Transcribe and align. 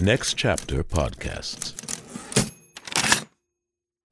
Next 0.00 0.34
Chapter 0.34 0.84
Podcasts. 0.84 1.74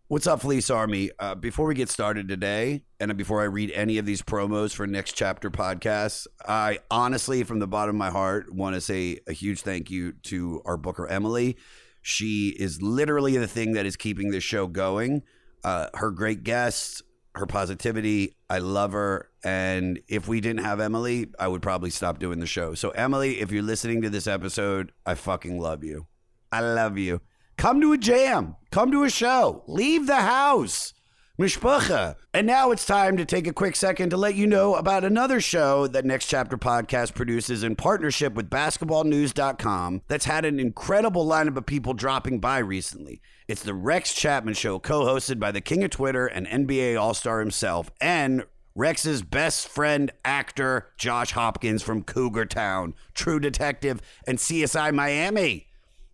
What's 0.09 0.27
up, 0.27 0.41
Fleece 0.41 0.69
Army? 0.69 1.13
Uh, 1.21 1.37
before 1.37 1.67
we 1.67 1.77
get 1.77 1.89
started 1.89 2.27
today, 2.27 2.83
and 2.99 3.17
before 3.17 3.41
I 3.41 3.45
read 3.45 3.71
any 3.71 3.99
of 3.99 4.05
these 4.05 4.21
promos 4.21 4.75
for 4.75 4.89
Next 4.89 5.13
Chapter 5.13 5.49
podcasts, 5.49 6.27
I 6.45 6.81
honestly, 6.91 7.45
from 7.45 7.61
the 7.61 7.69
bottom 7.69 7.95
of 7.95 7.99
my 7.99 8.11
heart, 8.11 8.53
want 8.53 8.75
to 8.75 8.81
say 8.81 9.21
a 9.29 9.33
huge 9.33 9.61
thank 9.61 9.89
you 9.89 10.15
to 10.25 10.61
our 10.65 10.77
booker, 10.77 11.07
Emily. 11.07 11.57
She 12.03 12.49
is 12.49 12.83
literally 12.83 13.37
the 13.37 13.47
thing 13.47 13.75
that 13.75 13.87
is 13.87 13.95
keeping 13.95 14.33
this 14.33 14.43
show 14.43 14.67
going. 14.67 15.23
Uh, 15.63 15.89
her 15.95 16.11
great 16.11 16.43
guests, 16.43 17.01
her 17.37 17.47
positivity, 17.47 18.37
I 18.49 18.59
love 18.59 18.93
her. 18.93 19.29
And 19.45 20.01
if 20.09 20.27
we 20.29 20.41
didn't 20.41 20.65
have 20.65 20.81
Emily, 20.81 21.29
I 21.39 21.49
would 21.49 21.63
probably 21.63 21.91
stop 21.91 22.19
doing 22.19 22.41
the 22.41 22.47
show. 22.47 22.75
So, 22.75 22.91
Emily, 22.91 23.41
if 23.41 23.53
you're 23.53 23.63
listening 23.63 24.03
to 24.03 24.11
this 24.11 24.27
episode, 24.27 24.93
I 25.05 25.15
fucking 25.15 25.61
love 25.61 25.85
you. 25.85 26.07
I 26.51 26.61
love 26.61 26.99
you. 26.99 27.21
Come 27.57 27.81
to 27.81 27.93
a 27.93 27.99
jam. 27.99 28.57
Come 28.71 28.91
to 28.93 29.05
a 29.05 29.11
show. 29.11 29.65
Leave 29.67 30.07
the 30.07 30.17
house. 30.17 30.93
Mishpacha. 31.39 32.17
And 32.33 32.47
now 32.47 32.71
it's 32.71 32.87
time 32.87 33.19
to 33.19 33.25
take 33.27 33.47
a 33.47 33.53
quick 33.53 33.77
second 33.77 34.11
to 34.11 34.17
let 34.17 34.35
you 34.35 34.47
know 34.47 34.75
about 34.75 35.05
another 35.05 35.41
show 35.41 35.87
that 35.89 36.07
Next 36.07 36.27
Chapter 36.29 36.57
Podcast 36.57 37.15
produces 37.15 37.63
in 37.63 37.77
partnership 37.77 38.35
with 38.35 38.49
basketballnews.com 38.49 40.03
that's 40.09 40.25
had 40.25 40.47
an 40.47 40.59
incredible 40.59 41.27
lineup 41.27 41.57
of 41.57 41.67
people 41.67 41.93
dropping 41.93 42.41
by 42.41 42.59
recently. 42.59 43.21
It's 43.49 43.63
the 43.63 43.75
Rex 43.75 44.13
Chapman 44.13 44.55
Show, 44.55 44.81
co 44.81 45.05
hosted 45.05 45.39
by 45.39 45.53
the 45.53 45.61
king 45.61 45.85
of 45.85 45.91
Twitter 45.91 46.27
and 46.27 46.49
NBA 46.49 47.01
All 47.01 47.15
Star 47.15 47.39
himself, 47.39 47.93
and 48.01 48.45
Rex's 48.75 49.23
best 49.23 49.69
friend, 49.69 50.11
actor 50.25 50.89
Josh 50.99 51.31
Hopkins 51.31 51.81
from 51.81 52.03
Cougar 52.03 52.47
Town, 52.47 52.95
True 53.15 53.39
Detective, 53.39 54.03
and 54.27 54.39
CSI 54.39 54.93
Miami. 54.93 55.69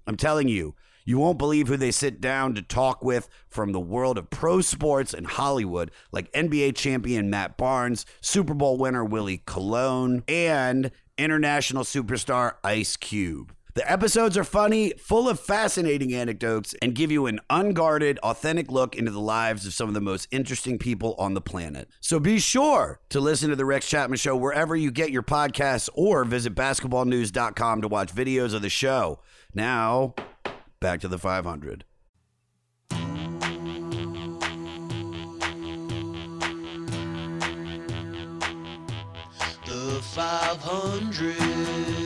I'm 0.06 0.18
telling 0.18 0.48
you, 0.48 0.74
you 1.06 1.18
won't 1.18 1.38
believe 1.38 1.68
who 1.68 1.78
they 1.78 1.90
sit 1.90 2.20
down 2.20 2.54
to 2.54 2.60
talk 2.60 3.02
with 3.02 3.30
from 3.48 3.72
the 3.72 3.80
world 3.80 4.18
of 4.18 4.28
pro 4.28 4.60
sports 4.60 5.14
and 5.14 5.26
Hollywood, 5.26 5.90
like 6.12 6.30
NBA 6.32 6.76
champion 6.76 7.30
Matt 7.30 7.56
Barnes, 7.56 8.04
Super 8.20 8.52
Bowl 8.52 8.76
winner 8.76 9.06
Willie 9.06 9.42
Colon, 9.46 10.22
and 10.28 10.90
international 11.16 11.84
superstar 11.84 12.56
Ice 12.62 12.98
Cube. 12.98 13.54
The 13.74 13.90
episodes 13.90 14.36
are 14.36 14.44
funny, 14.44 14.92
full 14.98 15.30
of 15.30 15.40
fascinating 15.40 16.12
anecdotes, 16.12 16.74
and 16.82 16.94
give 16.94 17.10
you 17.10 17.24
an 17.24 17.40
unguarded, 17.48 18.18
authentic 18.18 18.70
look 18.70 18.94
into 18.94 19.10
the 19.10 19.18
lives 19.18 19.64
of 19.64 19.72
some 19.72 19.88
of 19.88 19.94
the 19.94 20.00
most 20.00 20.28
interesting 20.30 20.78
people 20.78 21.14
on 21.18 21.32
the 21.32 21.40
planet. 21.40 21.88
So 21.98 22.20
be 22.20 22.38
sure 22.38 23.00
to 23.08 23.18
listen 23.18 23.48
to 23.48 23.56
The 23.56 23.64
Rex 23.64 23.88
Chapman 23.88 24.18
Show 24.18 24.36
wherever 24.36 24.76
you 24.76 24.90
get 24.90 25.10
your 25.10 25.22
podcasts 25.22 25.88
or 25.94 26.24
visit 26.24 26.54
basketballnews.com 26.54 27.80
to 27.80 27.88
watch 27.88 28.14
videos 28.14 28.52
of 28.52 28.60
the 28.60 28.68
show. 28.68 29.20
Now, 29.54 30.16
back 30.78 31.00
to 31.00 31.08
the 31.08 31.18
500. 31.18 31.84
The 39.64 40.02
500. 40.02 42.01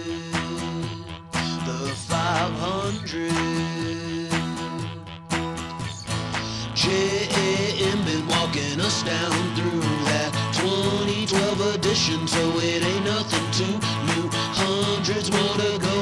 The 2.09 2.15
500. 2.15 3.33
JM 6.75 8.05
been 8.05 8.27
walking 8.29 8.81
us 8.81 9.03
down 9.03 9.33
through 9.57 9.81
that 10.07 10.31
2012 10.55 11.75
edition, 11.75 12.27
so 12.29 12.39
it 12.59 12.85
ain't 12.85 13.05
nothing 13.05 13.51
too 13.51 13.79
new. 14.13 14.29
Hundreds 14.55 15.33
more 15.33 15.57
to 15.57 15.79
go, 15.79 15.97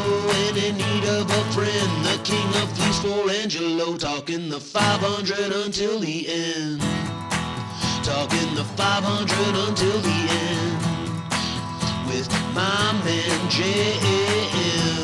and 0.44 0.56
in 0.58 0.76
need 0.76 1.04
of 1.08 1.30
a 1.30 1.44
friend. 1.52 1.90
The 2.04 2.20
king 2.22 2.48
of 2.60 2.68
for 3.00 3.30
Angelo, 3.30 3.96
talking 3.96 4.48
the 4.48 4.60
500 4.60 5.52
until 5.64 6.00
the 6.00 6.28
end. 6.28 6.80
Talking 8.04 8.54
the 8.54 8.64
500 8.76 9.68
until 9.68 9.98
the 10.00 10.28
end 10.30 10.84
with 12.08 12.28
my 12.54 12.92
man 13.04 13.40
on 13.40 15.03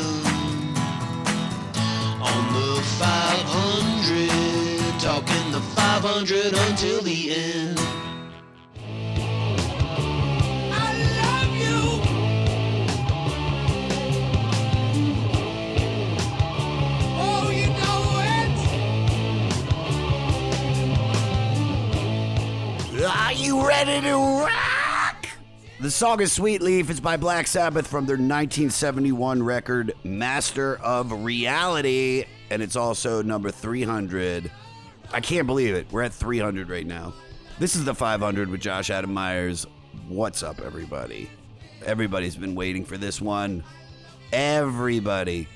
the 2.81 2.87
500, 2.87 4.99
talking 4.99 5.51
the 5.51 5.61
500 5.61 6.47
until 6.47 6.99
the 7.03 7.31
end. 7.31 7.77
I 10.73 10.93
love 11.21 11.55
you. 11.61 12.01
Oh, 17.19 17.51
you 17.53 17.67
know 17.77 18.01
it. 22.97 23.05
Are 23.05 23.33
you 23.33 23.67
ready 23.67 24.01
to 24.07 24.15
rock? 24.15 25.27
The 25.79 25.91
song 25.91 26.21
is 26.21 26.31
Sweet 26.31 26.63
Leaf. 26.63 26.89
It's 26.89 26.99
by 26.99 27.17
Black 27.17 27.45
Sabbath 27.45 27.85
from 27.85 28.07
their 28.07 28.15
1971 28.15 29.43
record, 29.43 29.93
Master 30.03 30.77
of 30.77 31.23
Reality. 31.23 32.25
And 32.51 32.61
it's 32.61 32.75
also 32.75 33.21
number 33.21 33.49
300. 33.49 34.51
I 35.13 35.21
can't 35.21 35.47
believe 35.47 35.73
it. 35.73 35.87
We're 35.89 36.01
at 36.01 36.13
300 36.13 36.69
right 36.69 36.85
now. 36.85 37.13
This 37.59 37.77
is 37.77 37.85
the 37.85 37.95
500 37.95 38.49
with 38.49 38.59
Josh 38.59 38.89
Adam 38.89 39.13
Meyers. 39.13 39.65
What's 40.09 40.43
up, 40.43 40.59
everybody? 40.59 41.29
Everybody's 41.85 42.35
been 42.35 42.53
waiting 42.53 42.83
for 42.83 42.97
this 42.97 43.21
one. 43.21 43.63
Everybody. 44.33 45.47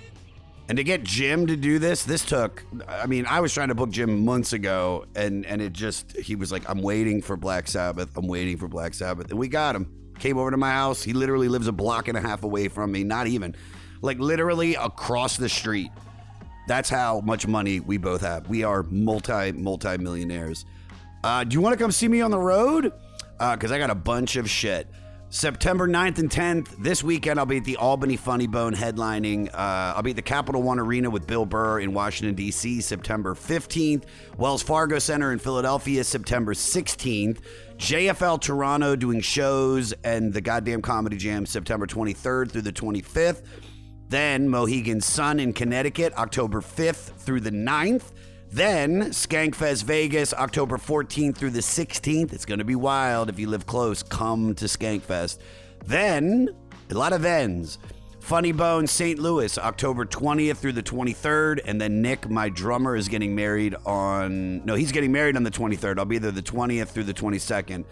And 0.69 0.77
to 0.77 0.85
get 0.85 1.03
Jim 1.03 1.47
to 1.47 1.57
do 1.57 1.79
this, 1.79 2.05
this 2.05 2.23
took. 2.23 2.63
I 2.87 3.07
mean, 3.07 3.25
I 3.25 3.41
was 3.41 3.53
trying 3.53 3.67
to 3.67 3.75
book 3.75 3.89
Jim 3.89 4.23
months 4.23 4.53
ago, 4.53 5.05
and 5.17 5.45
and 5.45 5.61
it 5.61 5.73
just 5.73 6.15
he 6.15 6.35
was 6.37 6.49
like, 6.49 6.67
"I'm 6.69 6.81
waiting 6.81 7.21
for 7.21 7.35
Black 7.35 7.67
Sabbath. 7.67 8.15
I'm 8.15 8.27
waiting 8.27 8.57
for 8.57 8.69
Black 8.69 8.93
Sabbath," 8.93 9.29
and 9.31 9.37
we 9.37 9.49
got 9.49 9.75
him. 9.75 9.91
Came 10.17 10.37
over 10.37 10.49
to 10.49 10.57
my 10.57 10.71
house. 10.71 11.03
He 11.03 11.11
literally 11.11 11.49
lives 11.49 11.67
a 11.67 11.73
block 11.73 12.07
and 12.07 12.17
a 12.17 12.21
half 12.21 12.43
away 12.43 12.69
from 12.69 12.91
me. 12.91 13.03
Not 13.03 13.27
even, 13.27 13.53
like 14.01 14.17
literally 14.17 14.75
across 14.75 15.35
the 15.35 15.49
street. 15.49 15.91
That's 16.67 16.89
how 16.89 17.21
much 17.21 17.47
money 17.47 17.79
we 17.79 17.97
both 17.97 18.21
have. 18.21 18.49
We 18.49 18.63
are 18.63 18.83
multi 18.83 19.51
multi 19.51 19.97
millionaires. 19.97 20.65
Uh, 21.23 21.43
do 21.43 21.53
you 21.53 21.61
want 21.61 21.77
to 21.77 21.83
come 21.83 21.91
see 21.91 22.07
me 22.07 22.21
on 22.21 22.31
the 22.31 22.39
road? 22.39 22.93
Because 23.37 23.71
I 23.71 23.77
got 23.77 23.89
a 23.89 23.95
bunch 23.95 24.35
of 24.35 24.49
shit. 24.49 24.87
September 25.29 25.87
9th 25.87 26.19
and 26.19 26.29
10th, 26.29 26.81
this 26.81 27.03
weekend, 27.03 27.39
I'll 27.39 27.45
be 27.45 27.57
at 27.57 27.65
the 27.65 27.75
Albany 27.75 28.15
Funny 28.15 28.47
Bone 28.47 28.73
headlining. 28.73 29.49
Uh, 29.49 29.93
I'll 29.95 30.03
be 30.03 30.11
at 30.11 30.15
the 30.15 30.21
Capital 30.21 30.61
One 30.61 30.79
Arena 30.79 31.09
with 31.09 31.27
Bill 31.27 31.45
Burr 31.45 31.79
in 31.79 31.93
Washington, 31.93 32.35
D.C., 32.35 32.79
September 32.79 33.33
15th. 33.33 34.03
Wells 34.37 34.63
Fargo 34.63 34.97
Center 34.97 35.33
in 35.33 35.39
Philadelphia, 35.39 36.03
September 36.05 36.53
16th. 36.53 37.39
JFL 37.77 38.39
Toronto 38.39 38.95
doing 38.95 39.19
shows 39.19 39.93
and 40.05 40.31
the 40.31 40.39
goddamn 40.39 40.81
Comedy 40.81 41.17
Jam, 41.17 41.45
September 41.45 41.85
23rd 41.85 42.51
through 42.51 42.61
the 42.61 42.71
25th. 42.71 43.41
Then 44.09 44.49
Mohegan 44.49 45.01
Sun 45.01 45.39
in 45.39 45.53
Connecticut, 45.53 46.13
October 46.15 46.61
5th 46.61 47.15
through 47.17 47.41
the 47.41 47.51
9th. 47.51 48.11
Then 48.51 49.05
Skankfest 49.05 49.83
Vegas, 49.83 50.33
October 50.33 50.77
14th 50.77 51.35
through 51.35 51.49
the 51.49 51.59
16th. 51.59 52.31
It's 52.31 52.45
going 52.45 52.59
to 52.59 52.65
be 52.65 52.75
wild. 52.75 53.29
If 53.29 53.39
you 53.39 53.49
live 53.49 53.65
close, 53.65 54.03
come 54.03 54.53
to 54.55 54.65
Skankfest. 54.65 55.39
Then, 55.85 56.49
a 56.89 56.93
lot 56.93 57.13
of 57.13 57.25
ends. 57.25 57.79
Funny 58.19 58.51
Bone 58.51 58.87
St. 58.87 59.19
Louis, 59.19 59.57
October 59.57 60.05
20th 60.05 60.57
through 60.57 60.71
the 60.73 60.83
23rd. 60.83 61.59
And 61.65 61.81
then 61.81 62.01
Nick, 62.01 62.29
my 62.29 62.49
drummer, 62.49 62.95
is 62.95 63.07
getting 63.07 63.35
married 63.35 63.75
on. 63.85 64.65
No, 64.65 64.75
he's 64.75 64.91
getting 64.91 65.11
married 65.11 65.35
on 65.35 65.43
the 65.43 65.51
23rd. 65.51 65.99
I'll 65.99 66.05
be 66.05 66.17
there 66.17 66.31
the 66.31 66.41
20th 66.41 66.87
through 66.87 67.03
the 67.03 67.13
22nd 67.13 67.85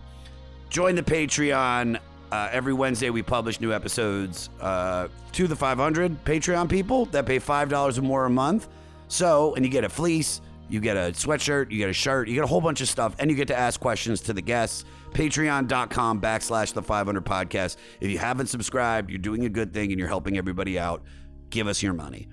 Join 0.70 0.96
the 0.96 1.04
Patreon. 1.04 2.00
Uh, 2.32 2.48
every 2.50 2.72
Wednesday, 2.72 3.10
we 3.10 3.22
publish 3.22 3.60
new 3.60 3.74
episodes 3.74 4.50
uh, 4.62 5.10
to 5.34 5.48
the 5.48 5.56
500 5.56 6.24
Patreon 6.24 6.70
people 6.70 7.08
that 7.08 7.26
pay 7.26 7.42
$5 7.42 7.98
or 7.98 8.02
more 8.02 8.24
a 8.24 8.30
month. 8.30 8.70
So, 9.10 9.56
and 9.56 9.66
you 9.66 9.70
get 9.70 9.84
a 9.84 9.90
fleece, 9.90 10.40
you 10.70 10.80
get 10.80 10.96
a 10.96 11.12
sweatshirt, 11.12 11.72
you 11.72 11.78
get 11.78 11.90
a 11.90 11.94
shirt, 11.94 12.30
you 12.30 12.36
get 12.36 12.46
a 12.46 12.48
whole 12.48 12.62
bunch 12.62 12.80
of 12.80 12.88
stuff, 12.88 13.18
and 13.20 13.30
you 13.30 13.36
get 13.36 13.50
to 13.50 13.58
ask 13.58 13.82
questions 13.82 14.22
to 14.22 14.32
the 14.32 14.42
guests. 14.42 14.86
Patreon.com 15.14 16.22
backslash 16.22 16.74
the 16.74 16.82
500 16.82 17.26
podcast. 17.26 17.78
If 18.02 18.10
you 18.10 18.18
haven't 18.18 18.48
subscribed, 18.48 19.10
you're 19.10 19.20
doing 19.20 19.46
a 19.46 19.50
good 19.50 19.74
thing 19.74 19.92
and 19.92 20.00
you're 20.00 20.08
helping 20.08 20.38
everybody 20.38 20.80
out. 20.80 21.04
Give 21.50 21.68
us 21.68 21.84
your 21.84 21.94
money. 21.94 22.28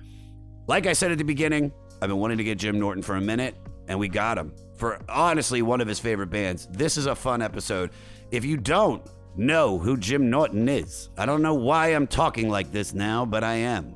Like 0.67 0.87
I 0.87 0.93
said 0.93 1.11
at 1.11 1.17
the 1.17 1.23
beginning, 1.23 1.71
I've 2.01 2.09
been 2.09 2.17
wanting 2.17 2.37
to 2.39 2.43
get 2.43 2.57
Jim 2.57 2.79
Norton 2.79 3.03
for 3.03 3.15
a 3.15 3.21
minute, 3.21 3.55
and 3.87 3.99
we 3.99 4.07
got 4.07 4.37
him 4.37 4.53
for 4.77 4.99
honestly 5.07 5.61
one 5.61 5.81
of 5.81 5.87
his 5.87 5.99
favorite 5.99 6.31
bands. 6.31 6.67
This 6.71 6.97
is 6.97 7.05
a 7.05 7.15
fun 7.15 7.41
episode. 7.41 7.91
If 8.31 8.43
you 8.45 8.57
don't 8.57 9.07
know 9.35 9.77
who 9.77 9.97
Jim 9.97 10.29
Norton 10.29 10.67
is, 10.67 11.09
I 11.17 11.25
don't 11.25 11.41
know 11.41 11.53
why 11.53 11.89
I'm 11.89 12.07
talking 12.07 12.49
like 12.49 12.71
this 12.71 12.93
now, 12.93 13.25
but 13.25 13.43
I 13.43 13.55
am. 13.55 13.95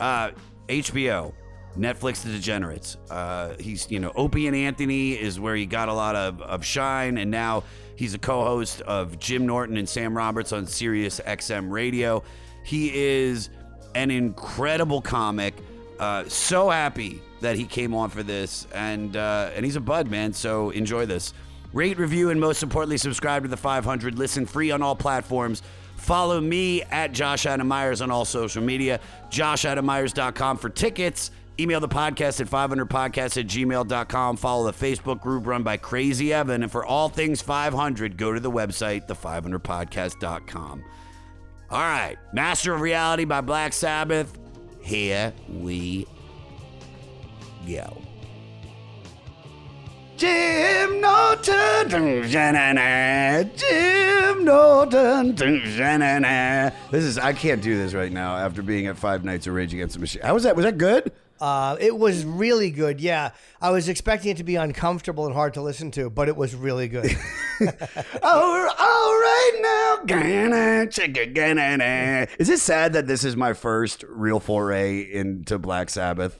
Uh, 0.00 0.30
HBO, 0.68 1.34
Netflix 1.76 2.22
The 2.22 2.32
Degenerates. 2.32 2.96
Uh, 3.10 3.54
he's, 3.60 3.90
you 3.90 3.98
know, 3.98 4.12
Opie 4.16 4.46
and 4.46 4.56
Anthony 4.56 5.12
is 5.12 5.38
where 5.38 5.54
he 5.54 5.66
got 5.66 5.88
a 5.88 5.94
lot 5.94 6.16
of, 6.16 6.40
of 6.40 6.64
shine, 6.64 7.18
and 7.18 7.30
now 7.30 7.64
he's 8.02 8.14
a 8.14 8.18
co 8.18 8.44
host 8.44 8.80
of 8.80 9.16
Jim 9.20 9.46
Norton 9.46 9.76
and 9.76 9.88
Sam 9.88 10.16
Roberts 10.16 10.52
on 10.52 10.66
Sirius 10.66 11.20
XM 11.20 11.70
Radio. 11.70 12.24
He 12.64 12.90
is 12.92 13.48
an 13.94 14.10
incredible 14.10 15.00
comic. 15.00 15.54
Uh, 16.00 16.24
so 16.28 16.68
happy 16.68 17.22
that 17.42 17.54
he 17.54 17.64
came 17.64 17.94
on 17.94 18.10
for 18.10 18.24
this, 18.24 18.66
and 18.74 19.16
uh, 19.16 19.50
and 19.54 19.64
he's 19.64 19.76
a 19.76 19.80
bud, 19.80 20.10
man. 20.10 20.32
So 20.32 20.70
enjoy 20.70 21.06
this. 21.06 21.32
Rate, 21.72 21.96
review, 21.96 22.30
and 22.30 22.40
most 22.40 22.64
importantly, 22.64 22.98
subscribe 22.98 23.44
to 23.44 23.48
the 23.48 23.56
500. 23.56 24.18
Listen 24.18 24.46
free 24.46 24.72
on 24.72 24.82
all 24.82 24.96
platforms. 24.96 25.62
Follow 25.94 26.40
me 26.40 26.82
at 26.82 27.12
Josh 27.12 27.46
Adam 27.46 27.68
Meyers 27.68 28.02
on 28.02 28.10
all 28.10 28.24
social 28.24 28.64
media. 28.64 28.98
JoshAdamMeyers.com 29.30 30.58
for 30.58 30.68
tickets. 30.68 31.30
Email 31.60 31.80
the 31.80 31.88
podcast 31.88 32.40
at 32.40 32.46
500podcast 32.48 33.38
at 33.38 33.46
gmail.com. 33.46 34.36
Follow 34.36 34.70
the 34.70 34.86
Facebook 34.86 35.20
group 35.20 35.46
run 35.46 35.62
by 35.62 35.76
Crazy 35.76 36.32
Evan. 36.32 36.62
And 36.62 36.72
for 36.72 36.84
all 36.84 37.08
things 37.08 37.42
500, 37.42 38.16
go 38.16 38.32
to 38.32 38.40
the 38.40 38.50
website, 38.50 39.06
the500podcast.com. 39.06 40.84
All 41.70 41.78
right, 41.78 42.16
Master 42.32 42.74
of 42.74 42.80
Reality 42.80 43.24
by 43.24 43.40
Black 43.40 43.72
Sabbath. 43.72 44.38
Here 44.80 45.32
we 45.48 46.06
go. 47.66 48.02
Jim 50.16 51.00
Norton. 51.00 51.88
Jim 53.56 54.44
Norton. 54.44 55.34
This 56.90 57.04
is 57.04 57.18
I 57.18 57.32
can't 57.32 57.62
do 57.62 57.76
this 57.76 57.94
right 57.94 58.12
now 58.12 58.36
after 58.36 58.62
being 58.62 58.86
at 58.86 58.96
Five 58.96 59.24
Nights 59.24 59.46
of 59.46 59.54
Rage 59.54 59.72
Against 59.74 59.94
the 59.94 60.00
Machine. 60.00 60.22
How 60.22 60.34
was 60.34 60.42
that? 60.44 60.54
Was 60.54 60.64
that 60.64 60.78
good? 60.78 61.10
Uh, 61.42 61.76
it 61.80 61.98
was 61.98 62.24
really 62.24 62.70
good. 62.70 63.00
Yeah, 63.00 63.30
I 63.60 63.72
was 63.72 63.88
expecting 63.88 64.30
it 64.30 64.36
to 64.36 64.44
be 64.44 64.54
uncomfortable 64.54 65.26
and 65.26 65.34
hard 65.34 65.54
to 65.54 65.60
listen 65.60 65.90
to, 65.90 66.08
but 66.08 66.28
it 66.28 66.36
was 66.36 66.54
really 66.54 66.86
good. 66.86 67.10
Oh, 68.24 68.68
all 68.78 69.12
right 69.12 69.58
now. 69.60 70.04
Gana, 70.04 70.86
chicka, 70.86 71.32
gana-na. 71.32 72.26
Is 72.38 72.48
it 72.48 72.58
sad 72.60 72.92
that 72.94 73.06
this 73.06 73.24
is 73.24 73.36
my 73.36 73.52
first 73.52 74.04
real 74.08 74.40
foray 74.40 75.00
into 75.00 75.58
Black 75.58 75.90
Sabbath? 75.90 76.38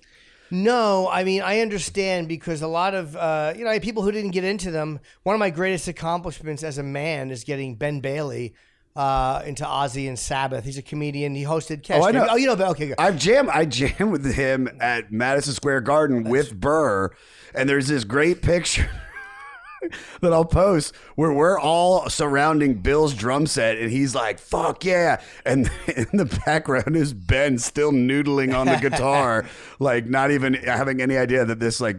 no, 0.51 1.09
I 1.09 1.25
mean 1.25 1.43
I 1.43 1.61
understand 1.61 2.29
because 2.29 2.61
a 2.63 2.69
lot 2.69 2.95
of 2.95 3.17
uh, 3.17 3.55
you 3.57 3.65
know 3.65 3.79
people 3.81 4.03
who 4.03 4.13
didn't 4.13 4.33
get 4.33 4.45
into 4.45 4.71
them. 4.71 5.01
One 5.23 5.35
of 5.35 5.41
my 5.41 5.51
greatest 5.51 5.89
accomplishments 5.89 6.63
as 6.63 6.79
a 6.79 6.83
man 6.83 7.31
is 7.31 7.43
getting 7.45 7.75
Ben 7.77 8.01
Bailey 8.01 8.55
uh, 8.95 9.43
into 9.47 9.65
Ozzy 9.65 10.09
and 10.09 10.19
Sabbath. 10.19 10.65
He's 10.65 10.79
a 10.79 10.83
comedian. 10.83 11.35
He 11.35 11.45
hosted. 11.45 11.83
Cash 11.83 12.01
Oh, 12.03 12.07
I 12.07 12.13
know. 12.13 12.27
Oh, 12.31 12.37
you 12.37 12.47
know. 12.47 12.67
Okay, 12.71 12.89
good. 12.89 12.97
I've 12.99 13.19
jammed. 13.19 13.49
I 13.49 13.65
jammed 13.65 14.13
with 14.13 14.35
him 14.35 14.69
at 14.81 15.11
Madison 15.11 15.55
Square 15.55 15.83
Garden 15.83 16.25
with 16.25 16.59
Burr, 16.59 17.11
and 17.55 17.69
there's 17.69 17.89
this 17.89 18.05
great 18.05 18.43
picture 18.43 18.91
that 20.21 20.33
I'll 20.33 20.45
post 20.45 20.95
where 21.17 21.33
we're 21.33 21.59
all 21.59 22.09
surrounding 22.11 22.75
Bill's 22.75 23.15
drum 23.15 23.47
set, 23.47 23.79
and 23.79 23.91
he's 23.91 24.15
like, 24.15 24.39
"Fuck 24.39 24.85
yeah!" 24.85 25.23
And 25.47 25.71
in 25.87 26.09
the 26.13 26.27
background 26.45 26.95
is 26.95 27.15
Ben 27.15 27.59
still 27.59 27.93
noodling 27.93 28.55
on 28.55 28.67
the 28.67 28.77
guitar, 28.77 29.47
like 29.79 30.07
not 30.07 30.31
even 30.31 30.55
having 30.55 31.01
any 31.01 31.17
idea 31.17 31.47
that 31.47 31.61
this 31.61 31.81
like 31.81 31.97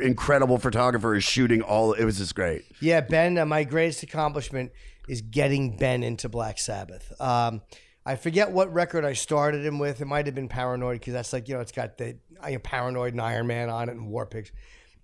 incredible 0.00 0.58
photographer 0.58 1.16
is 1.16 1.24
shooting 1.24 1.60
all. 1.62 1.92
It 1.92 2.04
was 2.04 2.18
just 2.18 2.36
great. 2.36 2.64
Yeah, 2.80 3.00
Ben. 3.00 3.36
Uh, 3.36 3.46
my 3.46 3.64
greatest 3.64 4.04
accomplishment 4.04 4.70
is 5.08 5.22
getting 5.22 5.76
Ben 5.76 6.02
into 6.02 6.28
Black 6.28 6.58
Sabbath. 6.58 7.12
Um, 7.20 7.62
I 8.04 8.14
forget 8.16 8.52
what 8.52 8.72
record 8.72 9.04
I 9.04 9.14
started 9.14 9.64
him 9.64 9.78
with. 9.78 10.00
It 10.00 10.06
might 10.06 10.26
have 10.26 10.34
been 10.34 10.48
Paranoid 10.48 11.00
because 11.00 11.12
that's 11.12 11.32
like 11.32 11.48
you 11.48 11.54
know 11.54 11.60
it's 11.60 11.72
got 11.72 11.98
the 11.98 12.16
I 12.40 12.50
mean, 12.50 12.60
Paranoid 12.60 13.12
and 13.12 13.20
Iron 13.20 13.46
Man 13.46 13.68
on 13.68 13.88
it 13.88 13.92
and 13.92 14.08
War 14.08 14.26
Pigs. 14.26 14.52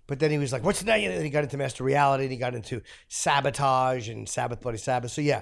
But 0.07 0.19
then 0.19 0.31
he 0.31 0.37
was 0.37 0.53
like, 0.53 0.63
"What's 0.63 0.79
the 0.79 0.85
name?" 0.85 1.11
And 1.11 1.23
he 1.23 1.29
got 1.29 1.43
into 1.43 1.57
Master 1.57 1.83
Reality 1.83 2.23
and 2.23 2.31
he 2.31 2.37
got 2.37 2.55
into 2.55 2.81
Sabotage 3.09 4.09
and 4.09 4.27
Sabbath 4.27 4.61
Bloody 4.61 4.77
Sabbath. 4.77 5.11
So 5.11 5.21
yeah, 5.21 5.41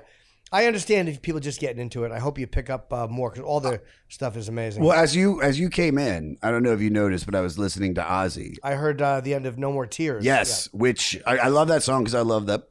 I 0.52 0.66
understand 0.66 1.08
if 1.08 1.22
people 1.22 1.40
just 1.40 1.62
getting 1.62 1.80
into 1.80 2.04
it. 2.04 2.12
I 2.12 2.20
hope 2.20 2.38
you 2.38 2.46
pick 2.46 2.70
up 2.70 2.92
uh, 2.92 3.08
more 3.08 3.30
because 3.30 3.46
all 3.46 3.62
the 3.62 3.82
stuff 4.10 4.36
is 4.36 4.50
amazing. 4.50 4.84
Well, 4.84 4.98
as 4.98 5.16
you 5.16 5.42
as 5.42 5.60
you 5.60 5.70
came 5.70 5.98
in, 5.98 6.38
I 6.44 6.52
don't 6.52 6.62
know 6.62 6.74
if 6.74 6.82
you 6.82 6.90
noticed, 6.90 7.26
but 7.26 7.36
I 7.36 7.42
was 7.42 7.58
listening 7.58 7.96
to 7.96 8.02
Ozzy, 8.02 8.58
I 8.64 8.74
heard 8.74 9.02
uh, 9.02 9.22
the 9.22 9.34
end 9.34 9.46
of 9.46 9.58
No 9.58 9.72
More 9.72 9.86
Tears. 9.86 10.26
Yes, 10.26 10.68
which 10.74 11.18
I, 11.26 11.38
I 11.38 11.48
love 11.48 11.70
that 11.70 11.84
song 11.84 12.04
because 12.04 12.16
I 12.16 12.22
love 12.22 12.48
that. 12.48 12.64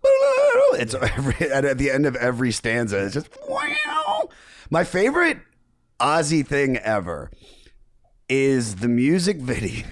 It's 0.75 0.94
every, 1.00 1.50
at, 1.50 1.64
at 1.64 1.78
the 1.78 1.90
end 1.90 2.06
of 2.06 2.17
every 2.17 2.52
stanza. 2.52 3.05
It's 3.05 3.14
just 3.14 3.28
wow. 3.49 4.28
My 4.70 4.84
favorite 4.84 5.38
Ozzy 5.99 6.46
thing 6.46 6.76
ever 6.78 7.31
is 8.28 8.76
the 8.76 8.88
music 8.88 9.37
video 9.40 9.84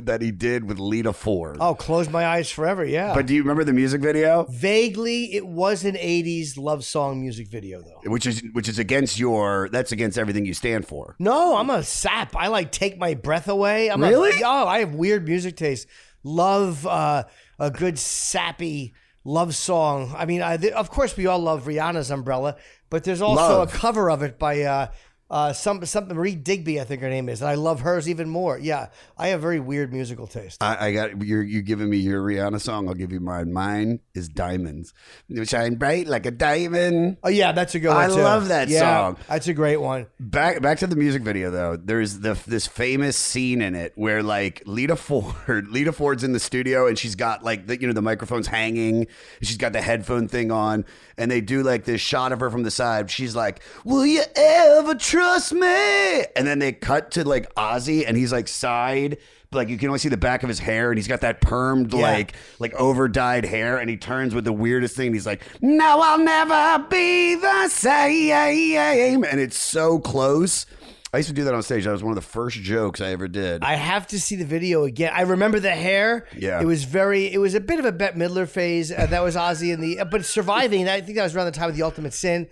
that 0.00 0.22
he 0.22 0.30
did 0.30 0.64
with 0.64 0.78
Lita 0.78 1.12
Ford. 1.12 1.58
Oh, 1.60 1.74
close 1.74 2.08
my 2.08 2.26
eyes 2.26 2.50
forever. 2.50 2.84
Yeah. 2.84 3.14
But 3.14 3.26
do 3.26 3.34
you 3.34 3.42
remember 3.42 3.64
the 3.64 3.72
music 3.72 4.00
video? 4.00 4.44
vaguely, 4.50 5.34
it 5.34 5.46
was 5.46 5.84
an 5.84 5.94
'80s 5.94 6.58
love 6.58 6.84
song 6.84 7.20
music 7.20 7.48
video 7.48 7.82
though. 7.82 8.10
Which 8.10 8.26
is 8.26 8.42
which 8.52 8.68
is 8.68 8.78
against 8.78 9.18
your 9.18 9.68
that's 9.70 9.92
against 9.92 10.18
everything 10.18 10.46
you 10.46 10.54
stand 10.54 10.86
for. 10.86 11.16
No, 11.18 11.56
I'm 11.56 11.70
a 11.70 11.82
sap. 11.82 12.34
I 12.36 12.48
like 12.48 12.72
take 12.72 12.98
my 12.98 13.14
breath 13.14 13.48
away. 13.48 13.90
I'm 13.90 14.00
Really? 14.02 14.40
A, 14.40 14.46
oh, 14.46 14.66
I 14.66 14.80
have 14.80 14.94
weird 14.94 15.26
music 15.26 15.56
taste. 15.56 15.86
Love 16.24 16.86
uh, 16.86 17.24
a 17.58 17.70
good 17.70 17.98
sappy 17.98 18.94
love 19.28 19.54
song. 19.54 20.14
I 20.16 20.24
mean, 20.24 20.42
I, 20.42 20.56
th- 20.56 20.72
of 20.72 20.90
course, 20.90 21.16
we 21.16 21.26
all 21.26 21.38
love 21.38 21.64
Rihanna's 21.66 22.10
Umbrella, 22.10 22.56
but 22.88 23.04
there's 23.04 23.20
also 23.20 23.58
Love. 23.58 23.74
a 23.74 23.76
cover 23.76 24.10
of 24.10 24.22
it 24.22 24.38
by 24.38 24.62
uh, 24.62 24.86
uh, 25.30 25.52
some 25.52 25.84
something 25.84 26.16
Marie 26.16 26.34
Digby, 26.34 26.80
I 26.80 26.84
think 26.84 27.02
her 27.02 27.10
name 27.10 27.28
is, 27.28 27.42
and 27.42 27.50
I 27.50 27.54
love 27.54 27.80
hers 27.80 28.08
even 28.08 28.28
more. 28.28 28.58
Yeah, 28.58 28.88
I 29.16 29.28
have 29.28 29.40
very 29.42 29.60
weird 29.60 29.92
musical 29.92 30.26
taste. 30.26 30.62
I, 30.62 30.86
I 30.88 30.92
got 30.92 31.22
you're 31.22 31.42
you 31.42 31.62
giving 31.62 31.90
me 31.90 31.98
your 31.98 32.22
Rihanna 32.22 32.60
song. 32.60 32.88
I'll 32.88 32.94
give 32.94 33.12
you 33.12 33.20
mine. 33.20 33.52
Mine 33.52 34.00
is 34.14 34.28
Diamonds. 34.28 34.94
You 35.28 35.44
shine 35.44 35.74
bright 35.74 36.06
like 36.06 36.24
a 36.26 36.30
diamond. 36.30 37.18
oh 37.22 37.28
yeah, 37.28 37.52
that's 37.52 37.74
a 37.74 37.80
good 37.80 37.88
one. 37.88 37.96
I 37.98 38.06
too. 38.08 38.14
love 38.22 38.48
that 38.48 38.68
Yeah, 38.68 38.80
song. 38.80 39.16
That's 39.28 39.48
a 39.48 39.54
great 39.54 39.76
one. 39.78 40.06
Back 40.18 40.62
back 40.62 40.78
to 40.78 40.86
the 40.86 40.96
music 40.96 41.22
video 41.22 41.50
though. 41.50 41.76
There's 41.76 42.20
the 42.20 42.38
this 42.46 42.66
famous 42.66 43.16
scene 43.16 43.60
in 43.60 43.74
it 43.74 43.92
where 43.96 44.22
like 44.22 44.62
Lita 44.64 44.96
Ford, 44.96 45.68
Lita 45.70 45.92
Ford's 45.92 46.24
in 46.24 46.32
the 46.32 46.40
studio 46.40 46.86
and 46.86 46.98
she's 46.98 47.14
got 47.14 47.42
like 47.44 47.66
the 47.66 47.78
you 47.80 47.86
know 47.86 47.92
the 47.92 48.02
microphone's 48.02 48.46
hanging. 48.46 49.06
She's 49.42 49.58
got 49.58 49.72
the 49.72 49.82
headphone 49.82 50.26
thing 50.28 50.50
on, 50.50 50.84
and 51.18 51.30
they 51.30 51.40
do 51.40 51.62
like 51.62 51.84
this 51.84 52.00
shot 52.00 52.32
of 52.32 52.40
her 52.40 52.50
from 52.50 52.62
the 52.62 52.70
side. 52.70 53.10
She's 53.10 53.34
like, 53.36 53.60
"Will 53.84 54.06
you 54.06 54.22
ever 54.36 54.94
trust 54.94 55.52
me?" 55.52 56.24
And 56.36 56.46
then 56.46 56.58
they 56.58 56.72
cut 56.72 57.10
to 57.12 57.26
like 57.26 57.52
Ozzy, 57.54 58.04
and 58.06 58.16
he's 58.16 58.32
like 58.32 58.48
side. 58.48 59.18
But 59.50 59.58
like 59.58 59.68
you 59.70 59.78
can 59.78 59.88
only 59.88 59.98
see 59.98 60.10
the 60.10 60.18
back 60.18 60.42
of 60.42 60.48
his 60.50 60.58
hair, 60.58 60.90
and 60.90 60.98
he's 60.98 61.08
got 61.08 61.22
that 61.22 61.40
permed 61.40 61.94
like 61.94 62.34
like 62.58 62.74
over 62.74 63.08
dyed 63.08 63.46
hair, 63.46 63.78
and 63.78 63.88
he 63.88 63.96
turns 63.96 64.34
with 64.34 64.44
the 64.44 64.52
weirdest 64.52 64.94
thing. 64.94 65.14
He's 65.14 65.26
like, 65.26 65.42
"No, 65.62 66.00
I'll 66.02 66.18
never 66.18 66.84
be 66.90 67.34
the 67.34 67.68
same," 67.68 69.24
and 69.24 69.40
it's 69.40 69.56
so 69.56 69.98
close. 70.00 70.66
I 71.12 71.16
used 71.18 71.28
to 71.30 71.34
do 71.34 71.44
that 71.44 71.54
on 71.54 71.62
stage. 71.62 71.84
That 71.84 71.92
was 71.92 72.02
one 72.02 72.10
of 72.12 72.16
the 72.22 72.28
first 72.28 72.58
jokes 72.58 73.00
I 73.00 73.10
ever 73.12 73.28
did. 73.28 73.64
I 73.64 73.74
have 73.76 74.06
to 74.08 74.20
see 74.20 74.36
the 74.36 74.44
video 74.44 74.84
again. 74.84 75.10
I 75.14 75.22
remember 75.22 75.58
the 75.58 75.70
hair. 75.70 76.26
Yeah. 76.36 76.60
it 76.60 76.66
was 76.66 76.84
very. 76.84 77.32
It 77.32 77.38
was 77.38 77.54
a 77.54 77.60
bit 77.60 77.78
of 77.78 77.86
a 77.86 77.92
Bette 77.92 78.18
Midler 78.18 78.46
phase. 78.48 78.92
Uh, 78.92 79.06
that 79.06 79.22
was 79.22 79.34
Ozzy 79.34 79.72
in 79.72 79.80
the, 79.80 80.04
but 80.10 80.24
surviving. 80.26 80.86
I 80.88 81.00
think 81.00 81.16
that 81.16 81.22
was 81.24 81.34
around 81.34 81.46
the 81.46 81.52
time 81.52 81.70
of 81.70 81.76
the 81.76 81.82
Ultimate 81.82 82.12
Sin, 82.12 82.46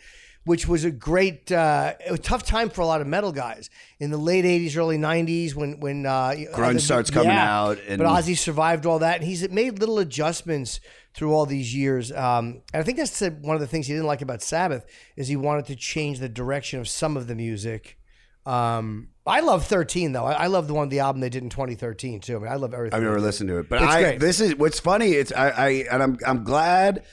which 0.45 0.67
was 0.67 0.85
a 0.85 0.91
great, 0.91 1.53
uh, 1.53 1.95
it 2.07 2.11
was 2.11 2.21
a 2.21 2.23
tough 2.23 2.45
time 2.45 2.71
for 2.71 2.81
a 2.81 2.87
lot 2.87 3.03
of 3.03 3.07
metal 3.07 3.31
guys 3.31 3.69
in 4.01 4.11
the 4.11 4.17
late 4.17 4.47
'80s, 4.47 4.75
early 4.79 4.97
'90s 4.97 5.55
when 5.55 5.79
when 5.81 6.07
uh, 6.07 6.33
Grunge 6.55 6.81
starts 6.81 7.11
coming 7.11 7.29
out 7.33 7.79
and- 7.87 7.99
but 7.99 8.07
Ozzy 8.07 8.39
survived 8.39 8.87
all 8.87 9.01
that, 9.01 9.17
and 9.17 9.25
he's 9.25 9.47
made 9.51 9.81
little 9.81 9.99
adjustments 9.99 10.81
through 11.13 11.35
all 11.35 11.45
these 11.45 11.75
years. 11.75 12.11
Um, 12.11 12.63
and 12.73 12.81
I 12.81 12.83
think 12.83 12.97
that's 12.97 13.21
one 13.21 13.55
of 13.55 13.61
the 13.61 13.67
things 13.67 13.87
he 13.87 13.93
didn't 13.93 14.07
like 14.07 14.23
about 14.23 14.41
Sabbath 14.41 14.87
is 15.17 15.29
he 15.29 15.37
wanted 15.37 15.67
to 15.67 15.77
change 15.77 16.21
the 16.21 16.29
direction 16.31 16.81
of 16.81 16.89
some 16.89 17.19
of 17.19 17.27
the 17.27 17.35
music. 17.35 17.99
Um, 18.47 19.09
I 19.27 19.41
love 19.41 19.67
13 19.67 20.13
though. 20.13 20.25
I, 20.25 20.33
I 20.45 20.47
love 20.47 20.69
the 20.69 20.75
one 20.75 20.89
the 20.89 21.01
album 21.01 21.21
they 21.21 21.29
did 21.29 21.43
in 21.43 21.51
2013 21.51 22.21
too. 22.21 22.37
I 22.37 22.39
mean, 22.39 22.53
I 22.53 22.55
love 22.55 22.73
everything. 22.73 22.97
I've 22.97 23.03
never 23.03 23.21
listened 23.21 23.49
to 23.49 23.59
it, 23.59 23.69
but 23.69 23.83
It's 23.83 23.93
I 23.93 24.03
great. 24.03 24.21
this 24.21 24.41
is 24.41 24.55
what's 24.55 24.79
funny. 24.79 25.13
It's 25.13 25.33
I, 25.33 25.49
I 25.51 25.69
and 25.91 26.03
I'm 26.03 26.19
I'm 26.27 26.45
glad. 26.45 27.05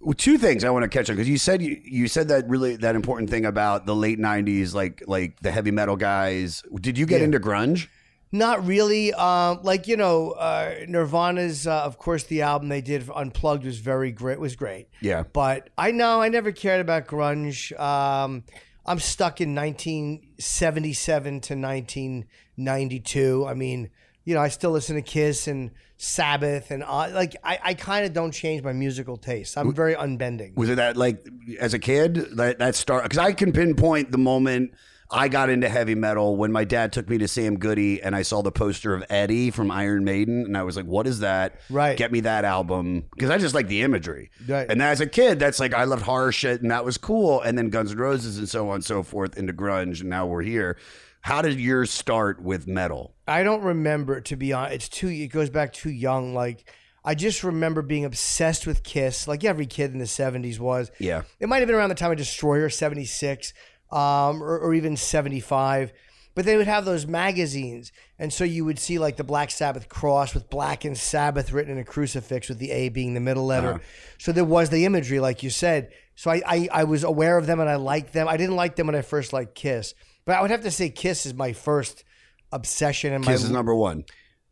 Well, 0.00 0.14
two 0.14 0.36
things 0.38 0.64
I 0.64 0.70
want 0.70 0.82
to 0.82 0.88
catch 0.88 1.08
on 1.08 1.16
because 1.16 1.28
you 1.28 1.38
said 1.38 1.62
you, 1.62 1.80
you 1.82 2.08
said 2.08 2.28
that 2.28 2.48
really 2.48 2.76
that 2.76 2.94
important 2.94 3.30
thing 3.30 3.44
about 3.46 3.86
the 3.86 3.94
late 3.94 4.18
'90s, 4.18 4.74
like 4.74 5.02
like 5.06 5.40
the 5.40 5.50
heavy 5.50 5.70
metal 5.70 5.96
guys. 5.96 6.62
Did 6.80 6.96
you 6.98 7.06
get 7.06 7.20
into 7.22 7.38
grunge? 7.38 7.88
Not 8.32 8.66
really. 8.66 9.14
Um, 9.14 9.60
like 9.62 9.86
you 9.86 9.96
know, 9.96 10.32
uh, 10.32 10.74
Nirvana's, 10.88 11.66
uh, 11.66 11.82
of 11.84 11.98
course, 11.98 12.24
the 12.24 12.42
album 12.42 12.68
they 12.68 12.80
did 12.80 13.08
Unplugged 13.14 13.64
was 13.64 13.78
very 13.78 14.10
great. 14.12 14.40
Was 14.40 14.56
great. 14.56 14.88
Yeah. 15.00 15.22
But 15.32 15.70
I 15.78 15.90
know 15.92 16.20
I 16.20 16.28
never 16.30 16.52
cared 16.52 16.80
about 16.80 17.06
grunge. 17.06 17.78
Um, 17.78 18.42
I'm 18.86 18.98
stuck 18.98 19.40
in 19.40 19.54
1977 19.54 21.24
to 21.40 21.54
1992. 21.54 23.46
I 23.46 23.54
mean, 23.54 23.90
you 24.24 24.34
know, 24.34 24.40
I 24.40 24.48
still 24.48 24.70
listen 24.70 24.96
to 24.96 25.02
Kiss 25.02 25.46
and 25.46 25.70
Sabbath 25.96 26.70
and 26.70 26.82
uh, 26.82 27.08
like 27.12 27.36
I, 27.44 27.58
I 27.62 27.74
kind 27.74 28.04
of 28.04 28.12
don't 28.12 28.32
change 28.32 28.62
my 28.62 28.72
musical 28.72 29.16
taste. 29.16 29.56
I'm 29.56 29.72
very 29.72 29.94
unbending. 29.94 30.54
Was 30.56 30.68
it 30.68 30.74
that 30.76 30.96
like 30.96 31.26
as 31.58 31.72
a 31.72 31.78
kid 31.78 32.16
that 32.36 32.58
that 32.58 32.74
start? 32.74 33.04
Because 33.04 33.18
I 33.18 33.32
can 33.32 33.52
pinpoint 33.52 34.10
the 34.10 34.18
moment 34.18 34.74
I 35.10 35.28
got 35.28 35.50
into 35.50 35.68
heavy 35.68 35.94
metal 35.94 36.36
when 36.36 36.50
my 36.50 36.64
dad 36.64 36.92
took 36.92 37.08
me 37.08 37.18
to 37.18 37.28
Sam 37.28 37.58
Goody 37.58 38.02
and 38.02 38.16
I 38.16 38.22
saw 38.22 38.42
the 38.42 38.50
poster 38.50 38.94
of 38.94 39.04
Eddie 39.10 39.50
from 39.50 39.70
Iron 39.70 40.04
Maiden 40.04 40.44
and 40.44 40.56
I 40.56 40.62
was 40.62 40.76
like, 40.76 40.86
"What 40.86 41.06
is 41.06 41.20
that? 41.20 41.60
Right. 41.70 41.96
get 41.96 42.10
me 42.10 42.20
that 42.20 42.44
album." 42.44 43.04
Because 43.12 43.30
I 43.30 43.38
just 43.38 43.54
like 43.54 43.68
the 43.68 43.82
imagery. 43.82 44.30
Right. 44.48 44.68
And 44.70 44.82
as 44.82 45.00
a 45.00 45.06
kid, 45.06 45.38
that's 45.38 45.60
like 45.60 45.74
I 45.74 45.84
loved 45.84 46.02
horror 46.02 46.32
shit 46.32 46.62
and 46.62 46.70
that 46.70 46.84
was 46.84 46.98
cool. 46.98 47.40
And 47.42 47.56
then 47.56 47.70
Guns 47.70 47.92
N' 47.92 47.98
Roses 47.98 48.38
and 48.38 48.48
so 48.48 48.68
on 48.68 48.76
and 48.76 48.84
so 48.84 49.02
forth 49.02 49.36
into 49.36 49.52
grunge 49.52 50.00
and 50.00 50.10
now 50.10 50.26
we're 50.26 50.42
here. 50.42 50.76
How 51.20 51.40
did 51.40 51.58
yours 51.58 51.90
start 51.90 52.42
with 52.42 52.66
metal? 52.66 53.14
I 53.26 53.42
don't 53.44 53.62
remember 53.62 54.20
to 54.20 54.36
be 54.36 54.52
honest. 54.52 54.74
It's 54.74 54.88
too. 54.88 55.08
It 55.08 55.28
goes 55.28 55.50
back 55.50 55.72
too 55.72 55.90
young. 55.90 56.34
Like 56.34 56.64
I 57.04 57.14
just 57.14 57.44
remember 57.44 57.82
being 57.82 58.04
obsessed 58.06 58.66
with 58.66 58.82
Kiss, 58.82 59.28
like 59.28 59.44
every 59.44 59.66
kid 59.66 59.92
in 59.92 59.98
the 59.98 60.06
'70s 60.06 60.58
was. 60.58 60.90
Yeah. 60.98 61.22
It 61.38 61.48
might 61.48 61.58
have 61.58 61.66
been 61.66 61.76
around 61.76 61.90
the 61.90 61.94
time 61.94 62.10
of 62.10 62.16
Destroyer 62.16 62.70
'76, 62.70 63.52
um, 63.94 64.42
or, 64.42 64.58
or 64.58 64.74
even 64.74 64.96
'75. 64.96 65.92
But 66.34 66.44
they 66.46 66.56
would 66.56 66.66
have 66.66 66.84
those 66.84 67.06
magazines, 67.06 67.92
and 68.18 68.32
so 68.32 68.42
you 68.42 68.64
would 68.64 68.80
see 68.80 68.98
like 68.98 69.16
the 69.16 69.22
Black 69.22 69.52
Sabbath 69.52 69.88
cross 69.88 70.34
with 70.34 70.50
Black 70.50 70.84
and 70.84 70.98
Sabbath 70.98 71.52
written 71.52 71.70
in 71.72 71.78
a 71.78 71.84
crucifix 71.84 72.48
with 72.48 72.58
the 72.58 72.72
A 72.72 72.88
being 72.88 73.14
the 73.14 73.20
middle 73.20 73.46
letter. 73.46 73.80
So 74.18 74.32
there 74.32 74.44
was 74.44 74.68
the 74.68 74.84
imagery, 74.84 75.20
like 75.20 75.44
you 75.44 75.50
said. 75.50 75.92
So 76.16 76.32
I, 76.32 76.42
I 76.44 76.68
I 76.72 76.84
was 76.84 77.04
aware 77.04 77.38
of 77.38 77.46
them 77.46 77.60
and 77.60 77.70
I 77.70 77.76
liked 77.76 78.12
them. 78.12 78.26
I 78.26 78.36
didn't 78.36 78.56
like 78.56 78.74
them 78.74 78.88
when 78.88 78.96
I 78.96 79.02
first 79.02 79.32
liked 79.32 79.54
Kiss, 79.54 79.94
but 80.24 80.36
I 80.36 80.42
would 80.42 80.50
have 80.50 80.62
to 80.62 80.72
say 80.72 80.90
Kiss 80.90 81.24
is 81.24 81.34
my 81.34 81.52
first 81.52 82.02
obsession 82.50 83.12
and 83.12 83.24
my 83.24 83.30
Kiss 83.32 83.44
is 83.44 83.50
number 83.50 83.74
one. 83.74 84.04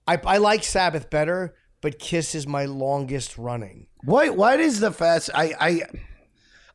I, 0.06 0.20
I 0.24 0.38
like 0.38 0.62
Sabbath 0.62 1.10
better, 1.10 1.54
but 1.80 1.98
Kiss 1.98 2.36
is 2.36 2.46
my 2.46 2.64
longest 2.64 3.38
running. 3.38 3.88
Why? 4.04 4.28
Why 4.28 4.56
does 4.56 4.78
the 4.78 4.92
fast? 4.92 5.30
I 5.34 5.52
I 5.58 5.82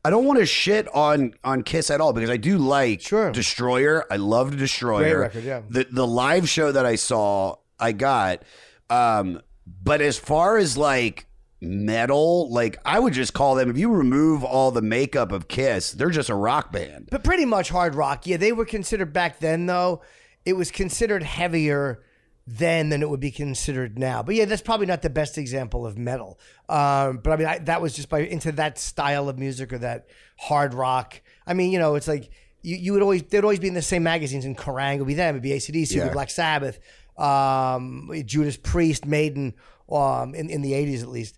I 0.08 0.10
don't 0.10 0.24
want 0.24 0.38
to 0.38 0.46
shit 0.46 0.88
on 0.94 1.34
on 1.44 1.62
Kiss 1.62 1.90
at 1.90 2.00
all 2.00 2.14
because 2.14 2.30
I 2.30 2.38
do 2.38 2.56
like 2.56 3.02
Sure. 3.02 3.30
Destroyer. 3.30 4.06
I 4.10 4.16
love 4.16 4.56
Destroyer. 4.56 5.02
Great 5.02 5.14
record, 5.14 5.44
yeah. 5.44 5.60
The 5.68 5.86
the 5.90 6.06
live 6.06 6.48
show 6.48 6.72
that 6.72 6.86
I 6.86 6.94
saw, 6.94 7.56
I 7.78 7.92
got. 7.92 8.42
Um, 8.88 9.42
but 9.66 10.00
as 10.00 10.16
far 10.16 10.56
as 10.56 10.78
like 10.78 11.26
metal, 11.60 12.50
like 12.50 12.78
I 12.86 12.98
would 12.98 13.12
just 13.12 13.34
call 13.34 13.54
them. 13.54 13.68
If 13.68 13.76
you 13.76 13.92
remove 13.92 14.44
all 14.44 14.70
the 14.70 14.80
makeup 14.80 15.30
of 15.30 15.46
Kiss, 15.46 15.92
they're 15.92 16.08
just 16.08 16.30
a 16.30 16.34
rock 16.34 16.72
band. 16.72 17.08
But 17.10 17.22
pretty 17.22 17.44
much 17.44 17.68
hard 17.68 17.94
rock. 17.94 18.26
Yeah, 18.26 18.38
they 18.38 18.52
were 18.52 18.64
considered 18.64 19.12
back 19.12 19.40
then, 19.40 19.66
though. 19.66 20.00
It 20.46 20.54
was 20.54 20.70
considered 20.70 21.22
heavier 21.22 22.02
then 22.50 22.88
than 22.88 23.02
it 23.02 23.10
would 23.10 23.20
be 23.20 23.30
considered 23.30 23.98
now. 23.98 24.22
But 24.22 24.34
yeah, 24.34 24.46
that's 24.46 24.62
probably 24.62 24.86
not 24.86 25.02
the 25.02 25.10
best 25.10 25.36
example 25.36 25.86
of 25.86 25.98
metal. 25.98 26.40
Um, 26.66 27.18
but 27.18 27.32
I 27.32 27.36
mean, 27.36 27.46
I, 27.46 27.58
that 27.58 27.82
was 27.82 27.94
just 27.94 28.08
by 28.08 28.20
into 28.20 28.52
that 28.52 28.78
style 28.78 29.28
of 29.28 29.38
music 29.38 29.70
or 29.70 29.78
that 29.78 30.06
hard 30.38 30.72
rock. 30.72 31.20
I 31.46 31.52
mean, 31.52 31.70
you 31.70 31.78
know, 31.78 31.94
it's 31.94 32.08
like 32.08 32.30
you, 32.62 32.76
you 32.76 32.92
would 32.94 33.02
always 33.02 33.22
they'd 33.24 33.44
always 33.44 33.58
be 33.58 33.68
in 33.68 33.74
the 33.74 33.82
same 33.82 34.02
magazines. 34.02 34.46
And 34.46 34.56
Kerrang 34.56 34.98
would 34.98 35.06
be 35.06 35.14
them. 35.14 35.34
It'd 35.34 35.42
be 35.42 35.50
ACDC, 35.50 35.96
it'd 35.96 36.08
be 36.08 36.12
Black 36.12 36.30
Sabbath, 36.30 36.78
um, 37.18 38.10
Judas 38.24 38.56
Priest, 38.56 39.04
Maiden, 39.04 39.52
um, 39.92 40.34
in 40.34 40.48
in 40.48 40.62
the 40.62 40.72
eighties 40.72 41.02
at 41.02 41.10
least. 41.10 41.36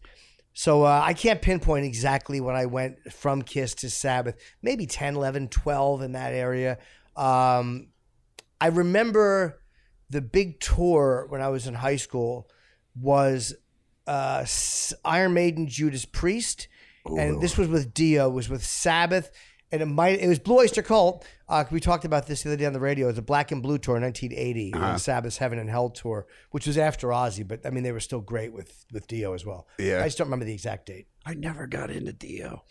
So 0.53 0.85
uh, 0.85 1.03
I 1.05 1.15
can't 1.15 1.43
pinpoint 1.43 1.87
exactly 1.87 2.41
when 2.41 2.55
I 2.55 2.67
went 2.67 3.13
from 3.13 3.43
Kiss 3.43 3.75
to 3.77 3.89
Sabbath, 3.89 4.37
maybe 4.63 4.85
10, 4.85 5.15
11, 5.15 5.49
12 5.49 6.03
in 6.03 6.13
that 6.13 6.35
area. 6.35 6.77
Um, 7.17 7.89
I 8.61 8.67
remember 8.67 9.60
the 10.11 10.21
big 10.21 10.61
tour 10.61 11.27
when 11.29 11.41
I 11.41 11.49
was 11.49 11.67
in 11.67 11.75
high 11.75 11.97
school 11.97 12.49
was 13.01 13.55
uh, 14.07 14.45
Iron 15.05 15.35
Maiden, 15.35 15.67
Judas 15.69 16.05
Priest, 16.05 16.69
and 17.07 17.41
this 17.41 17.57
was 17.57 17.69
with 17.69 17.95
Dio, 17.95 18.29
was 18.29 18.49
with 18.49 18.65
Sabbath, 18.65 19.31
and 19.73 19.81
it 19.83 19.87
might 19.87 20.19
it 20.21 20.29
was 20.29 20.39
Blue 20.39 20.59
Oyster 20.59 20.83
Cult. 20.83 21.25
Uh, 21.49 21.65
we 21.71 21.81
talked 21.81 22.05
about 22.05 22.27
this 22.27 22.43
the 22.43 22.51
other 22.51 22.57
day 22.57 22.67
on 22.67 22.73
the 22.73 22.81
radio. 22.81 23.07
It 23.07 23.11
was 23.11 23.19
a 23.19 23.23
Black 23.23 23.51
and 23.53 23.63
Blue 23.63 23.79
tour 23.79 23.97
in 23.97 24.03
1980, 24.03 24.75
Uh-huh. 24.75 24.85
and 24.85 25.01
Sabbath's 25.01 25.39
Heaven 25.39 25.59
and 25.59 25.71
Hell 25.71 25.91
tour, 25.91 26.27
which 26.51 26.67
was 26.67 26.77
after 26.79 27.09
Ozzy, 27.09 27.47
but 27.47 27.65
I 27.65 27.71
mean 27.71 27.83
they 27.85 27.93
were 27.93 28.01
still 28.01 28.21
great 28.21 28.53
with 28.53 28.85
with 28.93 29.07
Dio 29.07 29.33
as 29.35 29.47
well. 29.47 29.67
Yeah. 29.79 30.01
I 30.01 30.05
just 30.05 30.19
don't 30.19 30.27
remember 30.27 30.45
the 30.45 30.53
exact 30.55 30.87
date. 30.87 31.07
I 31.25 31.35
never 31.35 31.67
got 31.67 31.91
into 31.91 32.13
Dio. 32.13 32.65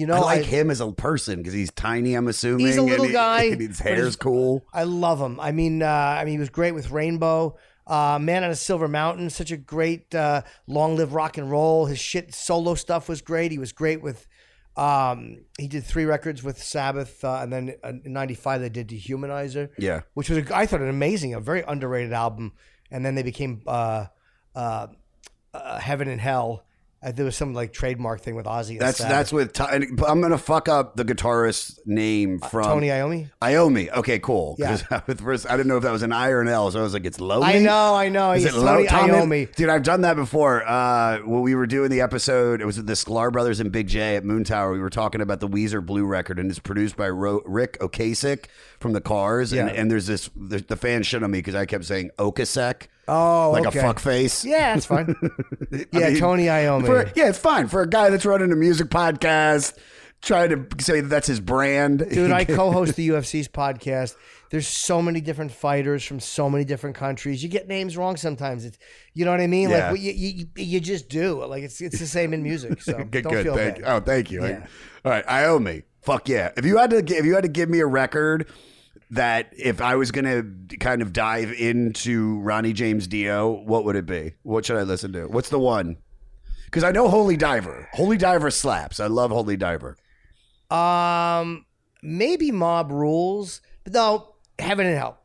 You 0.00 0.06
know, 0.06 0.14
I 0.14 0.20
like 0.20 0.40
I- 0.40 0.42
him 0.44 0.70
as 0.70 0.80
a 0.80 0.90
person 0.92 1.36
because 1.38 1.52
he's 1.52 1.70
tiny. 1.72 2.14
I'm 2.14 2.26
assuming 2.28 2.66
He's 2.66 2.76
a 2.76 2.80
and 2.80 2.88
little 2.90 3.06
he- 3.06 3.12
guy, 3.12 3.42
and 3.44 3.60
his 3.60 3.78
hair's 3.78 4.16
cool. 4.16 4.64
I 4.72 4.84
love 4.84 5.20
him. 5.20 5.38
I 5.38 5.52
mean, 5.52 5.82
uh, 5.82 5.86
I 5.86 6.24
mean, 6.24 6.32
he 6.34 6.38
was 6.38 6.50
great 6.50 6.72
with 6.72 6.90
Rainbow. 6.90 7.56
Uh, 7.86 8.18
Man 8.20 8.44
on 8.44 8.50
a 8.50 8.54
Silver 8.56 8.86
Mountain, 8.88 9.30
such 9.30 9.50
a 9.50 9.56
great 9.56 10.14
uh, 10.14 10.42
long 10.66 10.96
live 10.96 11.12
rock 11.12 11.38
and 11.38 11.50
roll. 11.50 11.86
His 11.86 11.98
shit 11.98 12.32
solo 12.34 12.74
stuff 12.76 13.08
was 13.08 13.20
great. 13.20 13.50
He 13.52 13.58
was 13.58 13.72
great 13.72 14.00
with. 14.02 14.26
Um, 14.76 15.44
he 15.58 15.66
did 15.66 15.84
three 15.84 16.04
records 16.04 16.42
with 16.42 16.62
Sabbath, 16.62 17.22
uh, 17.24 17.40
and 17.42 17.52
then 17.52 17.74
in 18.04 18.12
'95 18.12 18.60
they 18.60 18.68
did 18.68 18.88
Dehumanizer, 18.88 19.68
Yeah. 19.76 20.02
which 20.14 20.30
was 20.30 20.38
a, 20.38 20.56
I 20.56 20.66
thought 20.66 20.80
an 20.80 20.88
amazing, 20.88 21.34
a 21.34 21.40
very 21.40 21.62
underrated 21.66 22.12
album. 22.12 22.52
And 22.92 23.04
then 23.04 23.14
they 23.16 23.22
became 23.24 23.62
uh, 23.66 24.06
uh, 24.54 24.86
uh, 25.52 25.78
Heaven 25.80 26.08
and 26.08 26.20
Hell. 26.20 26.64
Uh, 27.02 27.10
there 27.12 27.24
was 27.24 27.34
some 27.34 27.54
like 27.54 27.72
trademark 27.72 28.20
thing 28.20 28.34
with 28.34 28.44
Ozzy. 28.44 28.72
and 28.72 28.80
That's 28.80 28.98
that's 28.98 29.32
with. 29.32 29.58
And 29.58 29.98
I'm 30.06 30.20
gonna 30.20 30.36
fuck 30.36 30.68
up 30.68 30.96
the 30.96 31.04
guitarist's 31.04 31.80
name 31.86 32.38
from 32.40 32.64
Tony 32.64 32.88
Iommi. 32.88 33.30
Iomi. 33.40 33.90
Okay, 33.96 34.18
cool. 34.18 34.54
Yeah. 34.58 34.76
first, 35.16 35.48
I 35.48 35.56
didn't 35.56 35.68
know 35.68 35.78
if 35.78 35.82
that 35.84 35.92
was 35.92 36.02
an 36.02 36.12
I 36.12 36.28
or 36.28 36.42
an 36.42 36.48
L, 36.48 36.70
so 36.70 36.78
I 36.78 36.82
was 36.82 36.92
like, 36.92 37.06
it's 37.06 37.18
Lomi. 37.18 37.46
I 37.46 37.58
know, 37.60 37.94
I 37.94 38.10
know. 38.10 38.32
Is 38.32 38.44
it 38.44 38.52
low? 38.52 38.84
Tony 38.84 38.86
Tommy? 38.88 39.12
Iommi. 39.46 39.54
Dude, 39.54 39.70
I've 39.70 39.82
done 39.82 40.02
that 40.02 40.16
before. 40.16 40.62
Uh, 40.68 41.20
when 41.20 41.40
we 41.40 41.54
were 41.54 41.66
doing 41.66 41.88
the 41.88 42.02
episode, 42.02 42.60
it 42.60 42.66
was 42.66 42.76
with 42.76 42.86
the 42.86 42.92
Sklar 42.92 43.32
Brothers 43.32 43.60
and 43.60 43.72
Big 43.72 43.88
J 43.88 44.16
at 44.16 44.24
Moon 44.26 44.44
Tower. 44.44 44.70
We 44.72 44.78
were 44.80 44.90
talking 44.90 45.22
about 45.22 45.40
the 45.40 45.48
Weezer 45.48 45.84
Blue 45.84 46.04
record, 46.04 46.38
and 46.38 46.50
it's 46.50 46.58
produced 46.58 46.98
by 46.98 47.08
Ro- 47.08 47.40
Ric 47.46 47.78
Ocasek 47.78 48.44
from 48.78 48.92
the 48.92 49.00
Cars. 49.00 49.52
And, 49.54 49.70
Yeah. 49.70 49.74
and 49.74 49.90
there's 49.90 50.06
this, 50.06 50.28
the, 50.36 50.58
the 50.58 50.76
fan 50.76 51.02
shit 51.02 51.22
on 51.22 51.30
me 51.30 51.38
because 51.38 51.54
I 51.54 51.64
kept 51.64 51.86
saying 51.86 52.10
Okasek. 52.18 52.88
Oh, 53.12 53.50
like 53.50 53.66
okay. 53.66 53.80
a 53.80 53.82
fuck 53.82 53.98
face. 53.98 54.44
Yeah, 54.44 54.74
that's 54.74 54.86
fine. 54.86 55.16
Yeah, 55.92 56.10
mean, 56.10 56.18
Tony 56.18 56.44
Iommi. 56.44 56.86
For, 56.86 57.12
yeah, 57.14 57.28
it's 57.28 57.38
fine 57.38 57.68
for 57.68 57.82
a 57.82 57.88
guy 57.88 58.10
that's 58.10 58.24
running 58.24 58.52
a 58.52 58.56
music 58.56 58.88
podcast, 58.88 59.76
trying 60.20 60.50
to 60.50 60.82
say 60.82 61.00
that 61.00 61.08
that's 61.08 61.26
his 61.26 61.40
brand. 61.40 61.98
Dude, 62.10 62.30
I 62.30 62.44
co-host 62.44 62.96
the 62.96 63.08
UFC's 63.08 63.48
podcast. 63.48 64.16
There's 64.50 64.66
so 64.66 65.00
many 65.00 65.20
different 65.20 65.52
fighters 65.52 66.04
from 66.04 66.18
so 66.20 66.50
many 66.50 66.64
different 66.64 66.96
countries. 66.96 67.42
You 67.42 67.48
get 67.48 67.68
names 67.68 67.96
wrong 67.96 68.16
sometimes. 68.16 68.64
It's, 68.64 68.78
you 69.14 69.24
know 69.24 69.30
what 69.30 69.40
I 69.40 69.46
mean? 69.46 69.70
Yeah. 69.70 69.76
Like 69.76 69.90
what 69.92 70.00
you, 70.00 70.12
you, 70.12 70.46
you 70.56 70.80
just 70.80 71.08
do. 71.08 71.44
Like 71.44 71.62
it's 71.62 71.80
it's 71.80 71.98
the 71.98 72.06
same 72.06 72.32
in 72.32 72.42
music. 72.42 72.82
So 72.82 72.92
good, 73.10 73.24
don't 73.24 73.32
good. 73.32 73.44
feel 73.44 73.56
Thank 73.56 73.82
bad. 73.82 73.84
Oh, 73.86 74.00
thank 74.00 74.30
you. 74.30 74.44
Yeah. 74.44 74.66
All 75.04 75.12
right, 75.12 75.26
Iommi. 75.26 75.84
Fuck 76.02 76.28
yeah. 76.28 76.50
If 76.56 76.64
you 76.64 76.78
had 76.78 76.90
to, 76.90 76.98
if 76.98 77.24
you 77.24 77.34
had 77.34 77.42
to 77.42 77.48
give 77.48 77.68
me 77.68 77.80
a 77.80 77.86
record 77.86 78.48
that 79.10 79.52
if 79.56 79.80
I 79.80 79.96
was 79.96 80.10
gonna 80.10 80.44
kind 80.78 81.02
of 81.02 81.12
dive 81.12 81.52
into 81.52 82.40
Ronnie 82.40 82.72
James 82.72 83.06
Dio, 83.06 83.50
what 83.50 83.84
would 83.84 83.96
it 83.96 84.06
be? 84.06 84.34
What 84.42 84.64
should 84.64 84.76
I 84.76 84.82
listen 84.82 85.12
to? 85.12 85.26
What's 85.26 85.48
the 85.48 85.58
one? 85.58 85.96
Because 86.66 86.84
I 86.84 86.92
know 86.92 87.08
Holy 87.08 87.36
Diver. 87.36 87.88
Holy 87.92 88.16
Diver 88.16 88.50
slaps. 88.50 89.00
I 89.00 89.08
love 89.08 89.32
Holy 89.32 89.56
Diver. 89.56 89.96
Um, 90.70 91.66
maybe 92.00 92.52
Mob 92.52 92.92
Rules, 92.92 93.60
but 93.82 93.92
no. 93.92 94.34
Heaven 94.58 94.86
and 94.86 94.96
Hell. 94.96 95.18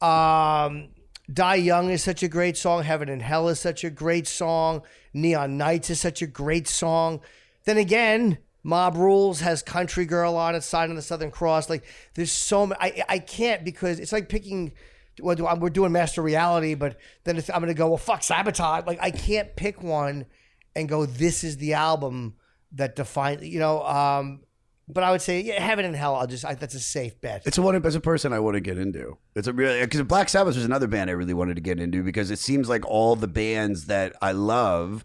Um, 0.00 0.88
Die 1.30 1.54
Young 1.56 1.90
is 1.90 2.02
such 2.02 2.22
a 2.22 2.28
great 2.28 2.56
song. 2.56 2.82
Heaven 2.82 3.08
and 3.08 3.20
Hell 3.20 3.48
is 3.48 3.60
such 3.60 3.84
a 3.84 3.90
great 3.90 4.26
song. 4.26 4.82
Neon 5.12 5.58
Knights 5.58 5.90
is 5.90 6.00
such 6.00 6.22
a 6.22 6.26
great 6.26 6.68
song. 6.68 7.20
Then 7.64 7.76
again, 7.76 8.38
Mob 8.66 8.96
Rules 8.96 9.38
has 9.42 9.62
Country 9.62 10.06
Girl 10.06 10.34
on 10.34 10.56
it, 10.56 10.64
Sign 10.64 10.90
of 10.90 10.96
the 10.96 11.02
Southern 11.02 11.30
Cross. 11.30 11.70
Like, 11.70 11.84
there's 12.14 12.32
so 12.32 12.66
many. 12.66 12.80
I, 12.80 13.04
I 13.08 13.18
can't 13.20 13.64
because 13.64 14.00
it's 14.00 14.10
like 14.10 14.28
picking. 14.28 14.72
Well, 15.20 15.36
we're 15.60 15.70
doing 15.70 15.92
Master 15.92 16.20
Reality, 16.20 16.74
but 16.74 16.98
then 17.22 17.36
it's, 17.36 17.48
I'm 17.48 17.64
to 17.64 17.74
go, 17.74 17.86
well, 17.86 17.96
fuck, 17.96 18.24
Sabotage. 18.24 18.84
Like, 18.84 18.98
I 19.00 19.12
can't 19.12 19.54
pick 19.54 19.84
one 19.84 20.26
and 20.74 20.88
go, 20.88 21.06
this 21.06 21.44
is 21.44 21.58
the 21.58 21.74
album 21.74 22.34
that 22.72 22.96
defines, 22.96 23.46
you 23.46 23.60
know. 23.60 23.82
Um, 23.84 24.40
but 24.88 25.04
I 25.04 25.12
would 25.12 25.22
say, 25.22 25.40
yeah, 25.42 25.62
Heaven 25.62 25.84
and 25.84 25.94
Hell. 25.94 26.16
I'll 26.16 26.26
just, 26.26 26.44
I, 26.44 26.54
that's 26.54 26.74
a 26.74 26.80
safe 26.80 27.20
bet. 27.20 27.46
It's 27.46 27.58
a 27.58 27.62
one 27.62 27.82
as 27.86 27.94
a 27.94 28.00
person 28.00 28.32
I 28.32 28.40
want 28.40 28.54
to 28.56 28.60
get 28.60 28.78
into. 28.78 29.16
It's 29.36 29.46
a 29.46 29.52
really 29.52 29.80
because 29.80 30.02
Black 30.02 30.28
Sabbath 30.28 30.56
was 30.56 30.64
another 30.64 30.88
band 30.88 31.08
I 31.08 31.12
really 31.12 31.34
wanted 31.34 31.54
to 31.54 31.62
get 31.62 31.78
into 31.78 32.02
because 32.02 32.32
it 32.32 32.40
seems 32.40 32.68
like 32.68 32.84
all 32.84 33.14
the 33.14 33.28
bands 33.28 33.86
that 33.86 34.16
I 34.20 34.32
love, 34.32 35.04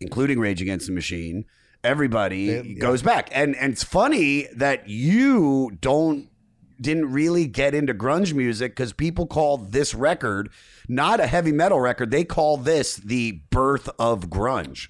including 0.00 0.40
Rage 0.40 0.62
Against 0.62 0.86
the 0.86 0.92
Machine, 0.94 1.44
everybody 1.84 2.74
goes 2.74 3.02
back. 3.02 3.28
And 3.32 3.56
and 3.56 3.72
it's 3.72 3.84
funny 3.84 4.48
that 4.54 4.88
you 4.88 5.76
don't 5.80 6.28
didn't 6.80 7.12
really 7.12 7.46
get 7.46 7.74
into 7.74 7.94
grunge 7.94 8.34
music 8.34 8.72
because 8.72 8.92
people 8.92 9.26
call 9.26 9.56
this 9.56 9.94
record 9.94 10.50
not 10.88 11.20
a 11.20 11.26
heavy 11.26 11.52
metal 11.52 11.80
record. 11.80 12.10
They 12.10 12.24
call 12.24 12.56
this 12.56 12.96
the 12.96 13.42
birth 13.50 13.88
of 13.98 14.28
grunge. 14.28 14.88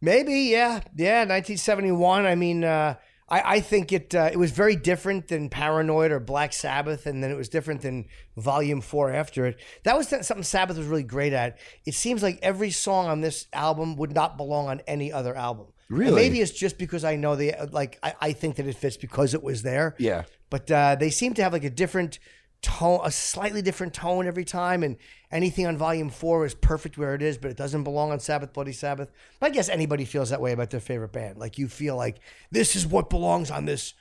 Maybe, 0.00 0.34
yeah, 0.34 0.80
yeah. 0.94 1.20
1971. 1.20 2.26
I 2.26 2.34
mean, 2.34 2.64
uh, 2.64 2.96
I, 3.28 3.56
I 3.56 3.60
think 3.60 3.92
it 3.92 4.14
uh, 4.14 4.30
it 4.30 4.36
was 4.36 4.52
very 4.52 4.76
different 4.76 5.28
than 5.28 5.48
Paranoid 5.48 6.12
or 6.12 6.20
Black 6.20 6.52
Sabbath, 6.52 7.06
and 7.06 7.22
then 7.22 7.30
it 7.30 7.36
was 7.36 7.48
different 7.48 7.80
than 7.80 8.06
Volume 8.36 8.80
Four 8.80 9.10
after 9.12 9.46
it. 9.46 9.58
That 9.84 9.96
was 9.96 10.08
something 10.08 10.42
Sabbath 10.42 10.76
was 10.76 10.86
really 10.86 11.02
great 11.02 11.32
at. 11.32 11.58
It 11.86 11.94
seems 11.94 12.22
like 12.22 12.38
every 12.42 12.70
song 12.70 13.06
on 13.06 13.22
this 13.22 13.46
album 13.52 13.96
would 13.96 14.12
not 14.12 14.36
belong 14.36 14.68
on 14.68 14.80
any 14.86 15.12
other 15.12 15.34
album. 15.34 15.68
And 15.88 16.14
maybe 16.14 16.40
it's 16.40 16.50
just 16.50 16.78
because 16.78 17.04
I 17.04 17.16
know 17.16 17.36
the 17.36 17.54
like. 17.70 17.98
I, 18.02 18.14
I 18.20 18.32
think 18.32 18.56
that 18.56 18.66
it 18.66 18.74
fits 18.76 18.96
because 18.96 19.34
it 19.34 19.42
was 19.42 19.62
there. 19.62 19.94
Yeah. 19.98 20.24
But 20.50 20.70
uh, 20.70 20.96
they 20.96 21.10
seem 21.10 21.34
to 21.34 21.42
have 21.42 21.52
like 21.52 21.64
a 21.64 21.70
different 21.70 22.18
tone, 22.62 23.00
a 23.04 23.10
slightly 23.10 23.62
different 23.62 23.94
tone 23.94 24.26
every 24.26 24.44
time, 24.44 24.82
and 24.82 24.96
anything 25.30 25.66
on 25.66 25.76
Volume 25.76 26.10
Four 26.10 26.44
is 26.44 26.54
perfect 26.54 26.98
where 26.98 27.14
it 27.14 27.22
is, 27.22 27.38
but 27.38 27.50
it 27.50 27.56
doesn't 27.56 27.84
belong 27.84 28.10
on 28.10 28.20
Sabbath, 28.20 28.52
Bloody 28.52 28.72
Sabbath. 28.72 29.10
But 29.40 29.50
I 29.50 29.54
guess 29.54 29.68
anybody 29.68 30.04
feels 30.04 30.30
that 30.30 30.40
way 30.40 30.52
about 30.52 30.70
their 30.70 30.80
favorite 30.80 31.12
band. 31.12 31.38
Like 31.38 31.58
you 31.58 31.68
feel 31.68 31.96
like 31.96 32.18
this 32.50 32.76
is 32.76 32.86
what 32.86 33.10
belongs 33.10 33.50
on 33.50 33.64
this 33.64 33.94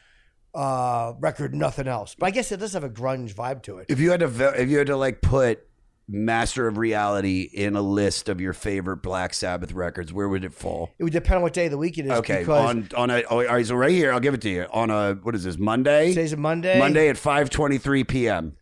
uh, 0.54 1.14
record, 1.20 1.54
nothing 1.54 1.88
else. 1.88 2.16
But 2.18 2.28
I 2.28 2.32
guess 2.32 2.52
it 2.52 2.60
does 2.60 2.74
have 2.74 2.84
a 2.84 2.90
grunge 2.90 3.34
vibe 3.34 3.62
to 3.64 3.78
it. 3.80 3.88
If 3.90 4.00
you 4.00 4.12
had 4.12 4.22
to, 4.22 4.62
if 4.62 4.70
you 4.70 4.78
had 4.78 4.88
to 4.88 4.98
like 4.98 5.22
put 5.22 5.68
Master 6.08 6.68
of 6.68 6.78
Reality 6.78 7.50
in 7.52 7.76
a 7.76 7.82
list 7.82 8.30
of 8.30 8.40
your 8.40 8.54
favorite 8.54 8.98
Black 8.98 9.34
Sabbath 9.34 9.72
records, 9.72 10.14
where 10.14 10.30
would 10.30 10.44
it 10.44 10.54
fall? 10.54 10.92
It 11.00 11.04
would 11.04 11.14
depend 11.14 11.38
on 11.38 11.42
what 11.42 11.54
day 11.54 11.66
of 11.66 11.72
the 11.72 11.78
week 11.78 11.98
it 11.98 12.06
is. 12.06 12.12
Okay, 12.12 12.40
because 12.40 12.70
on 12.70 12.90
on 12.96 13.10
a 13.10 13.24
oh, 13.30 13.40
all 13.40 13.46
right, 13.46 13.66
so 13.66 13.76
right 13.76 13.92
here, 13.92 14.14
I'll 14.14 14.20
give 14.20 14.34
it 14.34 14.42
to 14.42 14.50
you 14.50 14.68
on 14.72 14.90
a 14.90 15.16
what 15.16 15.34
is 15.36 15.44
this 15.44 15.58
Monday? 15.58 16.10
today's 16.10 16.34
a 16.34 16.38
Monday. 16.38 16.78
Monday 16.78 17.10
at 17.10 17.18
five 17.18 17.50
twenty 17.50 17.78
three 17.78 18.04
p.m. 18.04 18.56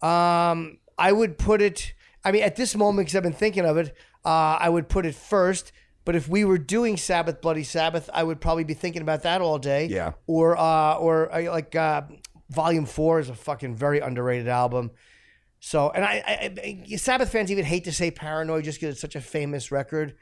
Um, 0.00 0.78
I 0.98 1.12
would 1.12 1.38
put 1.38 1.60
it. 1.60 1.94
I 2.24 2.32
mean, 2.32 2.42
at 2.42 2.56
this 2.56 2.74
moment, 2.74 3.06
because 3.06 3.16
I've 3.16 3.22
been 3.22 3.32
thinking 3.32 3.66
of 3.66 3.76
it, 3.76 3.94
uh, 4.24 4.56
I 4.58 4.68
would 4.68 4.88
put 4.88 5.04
it 5.04 5.14
first. 5.14 5.72
But 6.04 6.14
if 6.16 6.28
we 6.28 6.44
were 6.44 6.58
doing 6.58 6.98
Sabbath, 6.98 7.40
Bloody 7.40 7.64
Sabbath, 7.64 8.10
I 8.12 8.22
would 8.22 8.40
probably 8.40 8.64
be 8.64 8.74
thinking 8.74 9.00
about 9.00 9.22
that 9.22 9.40
all 9.40 9.58
day. 9.58 9.86
Yeah. 9.86 10.12
Or, 10.26 10.54
uh, 10.54 10.96
or 10.96 11.34
uh, 11.34 11.50
like 11.50 11.74
uh, 11.74 12.02
Volume 12.50 12.84
Four 12.84 13.20
is 13.20 13.30
a 13.30 13.34
fucking 13.34 13.74
very 13.74 14.00
underrated 14.00 14.48
album. 14.48 14.90
So, 15.66 15.90
and 15.94 16.04
I, 16.04 16.22
I, 16.26 16.84
I 16.92 16.96
Sabbath 16.96 17.32
fans 17.32 17.50
even 17.50 17.64
hate 17.64 17.84
to 17.84 17.92
say 17.92 18.10
Paranoid 18.10 18.64
just 18.64 18.78
because 18.78 18.92
it's 18.92 19.00
such 19.00 19.16
a 19.16 19.20
famous 19.22 19.72
record. 19.72 20.14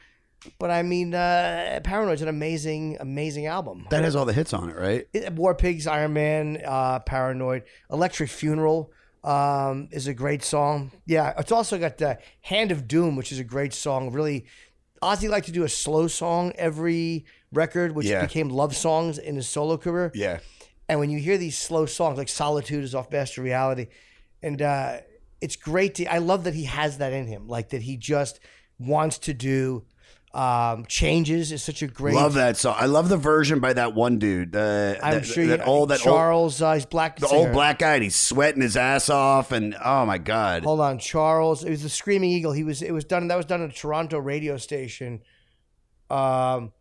But 0.60 0.70
I 0.70 0.84
mean, 0.84 1.14
uh, 1.14 1.80
Paranoid's 1.82 2.22
an 2.22 2.28
amazing, 2.28 2.96
amazing 3.00 3.46
album. 3.46 3.88
That 3.90 4.04
has 4.04 4.14
all 4.14 4.24
the 4.24 4.32
hits 4.32 4.54
on 4.54 4.70
it, 4.70 4.76
right? 4.76 5.08
It- 5.12 5.32
War 5.32 5.56
Pigs, 5.56 5.88
Iron 5.88 6.12
Man, 6.12 6.62
uh, 6.64 7.00
Paranoid, 7.00 7.64
Electric 7.90 8.30
Funeral 8.30 8.92
um, 9.24 9.88
is 9.90 10.06
a 10.06 10.14
great 10.14 10.44
song. 10.44 10.92
Yeah, 11.06 11.34
it's 11.36 11.50
also 11.50 11.76
got 11.76 11.98
the 11.98 12.18
Hand 12.42 12.70
of 12.70 12.86
Doom, 12.86 13.16
which 13.16 13.32
is 13.32 13.40
a 13.40 13.44
great 13.44 13.74
song. 13.74 14.12
Really, 14.12 14.46
Ozzy 15.02 15.28
liked 15.28 15.46
to 15.46 15.52
do 15.52 15.64
a 15.64 15.68
slow 15.68 16.06
song 16.06 16.52
every 16.54 17.24
record, 17.52 17.96
which 17.96 18.06
Yeah. 18.06 18.22
became 18.24 18.48
love 18.48 18.76
songs 18.76 19.18
in 19.18 19.34
his 19.34 19.48
solo 19.48 19.76
career. 19.76 20.12
Yeah. 20.14 20.38
And 20.88 21.00
when 21.00 21.10
you 21.10 21.18
hear 21.18 21.36
these 21.36 21.58
slow 21.58 21.86
songs, 21.86 22.16
like 22.16 22.28
Solitude 22.28 22.84
is 22.84 22.94
off 22.94 23.10
Master 23.10 23.42
Reality, 23.42 23.88
and 24.40 24.62
uh, 24.62 24.98
it's 25.42 25.56
great 25.56 25.96
to. 25.96 26.06
I 26.06 26.18
love 26.18 26.44
that 26.44 26.54
he 26.54 26.64
has 26.64 26.98
that 26.98 27.12
in 27.12 27.26
him, 27.26 27.48
like 27.48 27.70
that 27.70 27.82
he 27.82 27.96
just 27.96 28.40
wants 28.78 29.18
to 29.18 29.34
do. 29.34 29.84
Um, 30.32 30.86
changes 30.86 31.52
is 31.52 31.62
such 31.62 31.82
a 31.82 31.86
great. 31.86 32.14
Love 32.14 32.34
that 32.34 32.56
song. 32.56 32.74
I 32.78 32.86
love 32.86 33.10
the 33.10 33.18
version 33.18 33.60
by 33.60 33.74
that 33.74 33.94
one 33.94 34.18
dude. 34.18 34.56
Uh, 34.56 34.94
I'm 35.02 35.16
that, 35.16 35.26
sure 35.26 35.46
that 35.48 35.58
you, 35.58 35.64
old 35.66 35.90
that 35.90 36.06
old, 36.06 36.16
Charles, 36.16 36.62
uh, 36.62 36.72
he's 36.72 36.86
black. 36.86 37.18
the 37.18 37.28
singer. 37.28 37.40
old 37.40 37.52
black 37.52 37.80
guy. 37.80 37.96
And 37.96 38.02
he's 38.02 38.16
sweating 38.16 38.62
his 38.62 38.74
ass 38.74 39.10
off, 39.10 39.52
and 39.52 39.76
oh 39.84 40.06
my 40.06 40.16
god, 40.16 40.62
Hold 40.64 40.80
on, 40.80 40.98
Charles. 40.98 41.64
It 41.64 41.70
was 41.70 41.82
the 41.82 41.90
Screaming 41.90 42.30
Eagle. 42.30 42.52
He 42.52 42.64
was. 42.64 42.80
It 42.80 42.92
was 42.92 43.04
done. 43.04 43.28
That 43.28 43.36
was 43.36 43.44
done 43.44 43.62
at 43.62 43.68
a 43.68 43.74
Toronto 43.74 44.18
radio 44.18 44.56
station. 44.56 45.20
Um, 46.08 46.72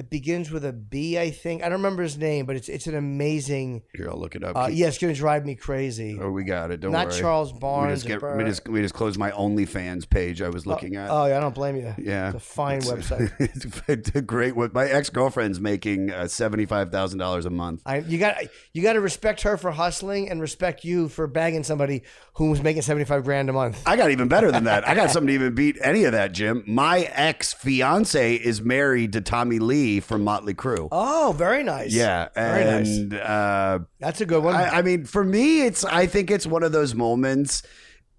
it 0.00 0.08
begins 0.08 0.50
with 0.50 0.64
a 0.64 0.72
B, 0.72 1.18
I 1.18 1.30
think. 1.30 1.62
I 1.62 1.66
don't 1.68 1.80
remember 1.80 2.02
his 2.02 2.16
name, 2.16 2.46
but 2.46 2.56
it's 2.56 2.70
it's 2.70 2.86
an 2.86 2.94
amazing. 2.94 3.82
here 3.94 4.08
I'll 4.08 4.18
look 4.18 4.34
it 4.34 4.42
up. 4.42 4.56
Uh, 4.56 4.68
yeah, 4.72 4.86
it's 4.86 4.96
gonna 4.96 5.12
drive 5.12 5.44
me 5.44 5.54
crazy. 5.54 6.18
Oh, 6.18 6.30
we 6.30 6.42
got 6.42 6.70
it. 6.70 6.80
Don't 6.80 6.92
worry. 6.92 7.04
Not 7.04 7.10
worry. 7.12 7.20
Charles 7.20 7.52
We 7.52 7.58
Barnes. 7.58 8.02
just, 8.02 8.20
get, 8.20 8.36
we 8.36 8.44
just 8.44 8.66
we 8.66 8.80
just 8.80 8.94
closed 8.94 9.18
my 9.18 9.30
OnlyFans 9.30 10.08
page 10.08 10.40
I 10.40 10.48
was 10.48 10.66
looking 10.66 10.96
at. 10.96 11.10
Oh 11.10 11.26
yeah, 11.26 11.36
I 11.36 11.40
don't 11.40 11.54
blame 11.54 11.76
you. 11.76 11.94
Yeah, 11.98 12.28
it's 12.28 12.36
a 12.36 12.40
fine 12.40 12.80
website. 12.80 13.30
It's, 13.88 14.10
a 14.14 14.22
great 14.22 14.56
one. 14.56 14.70
My 14.72 14.86
ex 14.86 15.10
girlfriend's 15.10 15.60
making 15.60 16.10
uh, 16.10 16.28
seventy 16.28 16.64
five 16.64 16.90
thousand 16.90 17.18
dollars 17.18 17.44
a 17.44 17.50
month. 17.50 17.82
I, 17.84 17.98
you 17.98 18.16
got 18.16 18.36
you 18.72 18.82
got 18.82 18.94
to 18.94 19.00
respect 19.00 19.42
her 19.42 19.58
for 19.58 19.70
hustling 19.70 20.30
and 20.30 20.40
respect 20.40 20.82
you 20.82 21.08
for 21.08 21.26
bagging 21.26 21.62
somebody 21.62 22.04
who 22.34 22.48
was 22.50 22.62
making 22.62 22.82
seventy 22.82 23.04
five 23.04 23.24
grand 23.24 23.50
a 23.50 23.52
month. 23.52 23.82
I 23.84 23.96
got 23.96 24.10
even 24.12 24.28
better 24.28 24.50
than 24.50 24.64
that. 24.64 24.88
I 24.88 24.94
got 24.94 25.10
something 25.10 25.26
to 25.28 25.34
even 25.34 25.54
beat 25.54 25.76
any 25.82 26.04
of 26.04 26.12
that, 26.12 26.32
Jim. 26.32 26.64
My 26.66 27.00
ex 27.00 27.52
fiance 27.52 28.34
is 28.36 28.62
married 28.62 29.12
to 29.12 29.20
Tommy 29.20 29.58
Lee 29.58 29.89
from 29.98 30.22
Motley 30.22 30.54
Crue. 30.54 30.88
Oh, 30.92 31.34
very 31.36 31.64
nice. 31.64 31.92
yeah, 31.92 32.28
very 32.36 32.64
nice. 32.64 33.20
uh, 33.20 33.80
That's 33.98 34.20
a 34.20 34.26
good 34.26 34.44
one. 34.44 34.54
I, 34.54 34.78
I 34.78 34.82
mean, 34.82 35.04
for 35.04 35.24
me, 35.24 35.62
it's 35.62 35.84
I 35.84 36.06
think 36.06 36.30
it's 36.30 36.46
one 36.46 36.62
of 36.62 36.70
those 36.70 36.94
moments 36.94 37.64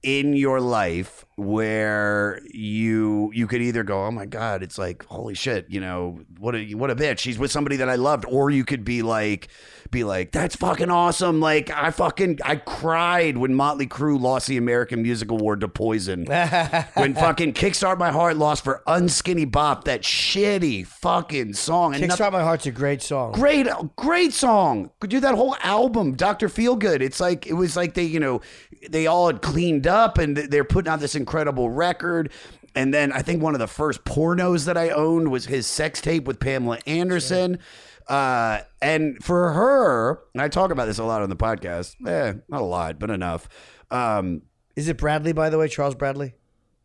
in 0.04 0.34
your 0.34 0.60
life 0.60 1.26
where 1.36 2.42
you 2.52 3.32
you 3.34 3.46
could 3.48 3.62
either 3.62 3.84
go, 3.84 4.06
oh 4.06 4.12
my 4.12 4.26
god, 4.26 4.64
it's 4.64 4.78
like 4.78 5.06
holy 5.06 5.36
shit, 5.36 5.68
you 5.70 5.80
know 5.80 6.20
what 6.40 6.56
a 6.56 6.74
what 6.74 6.90
a 6.90 6.96
bitch. 6.96 7.20
She's 7.20 7.38
with 7.38 7.52
somebody 7.52 7.78
that 7.78 7.88
I 7.88 7.96
loved, 7.96 8.26
or 8.28 8.50
you 8.50 8.66
could 8.66 8.84
be 8.84 9.04
like, 9.04 9.48
be 9.92 10.04
like, 10.04 10.32
that's 10.32 10.56
fucking 10.56 10.90
awesome. 10.90 11.40
Like 11.40 11.70
I 11.70 11.92
fucking 11.92 12.40
I 12.44 12.56
cried 12.56 13.38
when 13.38 13.54
Motley 13.54 13.88
Crue 13.88 14.20
lost 14.20 14.48
the 14.48 14.58
American 14.58 15.02
Music 15.04 15.30
Award 15.30 15.62
to 15.62 15.68
Poison. 15.68 16.26
when 16.94 17.14
fucking 17.14 17.54
Kickstart 17.54 17.98
My 17.98 18.10
Heart 18.12 18.38
lost 18.38 18.64
for 18.64 18.82
Unskinny 18.88 19.50
Bop, 19.50 19.84
that 19.84 20.02
shitty 20.02 20.88
fucking 20.88 21.54
song. 21.54 21.94
And 21.94 22.08
nothing- 22.08 22.26
Kickstart 22.26 22.32
My 22.32 22.42
Heart's 22.44 22.66
a 22.66 22.72
great 22.72 23.02
song. 23.02 23.34
Great, 23.34 23.68
great 23.96 24.34
song. 24.34 24.92
Could 25.00 25.10
do 25.10 25.20
that 25.20 25.36
whole 25.36 25.56
album, 25.62 26.16
Doctor 26.16 26.48
Feelgood. 26.48 27.02
It's 27.02 27.20
like 27.20 27.46
it 27.46 27.54
was 27.54 27.76
like 27.76 27.94
they, 27.94 28.04
you 28.04 28.20
know, 28.20 28.42
they 28.90 29.08
all 29.08 29.28
had 29.28 29.42
cleaned 29.42 29.88
up 29.88 30.18
and 30.18 30.38
they're 30.38 30.64
putting 30.64 30.92
out 30.92 31.00
this 31.02 31.16
incredible 31.16 31.70
record. 31.70 32.32
And 32.76 32.94
then 32.94 33.12
I 33.12 33.22
think 33.22 33.42
one 33.44 33.54
of 33.54 33.60
the 33.60 33.68
first 33.68 34.04
pornos 34.06 34.66
that 34.66 34.78
I 34.78 34.90
owned 34.90 35.30
was 35.30 35.46
his 35.46 35.68
sex 35.68 36.00
tape 36.02 36.26
with 36.26 36.40
Pamela 36.40 36.80
Anderson. 36.86 37.60
Uh, 38.08 38.60
and 38.82 39.24
for 39.24 39.54
her, 39.54 40.20
and 40.34 40.42
I 40.42 40.48
talk 40.48 40.72
about 40.72 40.86
this 40.86 40.98
a 40.98 41.04
lot 41.04 41.22
on 41.22 41.30
the 41.30 41.36
podcast. 41.36 41.96
Eh, 42.08 42.34
not 42.50 42.62
a 42.62 42.66
lot, 42.66 42.98
but 43.00 43.10
enough. 43.10 43.48
Um, 43.90 44.42
Is 44.76 44.88
it 44.88 44.98
Bradley, 44.98 45.34
by 45.34 45.50
the 45.50 45.58
way? 45.58 45.68
Charles 45.68 45.96
Bradley? 45.96 46.34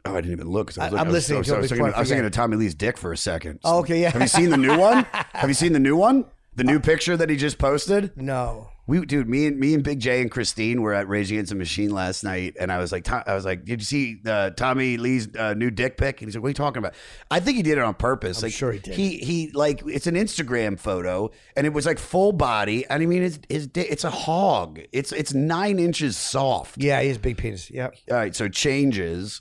Oh, 0.05 0.12
I 0.12 0.20
didn't 0.20 0.33
even 0.33 0.49
look. 0.49 0.66
I 0.66 0.70
was 0.70 0.77
looking- 0.79 0.99
I'm 0.99 0.99
I 0.99 1.03
was- 1.09 1.12
listening 1.14 1.37
I 1.37 1.38
was, 1.40 1.49
to 1.49 1.55
I 1.55 1.59
was 1.59 1.68
thinking, 1.70 1.87
I 1.87 1.90
I 1.90 1.99
was 2.01 2.09
thinking 2.09 2.27
of 2.27 2.33
Tommy 2.33 2.57
Lee's 2.57 2.75
dick 2.75 2.96
for 2.99 3.12
a 3.12 3.16
second. 3.16 3.61
Oh, 3.64 3.79
okay, 3.81 4.01
yeah. 4.03 4.11
Have 4.11 4.22
you 4.22 4.29
seen 4.29 4.51
the 4.51 4.57
new 4.57 4.77
one? 4.79 5.05
Have 5.33 5.49
you 5.51 5.55
seen 5.55 5.72
the 5.72 5.81
new 5.81 5.96
one? 5.96 6.27
The 6.55 6.64
new 6.64 6.79
picture 6.81 7.16
that 7.16 7.29
he 7.29 7.37
just 7.37 7.59
posted? 7.59 8.12
No. 8.16 8.70
We, 8.88 9.05
dude, 9.05 9.29
me 9.29 9.46
and 9.46 9.59
me 9.59 9.75
and 9.75 9.83
Big 9.83 9.99
J 9.99 10.20
and 10.22 10.31
Christine 10.31 10.81
were 10.81 10.94
at 10.94 11.09
Rage 11.09 11.33
Against 11.33 11.51
the 11.51 11.57
Machine 11.57 11.90
last 11.90 12.22
night, 12.22 12.57
and 12.61 12.70
I 12.70 12.79
was 12.79 12.92
like, 12.92 13.09
I 13.11 13.35
was 13.35 13.44
like, 13.44 13.64
did 13.64 13.81
you 13.81 13.85
see 13.85 14.20
uh, 14.25 14.51
Tommy 14.51 14.96
Lee's 14.96 15.29
uh, 15.37 15.55
new 15.55 15.70
dick 15.70 15.96
pic? 15.96 16.20
And 16.20 16.29
he's 16.29 16.37
like, 16.37 16.42
what 16.42 16.49
are 16.49 16.51
you 16.51 16.55
talking 16.55 16.79
about? 16.79 16.94
I 17.31 17.40
think 17.40 17.57
he 17.57 17.62
did 17.64 17.79
it 17.79 17.85
on 17.85 17.94
purpose. 17.94 18.42
like, 18.42 18.53
sure 18.53 18.70
he 18.70 18.79
did. 18.79 18.94
He 18.94 19.18
he 19.18 19.51
like 19.53 19.83
it's 19.87 20.07
an 20.07 20.14
Instagram 20.14 20.79
photo, 20.79 21.31
and 21.57 21.66
it 21.66 21.72
was 21.72 21.85
like 21.85 21.99
full 21.99 22.33
body. 22.33 22.87
And 22.88 23.03
I 23.03 23.07
mean, 23.07 23.22
his 23.22 23.40
his 23.49 23.68
it's 23.75 24.05
a 24.05 24.11
hog. 24.11 24.81
It's 24.92 25.11
it's 25.11 25.35
nine 25.35 25.79
inches 25.81 26.16
soft. 26.16 26.79
Yeah, 26.81 27.01
he 27.03 27.09
has 27.09 27.18
big 27.18 27.38
penis. 27.38 27.70
Yep. 27.70 27.96
All 28.11 28.16
right, 28.16 28.37
so 28.37 28.49
changes. 28.49 29.40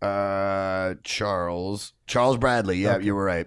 Uh, 0.00 0.94
Charles 1.04 1.92
Charles 2.06 2.36
Bradley. 2.36 2.78
Yeah, 2.78 2.98
you 2.98 3.14
were 3.14 3.24
right. 3.24 3.46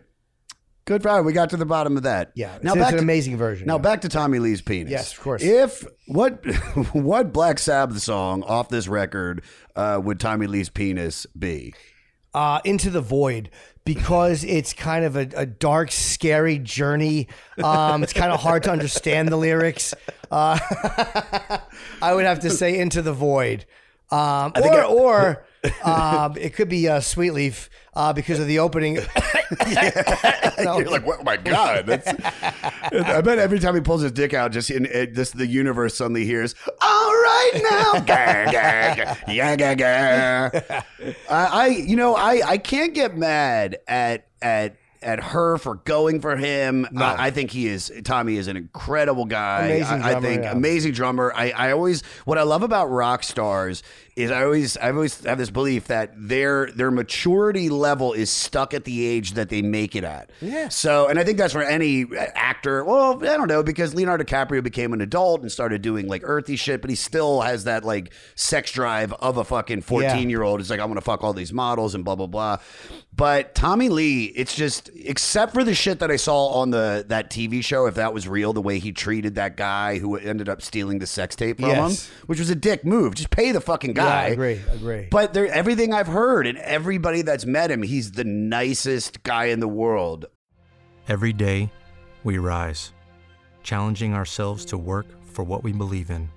Good 0.90 1.04
for 1.04 1.22
We 1.22 1.34
got 1.34 1.52
to 1.52 1.58
the 1.58 1.68
bottom 1.68 1.98
of 1.98 2.04
that. 2.04 2.32
Yeah, 2.34 2.58
Now 2.64 2.74
it's, 2.74 2.80
back 2.80 2.82
it's 2.82 2.92
an 2.94 2.98
to, 2.98 3.04
amazing 3.04 3.38
version. 3.38 3.68
Now 3.68 3.76
yeah. 3.76 3.82
back 3.84 4.02
to 4.02 4.10
Tommy 4.10 4.40
Lee's 4.40 4.64
penis. 4.64 4.90
Yes, 4.90 5.14
of 5.14 5.20
course. 5.20 5.44
If 5.44 5.86
what 6.08 6.44
what 6.94 7.32
Black 7.32 7.60
Sabbath 7.60 8.02
song 8.02 8.42
off 8.42 8.70
this 8.70 8.88
record 8.88 9.44
uh, 9.76 10.02
would 10.04 10.20
Tommy 10.20 10.48
Lee's 10.48 10.70
penis 10.70 11.28
be? 11.38 11.76
uh, 12.34 12.60
into 12.64 12.90
the 12.90 13.02
void 13.02 13.50
because 13.86 14.44
it's 14.44 14.74
kind 14.74 15.06
of 15.06 15.16
a, 15.16 15.28
a 15.36 15.46
dark, 15.46 15.92
scary 15.92 16.58
journey. 16.58 17.28
Um, 17.64 18.04
it's 18.04 18.14
kind 18.14 18.32
of 18.32 18.40
hard 18.40 18.64
to 18.64 18.72
understand 18.72 19.30
the 19.30 19.38
lyrics. 19.38 19.94
Uh, 20.32 20.60
I 22.02 22.14
would 22.14 22.26
have 22.26 22.40
to 22.42 22.50
say 22.50 22.78
into 22.80 23.02
the 23.02 23.14
void. 23.14 23.66
Um, 24.12 24.54
or 24.56 24.74
I- 24.74 24.86
or 24.86 25.46
um, 25.84 26.38
it 26.38 26.54
could 26.54 26.70
be 26.70 26.88
uh, 26.88 27.00
Sweet 27.02 27.32
Leaf 27.32 27.70
uh, 27.94 28.14
because 28.14 28.40
of 28.40 28.48
the 28.48 28.60
opening. 28.60 28.96
You're 28.96 30.90
like, 30.90 31.04
oh 31.06 31.24
my 31.24 31.38
god! 31.38 31.86
That's, 31.88 32.08
I 32.08 33.22
bet 33.22 33.40
every 33.40 33.60
time 33.60 33.76
he 33.76 33.82
pulls 33.82 34.02
his 34.02 34.12
dick 34.12 34.34
out, 34.34 34.52
just 34.52 34.70
in 34.70 34.86
it, 34.86 35.16
this 35.16 35.32
the 35.32 35.48
universe 35.48 35.96
suddenly 35.96 36.26
hears, 36.26 36.56
"All 36.82 37.12
right 37.12 37.52
now, 37.70 37.94
Gah, 38.06 38.52
gah, 38.52 38.96
gah. 38.96 39.16
yeah, 39.28 39.56
gah, 39.56 39.74
gah." 39.76 40.82
I, 41.30 41.46
I, 41.46 41.68
you 41.68 41.96
know, 41.96 42.16
I, 42.16 42.42
I 42.46 42.58
can't 42.58 42.94
get 42.94 43.18
mad 43.18 43.78
at 43.88 44.28
at 44.42 44.76
at 45.02 45.20
her 45.20 45.58
for 45.58 45.76
going 45.76 46.22
for 46.22 46.36
him. 46.36 46.88
I, 46.96 47.28
I 47.28 47.32
think 47.32 47.52
he 47.52 47.68
is 47.68 47.92
Tommy 48.04 48.38
is 48.38 48.48
an 48.48 48.58
incredible 48.58 49.26
guy. 49.26 49.66
Amazing 49.66 50.02
I, 50.02 50.18
I 50.18 50.22
think 50.22 50.44
yeah. 50.44 50.52
amazing 50.52 50.94
drummer. 50.94 51.32
I, 51.36 51.52
I 51.52 51.72
always 51.72 52.04
what 52.26 52.38
I 52.38 52.44
love 52.44 52.64
about 52.64 52.88
rock 52.88 53.24
stars 53.24 53.84
is 54.16 54.32
I 54.32 54.44
always 54.44 54.76
I 54.78 54.92
always 54.92 55.24
have 55.24 55.38
this 55.38 55.50
belief 55.50 55.88
that 55.88 56.12
their 56.16 56.70
their 56.72 56.92
maturity 56.92 57.70
level 57.70 58.12
is 58.12 58.30
stuck 58.30 58.74
at 58.74 58.84
the 58.84 59.06
age 59.06 59.34
that 59.34 59.50
they 59.50 59.62
make 59.62 59.96
it 59.96 60.04
at. 60.04 60.30
Yeah. 60.42 60.68
So, 60.68 61.08
and 61.08 61.18
I 61.18 61.24
think 61.24 61.38
that's 61.38 61.54
for 61.54 61.64
any 61.64 62.06
actor. 62.18 62.84
Well, 62.84 63.18
I 63.24 63.38
don't 63.38 63.48
know 63.48 63.64
because 63.64 63.96
Leonardo 63.96 64.26
DiCaprio 64.26 64.62
became 64.62 64.92
an 64.94 65.02
adult 65.02 65.42
and 65.42 65.52
started 65.52 65.82
doing 65.82 66.08
like 66.08 66.22
earthy 66.26 66.58
shit, 66.58 66.82
but 66.82 66.90
he 66.90 66.96
still 66.96 67.42
has 67.42 67.64
that 67.64 67.86
like 67.86 68.12
sex 68.36 68.72
drive 68.72 69.14
of 69.14 69.38
a 69.38 69.46
fucking 69.46 69.82
14 69.82 70.30
year 70.30 70.44
old. 70.44 70.60
It's 70.60 70.70
like, 70.70 70.82
I'm 70.82 70.88
going 70.88 70.96
to 70.96 71.02
fuck 71.02 71.24
all 71.24 71.34
these 71.34 71.54
models 71.54 71.96
and 71.96 72.04
blah, 72.04 72.16
blah, 72.16 72.28
blah. 72.28 72.58
But 73.20 73.54
Tommy 73.54 73.90
Lee, 73.90 74.28
it's 74.28 74.56
just, 74.56 74.90
except 74.96 75.54
for 75.54 75.66
the 75.66 75.76
shit 75.76 76.00
that 76.00 76.10
I 76.10 76.16
saw 76.16 76.48
on 76.62 76.70
the 76.70 77.04
that 77.10 77.30
TV 77.30 77.62
show, 77.62 77.86
if 77.86 77.96
that 77.96 78.14
was 78.14 78.30
real, 78.30 78.54
the 78.54 78.62
way 78.62 78.80
he 78.80 78.94
treated 78.94 79.36
that 79.36 79.58
guy 79.58 80.00
who 80.00 80.16
ended 80.16 80.48
up 80.48 80.62
stealing 80.62 81.00
the 81.00 81.06
sex 81.06 81.36
tape 81.36 81.60
from 81.60 81.68
Yes. 81.68 82.08
him, 82.08 82.16
which 82.28 82.40
was 82.40 82.50
a 82.50 82.56
dick 82.56 82.86
move. 82.86 83.16
Just 83.16 83.30
pay 83.30 83.52
the 83.52 83.60
fucking 83.60 83.92
guy. 83.92 84.06
Yeah, 84.06 84.28
I 84.28 84.28
agree. 84.30 84.62
I 84.72 84.74
agree. 84.74 85.08
But 85.12 85.34
there, 85.34 85.48
everything 85.48 85.94
I've 85.94 86.08
heard 86.08 86.48
and 86.48 86.58
everybody 86.60 87.22
that's 87.22 87.46
met 87.46 87.70
him, 87.70 87.84
he's 87.84 88.12
the 88.14 88.24
nicest 88.24 89.22
guy 89.24 89.46
in 89.48 89.60
the 89.60 89.68
world. 89.68 90.26
Every 91.10 91.34
day, 91.34 91.70
we 92.24 92.38
rise, 92.38 92.94
challenging 93.64 94.14
ourselves 94.14 94.64
to 94.66 94.78
work 94.78 95.08
for 95.26 95.44
what 95.44 95.62
we 95.62 95.74
believe 95.74 96.10
in. 96.10 96.30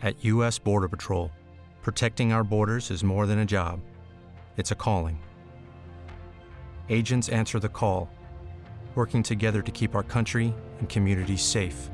At 0.00 0.24
U.S. 0.24 0.58
Border 0.58 0.88
Patrol, 0.88 1.30
protecting 1.82 2.32
our 2.32 2.44
borders 2.44 2.90
is 2.90 3.04
more 3.04 3.26
than 3.26 3.40
a 3.40 3.44
job, 3.44 3.78
it's 4.56 4.70
a 4.70 4.74
calling. 4.74 5.18
Agents 6.92 7.28
answer 7.30 7.58
the 7.58 7.70
call, 7.70 8.10
working 8.96 9.22
together 9.22 9.62
to 9.62 9.72
keep 9.72 9.94
our 9.94 10.02
country 10.02 10.52
and 10.78 10.90
communities 10.90 11.40
safe. 11.40 11.88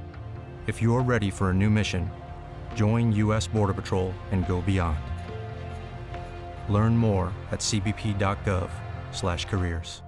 If 0.66 0.82
you're 0.82 1.02
ready 1.02 1.30
for 1.30 1.50
a 1.50 1.54
new 1.54 1.70
mission, 1.70 2.10
join 2.74 3.12
U.S. 3.12 3.46
Border 3.46 3.74
Patrol 3.74 4.12
and 4.32 4.44
go 4.48 4.60
beyond. 4.60 4.98
Learn 6.68 6.96
more 6.96 7.32
at 7.52 7.60
cbp.gov/careers. 7.60 10.02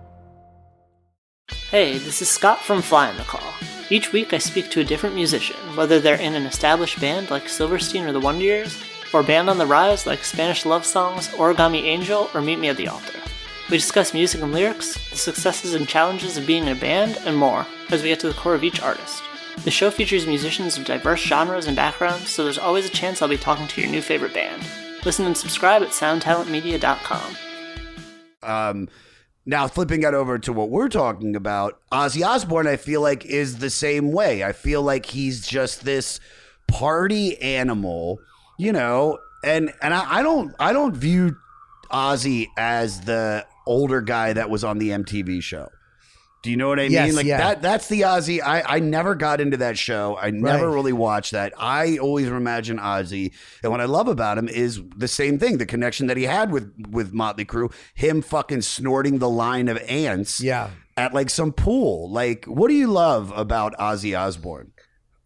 Hey, 1.71 1.99
this 1.99 2.21
is 2.21 2.29
Scott 2.29 2.59
from 2.59 2.83
Fly 2.83 3.11
on 3.11 3.17
the 3.17 3.23
Call. 3.23 3.55
Each 3.91 4.13
week 4.13 4.33
I 4.33 4.39
speak 4.39 4.73
to 4.73 4.81
a 4.81 4.85
different 4.85 5.15
musician, 5.15 5.55
whether 5.77 6.01
they're 6.01 6.17
in 6.17 6.35
an 6.35 6.47
established 6.47 7.01
band 7.01 7.31
like 7.31 7.49
Silverstein 7.49 8.07
or 8.07 8.13
the 8.13 8.19
Wonder 8.19 8.43
Years, 8.43 8.77
or 9.13 9.21
a 9.21 9.25
band 9.25 9.49
on 9.49 9.59
the 9.59 9.67
rise 9.67 10.05
like 10.05 10.25
Spanish 10.25 10.67
Love 10.67 10.85
Songs, 10.85 11.29
Origami 11.29 11.85
Angel, 11.85 12.29
or 12.35 12.41
Meet 12.41 12.59
Me 12.59 12.71
at 12.71 12.77
the 12.77 12.89
Altar. 12.89 13.21
We 13.71 13.77
discuss 13.77 14.13
music 14.13 14.43
and 14.43 14.53
lyrics, 14.53 14.95
the 15.11 15.17
successes 15.17 15.75
and 15.75 15.87
challenges 15.87 16.37
of 16.37 16.45
being 16.45 16.65
in 16.65 16.77
a 16.77 16.81
band, 16.81 17.19
and 17.25 17.37
more, 17.37 17.65
as 17.91 18.03
we 18.03 18.09
get 18.09 18.19
to 18.19 18.27
the 18.27 18.35
core 18.35 18.57
of 18.57 18.65
each 18.65 18.83
artist. 18.83 19.23
The 19.63 19.71
show 19.71 19.93
features 19.93 20.27
musicians 20.27 20.77
of 20.77 20.85
diverse 20.85 21.21
genres 21.21 21.69
and 21.69 21.77
backgrounds, 21.77 22.31
so 22.31 22.43
there's 22.43 22.59
always 22.59 22.85
a 22.87 22.89
chance 22.89 23.23
I'll 23.23 23.29
be 23.29 23.37
talking 23.37 23.69
to 23.69 23.81
your 23.81 23.89
new 23.89 24.03
favorite 24.03 24.35
band. 24.35 24.65
Listen 25.05 25.25
and 25.25 25.37
subscribe 25.37 25.83
at 25.83 25.91
soundtalentmedia.com. 25.91 27.37
Um, 28.43 28.89
now 29.47 29.69
flipping 29.69 30.03
it 30.03 30.15
over 30.15 30.37
to 30.41 30.53
what 30.53 30.71
we're 30.71 30.89
talking 30.89 31.37
about, 31.37 31.79
Ozzy 31.93 32.27
Osbourne, 32.27 32.67
I 32.67 32.75
feel 32.75 33.03
like 33.03 33.25
is 33.25 33.59
the 33.59 33.71
same 33.71 34.11
way. 34.11 34.43
I 34.43 34.51
feel 34.51 34.83
like 34.83 35.07
he's 35.07 35.47
just 35.47 35.85
this 35.85 36.19
party 36.67 37.41
animal, 37.41 38.19
you 38.59 38.73
know, 38.73 39.19
and 39.45 39.73
and 39.81 39.95
I, 39.95 40.19
I 40.19 40.23
don't 40.25 40.57
I 40.59 40.73
don't 40.73 40.97
view 40.97 41.37
Ozzy 41.93 42.49
as 42.57 43.03
the 43.03 43.47
older 43.67 44.01
guy 44.01 44.33
that 44.33 44.51
was 44.51 44.65
on 44.65 44.79
the 44.79 44.91
MTV 44.91 45.43
show. 45.43 45.69
Do 46.43 46.51
you 46.51 46.57
know 46.57 46.69
what 46.69 46.81
I 46.81 46.85
Yes, 46.85 47.09
mean? 47.09 47.17
Like 47.17 47.27
yeah. 47.27 47.37
that 47.37 47.61
that's 47.61 47.89
the 47.89 48.01
Ozzy. 48.01 48.41
I, 48.43 48.63
I 48.63 48.81
never 48.81 49.15
got 49.15 49.43
into 49.43 49.59
that 49.59 49.77
show. 49.77 50.17
I 50.19 50.31
never 50.31 50.69
Right. 50.69 50.75
really 50.75 50.93
watched 50.95 51.33
that. 51.33 51.53
I 51.59 51.99
always 51.99 52.29
imagine 52.29 52.79
Ozzy. 52.79 53.33
And 53.63 53.71
what 53.71 53.83
I 53.83 53.85
love 53.85 54.09
about 54.09 54.39
him 54.39 54.49
is 54.49 54.81
the 54.97 55.07
same 55.09 55.39
thing, 55.39 55.59
the 55.59 55.67
connection 55.67 56.07
that 56.07 56.17
he 56.17 56.23
had 56.25 56.51
with 56.51 56.73
with 56.91 57.13
Motley 57.13 57.45
Crue, 57.45 57.71
him 57.95 58.23
fucking 58.23 58.63
snorting 58.63 59.19
the 59.19 59.29
line 59.29 59.69
of 59.69 59.77
ants 59.87 60.41
yeah. 60.41 60.71
at 60.97 61.13
like 61.13 61.29
some 61.29 61.53
pool. 61.53 62.11
Like, 62.11 62.47
what 62.47 62.69
do 62.69 62.75
you 62.75 62.87
love 62.87 63.33
about 63.37 63.77
Ozzy 63.79 64.19
Osbourne? 64.19 64.73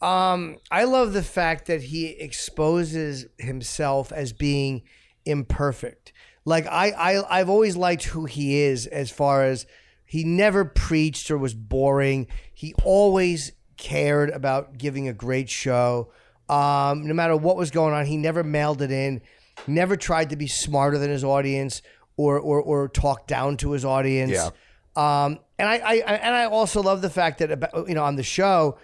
Um, 0.02 0.56
I 0.72 0.82
love 0.82 1.12
the 1.12 1.22
fact 1.22 1.66
that 1.66 1.80
he 1.84 2.08
exposes 2.08 3.26
himself 3.38 4.10
as 4.10 4.32
being 4.32 4.82
imperfect. 5.24 6.12
Like 6.44 6.66
I, 6.66 6.90
I, 6.90 7.40
I've 7.40 7.48
always 7.48 7.76
liked 7.76 8.04
who 8.04 8.26
he 8.26 8.60
is 8.62 8.86
as 8.86 9.10
far 9.10 9.44
as 9.44 9.66
he 10.04 10.24
never 10.24 10.64
preached 10.64 11.30
or 11.30 11.38
was 11.38 11.54
boring. 11.54 12.26
He 12.52 12.74
always 12.84 13.52
cared 13.76 14.30
about 14.30 14.76
giving 14.78 15.08
a 15.08 15.12
great 15.12 15.48
show. 15.48 16.12
Um, 16.48 17.06
no 17.06 17.14
matter 17.14 17.36
what 17.36 17.56
was 17.56 17.70
going 17.70 17.94
on, 17.94 18.04
he 18.06 18.16
never 18.16 18.44
mailed 18.44 18.82
it 18.82 18.90
in. 18.90 19.22
Never 19.66 19.96
tried 19.96 20.30
to 20.30 20.36
be 20.36 20.46
smarter 20.46 20.98
than 20.98 21.10
his 21.10 21.24
audience 21.24 21.80
or 22.16 22.38
or, 22.38 22.60
or 22.60 22.88
talk 22.88 23.26
down 23.26 23.56
to 23.58 23.72
his 23.72 23.84
audience. 23.84 24.32
Yeah. 24.32 24.50
Um, 24.96 25.38
and 25.58 25.68
I, 25.68 25.76
I, 25.76 25.94
and 25.96 26.34
I 26.34 26.44
also 26.46 26.82
love 26.82 27.02
the 27.02 27.10
fact 27.10 27.38
that 27.38 27.50
about 27.50 27.88
you 27.88 27.94
know 27.94 28.04
on 28.04 28.16
the 28.16 28.22
show, 28.22 28.78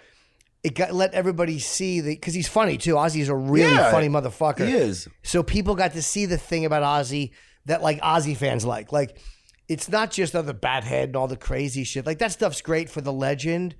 it 0.63 0.73
got 0.75 0.93
let 0.93 1.13
everybody 1.13 1.59
see 1.59 2.01
the 2.01 2.15
because 2.15 2.33
he's 2.33 2.47
funny 2.47 2.77
too. 2.77 2.95
Ozzy's 2.95 3.29
a 3.29 3.35
really 3.35 3.75
Yeah, 3.75 3.91
funny 3.91 4.09
motherfucker. 4.09 4.67
He 4.67 4.73
is. 4.73 5.07
So 5.23 5.43
people 5.43 5.75
got 5.75 5.93
to 5.93 6.01
see 6.01 6.25
the 6.25 6.37
thing 6.37 6.65
about 6.65 6.83
Ozzy 6.83 7.31
that 7.65 7.81
like 7.81 7.99
Ozzy 8.01 8.35
fans 8.35 8.65
like. 8.65 8.91
Like 8.91 9.17
it's 9.67 9.87
not 9.89 10.11
just 10.11 10.35
other 10.35 10.53
bad 10.53 10.83
head 10.83 11.09
and 11.09 11.15
all 11.15 11.27
the 11.27 11.37
crazy 11.37 11.83
shit. 11.83 12.05
Like 12.05 12.19
that 12.19 12.31
stuff's 12.31 12.61
great 12.61 12.89
for 12.89 13.01
the 13.01 13.13
legend. 13.13 13.75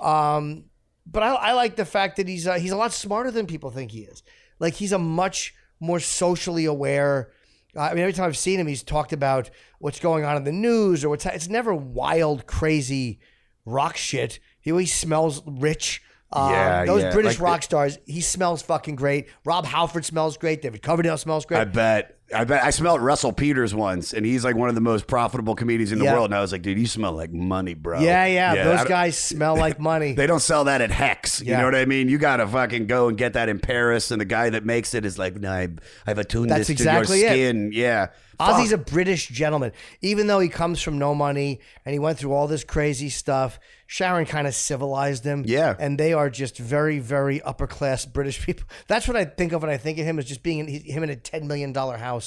Um, 0.00 0.64
but 1.06 1.22
I, 1.22 1.34
I 1.34 1.52
like 1.52 1.76
the 1.76 1.84
fact 1.84 2.16
that 2.16 2.28
he's 2.28 2.46
uh, 2.46 2.54
he's 2.54 2.72
a 2.72 2.76
lot 2.76 2.92
smarter 2.92 3.30
than 3.30 3.46
people 3.46 3.70
think 3.70 3.90
he 3.90 4.00
is. 4.00 4.22
Like 4.58 4.74
he's 4.74 4.92
a 4.92 4.98
much 4.98 5.54
more 5.80 5.98
socially 6.00 6.64
aware. 6.64 7.32
uh, 7.76 7.80
I 7.80 7.94
mean, 7.94 8.02
every 8.02 8.12
time 8.12 8.26
I've 8.26 8.36
seen 8.36 8.60
him, 8.60 8.66
he's 8.68 8.82
talked 8.84 9.12
about 9.12 9.50
what's 9.80 9.98
going 9.98 10.24
on 10.24 10.36
in 10.36 10.44
the 10.44 10.52
news 10.52 11.04
or 11.04 11.08
what's. 11.08 11.26
It's 11.26 11.48
never 11.48 11.74
wild, 11.74 12.46
crazy 12.46 13.18
rock 13.64 13.96
shit. 13.96 14.38
He 14.60 14.70
always 14.70 14.94
smells 14.94 15.42
rich. 15.46 16.02
Um, 16.32 16.50
Yeah, 16.52 16.84
those 16.84 17.02
yeah, 17.02 17.12
British 17.12 17.30
like 17.32 17.38
the- 17.38 17.44
rock 17.44 17.62
stars. 17.64 17.98
He 18.06 18.20
smells 18.20 18.62
fucking 18.62 18.94
great. 18.96 19.28
Rob 19.44 19.66
Halford 19.66 20.04
smells 20.04 20.36
great. 20.36 20.62
David 20.62 20.82
Coverdale 20.82 21.18
smells 21.18 21.44
great. 21.44 21.60
I 21.60 21.64
bet. 21.64 22.18
I 22.34 22.44
bet. 22.44 22.64
I 22.64 22.70
smelled 22.70 23.00
Russell 23.00 23.32
Peters 23.32 23.74
once, 23.74 24.12
and 24.12 24.24
he's 24.26 24.44
like 24.44 24.56
one 24.56 24.68
of 24.68 24.74
the 24.74 24.80
most 24.80 25.06
profitable 25.06 25.54
comedians 25.54 25.92
in 25.92 25.98
the 25.98 26.06
Yeah. 26.06 26.14
world. 26.14 26.26
And 26.26 26.34
I 26.34 26.40
was 26.40 26.52
like, 26.52 26.62
dude, 26.62 26.78
you 26.78 26.86
smell 26.86 27.12
like 27.12 27.32
money, 27.32 27.74
bro. 27.74 28.00
yeah, 28.00 28.26
yeah, 28.26 28.52
I 28.52 28.64
Those 28.64 28.78
don't- 28.78 28.88
guys 28.88 29.16
smell 29.18 29.56
like 29.56 29.78
money. 29.92 30.12
They 30.12 30.26
don't 30.26 30.40
sell 30.42 30.64
that 30.64 30.80
at 30.80 30.90
Hex. 30.90 31.40
You 31.40 31.50
Yeah. 31.50 31.58
know 31.60 31.66
what 31.66 31.74
I 31.74 31.84
mean? 31.84 32.08
You 32.08 32.18
got 32.18 32.38
to 32.38 32.46
fucking 32.46 32.86
go 32.86 33.08
and 33.08 33.16
get 33.18 33.34
that 33.34 33.48
in 33.48 33.58
Paris. 33.58 34.10
And 34.10 34.20
the 34.20 34.24
guy 34.24 34.50
that 34.50 34.64
makes 34.64 34.94
it 34.94 35.04
is 35.04 35.18
like, 35.18 35.36
no, 35.36 35.50
I, 35.50 35.68
I've 36.06 36.18
attuned 36.18 36.50
That's 36.50 36.60
this 36.68 36.70
exactly 36.70 37.20
to 37.20 37.26
it. 37.26 37.28
your 37.28 37.30
skin. 37.50 37.70
Yeah. 37.72 38.08
Ozzy's 38.40 38.72
a 38.72 38.78
British 38.78 39.28
gentleman, 39.28 39.70
even 40.00 40.26
though 40.26 40.40
he 40.40 40.48
comes 40.48 40.82
from 40.82 40.98
no 40.98 41.14
money 41.14 41.60
and 41.84 41.92
he 41.92 42.00
went 42.00 42.18
through 42.18 42.32
all 42.32 42.48
this 42.48 42.64
crazy 42.64 43.08
stuff. 43.08 43.60
Sharon 43.86 44.24
kind 44.24 44.46
of 44.48 44.54
civilized 44.54 45.22
him. 45.22 45.44
Yeah. 45.46 45.76
and 45.78 45.98
they 46.00 46.12
are 46.14 46.30
just 46.30 46.56
very, 46.58 46.98
very 46.98 47.40
upper 47.42 47.66
class 47.68 48.04
British 48.06 48.44
people. 48.44 48.64
That's 48.88 49.06
what 49.06 49.16
I 49.18 49.26
think 49.26 49.52
of 49.52 49.62
when 49.62 49.70
I 49.70 49.76
think 49.76 49.98
of 49.98 50.06
him 50.06 50.18
as 50.18 50.24
just 50.24 50.42
being 50.42 50.60
in, 50.60 50.66
him 50.66 51.02
in 51.04 51.10
a 51.10 51.14
ten 51.16 51.46
million 51.46 51.72
dollar 51.72 51.98
house, 51.98 52.21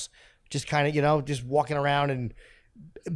just 0.49 0.67
kind 0.67 0.87
of 0.87 0.95
you 0.95 1.01
know 1.01 1.21
just 1.21 1.43
walking 1.43 1.77
around 1.77 2.09
and 2.11 2.33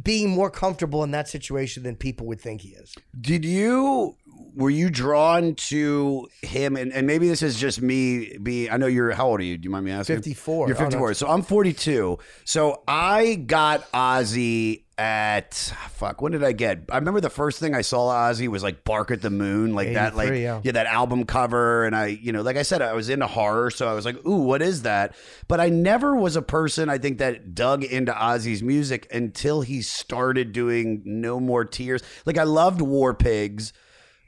being 0.02 0.30
more 0.30 0.50
comfortable 0.50 1.02
in 1.04 1.10
that 1.10 1.28
situation 1.28 1.82
than 1.82 1.96
people 1.96 2.26
would 2.26 2.40
think 2.40 2.60
he 2.62 2.70
is. 2.70 2.94
Did 3.20 3.44
you 3.44 4.16
were 4.54 4.70
you 4.70 4.90
drawn 4.90 5.54
to 5.54 6.28
him? 6.42 6.76
And, 6.76 6.92
and 6.92 7.06
maybe 7.06 7.28
this 7.28 7.42
is 7.42 7.58
just 7.58 7.82
me. 7.82 8.36
Be 8.38 8.70
I 8.70 8.76
know 8.76 8.86
you're 8.86 9.12
how 9.12 9.28
old 9.28 9.40
are 9.40 9.44
you? 9.44 9.58
Do 9.58 9.64
you 9.64 9.70
mind 9.70 9.84
me 9.84 9.90
asking? 9.90 10.16
54. 10.16 10.68
You're 10.68 10.76
Oh, 10.76 10.80
no. 10.80 10.86
54. 10.86 11.14
So 11.14 11.28
I'm 11.28 11.42
42. 11.42 12.18
So 12.44 12.82
I 12.88 13.34
got 13.34 13.90
Ozzy 13.92 14.84
at 15.00 15.54
fuck. 15.54 16.20
When 16.20 16.30
did 16.32 16.44
I 16.44 16.52
get? 16.52 16.82
I 16.90 16.98
remember 16.98 17.22
the 17.22 17.30
first 17.30 17.58
thing 17.58 17.74
I 17.74 17.80
saw 17.80 18.12
Ozzy 18.12 18.48
was 18.48 18.62
like 18.62 18.84
"Bark 18.84 19.10
at 19.10 19.22
the 19.22 19.30
Moon," 19.30 19.74
like 19.74 19.94
that, 19.94 20.14
like 20.14 20.28
83, 20.28 20.42
yeah. 20.42 20.72
that 20.72 20.86
album 20.86 21.24
cover. 21.24 21.86
And 21.86 21.96
I, 21.96 22.06
you 22.08 22.32
know, 22.32 22.42
like 22.42 22.58
I 22.58 22.62
said, 22.62 22.82
I 22.82 22.92
was 22.92 23.08
into 23.08 23.26
horror, 23.26 23.70
so 23.70 23.88
I 23.88 23.94
was 23.94 24.04
like, 24.04 24.24
"Ooh, 24.26 24.42
what 24.42 24.60
is 24.60 24.82
that?" 24.82 25.16
But 25.48 25.58
I 25.58 25.70
never 25.70 26.14
was 26.14 26.36
a 26.36 26.42
person 26.42 26.90
I 26.90 26.98
think 26.98 27.16
that 27.18 27.54
dug 27.54 27.82
into 27.82 28.12
Ozzy's 28.12 28.62
music 28.62 29.08
until 29.10 29.62
he 29.62 29.80
started 29.80 30.52
doing 30.52 31.00
No 31.06 31.40
More 31.40 31.64
Tears. 31.64 32.02
Like 32.26 32.36
I 32.36 32.44
loved 32.44 32.82
War 32.82 33.14
Pigs. 33.14 33.72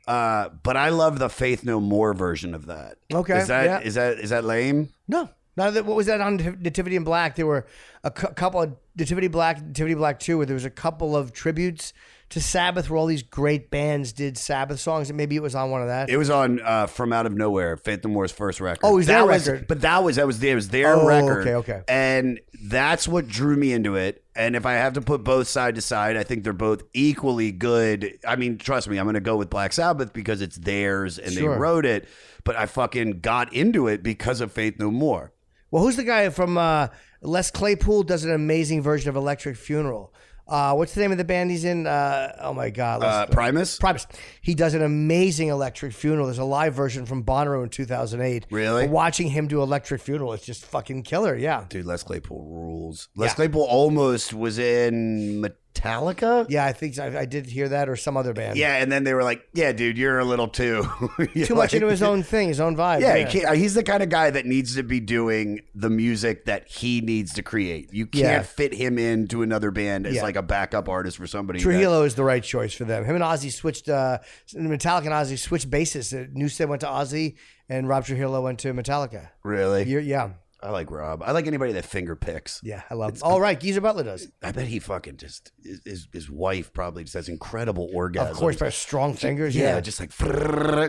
Uh, 0.08 0.48
but 0.64 0.76
I 0.76 0.88
love 0.88 1.20
the 1.20 1.28
Faith 1.28 1.64
No 1.64 1.80
More 1.80 2.12
version 2.14 2.54
of 2.54 2.66
that. 2.66 2.96
Okay, 3.12 3.38
is 3.38 3.48
that 3.48 3.64
yeah. 3.64 3.80
is 3.80 3.94
that 3.94 4.18
is 4.18 4.30
that 4.30 4.42
lame? 4.42 4.88
No. 5.06 5.28
Now 5.56 5.70
that 5.70 5.84
what 5.84 5.96
was 5.96 6.06
that 6.06 6.20
on 6.20 6.36
Nativity 6.60 6.96
in 6.96 7.04
Black? 7.04 7.36
There 7.36 7.46
were 7.46 7.66
a 8.04 8.10
cou- 8.10 8.28
couple 8.32 8.62
of 8.62 8.74
Nativity 8.96 9.28
Black, 9.28 9.60
Nativity 9.62 9.94
Black 9.94 10.18
Two, 10.18 10.38
where 10.38 10.46
there 10.46 10.54
was 10.54 10.64
a 10.64 10.70
couple 10.70 11.14
of 11.16 11.32
tributes 11.32 11.92
to 12.30 12.40
Sabbath, 12.40 12.88
where 12.88 12.96
all 12.96 13.04
these 13.04 13.22
great 13.22 13.70
bands 13.70 14.14
did 14.14 14.38
Sabbath 14.38 14.80
songs, 14.80 15.10
and 15.10 15.16
maybe 15.18 15.36
it 15.36 15.42
was 15.42 15.54
on 15.54 15.70
one 15.70 15.82
of 15.82 15.88
that. 15.88 16.08
It 16.08 16.16
was 16.16 16.30
on 16.30 16.60
uh, 16.62 16.86
From 16.86 17.12
Out 17.12 17.26
of 17.26 17.34
Nowhere, 17.34 17.76
Faith 17.76 18.02
No 18.04 18.08
More's 18.10 18.32
first 18.32 18.58
record. 18.62 18.80
Oh, 18.82 18.92
it 18.94 18.96
was 18.96 19.06
that 19.08 19.18
their 19.18 19.26
was, 19.26 19.46
record. 19.46 19.66
But 19.68 19.80
that 19.82 20.02
was 20.02 20.16
that 20.16 20.26
was 20.26 20.42
it 20.42 20.54
was 20.54 20.68
their 20.70 20.94
Oh, 20.94 21.06
record. 21.06 21.40
okay, 21.46 21.54
okay. 21.56 21.82
And 21.86 22.40
that's 22.64 23.06
what 23.06 23.28
drew 23.28 23.56
me 23.56 23.74
into 23.74 23.96
it. 23.96 24.24
And 24.34 24.56
if 24.56 24.64
I 24.64 24.72
have 24.74 24.94
to 24.94 25.02
put 25.02 25.22
both 25.22 25.48
side 25.48 25.74
to 25.74 25.82
side, 25.82 26.16
I 26.16 26.22
think 26.22 26.44
they're 26.44 26.54
both 26.54 26.82
equally 26.94 27.52
good. 27.52 28.18
I 28.26 28.36
mean, 28.36 28.56
trust 28.56 28.88
me, 28.88 28.96
I'm 28.96 29.04
going 29.04 29.12
to 29.14 29.20
go 29.20 29.36
with 29.36 29.50
Black 29.50 29.74
Sabbath 29.74 30.14
because 30.14 30.40
it's 30.40 30.56
theirs 30.56 31.18
and 31.18 31.32
Sure. 31.34 31.52
they 31.52 31.58
wrote 31.60 31.84
it. 31.84 32.08
But 32.44 32.56
I 32.56 32.64
fucking 32.64 33.20
got 33.20 33.52
into 33.52 33.86
it 33.88 34.02
because 34.02 34.40
of 34.40 34.50
Faith 34.50 34.78
No 34.78 34.90
More. 34.90 35.32
Well, 35.72 35.82
who's 35.82 35.96
the 35.96 36.04
guy 36.04 36.28
from 36.28 36.56
uh, 36.56 36.88
Les 37.22 37.50
Claypool 37.50 38.04
does 38.04 38.24
an 38.24 38.30
amazing 38.32 38.82
version 38.82 39.08
of 39.08 39.16
Electric 39.16 39.56
Funeral. 39.56 40.14
Uh, 40.46 40.74
what's 40.74 40.92
the 40.94 41.00
name 41.00 41.12
of 41.12 41.18
the 41.18 41.24
band 41.24 41.50
he's 41.50 41.64
in? 41.64 41.86
Uh, 41.86 42.36
oh 42.42 42.52
my 42.52 42.68
God, 42.68 43.02
Uh, 43.02 43.24
Primus. 43.26 43.78
Primus. 43.78 44.06
He 44.42 44.54
does 44.54 44.74
an 44.74 44.82
amazing 44.82 45.48
Electric 45.48 45.92
Funeral. 45.94 46.26
There's 46.26 46.38
a 46.38 46.44
live 46.44 46.74
version 46.74 47.06
from 47.06 47.24
Bonnaroo 47.24 47.62
in 47.62 47.70
2008. 47.70 48.46
Really? 48.50 48.82
But 48.84 48.90
watching 48.92 49.28
him 49.28 49.46
do 49.48 49.62
Electric 49.62 50.02
Funeral 50.02 50.32
is 50.34 50.42
just 50.42 50.66
fucking 50.66 51.04
killer. 51.04 51.34
Yeah. 51.36 51.64
Dude, 51.70 51.86
Les 51.86 52.02
Claypool 52.02 52.44
rules. 52.44 53.08
Les 53.16 53.28
Yeah. 53.28 53.34
Claypool 53.34 53.62
almost 53.62 54.34
was 54.34 54.58
in 54.58 55.40
Metallica. 55.74 56.46
Yeah, 56.48 56.64
I 56.64 56.72
think 56.72 56.98
I, 56.98 57.20
I 57.20 57.24
did 57.24 57.46
hear 57.46 57.68
that 57.70 57.88
or 57.88 57.96
some 57.96 58.16
other 58.16 58.32
band. 58.32 58.56
Yeah, 58.56 58.76
and 58.76 58.90
then 58.90 59.04
they 59.04 59.14
were 59.14 59.22
like, 59.24 59.42
"Yeah, 59.52 59.72
dude, 59.72 59.98
you're 59.98 60.18
a 60.18 60.24
little 60.24 60.48
too 60.48 60.86
Too 61.44 61.54
much 61.54 61.74
into 61.74 61.88
his 61.88 62.02
own 62.02 62.22
thing, 62.22 62.48
his 62.48 62.60
own 62.60 62.76
vibe. 62.76 63.00
Yeah, 63.00 63.16
he 63.16 63.24
can't, 63.40 63.56
he's 63.56 63.74
the 63.74 63.82
kind 63.82 64.02
of 64.02 64.08
guy 64.08 64.30
that 64.30 64.46
needs 64.46 64.76
to 64.76 64.82
be 64.82 65.00
doing 65.00 65.60
the 65.74 65.90
music 65.90 66.44
that 66.46 66.68
he 66.68 67.00
needs 67.00 67.32
to 67.34 67.42
create. 67.42 67.92
You 67.92 68.06
can't 68.06 68.22
Yeah. 68.24 68.42
fit 68.42 68.74
him 68.74 68.98
into 68.98 69.42
another 69.42 69.70
band 69.70 70.06
as 70.06 70.16
Yeah. 70.16 70.22
like 70.22 70.36
a 70.36 70.42
backup 70.42 70.88
artist 70.88 71.16
for 71.16 71.26
somebody. 71.26 71.58
that- 71.58 71.62
Trujillo 71.64 72.02
is 72.04 72.14
the 72.14 72.24
right 72.24 72.42
choice 72.42 72.74
for 72.74 72.84
them. 72.84 73.04
Him 73.04 73.14
and 73.16 73.24
Ozzy 73.24 73.52
switched. 73.52 73.88
Uh, 73.88 74.18
Metallica 74.54 75.06
and 75.06 75.08
Ozzy 75.14 75.38
switched 75.38 75.70
bases. 75.70 76.12
Uh, 76.12 76.26
Newstead 76.32 76.68
went 76.68 76.80
to 76.80 76.86
Ozzy, 76.86 77.36
and 77.68 77.88
Rob 77.88 78.04
Trujillo 78.04 78.40
went 78.42 78.58
to 78.60 78.72
Metallica. 78.72 79.30
really? 79.42 79.84
You're, 79.84 80.00
yeah, 80.00 80.30
I 80.62 80.70
like 80.70 80.90
Rob. 80.90 81.22
I 81.24 81.32
like 81.32 81.46
anybody 81.46 81.72
that 81.72 81.84
finger 81.84 82.14
picks. 82.14 82.60
yeah, 82.62 82.82
I 82.88 82.94
love. 82.94 83.22
All 83.22 83.40
right, 83.40 83.58
Geezer 83.58 83.80
Butler 83.80 84.04
does. 84.04 84.28
I 84.42 84.52
bet 84.52 84.66
he 84.68 84.78
fucking 84.78 85.16
just 85.16 85.50
his, 85.62 85.80
his, 85.84 86.08
his 86.12 86.30
wife 86.30 86.72
probably 86.72 87.02
just 87.02 87.14
has 87.14 87.28
incredible 87.28 87.90
orgasms. 87.94 88.30
Of 88.30 88.36
course, 88.36 88.56
by 88.56 88.70
strong 88.70 89.14
fingers. 89.14 89.56
Yeah, 89.56 89.74
Yeah, 89.74 89.80
just 89.80 89.98
like 89.98 90.12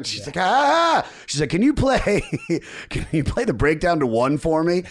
she's 0.06 0.26
like 0.26 0.38
ah. 0.38 1.08
She's 1.26 1.42
like, 1.42 1.50
can 1.50 1.62
you 1.64 1.74
play? 1.74 2.22
Can 2.90 3.08
you 3.12 3.24
play 3.24 3.46
the 3.46 3.54
breakdown 3.54 4.00
to 4.00 4.08
one 4.08 4.38
for 4.38 4.64
me? 4.64 4.84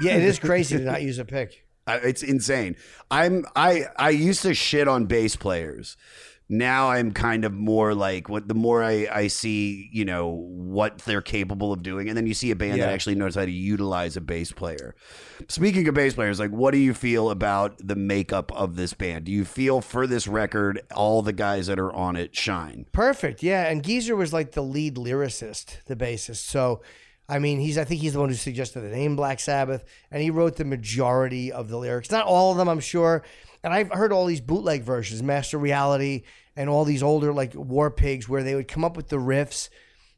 Yeah. 0.00 0.16
It 0.16 0.22
is 0.22 0.38
crazy 0.40 0.78
to 0.78 0.84
not 0.84 1.02
use 1.02 1.18
a 1.18 1.24
pick. 1.24 1.66
It's 1.86 2.22
insane. 2.22 2.76
I'm 3.10 3.44
I 3.56 3.86
I 3.96 4.10
used 4.10 4.42
to 4.42 4.54
shit 4.54 4.88
on 4.88 5.06
bass 5.06 5.36
players. 5.36 5.96
Now 6.52 6.90
I'm 6.90 7.12
kind 7.12 7.46
of 7.46 7.52
more 7.54 7.94
like 7.94 8.28
what 8.28 8.46
the 8.46 8.52
more 8.52 8.84
I, 8.84 9.08
I 9.10 9.26
see, 9.28 9.88
you 9.90 10.04
know, 10.04 10.28
what 10.28 10.98
they're 10.98 11.22
capable 11.22 11.72
of 11.72 11.82
doing. 11.82 12.08
And 12.08 12.16
then 12.16 12.26
you 12.26 12.34
see 12.34 12.50
a 12.50 12.56
band 12.56 12.78
that 12.78 12.90
actually 12.90 13.14
knows 13.14 13.36
how 13.36 13.46
to 13.46 13.50
utilize 13.50 14.18
a 14.18 14.20
bass 14.20 14.52
player. 14.52 14.94
Speaking 15.48 15.88
of 15.88 15.94
bass 15.94 16.12
players, 16.12 16.38
like 16.38 16.50
what 16.50 16.72
do 16.72 16.78
you 16.78 16.92
feel 16.92 17.30
about 17.30 17.78
the 17.78 17.96
makeup 17.96 18.52
of 18.52 18.76
this 18.76 18.92
band? 18.92 19.24
Do 19.24 19.32
you 19.32 19.46
feel 19.46 19.80
for 19.80 20.06
this 20.06 20.28
record 20.28 20.82
all 20.94 21.22
the 21.22 21.32
guys 21.32 21.68
that 21.68 21.78
are 21.78 21.90
on 21.90 22.16
it 22.16 22.36
shine? 22.36 22.84
Perfect. 22.92 23.42
Yeah, 23.42 23.70
and 23.70 23.82
Geezer 23.82 24.14
was 24.14 24.34
like 24.34 24.52
the 24.52 24.62
lead 24.62 24.96
lyricist, 24.96 25.82
the 25.86 25.96
bassist. 25.96 26.46
So, 26.46 26.82
I 27.30 27.38
mean, 27.38 27.60
he's 27.60 27.78
I 27.78 27.84
think 27.84 28.02
he's 28.02 28.12
the 28.12 28.20
one 28.20 28.28
who 28.28 28.34
suggested 28.34 28.82
the 28.82 28.94
name 28.94 29.16
Black 29.16 29.40
Sabbath, 29.40 29.86
and 30.10 30.22
he 30.22 30.28
wrote 30.28 30.56
the 30.56 30.66
majority 30.66 31.50
of 31.50 31.70
the 31.70 31.78
lyrics. 31.78 32.10
Not 32.10 32.26
all 32.26 32.52
of 32.52 32.58
them, 32.58 32.68
I'm 32.68 32.80
sure. 32.80 33.24
And 33.64 33.72
I've 33.72 33.90
heard 33.90 34.12
all 34.12 34.26
these 34.26 34.42
bootleg 34.42 34.82
versions, 34.82 35.22
Master 35.22 35.56
Reality, 35.56 36.24
and 36.56 36.68
all 36.68 36.84
these 36.84 37.02
older 37.02 37.32
like 37.32 37.54
War 37.54 37.90
Pigs, 37.90 38.28
where 38.28 38.42
they 38.42 38.54
would 38.54 38.68
come 38.68 38.84
up 38.84 38.96
with 38.96 39.08
the 39.08 39.16
riffs. 39.16 39.68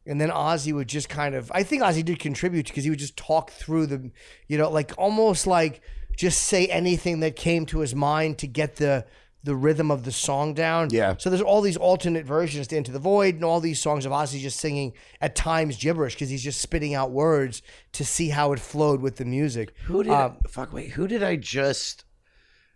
And 0.07 0.21
then 0.21 0.29
Ozzy 0.29 0.75
would 0.75 0.89
just 0.89 1.09
kind 1.09 1.35
of, 1.35 1.51
I 1.55 1.63
think 1.63 1.83
Ozzy 1.83 2.05
did 2.05 2.19
contribute 2.19 2.67
because 2.67 2.85
he 2.85 2.91
would 2.91 2.99
just 2.99 3.17
talk 3.17 3.51
through 3.51 3.87
the, 3.87 4.11
you 4.49 4.59
know, 4.59 4.71
like 4.71 4.93
almost 4.99 5.47
like 5.47 5.81
just 6.15 6.43
say 6.43 6.67
anything 6.67 7.21
that 7.21 7.37
came 7.37 7.65
to 7.67 7.81
his 7.81 7.95
mind 7.95 8.39
to 8.39 8.47
get 8.47 8.77
the 8.77 9.07
the 9.45 9.55
rhythm 9.55 9.91
of 9.91 10.05
the 10.05 10.13
song 10.13 10.55
down. 10.55 10.89
Yeah. 10.91 11.17
So 11.19 11.29
there's 11.29 11.43
all 11.43 11.61
these 11.61 11.77
alternate 11.77 12.25
versions 12.25 12.67
to 12.69 12.77
Into 12.77 12.91
the 12.91 12.99
Void 12.99 13.35
and 13.35 13.45
all 13.45 13.61
these 13.61 13.79
songs 13.79 14.07
of 14.07 14.13
Ozzy 14.13 14.41
just 14.41 14.59
singing 14.59 14.95
at 15.21 15.37
times 15.37 15.77
gibberish 15.77 16.15
because 16.15 16.31
he's 16.31 16.43
just 16.43 16.63
spitting 16.63 16.95
out 16.95 17.11
words 17.11 17.61
to 17.93 18.07
see 18.07 18.31
how 18.31 18.53
it 18.53 18.59
flowed 18.59 19.03
with 19.03 19.17
the 19.17 19.27
music. 19.27 19.75
Who 19.85 20.03
did 20.03 20.13
Um, 20.13 20.39
fuck 20.49 20.73
wait, 20.73 20.93
who 20.93 21.07
did 21.07 21.23
I 21.23 21.37
just 21.37 22.07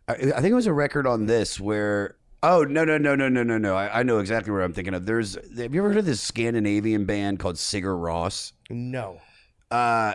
I, 0.06 0.12
I 0.12 0.40
think 0.40 0.46
it 0.48 0.54
was 0.54 0.66
a 0.66 0.72
record 0.74 1.06
on 1.06 1.24
this 1.24 1.58
where 1.58 2.16
Oh 2.42 2.62
no 2.62 2.84
no 2.84 2.98
no 2.98 3.16
no 3.16 3.28
no 3.28 3.42
no 3.42 3.58
no! 3.58 3.74
I, 3.74 4.00
I 4.00 4.02
know 4.04 4.18
exactly 4.18 4.52
what 4.52 4.62
I'm 4.62 4.72
thinking 4.72 4.94
of. 4.94 5.06
There's 5.06 5.34
have 5.34 5.74
you 5.74 5.80
ever 5.80 5.88
heard 5.88 5.98
of 5.98 6.06
this 6.06 6.20
Scandinavian 6.20 7.04
band 7.04 7.40
called 7.40 7.56
Sigur 7.56 7.98
Rós? 7.98 8.52
No. 8.70 9.20
Uh, 9.70 10.14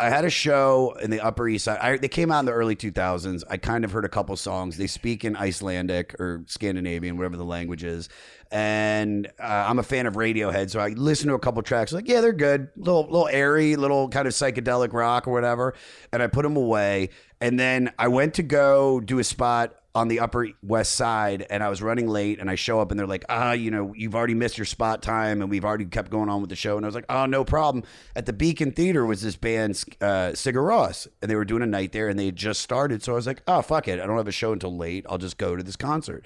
I 0.00 0.08
had 0.08 0.24
a 0.24 0.30
show 0.30 0.96
in 1.02 1.10
the 1.10 1.20
Upper 1.20 1.46
East 1.46 1.66
Side. 1.66 1.78
I, 1.78 1.96
they 1.98 2.08
came 2.08 2.32
out 2.32 2.40
in 2.40 2.46
the 2.46 2.52
early 2.52 2.74
2000s. 2.74 3.44
I 3.50 3.58
kind 3.58 3.84
of 3.84 3.92
heard 3.92 4.06
a 4.06 4.08
couple 4.08 4.34
songs. 4.36 4.78
They 4.78 4.86
speak 4.86 5.26
in 5.26 5.36
Icelandic 5.36 6.18
or 6.18 6.42
Scandinavian, 6.46 7.18
whatever 7.18 7.36
the 7.36 7.44
language 7.44 7.84
is. 7.84 8.08
And 8.50 9.26
uh, 9.38 9.66
I'm 9.68 9.78
a 9.78 9.82
fan 9.82 10.06
of 10.06 10.14
Radiohead, 10.14 10.70
so 10.70 10.80
I 10.80 10.88
listened 10.88 11.28
to 11.28 11.34
a 11.34 11.38
couple 11.38 11.62
tracks. 11.62 11.92
Like, 11.92 12.08
yeah, 12.08 12.22
they're 12.22 12.32
good, 12.32 12.68
little, 12.76 13.02
little 13.02 13.28
airy, 13.28 13.76
little 13.76 14.08
kind 14.08 14.26
of 14.26 14.32
psychedelic 14.32 14.94
rock 14.94 15.28
or 15.28 15.32
whatever. 15.32 15.74
And 16.12 16.22
I 16.22 16.28
put 16.28 16.42
them 16.42 16.56
away. 16.56 17.10
And 17.42 17.60
then 17.60 17.92
I 17.98 18.08
went 18.08 18.34
to 18.34 18.42
go 18.42 19.00
do 19.00 19.18
a 19.18 19.24
spot 19.24 19.74
on 19.94 20.06
the 20.08 20.20
Upper 20.20 20.48
West 20.62 20.94
Side, 20.94 21.46
and 21.50 21.62
I 21.62 21.68
was 21.68 21.82
running 21.82 22.06
late, 22.06 22.38
and 22.38 22.48
I 22.48 22.54
show 22.54 22.80
up, 22.80 22.90
and 22.90 22.98
they're 22.98 23.06
like, 23.06 23.24
"Ah, 23.28 23.52
you 23.52 23.70
know, 23.70 23.92
you've 23.96 24.14
already 24.14 24.34
missed 24.34 24.56
your 24.56 24.64
spot 24.64 25.02
time, 25.02 25.42
and 25.42 25.50
we've 25.50 25.64
already 25.64 25.84
kept 25.84 26.10
going 26.10 26.28
on 26.28 26.40
with 26.40 26.50
the 26.50 26.56
show." 26.56 26.76
And 26.76 26.86
I 26.86 26.88
was 26.88 26.94
like, 26.94 27.06
"Oh, 27.08 27.26
no 27.26 27.44
problem." 27.44 27.84
At 28.14 28.26
the 28.26 28.32
Beacon 28.32 28.70
Theater 28.70 29.04
was 29.04 29.22
this 29.22 29.36
band, 29.36 29.82
uh, 30.00 30.30
Sigur 30.34 30.62
Rós, 30.62 31.08
and 31.20 31.30
they 31.30 31.34
were 31.34 31.44
doing 31.44 31.62
a 31.62 31.66
night 31.66 31.92
there, 31.92 32.08
and 32.08 32.18
they 32.18 32.26
had 32.26 32.36
just 32.36 32.60
started. 32.60 33.02
So 33.02 33.12
I 33.12 33.16
was 33.16 33.26
like, 33.26 33.42
"Oh, 33.48 33.62
fuck 33.62 33.88
it, 33.88 33.98
I 34.00 34.06
don't 34.06 34.16
have 34.16 34.28
a 34.28 34.32
show 34.32 34.52
until 34.52 34.76
late. 34.76 35.04
I'll 35.08 35.18
just 35.18 35.38
go 35.38 35.56
to 35.56 35.62
this 35.62 35.76
concert." 35.76 36.24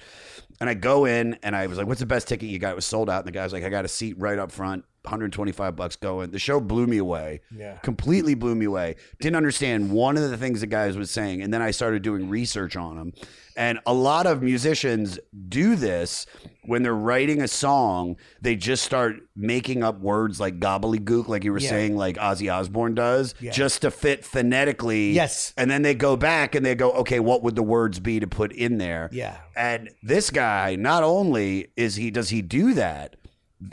And 0.61 0.69
I 0.69 0.73
go 0.73 1.05
in, 1.05 1.37
and 1.41 1.55
I 1.55 1.67
was 1.67 1.77
like, 1.77 1.87
"What's 1.87 1.99
the 1.99 2.05
best 2.05 2.27
ticket 2.27 2.49
you 2.49 2.59
got?" 2.59 2.73
It 2.73 2.75
was 2.75 2.85
sold 2.85 3.09
out, 3.09 3.19
and 3.19 3.27
the 3.27 3.31
guy 3.31 3.43
was 3.43 3.53
like, 3.53 3.63
"I 3.63 3.69
got 3.69 3.85
a 3.85 3.89
seat 3.89 4.15
right 4.19 4.37
up 4.37 4.51
front." 4.51 4.85
125 5.05 5.75
bucks 5.75 5.95
going. 5.95 6.31
The 6.31 6.39
show 6.39 6.59
blew 6.59 6.87
me 6.87 6.97
away. 6.97 7.41
Yeah. 7.55 7.77
Completely 7.77 8.33
blew 8.33 8.55
me 8.55 8.65
away. 8.65 8.95
Didn't 9.19 9.35
understand 9.35 9.91
one 9.91 10.17
of 10.17 10.29
the 10.29 10.37
things 10.37 10.61
the 10.61 10.67
guys 10.67 10.97
was 10.97 11.11
saying. 11.11 11.41
And 11.41 11.53
then 11.53 11.61
I 11.61 11.71
started 11.71 12.01
doing 12.01 12.27
research 12.27 12.75
on 12.75 12.97
them. 12.97 13.13
And 13.57 13.79
a 13.85 13.93
lot 13.93 14.27
of 14.27 14.41
musicians 14.41 15.17
do 15.47 15.75
this 15.75 16.25
when 16.65 16.83
they're 16.83 16.93
writing 16.93 17.41
a 17.41 17.47
song, 17.47 18.17
they 18.41 18.55
just 18.55 18.83
start 18.83 19.15
making 19.35 19.83
up 19.83 19.99
words 19.99 20.39
like 20.39 20.59
gobbledygook, 20.59 21.27
like 21.27 21.43
you 21.43 21.51
were 21.53 21.59
Yeah. 21.59 21.69
saying, 21.69 21.95
like 21.95 22.17
Ozzy 22.17 22.51
Osbourne 22.53 22.95
does, 22.95 23.33
Yeah. 23.39 23.51
just 23.51 23.81
to 23.83 23.91
fit 23.91 24.25
phonetically. 24.25 25.11
Yes. 25.11 25.53
And 25.57 25.69
then 25.71 25.83
they 25.83 25.93
go 25.93 26.17
back 26.17 26.55
and 26.55 26.65
they 26.65 26.75
go, 26.75 26.91
okay, 26.93 27.19
what 27.19 27.43
would 27.43 27.55
the 27.55 27.63
words 27.63 27.99
be 27.99 28.19
to 28.19 28.27
put 28.27 28.51
in 28.51 28.77
there? 28.77 29.09
Yeah. 29.13 29.37
And 29.55 29.89
this 30.03 30.31
guy, 30.31 30.75
not 30.75 31.03
only 31.03 31.67
is 31.77 31.95
he 31.95 32.11
does 32.11 32.29
he 32.29 32.41
do 32.41 32.73
that, 32.73 33.15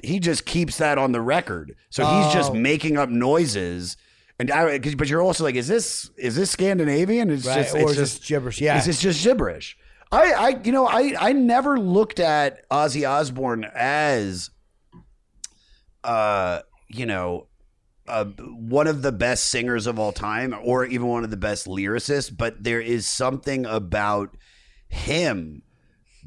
he 0.04 0.20
just 0.20 0.44
keeps 0.46 0.76
that 0.78 0.96
on 0.98 1.12
the 1.12 1.20
record. 1.20 1.74
So 1.90 2.04
he's 2.04 2.32
just 2.32 2.52
Oh. 2.52 2.54
making 2.54 2.96
up 2.98 3.08
noises. 3.08 3.96
And 4.42 4.50
I, 4.50 4.78
but 4.96 5.08
you're 5.08 5.22
also 5.22 5.44
like, 5.44 5.54
is 5.54 5.68
this 5.68 6.10
is 6.16 6.34
this 6.34 6.50
Scandinavian? 6.50 7.30
It's 7.30 7.46
Right. 7.46 7.62
just 7.62 7.74
or 7.76 7.82
it's 7.82 7.94
just 7.94 8.26
gibberish? 8.26 8.60
Yeah. 8.60 8.76
is 8.76 8.86
this 8.86 9.00
just 9.00 9.22
gibberish? 9.22 9.76
I, 10.10 10.32
I 10.32 10.48
you 10.64 10.72
know 10.72 10.84
I 10.86 11.14
I 11.18 11.32
never 11.32 11.78
looked 11.78 12.18
at 12.18 12.68
Ozzy 12.70 13.08
Osbourne 13.08 13.64
as 13.72 14.50
uh 16.02 16.60
you 16.88 17.06
know 17.06 17.46
uh, 18.08 18.24
one 18.24 18.88
of 18.88 19.02
the 19.02 19.12
best 19.12 19.48
singers 19.48 19.86
of 19.86 19.96
all 19.98 20.10
time 20.10 20.52
or 20.64 20.84
even 20.84 21.06
one 21.06 21.22
of 21.22 21.30
the 21.30 21.36
best 21.36 21.68
lyricists 21.68 22.36
but 22.36 22.64
there 22.64 22.80
is 22.80 23.06
something 23.06 23.64
about 23.64 24.36
him 24.88 25.62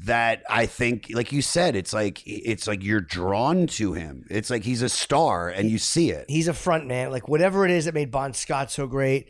that 0.04 0.42
I 0.50 0.66
think 0.66 1.06
like 1.10 1.32
you 1.32 1.40
said 1.40 1.74
it's 1.74 1.94
like 1.94 2.22
it's 2.26 2.66
like 2.66 2.84
you're 2.84 3.00
drawn 3.00 3.66
to 3.68 3.94
him 3.94 4.26
it's 4.28 4.50
like 4.50 4.62
he's 4.62 4.82
a 4.82 4.90
star 4.90 5.48
and 5.48 5.70
you 5.70 5.78
see 5.78 6.10
it 6.10 6.26
he's 6.28 6.48
a 6.48 6.54
front 6.54 6.86
man. 6.86 7.10
Like 7.10 7.28
whatever 7.28 7.64
it 7.64 7.70
is 7.70 7.86
that 7.86 7.94
made 7.94 8.10
Bon 8.10 8.32
Scott 8.32 8.70
so 8.70 8.86
great, 8.86 9.28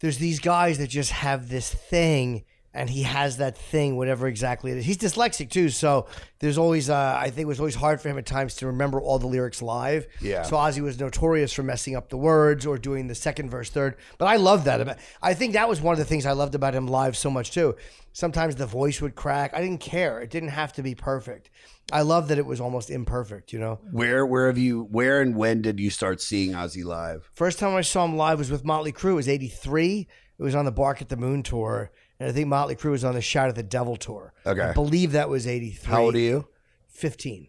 there's 0.00 0.18
these 0.18 0.40
guys 0.40 0.78
that 0.78 0.88
just 0.88 1.12
have 1.12 1.48
this 1.48 1.72
thing 1.72 2.44
and 2.72 2.88
he 2.90 3.02
has 3.02 3.38
that 3.38 3.56
thing 3.56 3.96
whatever 3.96 4.28
exactly 4.28 4.70
it 4.70 4.78
is. 4.78 4.84
He's 4.84 4.98
dyslexic 4.98 5.50
too 5.50 5.68
so 5.68 6.06
there's 6.38 6.58
always 6.58 6.88
uh, 6.88 7.16
i 7.18 7.30
think 7.30 7.44
it 7.44 7.48
was 7.48 7.60
always 7.60 7.74
hard 7.74 8.00
for 8.00 8.08
him 8.08 8.18
at 8.18 8.26
times 8.26 8.54
to 8.56 8.66
remember 8.66 9.00
all 9.00 9.18
the 9.18 9.26
lyrics 9.26 9.60
live. 9.62 10.06
Yeah. 10.20 10.42
so 10.42 10.56
ozzy 10.56 10.80
was 10.80 10.98
notorious 10.98 11.52
for 11.52 11.62
messing 11.62 11.96
up 11.96 12.08
the 12.08 12.16
words 12.16 12.66
or 12.66 12.78
doing 12.78 13.06
the 13.06 13.14
second 13.14 13.50
verse 13.50 13.70
third. 13.70 13.96
But 14.18 14.26
i 14.26 14.36
love 14.36 14.64
that 14.64 14.80
about 14.80 14.98
i 15.22 15.34
think 15.34 15.54
that 15.54 15.68
was 15.68 15.80
one 15.80 15.92
of 15.92 15.98
the 15.98 16.04
things 16.04 16.26
i 16.26 16.32
loved 16.32 16.54
about 16.54 16.74
him 16.74 16.86
live 16.86 17.16
so 17.16 17.30
much 17.30 17.50
too. 17.52 17.76
Sometimes 18.12 18.56
the 18.56 18.66
voice 18.66 19.00
would 19.00 19.14
crack. 19.14 19.52
I 19.54 19.60
didn't 19.60 19.80
care. 19.80 20.20
It 20.20 20.30
didn't 20.30 20.48
have 20.48 20.72
to 20.72 20.82
be 20.82 20.96
perfect. 20.96 21.48
I 21.92 22.02
love 22.02 22.26
that 22.28 22.38
it 22.38 22.46
was 22.46 22.60
almost 22.60 22.90
imperfect 22.90 23.52
you 23.52 23.58
know? 23.58 23.78
Where 23.90 24.26
where 24.26 24.46
have 24.46 24.58
you 24.58 24.84
where 24.90 25.20
and 25.20 25.36
when 25.36 25.62
did 25.62 25.78
you 25.80 25.90
start 25.90 26.20
seeing 26.20 26.52
Ozzy 26.52 26.84
live? 26.84 27.30
First 27.34 27.58
time 27.58 27.74
I 27.74 27.82
saw 27.82 28.04
him 28.04 28.16
live 28.16 28.38
was 28.38 28.50
with 28.50 28.64
Motley 28.64 28.92
Crue. 28.92 29.12
It 29.12 29.14
was 29.14 29.28
'83. 29.28 30.08
It 30.38 30.42
was 30.42 30.54
on 30.54 30.64
the 30.64 30.72
Bark 30.72 31.02
at 31.02 31.08
the 31.10 31.16
Moon 31.16 31.42
tour, 31.42 31.90
and 32.20 32.28
I 32.28 32.32
think 32.32 32.46
Motley 32.48 32.76
Crue 32.76 32.90
was 32.92 33.02
on 33.02 33.14
the 33.14 33.22
Shout 33.22 33.48
at 33.48 33.56
the 33.56 33.62
Devil 33.62 33.96
tour. 33.96 34.34
Okay. 34.46 34.60
I 34.60 34.72
believe 34.72 35.12
that 35.12 35.28
was 35.28 35.46
'83. 35.46 35.90
How 35.90 36.02
old 36.02 36.14
are 36.14 36.18
you? 36.18 36.46
Fifteen. 36.86 37.48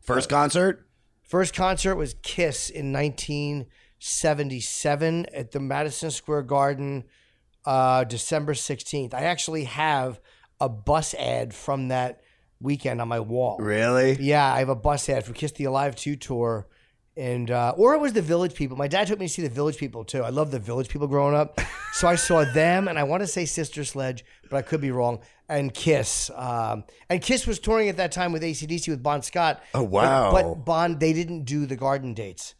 First 0.00 0.30
concert? 0.30 0.86
First 1.22 1.54
concert 1.54 1.94
was 1.94 2.16
Kiss 2.22 2.70
in 2.70 2.92
1977 2.92 5.26
at 5.26 5.52
the 5.52 5.60
Madison 5.60 6.10
Square 6.10 6.42
Garden, 6.42 7.04
uh, 7.64 8.02
December 8.02 8.54
16th. 8.54 9.14
I 9.14 9.20
actually 9.20 9.62
have 9.64 10.20
a 10.60 10.68
bus 10.68 11.14
ad 11.14 11.54
from 11.54 11.86
that 11.88 12.20
weekend 12.60 13.00
on 13.00 13.06
my 13.06 13.20
wall. 13.20 13.58
Really? 13.60 14.16
Yeah, 14.18 14.52
I 14.52 14.58
have 14.58 14.70
a 14.70 14.74
bus 14.74 15.08
ad 15.08 15.24
for 15.24 15.32
Kiss 15.32 15.52
the 15.52 15.62
Alive 15.64 15.94
2 15.94 16.16
tour. 16.16 16.66
And 17.20 17.50
uh, 17.50 17.74
or 17.76 17.92
it 17.94 17.98
was 18.00 18.14
the 18.14 18.22
Village 18.22 18.54
People. 18.54 18.78
My 18.78 18.88
dad 18.88 19.06
took 19.06 19.18
me 19.20 19.26
to 19.26 19.32
see 19.32 19.42
the 19.42 19.50
Village 19.50 19.76
People 19.76 20.04
too. 20.04 20.22
I 20.22 20.30
love 20.30 20.50
the 20.50 20.58
Village 20.58 20.88
People 20.88 21.06
growing 21.06 21.34
up, 21.34 21.60
so 21.92 22.08
I 22.08 22.14
saw 22.14 22.44
them, 22.44 22.88
and 22.88 22.98
I 22.98 23.02
want 23.02 23.20
to 23.22 23.26
say 23.26 23.44
Sister 23.44 23.84
Sledge, 23.84 24.24
but 24.48 24.56
I 24.56 24.62
could 24.62 24.80
be 24.80 24.90
wrong. 24.90 25.20
And 25.46 25.74
Kiss, 25.74 26.30
um, 26.34 26.84
and 27.10 27.20
Kiss 27.20 27.46
was 27.46 27.58
touring 27.58 27.90
at 27.90 27.98
that 27.98 28.10
time 28.12 28.32
with 28.32 28.42
ACDC 28.42 28.88
with 28.88 29.02
Bon 29.02 29.20
Scott. 29.20 29.62
Oh, 29.74 29.82
wow. 29.82 30.32
But, 30.32 30.64
Bon, 30.64 30.98
they 30.98 31.12
didn't 31.12 31.44
do 31.44 31.66
the 31.66 31.76
Garden 31.76 32.14
dates, 32.14 32.54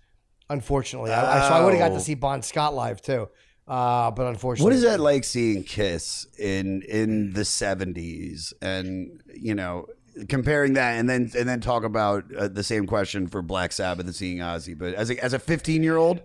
unfortunately. 0.51 1.13
I, 1.13 1.47
I- 1.47 1.49
so 1.49 1.55
I 1.55 1.65
would 1.65 1.73
have 1.75 1.79
got 1.81 1.93
Oh. 1.93 1.95
to 1.95 2.01
see 2.01 2.15
Bon 2.15 2.43
Scott 2.43 2.75
live 2.75 3.01
too, 3.01 3.29
uh, 3.67 4.11
but 4.11 4.27
unfortunately, 4.27 4.65
What 4.65 4.75
is 4.75 4.83
that 4.83 5.01
like 5.01 5.25
seeing 5.25 5.63
Kiss 5.65 6.27
in 6.39 6.83
in 6.83 7.33
the 7.33 7.45
seventies, 7.47 8.53
and 8.61 9.23
you 9.35 9.55
know, 9.55 9.87
comparing 10.29 10.75
that, 10.75 10.99
and 10.99 11.09
then 11.09 11.31
and 11.37 11.49
then 11.49 11.61
talk 11.61 11.85
about 11.85 12.25
uh, 12.35 12.49
the 12.49 12.63
same 12.63 12.87
question 12.87 13.27
for 13.27 13.43
Black 13.43 13.73
Sabbath 13.73 14.07
and 14.07 14.15
seeing 14.15 14.39
Ozzy, 14.39 14.77
but 14.77 14.95
as 14.95 15.11
a 15.11 15.23
as 15.23 15.33
a 15.33 15.39
fifteen 15.39 15.83
year 15.83 15.97
old, 15.97 16.21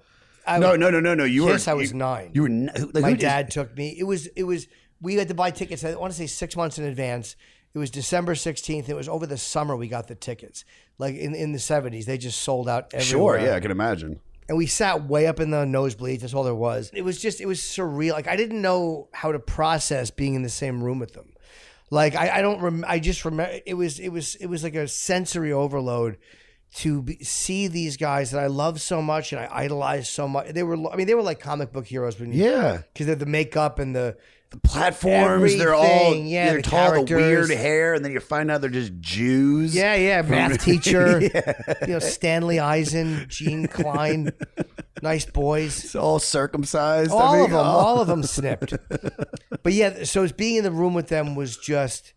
I- 0.45 0.59
no, 0.59 0.75
no, 0.75 0.89
no, 0.89 0.99
no, 0.99 1.13
no, 1.13 1.23
you 1.23 1.45
Kiss, 1.47 1.65
were 1.67 1.71
I 1.71 1.75
was 1.75 1.91
you, 1.91 1.97
nine. 1.97 2.31
You 2.33 2.41
were 2.43 2.49
like, 2.93 3.01
my 3.01 3.13
dad 3.13 3.51
took 3.51 3.75
me. 3.77 3.95
It 3.97 4.03
was 4.03 4.27
it 4.27 4.43
was 4.43 4.67
we 5.01 5.15
had 5.15 5.27
to 5.27 5.33
buy 5.33 5.51
tickets. 5.51 5.83
I 5.83 5.95
want 5.95 6.11
to 6.13 6.17
say 6.17 6.27
six 6.27 6.55
months 6.55 6.77
in 6.77 6.85
advance. 6.85 7.35
It 7.73 7.79
was 7.79 7.89
December 7.89 8.35
sixteenth. 8.35 8.87
It 8.89 8.95
was 8.95 9.09
over 9.09 9.25
the 9.27 9.37
summer 9.37 9.75
we 9.75 9.87
got 9.87 10.07
the 10.07 10.15
tickets. 10.15 10.63
Like 10.97 11.15
in, 11.15 11.35
in 11.35 11.51
the 11.51 11.59
seventies, 11.59 12.05
they 12.05 12.17
just 12.17 12.41
sold 12.41 12.69
out 12.69 12.93
everywhere. 12.93 13.39
Sure, 13.39 13.47
yeah, 13.47 13.55
I 13.55 13.59
can 13.59 13.71
imagine. 13.71 14.19
And 14.47 14.57
we 14.57 14.67
sat 14.67 15.07
way 15.07 15.25
up 15.27 15.39
in 15.39 15.49
the 15.49 15.65
nosebleeds. 15.65 16.21
That's 16.21 16.33
all 16.33 16.43
there 16.43 16.55
was. 16.55 16.91
It 16.93 17.01
was 17.01 17.19
just 17.19 17.41
it 17.41 17.47
was 17.47 17.59
surreal. 17.59 18.13
Like 18.13 18.27
I 18.27 18.35
didn't 18.35 18.61
know 18.61 19.09
how 19.11 19.31
to 19.31 19.39
process 19.39 20.11
being 20.11 20.35
in 20.35 20.43
the 20.43 20.49
same 20.49 20.83
room 20.83 20.99
with 20.99 21.13
them. 21.13 21.33
Like 21.89 22.15
I, 22.15 22.37
I 22.37 22.41
don't 22.41 22.61
rem- 22.61 22.85
I 22.87 22.99
just 22.99 23.25
remember 23.25 23.59
it 23.65 23.75
was 23.75 23.99
it 23.99 24.09
was 24.09 24.35
it 24.35 24.47
was 24.47 24.63
like 24.63 24.75
a 24.75 24.87
sensory 24.87 25.51
overload 25.51 26.17
to 26.75 27.03
be, 27.03 27.23
see 27.23 27.67
these 27.67 27.95
guys 27.95 28.31
that 28.31 28.43
I 28.43 28.47
love 28.47 28.81
so 28.81 29.01
much 29.01 29.31
and 29.31 29.39
I 29.39 29.47
idolize 29.51 30.09
so 30.09 30.27
much. 30.27 30.49
They 30.49 30.63
were 30.63 30.75
I 30.91 30.95
mean 30.95 31.07
they 31.07 31.13
were 31.13 31.21
like 31.21 31.39
comic 31.39 31.71
book 31.71 31.85
heroes 31.85 32.19
when 32.19 32.33
Yeah, 32.33 32.81
because 32.93 33.05
they're 33.05 33.15
the 33.15 33.25
makeup 33.25 33.79
and 33.79 33.95
the 33.95 34.17
platforms. 34.63 35.57
They're 35.57 35.73
all 35.73 36.15
yeah, 36.15 36.47
They're 36.47 36.61
the 36.61 36.69
tall, 36.69 37.03
the 37.03 37.15
weird 37.15 37.49
hair, 37.49 37.93
and 37.93 38.03
then 38.03 38.11
you 38.11 38.19
find 38.19 38.49
out 38.49 38.61
they're 38.61 38.69
just 38.69 38.99
Jews. 38.99 39.75
yeah 39.75 39.95
yeah 39.95 40.21
math 40.21 40.63
teacher 40.63 41.19
you 41.81 41.87
know 41.87 41.99
Stanley 41.99 42.59
Eisen 42.59 43.25
Gene 43.27 43.67
Klein 43.75 44.31
nice 45.01 45.25
boys 45.25 45.83
it's 45.83 45.95
all 45.95 46.19
circumcised. 46.19 47.11
I 47.11 47.13
all 47.13 47.33
mean, 47.33 47.45
of 47.45 47.51
them 47.51 47.59
oh. 47.59 47.63
all 47.63 47.99
of 48.01 48.07
them 48.07 48.23
snipped 48.23 48.73
but 49.63 49.73
yeah 49.73 50.03
so 50.03 50.23
it's 50.23 50.33
being 50.33 50.57
in 50.57 50.63
the 50.63 50.71
room 50.71 50.93
with 50.93 51.07
them 51.07 51.35
was 51.35 51.57
just 51.57 52.13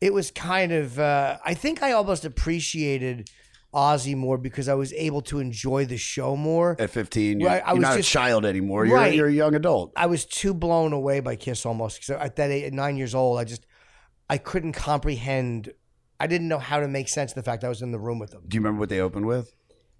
it 0.00 0.12
was 0.12 0.30
kind 0.30 0.72
of 0.72 0.98
uh, 0.98 1.38
I 1.44 1.54
think 1.54 1.82
I 1.82 1.92
almost 1.92 2.24
appreciated 2.24 3.30
Ozzy 3.74 4.14
more 4.14 4.36
because 4.38 4.68
I 4.68 4.74
was 4.74 4.92
able 4.92 5.22
to 5.22 5.38
enjoy 5.38 5.86
the 5.86 5.96
show 5.96 6.36
more 6.36 6.76
At 6.78 6.90
fifteen, 6.90 7.40
you're, 7.40 7.48
Right, 7.48 7.62
I 7.64 7.68
you're 7.70 7.76
was 7.76 7.82
not 7.82 7.96
just- 7.96 8.08
a 8.08 8.12
child 8.12 8.44
anymore. 8.44 8.84
You're, 8.84 8.96
Right. 8.96 9.14
you're 9.14 9.28
a 9.28 9.32
young 9.32 9.54
adult. 9.54 9.92
I 9.96 10.06
was 10.06 10.24
too 10.26 10.52
blown 10.52 10.92
away 10.92 11.20
by 11.20 11.36
Kiss 11.36 11.64
almost 11.64 12.00
because 12.00 12.20
at 12.20 12.36
that 12.36 12.50
age, 12.50 12.64
at 12.64 12.72
nine 12.72 12.96
years 12.96 13.14
old, 13.14 13.38
I 13.38 13.44
just 13.44 13.64
I 14.28 14.38
couldn't 14.38 14.72
comprehend. 14.72 15.72
I 16.20 16.26
didn't 16.26 16.48
know 16.48 16.58
how 16.58 16.80
to 16.80 16.86
make 16.88 17.08
sense 17.08 17.32
of 17.32 17.34
the 17.36 17.42
fact 17.42 17.64
I 17.64 17.68
was 17.68 17.82
in 17.82 17.90
the 17.92 17.98
room 17.98 18.18
with 18.18 18.30
them. 18.30 18.42
Do 18.46 18.54
you 18.56 18.60
remember 18.60 18.80
what 18.80 18.88
they 18.90 19.00
opened 19.00 19.26
with? 19.26 19.54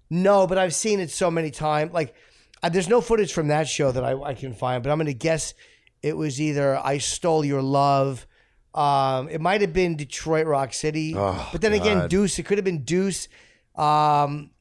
No, 0.09 0.47
but 0.47 0.57
I've 0.57 0.73
seen 0.75 0.99
it 0.99 1.09
so 1.11 1.29
many 1.31 1.49
times. 1.51 1.91
Like, 1.93 2.13
uh, 2.61 2.69
there's 2.69 2.87
no 2.87 3.01
footage 3.01 3.33
from 3.33 3.47
that 3.49 3.67
show 3.67 3.91
that 3.91 4.03
I, 4.03 4.13
I 4.21 4.33
can 4.33 4.53
find, 4.53 4.81
but 4.83 4.91
I'm 4.91 4.97
going 4.97 5.07
to 5.07 5.13
guess 5.13 5.53
it 6.01 6.15
was 6.15 6.39
either 6.39 6.77
"I 6.77 6.99
Stole 6.99 7.43
Your 7.43 7.61
Love." 7.61 8.27
Um, 8.73 9.29
it 9.29 9.41
might 9.41 9.61
have 9.61 9.73
been 9.73 9.95
Detroit 9.95 10.47
Rock 10.47 10.73
City, 10.73 11.13
Oh, 11.15 11.49
but 11.51 11.61
then 11.61 11.73
again, 11.73 12.07
Deuce. 12.07 12.39
It 12.39 12.43
could 12.43 12.57
have 12.57 12.65
been 12.65 12.83
Deuce. 12.83 13.27
Um, 13.75 14.51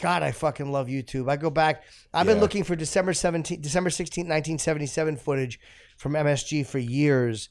God, 0.00 0.22
I 0.22 0.32
fucking 0.32 0.70
love 0.70 0.88
YouTube. 0.88 1.30
I 1.30 1.36
go 1.36 1.50
back. 1.50 1.84
I've 2.12 2.26
been 2.26 2.40
looking 2.40 2.64
for 2.64 2.74
December 2.74 3.12
17th, 3.12 3.62
December 3.62 3.90
16th, 3.90 4.28
1977 4.28 5.16
footage 5.16 5.60
from 5.96 6.12
MSG 6.12 6.66
for 6.66 6.78
years. 6.78 7.48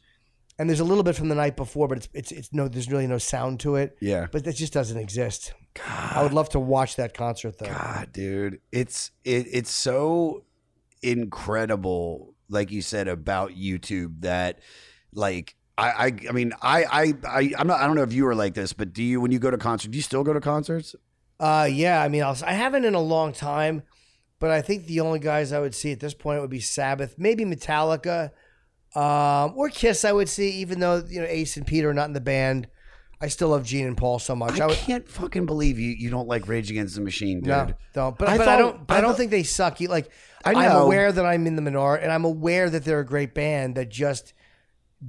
And 0.59 0.69
there's 0.69 0.81
a 0.81 0.83
little 0.83 1.03
bit 1.03 1.15
from 1.15 1.29
the 1.29 1.35
night 1.35 1.55
before, 1.55 1.87
but 1.87 1.97
it's 1.97 2.09
it's 2.13 2.31
it's 2.31 2.53
no 2.53 2.67
there's 2.67 2.91
really 2.91 3.07
no 3.07 3.17
sound 3.17 3.59
to 3.61 3.75
it. 3.75 3.97
Yeah. 4.01 4.27
But 4.31 4.43
that 4.43 4.55
just 4.55 4.71
doesn't 4.71 4.97
exist. 4.97 5.53
God. 5.73 6.13
I 6.15 6.21
would 6.21 6.33
love 6.33 6.49
to 6.49 6.59
watch 6.59 6.97
that 6.97 7.15
concert 7.15 7.57
though. 7.57 7.65
God, 7.65 8.09
dude, 8.11 8.59
it's 8.71 9.11
it, 9.23 9.47
it's 9.51 9.71
so 9.71 10.43
incredible, 11.03 12.33
like 12.49 12.71
you 12.71 12.81
said 12.81 13.07
about 13.07 13.51
YouTube 13.51 14.21
that, 14.21 14.59
like, 15.11 15.55
I, 15.77 15.89
I, 15.89 16.05
I 16.29 16.31
mean, 16.31 16.53
I, 16.61 16.83
I, 16.83 17.13
I, 17.27 17.51
I'm 17.57 17.67
not. 17.67 17.79
I 17.79 17.87
don't 17.87 17.95
know 17.95 18.03
if 18.03 18.13
you 18.13 18.27
are 18.27 18.35
like 18.35 18.53
this, 18.53 18.73
but 18.73 18.93
do 18.93 19.01
you 19.03 19.19
when 19.19 19.31
you 19.31 19.39
go 19.39 19.49
to 19.49 19.57
concerts? 19.57 19.91
Do 19.91 19.97
you 19.97 20.03
still 20.03 20.23
go 20.23 20.33
to 20.33 20.41
concerts? 20.41 20.95
Uh, 21.39 21.67
yeah, 21.71 22.01
I 22.01 22.09
mean, 22.09 22.23
I'll, 22.23 22.37
I 22.45 22.53
haven't 22.53 22.85
in 22.85 22.93
a 22.93 23.01
long 23.01 23.33
time, 23.33 23.81
but 24.39 24.51
I 24.51 24.61
think 24.61 24.85
the 24.85 24.99
only 24.99 25.19
guys 25.19 25.51
I 25.51 25.59
would 25.59 25.73
see 25.73 25.91
at 25.91 25.99
this 25.99 26.13
point 26.13 26.41
would 26.41 26.49
be 26.51 26.59
Sabbath, 26.59 27.15
maybe 27.17 27.43
Metallica, 27.43 28.31
um, 28.95 29.53
or 29.55 29.69
Kiss. 29.69 30.05
I 30.05 30.11
would 30.11 30.29
see, 30.29 30.51
even 30.51 30.79
though 30.79 31.03
you 31.07 31.21
know 31.21 31.27
Ace 31.27 31.57
and 31.57 31.65
Peter 31.65 31.89
are 31.89 31.93
not 31.93 32.05
in 32.07 32.13
the 32.13 32.21
band. 32.21 32.67
I 33.21 33.29
still 33.29 33.49
love 33.49 33.63
Gene 33.63 33.87
and 33.87 33.95
Paul 33.95 34.19
so 34.19 34.35
much. 34.35 34.59
I, 34.59 34.65
I 34.65 34.67
would, 34.67 34.75
can't 34.75 35.07
fucking 35.07 35.45
believe 35.45 35.79
you. 35.79 35.91
You 35.91 36.09
don't 36.09 36.27
like 36.27 36.49
Rage 36.49 36.69
Against 36.69 36.95
the 36.95 36.99
Machine, 37.01 37.39
dude. 37.39 37.47
no, 37.47 37.69
don't. 37.93 38.17
But, 38.17 38.27
I 38.27 38.37
but 38.37 38.49
I 38.49 38.57
don't. 38.57 38.85
But 38.85 38.97
I, 38.97 39.01
don't 39.01 39.11
thought- 39.11 39.17
think 39.17 39.31
they 39.31 39.43
suck. 39.43 39.79
You 39.79 39.87
like. 39.87 40.11
I 40.43 40.53
I'm 40.53 40.75
aware 40.75 41.09
that 41.09 41.25
I'm 41.25 41.47
in 41.47 41.55
the 41.55 41.61
minority, 41.61 42.03
and 42.03 42.11
I'm 42.11 42.25
aware 42.25 42.69
that 42.69 42.83
they're 42.83 42.99
a 42.99 43.05
great 43.05 43.33
band 43.33 43.75
that 43.75 43.87
just 43.87 44.33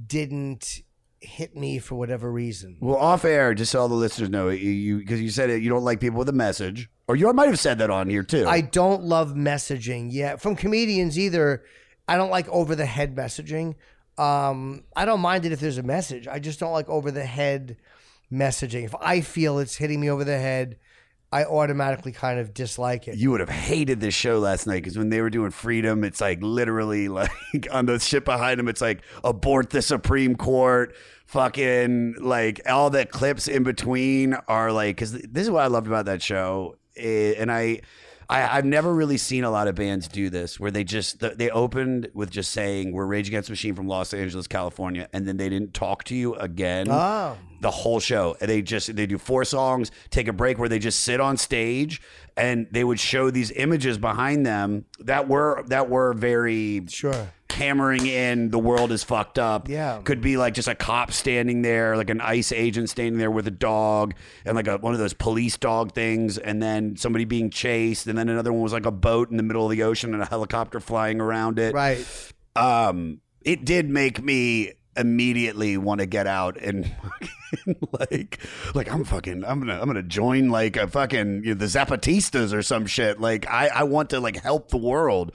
didn't 0.07 0.81
hit 1.19 1.55
me 1.55 1.79
for 1.79 1.95
whatever 1.95 2.31
reason. 2.31 2.77
Well, 2.79 2.97
off 2.97 3.25
air, 3.25 3.53
just 3.53 3.71
so 3.71 3.81
all 3.81 3.87
the 3.87 3.95
listeners 3.95 4.29
know, 4.29 4.49
you 4.49 4.97
because 4.97 5.21
you 5.21 5.29
said 5.29 5.49
it, 5.49 5.61
you 5.61 5.69
don't 5.69 5.83
like 5.83 5.99
people 5.99 6.19
with 6.19 6.29
a 6.29 6.33
message, 6.33 6.89
or 7.07 7.15
you 7.15 7.31
might 7.33 7.47
have 7.47 7.59
said 7.59 7.79
that 7.79 7.89
on 7.89 8.09
here 8.09 8.23
too. 8.23 8.45
I 8.47 8.61
don't 8.61 9.03
love 9.03 9.33
messaging. 9.33 10.09
Yeah, 10.11 10.35
from 10.35 10.55
comedians 10.55 11.17
either. 11.17 11.63
I 12.07 12.17
don't 12.17 12.29
like 12.29 12.47
over 12.49 12.75
the 12.75 12.85
head 12.85 13.15
messaging. 13.15 13.75
Um, 14.17 14.83
I 14.95 15.05
don't 15.05 15.21
mind 15.21 15.45
it 15.45 15.51
if 15.51 15.59
there's 15.59 15.79
a 15.79 15.83
message. 15.83 16.27
I 16.27 16.39
just 16.39 16.59
don't 16.59 16.71
like 16.71 16.87
over 16.87 17.09
the 17.11 17.25
head 17.25 17.77
messaging. 18.31 18.85
If 18.85 18.95
I 19.01 19.21
feel 19.21 19.59
it's 19.59 19.75
hitting 19.75 19.99
me 19.99 20.09
over 20.09 20.23
the 20.23 20.37
head, 20.37 20.77
I 21.35 21.43
automatically 21.43 22.13
kind 22.13 22.39
of 22.39 22.53
dislike 22.53 23.09
it. 23.09 23.17
you 23.17 23.29
would 23.31 23.41
have 23.41 23.49
hated 23.49 23.99
this 23.99 24.13
show 24.13 24.39
last 24.39 24.67
night 24.67 24.83
because 24.83 24.97
when 24.97 25.09
they 25.09 25.19
were 25.19 25.29
doing 25.29 25.51
freedom, 25.51 26.05
it's 26.05 26.21
like 26.21 26.39
literally 26.41 27.07
like 27.09 27.67
on 27.73 27.87
the 27.87 27.99
ship 27.99 28.23
behind 28.23 28.57
them, 28.57 28.69
it's 28.69 28.79
like 28.79 29.01
abort 29.21 29.69
the 29.69 29.81
Supreme 29.81 30.35
Court. 30.35 30.95
Fucking 31.25 32.15
like 32.21 32.61
all 32.69 32.89
the 32.89 33.05
clips 33.05 33.49
in 33.49 33.63
between 33.63 34.35
are 34.47 34.71
like 34.71 34.95
because 34.95 35.11
this 35.11 35.43
is 35.43 35.51
what 35.51 35.63
I 35.63 35.67
loved 35.67 35.87
about 35.87 36.05
that 36.05 36.21
show, 36.21 36.77
eh, 36.95 37.33
and 37.37 37.51
I. 37.51 37.81
I, 38.29 38.57
I've 38.57 38.65
never 38.65 38.93
really 38.93 39.17
seen 39.17 39.43
a 39.43 39.51
lot 39.51 39.67
of 39.67 39.75
bands 39.75 40.07
do 40.07 40.29
this 40.29 40.59
where 40.59 40.71
they 40.71 40.83
just 40.83 41.19
they 41.19 41.49
opened 41.49 42.09
with 42.13 42.29
just 42.31 42.51
saying 42.51 42.91
we're 42.91 43.05
Rage 43.05 43.27
Against 43.27 43.47
the 43.47 43.51
Machine 43.51 43.75
from 43.75 43.87
Los 43.87 44.13
Angeles, 44.13 44.47
California, 44.47 45.07
and 45.13 45.27
then 45.27 45.37
they 45.37 45.49
didn't 45.49 45.73
talk 45.73 46.03
to 46.05 46.15
you 46.15 46.33
again 46.35 46.87
Oh. 46.89 47.37
the 47.61 47.71
whole 47.71 47.99
show. 47.99 48.35
And 48.41 48.49
they 48.49 48.61
just 48.61 48.95
they 48.95 49.05
do 49.05 49.17
four 49.17 49.45
songs, 49.45 49.91
take 50.09 50.27
a 50.27 50.33
break 50.33 50.57
where 50.57 50.69
they 50.69 50.79
just 50.79 51.01
sit 51.01 51.19
on 51.19 51.37
stage 51.37 52.01
and 52.37 52.67
they 52.71 52.83
would 52.83 52.99
show 52.99 53.31
these 53.31 53.51
images 53.51 53.97
behind 53.97 54.45
them 54.45 54.85
that 54.99 55.27
were 55.27 55.63
that 55.67 55.89
were 55.89 56.13
very 56.13 56.83
Sure. 56.89 57.29
hammering 57.49 58.05
in 58.05 58.49
the 58.51 58.59
world 58.59 58.91
is 58.91 59.03
fucked 59.03 59.39
up. 59.39 59.69
Yeah. 59.69 60.01
Could 60.03 60.19
be 60.19 60.35
like 60.35 60.53
just 60.53 60.67
a 60.67 60.75
cop 60.75 61.13
standing 61.13 61.61
there, 61.61 61.95
like 61.95 62.09
an 62.09 62.19
ICE 62.19 62.51
agent 62.51 62.89
standing 62.89 63.17
there 63.17 63.31
with 63.31 63.47
a 63.47 63.51
dog 63.51 64.13
and 64.43 64.55
like 64.55 64.67
a, 64.67 64.77
one 64.77 64.91
of 64.93 64.99
those 64.99 65.13
police 65.13 65.55
dog 65.57 65.93
things, 65.93 66.37
and 66.37 66.61
then 66.61 66.97
somebody 66.97 67.23
being 67.23 67.49
chased, 67.49 68.07
and 68.07 68.17
then 68.17 68.27
another 68.27 68.51
one 68.51 68.61
was 68.61 68.73
like 68.73 68.85
a 68.85 68.91
boat 68.91 69.31
in 69.31 69.37
the 69.37 69.43
middle 69.43 69.63
of 69.63 69.71
the 69.71 69.83
ocean 69.83 70.13
and 70.13 70.21
a 70.21 70.25
helicopter 70.25 70.79
flying 70.81 71.21
around 71.21 71.57
it. 71.59 71.73
Right. 71.73 72.05
um, 72.57 73.21
it 73.41 73.63
did 73.63 73.89
make 73.89 74.21
me 74.23 74.73
immediately 74.97 75.77
want 75.77 75.99
to 75.99 76.05
get 76.05 76.27
out 76.27 76.57
and 76.57 76.89
like 77.99 78.39
like 78.73 78.91
I'm 78.91 79.03
fucking 79.03 79.43
I'm 79.43 79.59
gonna 79.59 79.79
I'm 79.79 79.87
gonna 79.87 80.03
join 80.03 80.49
like 80.49 80.77
a 80.77 80.87
fucking 80.87 81.43
you 81.43 81.49
know, 81.49 81.53
the 81.55 81.65
Zapatistas 81.65 82.53
or 82.53 82.61
some 82.61 82.85
shit. 82.85 83.19
Like 83.19 83.47
I 83.49 83.67
I 83.67 83.83
want 83.83 84.11
to 84.11 84.19
like 84.19 84.41
help 84.41 84.69
the 84.69 84.77
world. 84.77 85.33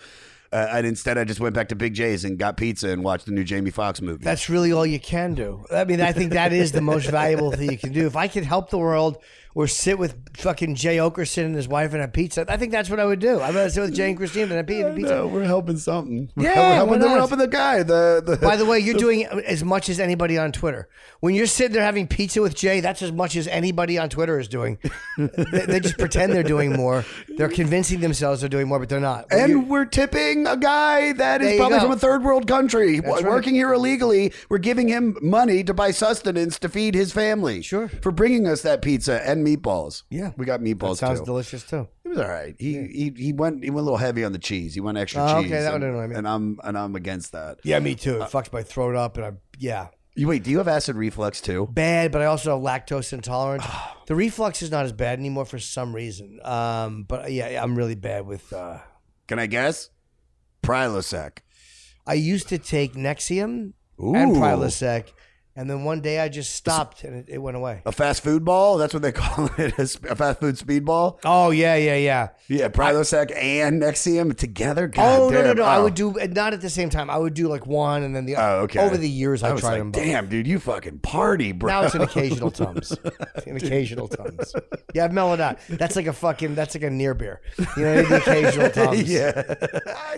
Uh, 0.53 0.67
and 0.73 0.85
instead, 0.85 1.17
I 1.17 1.23
just 1.23 1.39
went 1.39 1.55
back 1.55 1.69
to 1.69 1.77
Big 1.77 1.95
Jay's 1.95 2.25
and 2.25 2.37
got 2.37 2.57
pizza 2.57 2.89
and 2.89 3.05
watched 3.05 3.27
the 3.27 3.31
new 3.31 3.45
Jamie 3.45 3.71
Foxx 3.71 4.03
movie. 4.03 4.25
That's 4.25 4.49
really 4.49 4.73
all 4.73 4.85
you 4.85 4.99
can 4.99 5.35
do. 5.35 5.65
I 5.71 5.85
mean, 5.85 6.01
I 6.01 6.11
think 6.11 6.33
that 6.33 6.53
is 6.53 6.73
the 6.73 6.81
most 6.81 7.09
valuable 7.09 7.53
thing 7.53 7.71
you 7.71 7.79
can 7.79 7.93
do. 7.93 8.05
If 8.05 8.17
I 8.17 8.27
could 8.27 8.43
help 8.43 8.69
the 8.71 8.79
world 8.79 9.19
or 9.55 9.67
sit 9.67 9.99
with 9.99 10.15
fucking 10.37 10.75
Jay 10.77 10.97
Oakerson 10.99 11.47
and 11.47 11.55
his 11.57 11.67
wife 11.69 11.93
and 11.93 12.01
have 12.01 12.13
pizza, 12.13 12.45
I 12.49 12.57
think 12.57 12.73
that's 12.73 12.89
what 12.91 13.01
I 13.01 13.05
would 13.05 13.19
do. 13.19 13.41
I'd 13.41 13.55
rather 13.55 13.71
sit 13.71 13.81
with 13.81 13.95
Jay 13.95 14.09
and 14.09 14.17
Christine 14.17 14.45
and 14.45 14.53
have 14.53 14.67
pizza. 14.67 15.15
No, 15.15 15.27
we're 15.27 15.45
helping 15.45 15.77
something. 15.77 16.31
We're 16.37 16.45
Yeah, 16.45 16.55
helping, 16.55 16.69
why 16.69 16.75
helping, 16.77 17.01
the, 17.01 17.07
we're 17.09 17.17
helping 17.17 17.39
the 17.39 17.49
guy. 17.49 17.83
The, 17.83 18.23
the 18.25 18.37
By 18.37 18.57
the 18.57 18.65
way, 18.67 18.79
you're 18.79 18.95
doing 18.99 19.25
as 19.25 19.65
much 19.65 19.89
as 19.89 19.99
anybody 20.01 20.39
on 20.39 20.53
Twitter. 20.53 20.89
When 21.21 21.35
you're 21.35 21.47
sitting 21.47 21.73
there 21.73 21.83
having 21.83 22.07
pizza 22.07 22.41
with 22.41 22.55
Jay, 22.55 22.81
that's 22.81 23.03
as 23.03 23.13
much 23.13 23.37
as 23.37 23.47
anybody 23.49 23.99
on 23.99 24.09
Twitter 24.09 24.39
is 24.39 24.49
doing. 24.49 24.79
they, 25.19 25.67
they 25.67 25.81
just 25.81 25.99
pretend 25.99 26.33
they're 26.33 26.43
doing 26.43 26.73
more. 26.73 27.05
They're 27.29 27.49
convincing 27.49 28.01
themselves 28.01 28.41
they're 28.41 28.49
doing 28.49 28.69
more, 28.69 28.79
but 28.79 28.89
they're 28.89 29.01
not. 29.01 29.27
When 29.31 29.51
and 29.51 29.69
we're 29.69 29.85
tipping 29.85 30.47
a 30.47 30.57
guy 30.57 31.13
that 31.15 31.43
is 31.43 31.59
probably 31.59 31.81
from 31.81 31.93
a 31.93 31.97
third 31.97 32.23
world 32.23 32.47
country 32.47 33.01
That's 33.01 33.23
right. 33.23 33.25
working 33.25 33.55
here 33.55 33.73
illegally. 33.73 34.33
We're 34.49 34.59
giving 34.59 34.89
him 34.89 35.17
money 35.21 35.65
to 35.65 35.75
buy 35.75 35.91
sustenance 35.91 36.59
to 36.61 36.69
feed 36.69 36.95
his 36.95 37.13
family. 37.13 37.63
Sure. 37.63 37.89
For 37.89 38.13
bringing 38.13 38.47
us 38.47 38.63
that 38.63 38.81
pizza 38.83 39.27
and 39.29 39.40
meatballs. 39.45 40.03
Yeah. 40.11 40.33
We 40.37 40.47
got 40.47 40.61
meatballs 40.61 41.01
that 41.01 41.07
sounds 41.07 41.21
too. 41.21 41.27
delicious 41.27 41.65
too. 41.65 41.89
It 42.05 42.09
was 42.09 42.19
all 42.19 42.29
right. 42.29 42.55
He, 42.59 42.73
he 42.87 43.13
he 43.17 43.33
went 43.33 43.63
he 43.65 43.71
went 43.71 43.83
a 43.83 43.85
little 43.85 43.99
heavy 43.99 44.25
on 44.25 44.33
the 44.33 44.39
cheese. 44.39 44.75
He 44.75 44.81
went 44.81 44.99
extra 44.99 45.23
Oh, 45.23 45.43
cheese. 45.43 45.51
okay, 45.53 45.63
that 45.63 45.73
would 45.73 45.83
and, 45.83 45.95
annoy 45.95 46.07
me. 46.09 46.17
And 46.17 46.27
I'm 46.29 46.59
and 46.65 46.77
I'm 46.79 46.95
against 46.97 47.33
that. 47.33 47.59
Yeah, 47.65 47.79
me 47.79 47.95
too. 47.95 48.17
It 48.23 48.31
fucks 48.31 48.53
my 48.53 48.63
throat 48.63 48.97
up, 48.97 49.17
and 49.17 49.27
I 49.27 49.33
yeah. 49.59 49.89
You 50.17 50.27
wait, 50.27 50.43
do 50.43 50.51
you 50.51 50.59
have 50.59 50.69
acid 50.69 50.97
reflux 50.97 51.41
too? 51.41 51.69
bad, 51.73 52.11
but 52.11 52.21
I 52.21 52.27
also 52.27 52.55
have 52.57 52.63
lactose 52.65 53.13
intolerance. 53.13 53.65
the 54.07 54.15
reflux 54.17 54.61
is 54.61 54.71
not 54.71 54.85
as 54.85 54.93
bad 54.93 55.19
anymore 55.19 55.45
for 55.45 55.59
some 55.59 55.95
reason. 55.95 56.41
Um, 56.43 57.05
but 57.05 57.31
yeah, 57.33 57.63
I'm 57.63 57.77
really 57.77 57.95
bad 57.95 58.27
with. 58.27 58.53
Uh, 58.53 58.79
Can 59.29 59.39
I 59.39 59.47
guess? 59.47 59.91
Prilosec. 60.63 61.39
I 62.07 62.15
used 62.15 62.49
to 62.49 62.59
take 62.59 62.95
Nexium 62.95 63.75
Ooh. 64.03 64.15
and 64.15 64.35
Prilosec, 64.35 65.13
and 65.57 65.69
then 65.69 65.85
one 65.85 66.01
day 66.01 66.21
I 66.21 66.29
just 66.29 66.55
stopped 66.55 67.05
and 67.05 67.17
it, 67.17 67.27
it 67.29 67.39
went 67.39 67.57
away. 67.57 67.83
A 67.85 67.93
fast 67.93 68.23
food 68.23 68.45
ball? 68.45 68.79
That's 68.79 68.95
what 68.95 69.03
they 69.03 69.13
call 69.13 69.51
it. 69.59 69.79
A 69.79 69.87
sp- 69.87 70.07
a 70.11 70.17
fast 70.17 70.41
food 70.41 70.55
speedball? 70.57 71.19
Oh 71.25 71.51
yeah, 71.51 71.75
yeah, 71.77 71.97
yeah. 71.97 72.29
Yeah, 72.49 72.69
Prilosec 72.69 73.35
and 73.37 73.81
Nexium 73.83 74.37
together. 74.37 74.89
God 74.89 75.21
oh 75.21 75.29
no, 75.31 75.41
no, 75.41 75.47
damn. 75.49 75.57
no! 75.57 75.63
I 75.65 75.77
Oh. 75.79 75.85
would 75.85 75.95
do 75.95 76.13
not 76.13 76.53
at 76.55 76.61
the 76.61 76.71
same 76.71 76.91
time. 76.91 77.11
I 77.11 77.17
would 77.19 77.35
do 77.35 77.49
like 77.49 77.67
one 77.67 78.03
and 78.03 78.15
then 78.15 78.27
the. 78.27 78.37
Other. 78.37 78.61
Oh, 78.61 78.63
okay. 78.65 78.81
Over 78.81 78.97
the 78.97 79.09
years, 79.09 79.43
I, 79.43 79.51
I 79.51 79.53
was 79.53 79.61
tried 79.61 79.71
like, 79.71 79.79
them 79.81 79.91
both. 79.93 80.03
damn, 80.05 80.29
dude, 80.29 80.47
you 80.47 80.59
fucking 80.59 80.99
party, 81.01 81.53
bro. 81.53 81.71
Now 81.71 81.83
it's 81.83 81.95
an 81.95 82.03
occasional 82.03 82.51
tums. 82.51 82.91
an 83.47 83.57
occasional 83.57 84.09
tums. 84.09 84.55
Yeah, 84.95 85.05
I've 85.05 85.13
mellowed 85.13 85.41
out. 85.41 85.59
That's 85.69 85.97
like 85.97 86.07
a 86.07 86.13
fucking. 86.13 86.55
That's 86.55 86.75
like 86.75 86.85
a 86.85 86.91
near 86.91 87.15
beer. 87.15 87.41
You 87.77 87.83
know, 87.85 88.03
the 88.03 88.17
occasional 88.17 88.71
tums. 88.71 89.03
yeah, 89.11 89.55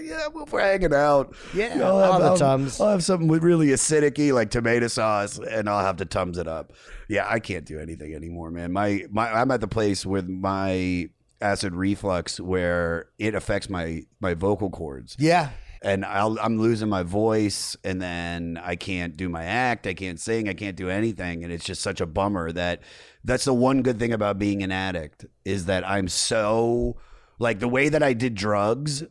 yeah. 0.00 0.28
We're 0.28 0.60
hanging 0.60 0.94
out. 0.94 1.34
Yeah, 1.54 1.78
I'll 1.82 1.96
all 1.98 2.18
the 2.18 2.24
I'll- 2.26 2.36
Tums. 2.36 2.80
I'll 2.80 2.90
have 2.90 3.04
something 3.04 3.28
with 3.28 3.42
really 3.42 3.68
acidic 3.68 4.32
like 4.32 4.50
tomato 4.50 4.88
sauce, 4.88 5.21
and 5.38 5.68
I'll 5.68 5.84
have 5.84 5.96
to 5.98 6.04
tums 6.04 6.38
it 6.38 6.46
up. 6.48 6.72
Yeah, 7.08 7.26
I 7.28 7.40
can't 7.40 7.64
do 7.64 7.78
anything 7.78 8.14
anymore, 8.14 8.50
man. 8.50 8.72
My 8.72 9.04
my, 9.10 9.32
I'm 9.32 9.50
at 9.50 9.60
the 9.60 9.68
place 9.68 10.06
with 10.06 10.28
my 10.28 11.08
acid 11.40 11.74
reflux 11.74 12.38
where 12.40 13.06
it 13.18 13.34
affects 13.34 13.68
my 13.68 14.04
my 14.20 14.34
vocal 14.34 14.70
cords. 14.70 15.16
Yeah. 15.18 15.50
and 15.84 16.04
I'll, 16.04 16.38
I'm 16.40 16.58
losing 16.58 16.88
my 16.88 17.02
voice, 17.02 17.76
and 17.82 18.00
then 18.00 18.58
I 18.62 18.76
can't 18.76 19.16
do 19.16 19.28
my 19.28 19.44
act, 19.44 19.86
I 19.86 19.94
can't 19.94 20.20
sing, 20.20 20.48
I 20.48 20.54
can't 20.54 20.76
do 20.76 20.88
anything, 20.88 21.42
and 21.42 21.52
it's 21.52 21.64
just 21.64 21.82
such 21.82 22.00
a 22.00 22.06
bummer 22.06 22.52
that 22.52 22.82
that's 23.24 23.44
the 23.44 23.52
one 23.54 23.82
good 23.82 23.98
thing 23.98 24.12
about 24.12 24.38
being 24.38 24.62
an 24.62 24.70
addict 24.70 25.26
is 25.44 25.66
that 25.66 25.88
I'm 25.88 26.08
so 26.08 26.96
like 27.38 27.58
the 27.58 27.68
way 27.68 27.88
that 27.88 28.02
I 28.02 28.12
did 28.12 28.34
drugs 28.36 29.02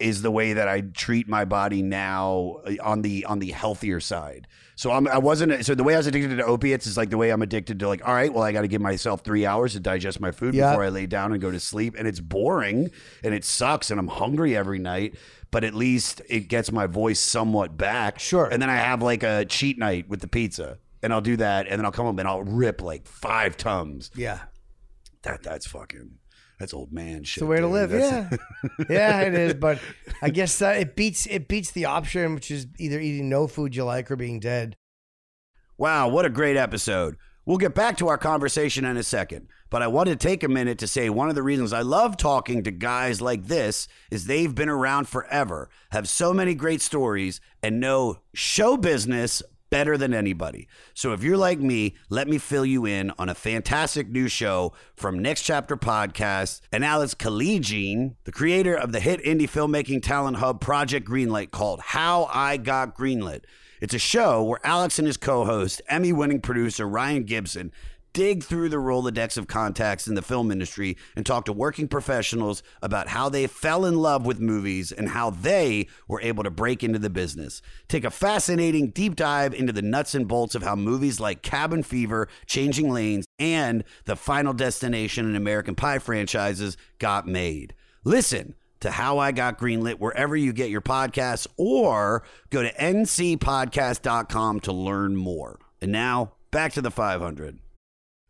is 0.00 0.22
the 0.22 0.30
way 0.30 0.52
that 0.52 0.68
I 0.68 0.80
treat 0.80 1.28
my 1.28 1.44
body 1.44 1.82
now 1.82 2.56
uh, 2.66 2.74
on 2.82 3.02
the 3.02 3.24
on 3.24 3.38
the 3.38 3.50
healthier 3.52 4.00
side. 4.00 4.46
So 4.78 4.92
I'm 4.92 5.08
I 5.08 5.18
wasn't 5.18 5.66
so 5.66 5.74
the 5.74 5.82
way 5.82 5.94
I 5.94 5.96
was 5.96 6.06
addicted 6.06 6.36
to 6.36 6.44
opiates 6.44 6.86
is 6.86 6.96
like 6.96 7.10
the 7.10 7.16
way 7.16 7.30
I'm 7.30 7.42
addicted 7.42 7.80
to 7.80 7.88
like 7.88 8.06
all 8.06 8.14
right, 8.14 8.32
well 8.32 8.44
I 8.44 8.52
got 8.52 8.60
to 8.60 8.68
give 8.68 8.80
myself 8.80 9.22
3 9.22 9.44
hours 9.44 9.72
to 9.72 9.80
digest 9.80 10.20
my 10.20 10.30
food 10.30 10.52
before 10.52 10.84
I 10.84 10.88
lay 10.88 11.06
down 11.06 11.32
and 11.32 11.40
go 11.40 11.50
to 11.50 11.58
sleep 11.58 11.96
and 11.98 12.06
it's 12.06 12.20
boring 12.20 12.92
and 13.24 13.34
it 13.34 13.44
sucks 13.44 13.90
and 13.90 13.98
I'm 13.98 14.06
hungry 14.06 14.56
every 14.56 14.78
night, 14.78 15.16
but 15.50 15.64
at 15.64 15.74
least 15.74 16.22
it 16.28 16.46
gets 16.46 16.70
my 16.70 16.86
voice 16.86 17.18
somewhat 17.18 17.76
back. 17.76 18.20
Sure. 18.20 18.46
And 18.46 18.62
then 18.62 18.70
I 18.70 18.76
have 18.76 19.02
like 19.02 19.24
a 19.24 19.44
cheat 19.46 19.78
night 19.78 20.08
with 20.08 20.20
the 20.20 20.28
pizza 20.28 20.78
and 21.02 21.12
I'll 21.12 21.20
do 21.20 21.36
that 21.38 21.66
and 21.66 21.76
then 21.76 21.84
I'll 21.84 21.90
come 21.90 22.06
home 22.06 22.20
and 22.20 22.28
I'll 22.28 22.44
rip 22.44 22.80
like 22.80 23.08
5 23.08 23.56
tums. 23.56 24.12
Yeah. 24.14 24.42
That 25.22 25.42
that's 25.42 25.66
fucking 25.66 26.17
that's 26.58 26.74
old 26.74 26.92
man 26.92 27.24
shit. 27.24 27.36
It's 27.36 27.40
the 27.40 27.46
way 27.46 27.60
to 27.60 27.66
live. 27.66 27.90
That's- 27.90 28.38
Yeah, 28.78 28.84
yeah, 28.90 29.20
it 29.22 29.34
is. 29.34 29.54
But 29.54 29.78
I 30.22 30.30
guess 30.30 30.58
that 30.58 30.76
it 30.78 30.96
beats 30.96 31.26
it 31.26 31.48
beats 31.48 31.70
the 31.70 31.84
option, 31.84 32.34
which 32.34 32.50
is 32.50 32.66
either 32.78 32.98
eating 33.00 33.28
no 33.28 33.46
food 33.46 33.74
you 33.76 33.84
like 33.84 34.10
or 34.10 34.16
being 34.16 34.40
dead. 34.40 34.76
Wow, 35.76 36.08
what 36.08 36.24
a 36.24 36.30
great 36.30 36.56
episode. 36.56 37.16
We'll 37.46 37.56
get 37.56 37.74
back 37.74 37.96
to 37.98 38.08
our 38.08 38.18
conversation 38.18 38.84
in 38.84 38.98
a 38.98 39.02
second, 39.02 39.48
but 39.70 39.80
I 39.80 39.86
want 39.86 40.08
to 40.10 40.16
take 40.16 40.42
a 40.42 40.48
minute 40.48 40.76
to 40.80 40.86
say 40.86 41.08
one 41.08 41.30
of 41.30 41.34
the 41.34 41.42
reasons 41.42 41.72
I 41.72 41.80
love 41.80 42.18
talking 42.18 42.62
to 42.64 42.70
guys 42.70 43.22
like 43.22 43.44
this 43.46 43.88
is 44.10 44.26
they've 44.26 44.54
been 44.54 44.68
around 44.68 45.08
forever, 45.08 45.70
have 45.92 46.08
so 46.10 46.34
many 46.34 46.54
great 46.54 46.82
stories, 46.82 47.40
and 47.62 47.80
know 47.80 48.18
show 48.34 48.76
business 48.76 49.42
better 49.70 49.96
than 49.96 50.14
anybody. 50.14 50.68
So 50.94 51.12
if 51.12 51.22
you're 51.22 51.36
like 51.36 51.60
me, 51.60 51.94
let 52.08 52.28
me 52.28 52.38
fill 52.38 52.64
you 52.64 52.86
in 52.86 53.12
on 53.18 53.28
a 53.28 53.34
fantastic 53.34 54.08
new 54.08 54.28
show 54.28 54.72
from 54.96 55.18
Next 55.18 55.42
Chapter 55.42 55.76
Podcast 55.76 56.60
and 56.72 56.84
Alex 56.84 57.14
Collegian, 57.14 58.16
the 58.24 58.32
creator 58.32 58.74
of 58.74 58.92
the 58.92 59.00
hit 59.00 59.22
indie 59.24 59.48
filmmaking 59.48 60.02
talent 60.02 60.38
hub 60.38 60.60
Project 60.60 61.08
Greenlight 61.08 61.50
called 61.50 61.80
How 61.80 62.28
I 62.32 62.56
Got 62.56 62.96
Greenlit. 62.96 63.44
It's 63.80 63.94
a 63.94 63.98
show 63.98 64.42
where 64.42 64.60
Alex 64.64 64.98
and 64.98 65.06
his 65.06 65.16
co 65.16 65.44
host, 65.44 65.80
Emmy 65.88 66.12
winning 66.12 66.40
producer 66.40 66.88
Ryan 66.88 67.24
Gibson, 67.24 67.72
dig 68.12 68.42
through 68.42 68.68
the 68.68 68.76
Rolodex 68.76 69.36
of 69.36 69.46
contacts 69.46 70.08
in 70.08 70.14
the 70.14 70.22
film 70.22 70.50
industry 70.50 70.96
and 71.14 71.24
talk 71.24 71.44
to 71.44 71.52
working 71.52 71.88
professionals 71.88 72.62
about 72.82 73.08
how 73.08 73.28
they 73.28 73.46
fell 73.46 73.84
in 73.84 73.96
love 73.96 74.26
with 74.26 74.40
movies 74.40 74.92
and 74.92 75.10
how 75.10 75.30
they 75.30 75.86
were 76.06 76.20
able 76.20 76.44
to 76.44 76.50
break 76.50 76.82
into 76.82 76.98
the 76.98 77.10
business. 77.10 77.62
Take 77.88 78.04
a 78.04 78.10
fascinating 78.10 78.90
deep 78.90 79.16
dive 79.16 79.54
into 79.54 79.72
the 79.72 79.82
nuts 79.82 80.14
and 80.14 80.26
bolts 80.26 80.54
of 80.54 80.62
how 80.62 80.76
movies 80.76 81.20
like 81.20 81.42
Cabin 81.42 81.82
Fever, 81.82 82.28
Changing 82.46 82.90
Lanes, 82.90 83.26
and 83.38 83.84
The 84.04 84.16
Final 84.16 84.52
Destination 84.52 85.26
and 85.26 85.36
American 85.36 85.74
Pie 85.74 85.98
franchises 85.98 86.76
got 86.98 87.26
made. 87.26 87.74
Listen 88.04 88.54
to 88.80 88.90
How 88.92 89.18
I 89.18 89.32
Got 89.32 89.58
Greenlit 89.58 89.98
wherever 89.98 90.36
you 90.36 90.52
get 90.52 90.70
your 90.70 90.80
podcasts 90.80 91.46
or 91.56 92.22
go 92.50 92.62
to 92.62 92.72
ncpodcast.com 92.72 94.60
to 94.60 94.72
learn 94.72 95.16
more. 95.16 95.58
And 95.80 95.92
now, 95.92 96.32
back 96.50 96.72
to 96.72 96.82
the 96.82 96.90
500. 96.90 97.58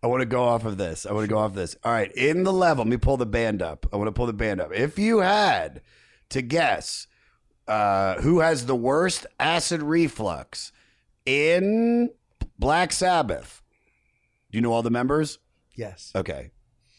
I 0.03 0.07
want 0.07 0.21
to 0.21 0.27
go 0.27 0.45
off 0.45 0.65
of 0.65 0.79
this. 0.79 1.07
I 1.07 1.13
want 1.13 1.25
to 1.25 1.33
go 1.33 1.39
off 1.39 1.55
this. 1.55 1.77
All 1.83 1.93
right, 1.93 2.13
in 2.13 2.45
the 2.45 2.53
level, 2.53 2.85
let 2.85 2.91
me 2.91 2.97
pull 2.97 3.17
the 3.17 3.27
band 3.27 3.63
up. 3.63 3.87
I 3.93 3.97
want 3.97 4.09
to 4.09 4.13
pull 4.13 4.27
the 4.27 4.33
band 4.33 4.61
up. 4.61 4.73
If 4.73 4.99
you 4.99 5.19
had 5.19 5.81
to 6.31 6.43
guess 6.43 7.07
uh, 7.67 8.21
who 8.21 8.41
has 8.41 8.67
the 8.67 8.77
worst 8.77 9.27
acid 9.41 9.83
reflux 9.83 10.73
in 11.27 12.11
Black 12.59 12.93
Sabbath, 12.93 13.63
do 14.51 14.59
you 14.59 14.63
know 14.63 14.73
all 14.73 14.83
the 14.83 14.91
members? 14.91 15.39
Yes. 15.75 16.13
Okay. 16.15 16.51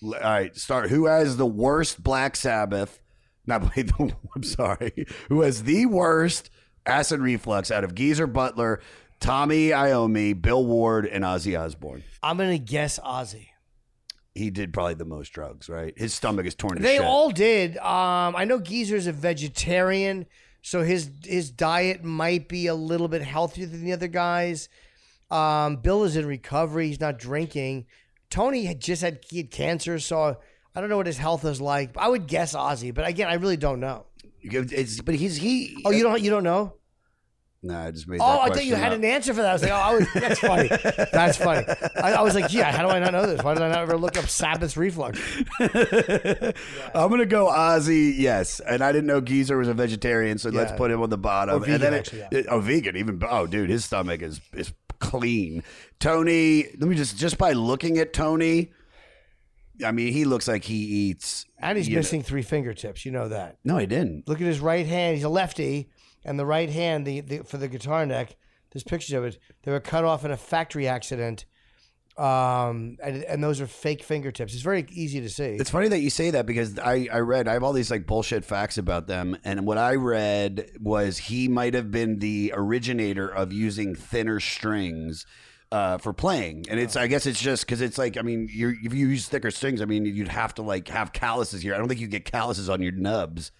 All 0.03 0.11
right. 0.11 0.55
Start. 0.55 0.89
Who 0.89 1.05
has 1.05 1.37
the 1.37 1.45
worst 1.45 2.03
Black 2.03 2.35
Sabbath? 2.35 3.01
Not 3.45 3.75
wait. 3.75 3.91
I'm 4.35 4.43
sorry. 4.43 5.05
Who 5.29 5.41
has 5.41 5.63
the 5.63 5.85
worst 5.85 6.49
acid 6.85 7.19
reflux 7.21 7.71
out 7.71 7.83
of 7.83 7.95
Geezer 7.95 8.27
Butler, 8.27 8.81
Tony 9.19 9.69
Iommi, 9.69 10.39
Bill 10.39 10.65
Ward, 10.65 11.05
and 11.05 11.23
Ozzy 11.23 11.59
Osbourne? 11.59 12.03
I'm 12.23 12.37
gonna 12.37 12.57
guess 12.57 12.99
Ozzy. 12.99 13.47
He 14.35 14.49
did 14.49 14.71
probably 14.73 14.93
the 14.93 15.05
most 15.05 15.29
drugs, 15.33 15.67
right? 15.69 15.93
His 15.97 16.13
stomach 16.13 16.45
is 16.45 16.55
torn 16.55 16.77
to 16.77 16.81
They 16.81 16.97
shit. 16.97 17.05
all 17.05 17.29
did. 17.31 17.77
Um, 17.77 18.35
I 18.35 18.45
know 18.45 18.59
Geezer's 18.59 19.07
a 19.07 19.11
vegetarian, 19.11 20.25
so 20.61 20.83
his 20.83 21.09
his 21.25 21.51
diet 21.51 22.03
might 22.03 22.47
be 22.47 22.67
a 22.67 22.75
little 22.75 23.07
bit 23.07 23.21
healthier 23.21 23.65
than 23.65 23.83
the 23.83 23.91
other 23.93 24.07
guys. 24.07 24.69
Um, 25.29 25.77
Bill 25.77 26.03
is 26.03 26.15
in 26.15 26.25
recovery; 26.25 26.87
he's 26.87 26.99
not 27.01 27.19
drinking. 27.19 27.85
Tony 28.29 28.65
had 28.65 28.79
just 28.79 29.01
had, 29.01 29.19
he 29.29 29.37
had 29.37 29.51
cancer, 29.51 29.99
so 29.99 30.37
I 30.75 30.79
don't 30.81 30.89
know 30.89 30.97
what 30.97 31.07
his 31.07 31.17
health 31.17 31.43
is 31.45 31.59
like. 31.59 31.97
I 31.97 32.07
would 32.07 32.27
guess 32.27 32.53
Ozzy, 32.55 32.93
but 32.93 33.07
again, 33.07 33.27
I 33.27 33.33
really 33.33 33.57
don't 33.57 33.79
know. 33.79 34.05
It's, 34.41 35.01
but 35.01 35.15
he's 35.15 35.35
he. 35.35 35.81
Oh, 35.85 35.91
you 35.91 36.03
don't 36.03 36.21
you 36.21 36.29
don't 36.29 36.43
know? 36.43 36.75
No, 37.61 37.77
I 37.77 37.91
just 37.91 38.07
made. 38.07 38.21
Oh, 38.21 38.39
I 38.39 38.49
thought 38.49 38.63
you 38.63 38.75
had 38.75 38.93
an 38.93 39.03
answer 39.03 39.33
for 39.33 39.41
that. 39.41 39.49
I 39.49 39.53
was 39.53 39.61
like, 39.61 39.71
oh, 39.71 39.75
I 39.75 39.93
was, 39.93 40.07
that's 40.13 40.39
funny. 40.39 40.69
That's 41.11 41.37
funny. 41.37 41.67
I, 42.01 42.13
I 42.13 42.21
was 42.21 42.33
like, 42.33 42.53
yeah, 42.53 42.71
how 42.71 42.87
do 42.87 42.89
I 42.89 42.99
not 42.99 43.11
know 43.11 43.25
this? 43.25 43.43
Why 43.43 43.53
did 43.53 43.63
I 43.63 43.67
not 43.67 43.79
ever 43.79 43.97
look 43.97 44.17
up 44.17 44.29
Sabbath 44.29 44.77
reflux? 44.77 45.19
I'm 45.59 47.09
gonna 47.09 47.25
go 47.25 47.47
Ozzy, 47.47 48.17
yes. 48.17 48.61
And 48.61 48.81
I 48.81 48.93
didn't 48.93 49.07
know 49.07 49.19
Geezer 49.19 49.57
was 49.57 49.67
a 49.67 49.73
vegetarian, 49.73 50.37
so 50.37 50.49
let's 50.49 50.71
put 50.71 50.89
him 50.89 51.01
on 51.01 51.09
the 51.09 51.17
bottom. 51.17 51.55
Or 51.55 51.59
vegan, 51.59 51.73
and 51.73 51.83
then 51.83 51.93
actually, 51.95 52.23
it, 52.31 52.47
oh, 52.47 52.61
vegan, 52.61 52.95
even 52.95 53.21
oh, 53.29 53.45
dude, 53.45 53.69
his 53.69 53.83
stomach 53.83 54.21
is 54.21 54.39
is 54.53 54.71
clean. 54.99 55.63
Tony, 55.99 56.63
let 56.79 56.87
me 56.87 56.95
just 56.95 57.17
just 57.17 57.37
by 57.37 57.51
looking 57.51 57.97
at 57.97 58.13
Tony, 58.13 58.71
I 59.85 59.91
mean, 59.91 60.13
he 60.13 60.25
looks 60.25 60.47
like 60.47 60.63
he 60.63 60.75
eats. 60.75 61.45
And 61.59 61.77
he's 61.77 61.87
you 61.87 61.95
know- 61.95 61.99
missing 61.99 62.23
three 62.23 62.41
fingertips. 62.41 63.05
You 63.05 63.11
know 63.11 63.29
that. 63.29 63.57
no, 63.63 63.77
he 63.77 63.85
didn't. 63.85 64.27
Look 64.27 64.39
at 64.39 64.47
his 64.47 64.59
right 64.59 64.85
hand. 64.85 65.15
He's 65.15 65.25
a 65.25 65.29
lefty, 65.29 65.89
and 66.23 66.39
the 66.39 66.45
right 66.45 66.69
hand, 66.69 67.05
the, 67.05 67.21
the 67.21 67.39
for 67.39 67.57
the 67.57 67.67
guitar 67.67 68.05
neck. 68.05 68.35
There's 68.71 68.83
pictures 68.83 69.13
of 69.13 69.23
it. 69.23 69.39
They 69.63 69.71
were 69.71 69.79
cut 69.79 70.05
off 70.05 70.23
in 70.23 70.31
a 70.31 70.37
factory 70.37 70.87
accident, 70.87 71.45
um, 72.19 72.97
and 73.01 73.23
and 73.23 73.43
those 73.43 73.61
are 73.61 73.67
fake 73.67 74.03
fingertips. 74.03 74.53
It's 74.53 74.61
very 74.61 74.85
easy 74.91 75.21
to 75.21 75.29
see. 75.29 75.55
It's 75.59 75.69
funny 75.69 75.87
that 75.87 75.99
you 75.99 76.09
say 76.09 76.31
that 76.31 76.45
because 76.45 76.77
I, 76.77 77.07
I 77.11 77.19
read 77.19 77.47
I 77.47 77.53
have 77.53 77.63
all 77.63 77.71
these 77.71 77.89
like 77.89 78.05
bullshit 78.05 78.43
facts 78.43 78.77
about 78.77 79.07
them 79.07 79.37
and 79.45 79.65
what 79.65 79.77
I 79.77 79.95
read 79.95 80.69
was 80.81 81.17
he 81.17 81.47
might 81.47 81.73
have 81.73 81.91
been 81.91 82.19
the 82.19 82.51
originator 82.53 83.27
of 83.27 83.53
using 83.53 83.95
thinner 83.95 84.41
strings 84.41 85.25
uh, 85.71 85.97
for 85.97 86.11
playing 86.11 86.65
and 86.69 86.79
it's 86.79 86.97
I 86.97 87.07
guess 87.07 87.25
it's 87.25 87.39
just 87.39 87.65
because 87.65 87.79
it's 87.79 87.97
like 87.97 88.17
I 88.17 88.21
mean 88.21 88.49
you 88.51 88.75
if 88.83 88.93
you 88.93 89.07
use 89.07 89.27
thicker 89.27 89.51
strings 89.51 89.81
I 89.81 89.85
mean 89.85 90.05
you'd 90.05 90.27
have 90.27 90.53
to 90.55 90.61
like 90.61 90.89
have 90.89 91.13
calluses 91.13 91.61
here 91.61 91.73
I 91.73 91.77
don't 91.77 91.87
think 91.87 92.01
you 92.01 92.07
get 92.07 92.25
calluses 92.25 92.69
on 92.69 92.81
your 92.81 92.91
nubs 92.91 93.51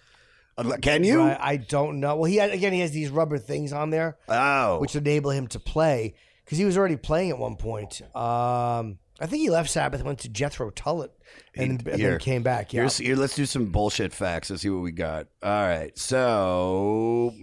can 0.82 1.04
you 1.04 1.18
Right, 1.20 1.38
I 1.40 1.56
don't 1.56 2.00
know. 2.00 2.16
Well, 2.16 2.24
he 2.24 2.36
had, 2.36 2.50
again 2.50 2.72
he 2.72 2.80
has 2.80 2.90
these 2.92 3.10
rubber 3.10 3.38
things 3.38 3.72
on 3.72 3.90
there, 3.90 4.18
oh 4.28 4.78
which 4.78 4.96
enable 4.96 5.30
him 5.30 5.46
to 5.48 5.60
play 5.60 6.14
because 6.44 6.58
he 6.58 6.64
was 6.64 6.76
already 6.76 6.96
playing 6.96 7.30
at 7.30 7.38
one 7.38 7.56
point. 7.56 8.02
Um, 8.14 8.98
I 9.20 9.26
think 9.26 9.42
he 9.42 9.50
left 9.50 9.68
Sabbath, 9.68 10.02
went 10.02 10.20
to 10.20 10.30
Jethro 10.30 10.70
Tull, 10.70 11.02
and, 11.02 11.10
and 11.54 11.80
then 11.80 12.18
came 12.18 12.42
back. 12.42 12.72
Yeah. 12.72 12.80
Here's, 12.80 12.96
here, 12.96 13.16
let's 13.16 13.36
do 13.36 13.44
some 13.44 13.66
bullshit 13.66 14.14
facts. 14.14 14.48
Let's 14.48 14.62
see 14.62 14.70
what 14.70 14.82
we 14.82 14.92
got. 14.92 15.26
All 15.42 15.50
right. 15.50 15.96
So, 15.98 17.34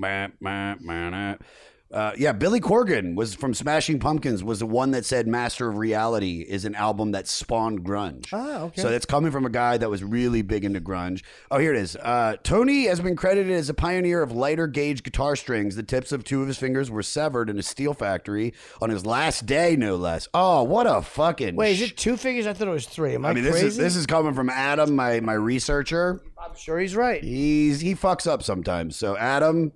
Uh, 1.90 2.12
yeah, 2.18 2.34
Billy 2.34 2.60
Corgan 2.60 3.16
was 3.16 3.34
from 3.34 3.54
Smashing 3.54 4.00
Pumpkins. 4.00 4.44
Was 4.44 4.60
the 4.60 4.66
one 4.66 4.92
that 4.92 5.06
said 5.06 5.26
"Master 5.26 5.70
of 5.70 5.78
Reality" 5.78 6.42
is 6.42 6.66
an 6.66 6.76
album 6.76 7.12
that 7.12 7.28
spawned 7.28 7.86
grunge. 7.86 8.28
Ah, 8.34 8.64
okay. 8.64 8.82
So 8.82 8.90
that's 8.90 9.06
coming 9.06 9.32
from 9.32 9.46
a 9.46 9.50
guy 9.50 9.78
that 9.78 9.90
was 9.90 10.04
really 10.04 10.42
big 10.42 10.66
into 10.66 10.82
grunge. 10.82 11.24
Oh, 11.50 11.60
here 11.60 11.74
it 11.74 11.80
is. 11.80 11.96
Uh, 11.96 12.36
Tony 12.44 12.88
has 12.88 13.00
been 13.00 13.16
credited 13.16 13.54
as 13.54 13.70
a 13.70 13.74
pioneer 13.74 14.22
of 14.22 14.34
lighter 14.34 14.68
gauge 14.68 15.02
guitar 15.02 15.38
strings. 15.38 15.78
The 15.78 15.84
tips 15.84 16.12
of 16.12 16.26
two 16.26 16.42
of 16.42 16.48
his 16.50 16.58
fingers 16.58 16.92
were 16.92 17.04
severed 17.04 17.50
in 17.50 17.58
a 17.58 17.64
steel 17.64 17.94
factory 17.94 18.54
on 18.82 18.90
his 18.90 19.06
last 19.06 19.46
day, 19.46 19.78
no 19.78 19.96
less. 19.96 20.28
Oh, 20.34 20.64
what 20.64 20.88
a 20.88 21.02
fucking 21.02 21.56
Wait, 21.56 21.72
is 21.72 21.82
it 21.82 21.96
two 21.96 22.18
figures? 22.18 22.48
I 22.48 22.54
thought 22.54 22.68
it 22.68 22.72
was 22.72 22.86
three. 22.86 23.16
Am 23.16 23.26
I, 23.26 23.30
I 23.30 23.34
mean, 23.34 23.44
crazy? 23.46 23.64
this 23.64 23.74
is 23.74 23.78
this 23.78 23.96
is 23.96 24.06
coming 24.06 24.34
from 24.34 24.50
Adam, 24.50 24.94
my 24.94 25.22
my 25.22 25.34
researcher. 25.34 26.22
I'm 26.38 26.56
sure 26.58 26.80
he's 26.80 26.98
right. 26.98 27.24
He's 27.24 27.80
he 27.80 27.96
fucks 27.96 28.28
up 28.28 28.44
sometimes. 28.44 28.98
So 28.98 29.16
Adam, 29.16 29.72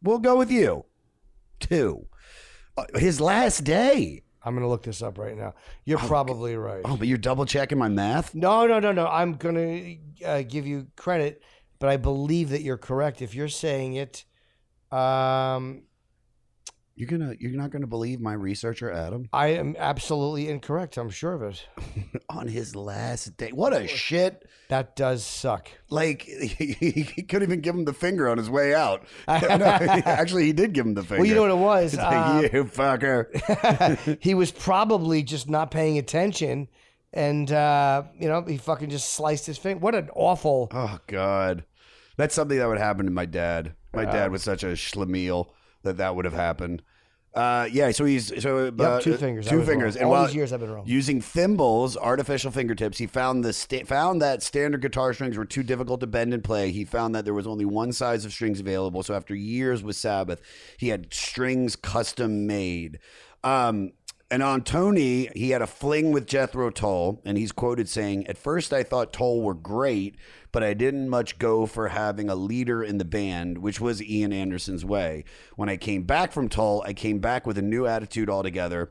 we'll 0.00 0.20
go 0.20 0.36
with 0.38 0.52
you. 0.52 0.84
Two. 1.60 2.06
Uh, 2.76 2.84
his 2.94 3.20
last 3.20 3.64
day. 3.64 4.22
I'm 4.42 4.54
gonna 4.54 4.68
look 4.68 4.82
this 4.82 5.02
up 5.02 5.16
right 5.16 5.36
now. 5.36 5.54
You're 5.84 5.98
probably 5.98 6.54
right. 6.56 6.82
Oh, 6.84 6.96
but 6.96 7.08
you're 7.08 7.16
double 7.16 7.46
checking 7.46 7.78
my 7.78 7.88
math. 7.88 8.34
No, 8.34 8.66
no, 8.66 8.78
no, 8.78 8.92
no. 8.92 9.06
I'm 9.06 9.34
gonna 9.34 9.96
uh, 10.24 10.42
give 10.42 10.66
you 10.66 10.88
credit, 10.96 11.42
but 11.78 11.88
I 11.88 11.96
believe 11.96 12.50
that 12.50 12.60
you're 12.60 12.76
correct. 12.76 13.22
If 13.22 13.34
you're 13.34 13.48
saying 13.48 13.94
it, 13.94 14.24
um, 14.92 15.84
You're 16.96 17.08
gonna 17.08 17.34
you're 17.40 17.50
not 17.50 17.70
gonna 17.70 17.88
believe 17.88 18.20
my 18.20 18.34
researcher 18.34 18.90
Adam 18.92 19.28
I 19.32 19.48
am 19.48 19.74
absolutely 19.78 20.48
incorrect. 20.48 20.96
I'm 20.96 21.10
sure 21.10 21.32
of 21.32 21.42
it. 21.42 21.66
on 22.28 22.46
his 22.46 22.76
last 22.76 23.36
day. 23.36 23.50
What 23.50 23.72
a 23.72 23.88
shit. 23.88 24.46
That 24.68 24.94
does 24.94 25.24
suck. 25.24 25.68
Like 25.90 26.22
he, 26.22 27.04
couldn't 27.28 27.48
even 27.48 27.60
give 27.62 27.74
him 27.74 27.84
the 27.84 27.92
finger 27.92 28.28
on 28.28 28.38
his 28.38 28.48
way 28.48 28.74
out. 28.74 29.04
No, 29.26 29.66
actually, 29.66 30.44
he 30.44 30.52
did 30.52 30.72
give 30.72 30.86
him 30.86 30.94
the 30.94 31.02
finger. 31.02 31.18
Well, 31.22 31.26
you 31.26 31.34
know 31.34 31.42
what 31.42 31.50
it 31.50 31.56
was. 31.56 31.94
It's 31.94 32.02
Uh, 32.02 32.40
like, 32.42 32.52
you 32.52 32.64
fucker. 32.64 34.18
he 34.22 34.34
was 34.34 34.50
probably 34.52 35.22
just 35.22 35.48
not 35.48 35.70
paying 35.70 35.98
attention, 35.98 36.68
and 37.12 37.50
uh, 37.50 38.04
you 38.18 38.28
know 38.28 38.42
he 38.42 38.56
fucking 38.56 38.90
just 38.90 39.12
sliced 39.12 39.46
his 39.46 39.58
finger. 39.58 39.80
What 39.80 39.94
an 39.94 40.10
awful. 40.14 40.68
Oh 40.72 40.98
God, 41.06 41.64
that's 42.16 42.34
something 42.34 42.58
that 42.58 42.66
would 42.68 42.78
happen 42.78 43.06
to 43.06 43.12
my 43.12 43.26
dad. 43.26 43.74
My 43.92 44.04
dad 44.04 44.30
was 44.32 44.42
such 44.42 44.62
a 44.64 44.68
schlemiel 44.68 45.48
that 45.84 45.98
that 45.98 46.16
would 46.16 46.24
have 46.24 46.34
happened. 46.34 46.82
Uh, 47.34 47.68
yeah, 47.72 47.90
so 47.90 48.04
he's 48.04 48.32
so 48.40 48.68
uh, 48.68 49.00
two 49.00 49.16
fingers. 49.16 49.48
Two 49.48 49.64
fingers, 49.64 49.98
wrong. 50.00 50.14
All 50.14 50.26
these 50.26 50.36
years 50.36 50.52
I've 50.52 50.60
been 50.60 50.70
wrong. 50.70 50.84
Using 50.86 51.20
thimbles, 51.20 51.96
artificial 51.96 52.52
fingertips, 52.52 52.98
he 52.98 53.08
found 53.08 53.44
the 53.44 53.52
sta- 53.52 53.84
found 53.84 54.22
that 54.22 54.40
standard 54.40 54.82
guitar 54.82 55.12
strings 55.12 55.36
were 55.36 55.44
too 55.44 55.64
difficult 55.64 55.98
to 56.00 56.06
bend 56.06 56.32
and 56.32 56.44
play. 56.44 56.70
He 56.70 56.84
found 56.84 57.12
that 57.16 57.24
there 57.24 57.34
was 57.34 57.48
only 57.48 57.64
one 57.64 57.92
size 57.92 58.24
of 58.24 58.32
strings 58.32 58.60
available. 58.60 59.02
So 59.02 59.14
after 59.14 59.34
years 59.34 59.82
with 59.82 59.96
Sabbath, 59.96 60.40
he 60.78 60.88
had 60.88 61.12
strings 61.12 61.74
custom 61.74 62.46
made. 62.46 63.00
Um, 63.42 63.92
and 64.34 64.42
on 64.42 64.62
Tony, 64.62 65.28
he 65.36 65.50
had 65.50 65.62
a 65.62 65.66
fling 65.68 66.10
with 66.10 66.26
Jethro 66.26 66.68
Tull, 66.68 67.22
and 67.24 67.38
he's 67.38 67.52
quoted 67.52 67.88
saying, 67.88 68.26
"At 68.26 68.36
first, 68.36 68.72
I 68.72 68.82
thought 68.82 69.12
Tull 69.12 69.40
were 69.40 69.54
great, 69.54 70.16
but 70.50 70.64
I 70.64 70.74
didn't 70.74 71.08
much 71.08 71.38
go 71.38 71.66
for 71.66 71.86
having 71.86 72.28
a 72.28 72.34
leader 72.34 72.82
in 72.82 72.98
the 72.98 73.04
band, 73.04 73.58
which 73.58 73.80
was 73.80 74.02
Ian 74.02 74.32
Anderson's 74.32 74.84
way. 74.84 75.22
When 75.54 75.68
I 75.68 75.76
came 75.76 76.02
back 76.02 76.32
from 76.32 76.48
Tull, 76.48 76.82
I 76.84 76.94
came 76.94 77.20
back 77.20 77.46
with 77.46 77.58
a 77.58 77.62
new 77.62 77.86
attitude 77.86 78.28
altogether." 78.28 78.90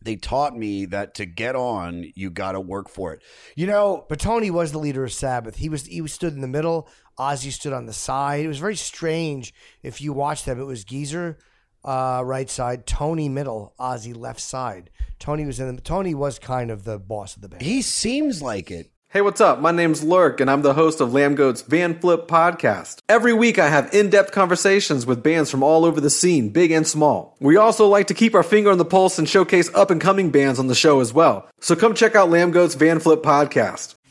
They 0.00 0.16
taught 0.16 0.56
me 0.56 0.86
that 0.86 1.12
to 1.16 1.26
get 1.26 1.56
on, 1.56 2.10
you 2.14 2.30
got 2.30 2.52
to 2.52 2.60
work 2.60 2.88
for 2.88 3.12
it. 3.12 3.20
You 3.56 3.66
know, 3.66 4.06
But 4.08 4.18
Tony 4.18 4.50
was 4.50 4.72
the 4.72 4.78
leader 4.78 5.04
of 5.04 5.12
Sabbath. 5.12 5.56
He 5.56 5.68
was 5.68 5.84
he 5.84 6.06
stood 6.08 6.32
in 6.32 6.40
the 6.40 6.48
middle. 6.48 6.88
Ozzy 7.18 7.52
stood 7.52 7.74
on 7.74 7.84
the 7.84 7.92
side. 7.92 8.46
It 8.46 8.48
was 8.48 8.60
very 8.60 8.76
strange. 8.76 9.52
If 9.82 10.00
you 10.00 10.14
watch 10.14 10.44
them, 10.44 10.58
it 10.58 10.64
was 10.64 10.84
Geezer 10.84 11.36
uh, 11.84 12.22
right 12.24 12.48
side, 12.48 12.86
Tony 12.86 13.28
middle, 13.28 13.74
Ozzy 13.78 14.16
left 14.16 14.40
side. 14.40 14.90
Tony 15.18 15.44
was 15.46 15.60
in 15.60 15.74
the 15.76 15.82
Tony 15.82 16.14
was 16.14 16.38
kind 16.38 16.70
of 16.70 16.84
the 16.84 16.98
boss 16.98 17.36
of 17.36 17.42
the 17.42 17.48
band. 17.48 17.62
he 17.62 17.82
seems 17.82 18.42
like 18.42 18.70
it. 18.70 18.90
Hey, 19.08 19.20
what's 19.20 19.40
up? 19.40 19.60
My 19.60 19.70
name's 19.70 20.02
Lurk, 20.02 20.40
and 20.40 20.50
I'm 20.50 20.62
the 20.62 20.74
host 20.74 21.00
of 21.00 21.10
Lambgoat's 21.10 21.62
Vanflip 21.62 22.26
podcast. 22.26 22.98
Every 23.08 23.32
week, 23.32 23.60
I 23.60 23.68
have 23.68 23.94
in 23.94 24.10
depth 24.10 24.32
conversations 24.32 25.06
with 25.06 25.22
bands 25.22 25.52
from 25.52 25.62
all 25.62 25.84
over 25.84 26.00
the 26.00 26.10
scene, 26.10 26.48
big 26.48 26.72
and 26.72 26.84
small. 26.84 27.36
We 27.38 27.56
also 27.56 27.86
like 27.86 28.08
to 28.08 28.14
keep 28.14 28.34
our 28.34 28.42
finger 28.42 28.72
on 28.72 28.78
the 28.78 28.84
pulse 28.84 29.16
and 29.20 29.28
showcase 29.28 29.72
up 29.72 29.92
and 29.92 30.00
coming 30.00 30.30
bands 30.30 30.58
on 30.58 30.66
the 30.66 30.74
show 30.74 30.98
as 30.98 31.14
well. 31.14 31.48
So 31.60 31.76
come 31.76 31.94
check 31.94 32.16
out 32.16 32.28
Lambgoat's 32.28 32.74
Vanflip 32.74 33.22
podcast. 33.22 33.94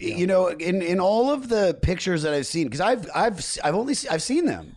You 0.00 0.26
know, 0.26 0.48
in 0.48 0.80
in 0.82 1.00
all 1.00 1.30
of 1.32 1.48
the 1.48 1.76
pictures 1.82 2.22
that 2.22 2.32
I've 2.32 2.46
seen, 2.46 2.66
because 2.66 2.80
I've 2.80 3.08
I've 3.14 3.44
I've 3.64 3.74
only 3.74 3.94
se- 3.94 4.08
I've 4.10 4.22
seen 4.22 4.46
them. 4.46 4.76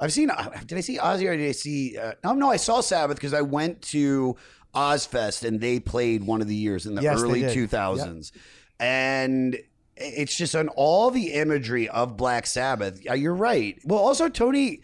I've 0.00 0.12
seen. 0.12 0.30
uh, 0.30 0.50
Did 0.66 0.78
I 0.78 0.80
see 0.80 0.98
Ozzy 0.98 1.26
or 1.28 1.36
did 1.36 1.48
I 1.48 1.52
see? 1.52 1.96
Uh, 1.98 2.12
no, 2.24 2.32
no, 2.34 2.50
I 2.50 2.56
saw 2.56 2.80
Sabbath 2.80 3.16
because 3.16 3.34
I 3.34 3.40
went 3.42 3.82
to 3.82 4.36
Ozzfest 4.74 5.44
and 5.44 5.60
they 5.60 5.80
played 5.80 6.24
one 6.24 6.40
of 6.40 6.48
the 6.48 6.54
years 6.54 6.86
in 6.86 6.94
the 6.94 7.02
Yes, 7.02 7.20
early 7.20 7.48
two 7.52 7.66
thousands, 7.66 8.32
and 8.78 9.58
it's 9.96 10.36
just 10.36 10.54
on 10.54 10.68
all 10.68 11.10
the 11.10 11.32
imagery 11.32 11.88
of 11.88 12.16
Black 12.16 12.46
Sabbath. 12.46 13.00
Yeah, 13.04 13.14
you're 13.14 13.34
right. 13.34 13.78
Well, 13.84 13.98
also 13.98 14.28
Tony 14.28 14.82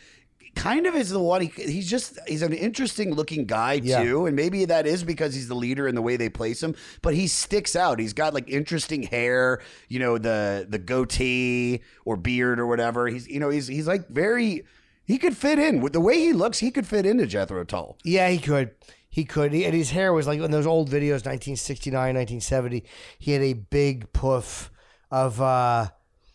kind 0.55 0.87
of 0.87 0.95
is 0.95 1.11
the 1.11 1.21
one. 1.21 1.43
He, 1.43 1.49
he's 1.49 1.89
just 1.91 2.19
he's 2.27 2.43
an 2.43 2.53
interesting 2.53 3.15
looking 3.15 3.45
guy 3.45 3.75
Yeah. 3.83 4.03
too, 4.03 4.27
and 4.27 4.35
maybe 4.37 4.65
that 4.67 4.87
is 4.87 5.05
because 5.05 5.35
he's 5.35 5.49
the 5.49 5.55
leader 5.55 5.87
in 5.89 5.95
the 5.95 6.03
way 6.03 6.17
they 6.17 6.29
place 6.29 6.63
him. 6.63 6.75
But 7.03 7.15
he 7.15 7.27
sticks 7.27 7.75
out. 7.77 7.99
He's 7.99 8.13
got 8.13 8.35
like 8.35 8.49
interesting 8.49 9.03
hair. 9.05 9.61
You 9.89 9.99
know 9.99 10.19
the 10.19 10.67
the 10.69 10.79
goatee 10.79 11.83
or 12.05 12.17
beard 12.17 12.59
or 12.61 12.67
whatever. 12.67 13.07
He's 13.09 13.27
you 13.29 13.41
know 13.41 13.51
he's 13.51 13.67
he's 13.67 13.87
like 13.87 14.09
very. 14.09 14.65
He 15.07 15.19
could 15.19 15.37
fit 15.37 15.59
in 15.59 15.83
with 15.83 15.93
the 15.93 16.01
way 16.01 16.19
he 16.19 16.33
looks. 16.33 16.59
He 16.61 16.71
could 16.71 16.87
fit 16.87 17.05
into 17.05 17.27
Jethro 17.27 17.63
Tull. 17.65 17.99
Yeah, 18.05 18.31
he 18.31 18.39
could. 18.39 18.71
He 19.11 19.25
could. 19.27 19.53
He, 19.53 19.65
and 19.67 19.75
his 19.75 19.91
hair 19.91 20.15
was 20.15 20.27
like 20.27 20.41
in 20.41 20.51
those 20.51 20.67
old 20.67 20.89
videos, 20.89 21.27
1969, 21.27 21.93
1970. 21.93 22.83
He 23.19 23.33
had 23.33 23.43
a 23.43 23.53
big 23.53 24.11
puff 24.15 24.71
of, 25.11 25.41
uh, 25.43 25.89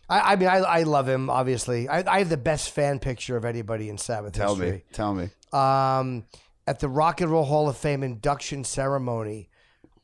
I, 0.10 0.34
I 0.34 0.36
mean, 0.36 0.50
I, 0.50 0.58
I 0.58 0.84
love 0.84 1.08
him. 1.08 1.30
Obviously, 1.30 1.88
I, 1.88 2.04
I 2.12 2.20
have 2.20 2.30
the 2.30 2.38
best 2.38 2.72
fan 2.72 3.00
picture 3.00 3.38
of 3.38 3.46
anybody 3.46 3.90
in 3.90 3.98
Sabbath 3.98 4.34
Tell 4.34 4.56
history. 4.56 4.72
me, 4.78 4.84
tell 4.92 5.14
me. 5.14 5.30
um, 5.54 6.26
at 6.68 6.80
the 6.80 6.90
Rock 6.90 7.22
and 7.22 7.32
Roll 7.32 7.46
Hall 7.46 7.68
of 7.70 7.78
Fame 7.78 8.04
induction 8.04 8.64
ceremony, 8.64 9.50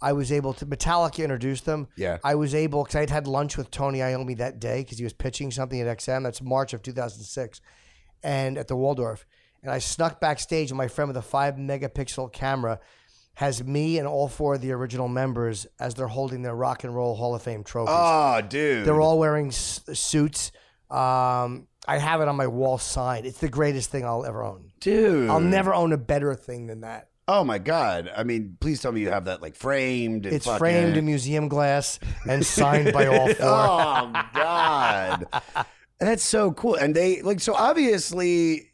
I 0.01 0.13
was 0.13 0.31
able 0.31 0.53
to 0.53 0.65
Metallica 0.65 1.23
introduced 1.23 1.65
them. 1.65 1.87
Yeah. 1.95 2.17
I 2.23 2.35
was 2.35 2.53
able 2.53 2.83
because 2.83 2.95
I'd 2.95 3.09
had 3.09 3.27
lunch 3.27 3.57
with 3.57 3.71
Tony 3.71 3.99
Iommi 3.99 4.37
that 4.37 4.59
day 4.59 4.81
because 4.81 4.97
he 4.97 5.03
was 5.03 5.13
pitching 5.13 5.51
something 5.51 5.79
at 5.79 5.97
XM. 5.97 6.23
That's 6.23 6.41
March 6.41 6.73
of 6.73 6.81
2006, 6.83 7.61
and 8.23 8.57
at 8.57 8.67
the 8.67 8.75
Waldorf, 8.75 9.25
and 9.63 9.71
I 9.71 9.79
snuck 9.79 10.19
backstage, 10.19 10.69
and 10.71 10.77
my 10.77 10.87
friend 10.87 11.07
with 11.07 11.17
a 11.17 11.21
five 11.21 11.55
megapixel 11.55 12.33
camera 12.33 12.79
has 13.35 13.63
me 13.63 13.97
and 13.97 14.07
all 14.07 14.27
four 14.27 14.55
of 14.55 14.61
the 14.61 14.71
original 14.71 15.07
members 15.07 15.67
as 15.79 15.93
they're 15.93 16.07
holding 16.07 16.41
their 16.41 16.55
Rock 16.55 16.83
and 16.83 16.95
Roll 16.95 17.15
Hall 17.15 17.35
of 17.35 17.41
Fame 17.41 17.63
trophies. 17.63 17.93
Oh, 17.97 18.41
dude. 18.47 18.85
They're 18.85 19.01
all 19.01 19.19
wearing 19.19 19.47
s- 19.49 19.81
suits. 19.93 20.51
Um, 20.89 21.67
I 21.87 21.97
have 21.97 22.21
it 22.21 22.27
on 22.27 22.35
my 22.35 22.47
wall 22.47 22.77
signed. 22.77 23.25
It's 23.25 23.39
the 23.39 23.49
greatest 23.49 23.89
thing 23.91 24.05
I'll 24.05 24.25
ever 24.25 24.43
own. 24.43 24.71
dude. 24.79 25.29
I'll 25.29 25.39
never 25.39 25.73
own 25.73 25.91
a 25.93 25.97
better 25.97 26.33
thing 26.35 26.67
than 26.67 26.81
that. 26.81 27.09
Oh 27.27 27.43
my 27.43 27.57
god! 27.57 28.11
I 28.15 28.23
mean, 28.23 28.55
please 28.59 28.79
tell 28.81 28.91
me 28.91 29.01
you 29.01 29.09
have 29.09 29.25
that 29.25 29.41
like 29.41 29.55
framed. 29.55 30.27
And 30.27 30.35
It's 30.35 30.45
fucking- 30.45 30.59
framed 30.59 30.95
in 30.95 31.05
museum 31.07 31.47
glass 31.47 31.99
and 32.29 32.45
signed 32.57 32.93
by 32.93 33.07
all 33.07 33.33
four. 33.33 33.45
Oh 33.47 34.11
god, 34.33 35.25
that's 35.99 36.23
so 36.23 36.51
cool. 36.51 36.75
And 36.75 36.95
they 36.95 37.23
like 37.23 37.39
so 37.39 37.55
obviously, 37.55 38.69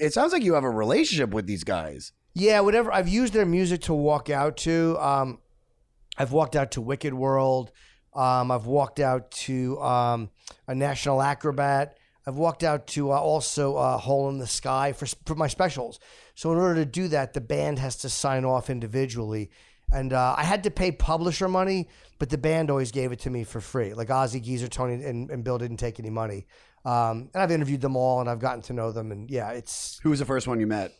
it 0.00 0.14
sounds 0.14 0.32
like 0.32 0.42
you 0.42 0.54
have 0.54 0.64
a 0.64 0.70
relationship 0.70 1.30
with 1.34 1.46
these 1.46 1.64
guys. 1.64 2.12
Yeah, 2.34 2.60
whatever. 2.60 2.92
I've 2.92 3.08
used 3.08 3.32
their 3.32 3.46
music 3.46 3.82
to 3.82 3.94
walk 3.94 4.30
out 4.30 4.56
to. 4.58 4.96
Um, 4.98 5.38
I've 6.16 6.32
walked 6.32 6.56
out 6.56 6.72
to 6.72 6.80
Wicked 6.80 7.12
World. 7.12 7.72
Um, 8.14 8.50
I've 8.50 8.66
walked 8.66 9.00
out 9.00 9.30
to 9.32 9.80
um, 9.80 10.30
a 10.66 10.74
National 10.74 11.22
Acrobat. 11.22 11.98
I've 12.26 12.36
walked 12.36 12.62
out 12.62 12.86
to 12.88 13.12
uh, 13.12 13.16
also 13.16 13.76
uh, 13.76 13.98
Hole 13.98 14.28
in 14.28 14.38
the 14.38 14.46
Sky 14.46 14.92
for 14.92 15.06
for 15.26 15.34
my 15.34 15.48
specials. 15.48 15.98
So 16.34 16.52
in 16.52 16.58
order 16.58 16.76
to 16.76 16.86
do 16.86 17.08
that, 17.08 17.32
the 17.32 17.40
band 17.40 17.78
has 17.78 17.96
to 17.98 18.08
sign 18.08 18.44
off 18.44 18.70
individually, 18.70 19.50
and 19.92 20.12
uh, 20.12 20.34
I 20.36 20.44
had 20.44 20.62
to 20.64 20.70
pay 20.70 20.92
publisher 20.92 21.48
money, 21.48 21.88
but 22.18 22.30
the 22.30 22.38
band 22.38 22.70
always 22.70 22.92
gave 22.92 23.12
it 23.12 23.20
to 23.20 23.30
me 23.30 23.44
for 23.44 23.60
free. 23.60 23.92
Like 23.92 24.08
Ozzy, 24.08 24.42
Geezer, 24.42 24.68
Tony, 24.68 25.02
and, 25.04 25.30
and 25.30 25.42
Bill 25.44 25.58
didn't 25.58 25.78
take 25.78 25.98
any 25.98 26.10
money. 26.10 26.46
Um, 26.84 27.30
and 27.32 27.42
I've 27.42 27.50
interviewed 27.50 27.80
them 27.80 27.96
all, 27.96 28.20
and 28.20 28.28
I've 28.28 28.40
gotten 28.40 28.62
to 28.62 28.72
know 28.72 28.92
them, 28.92 29.12
and 29.12 29.30
yeah, 29.30 29.50
it's 29.50 30.00
Who 30.02 30.10
was 30.10 30.18
the 30.18 30.24
first 30.24 30.46
one 30.46 30.60
you 30.60 30.66
met, 30.66 30.92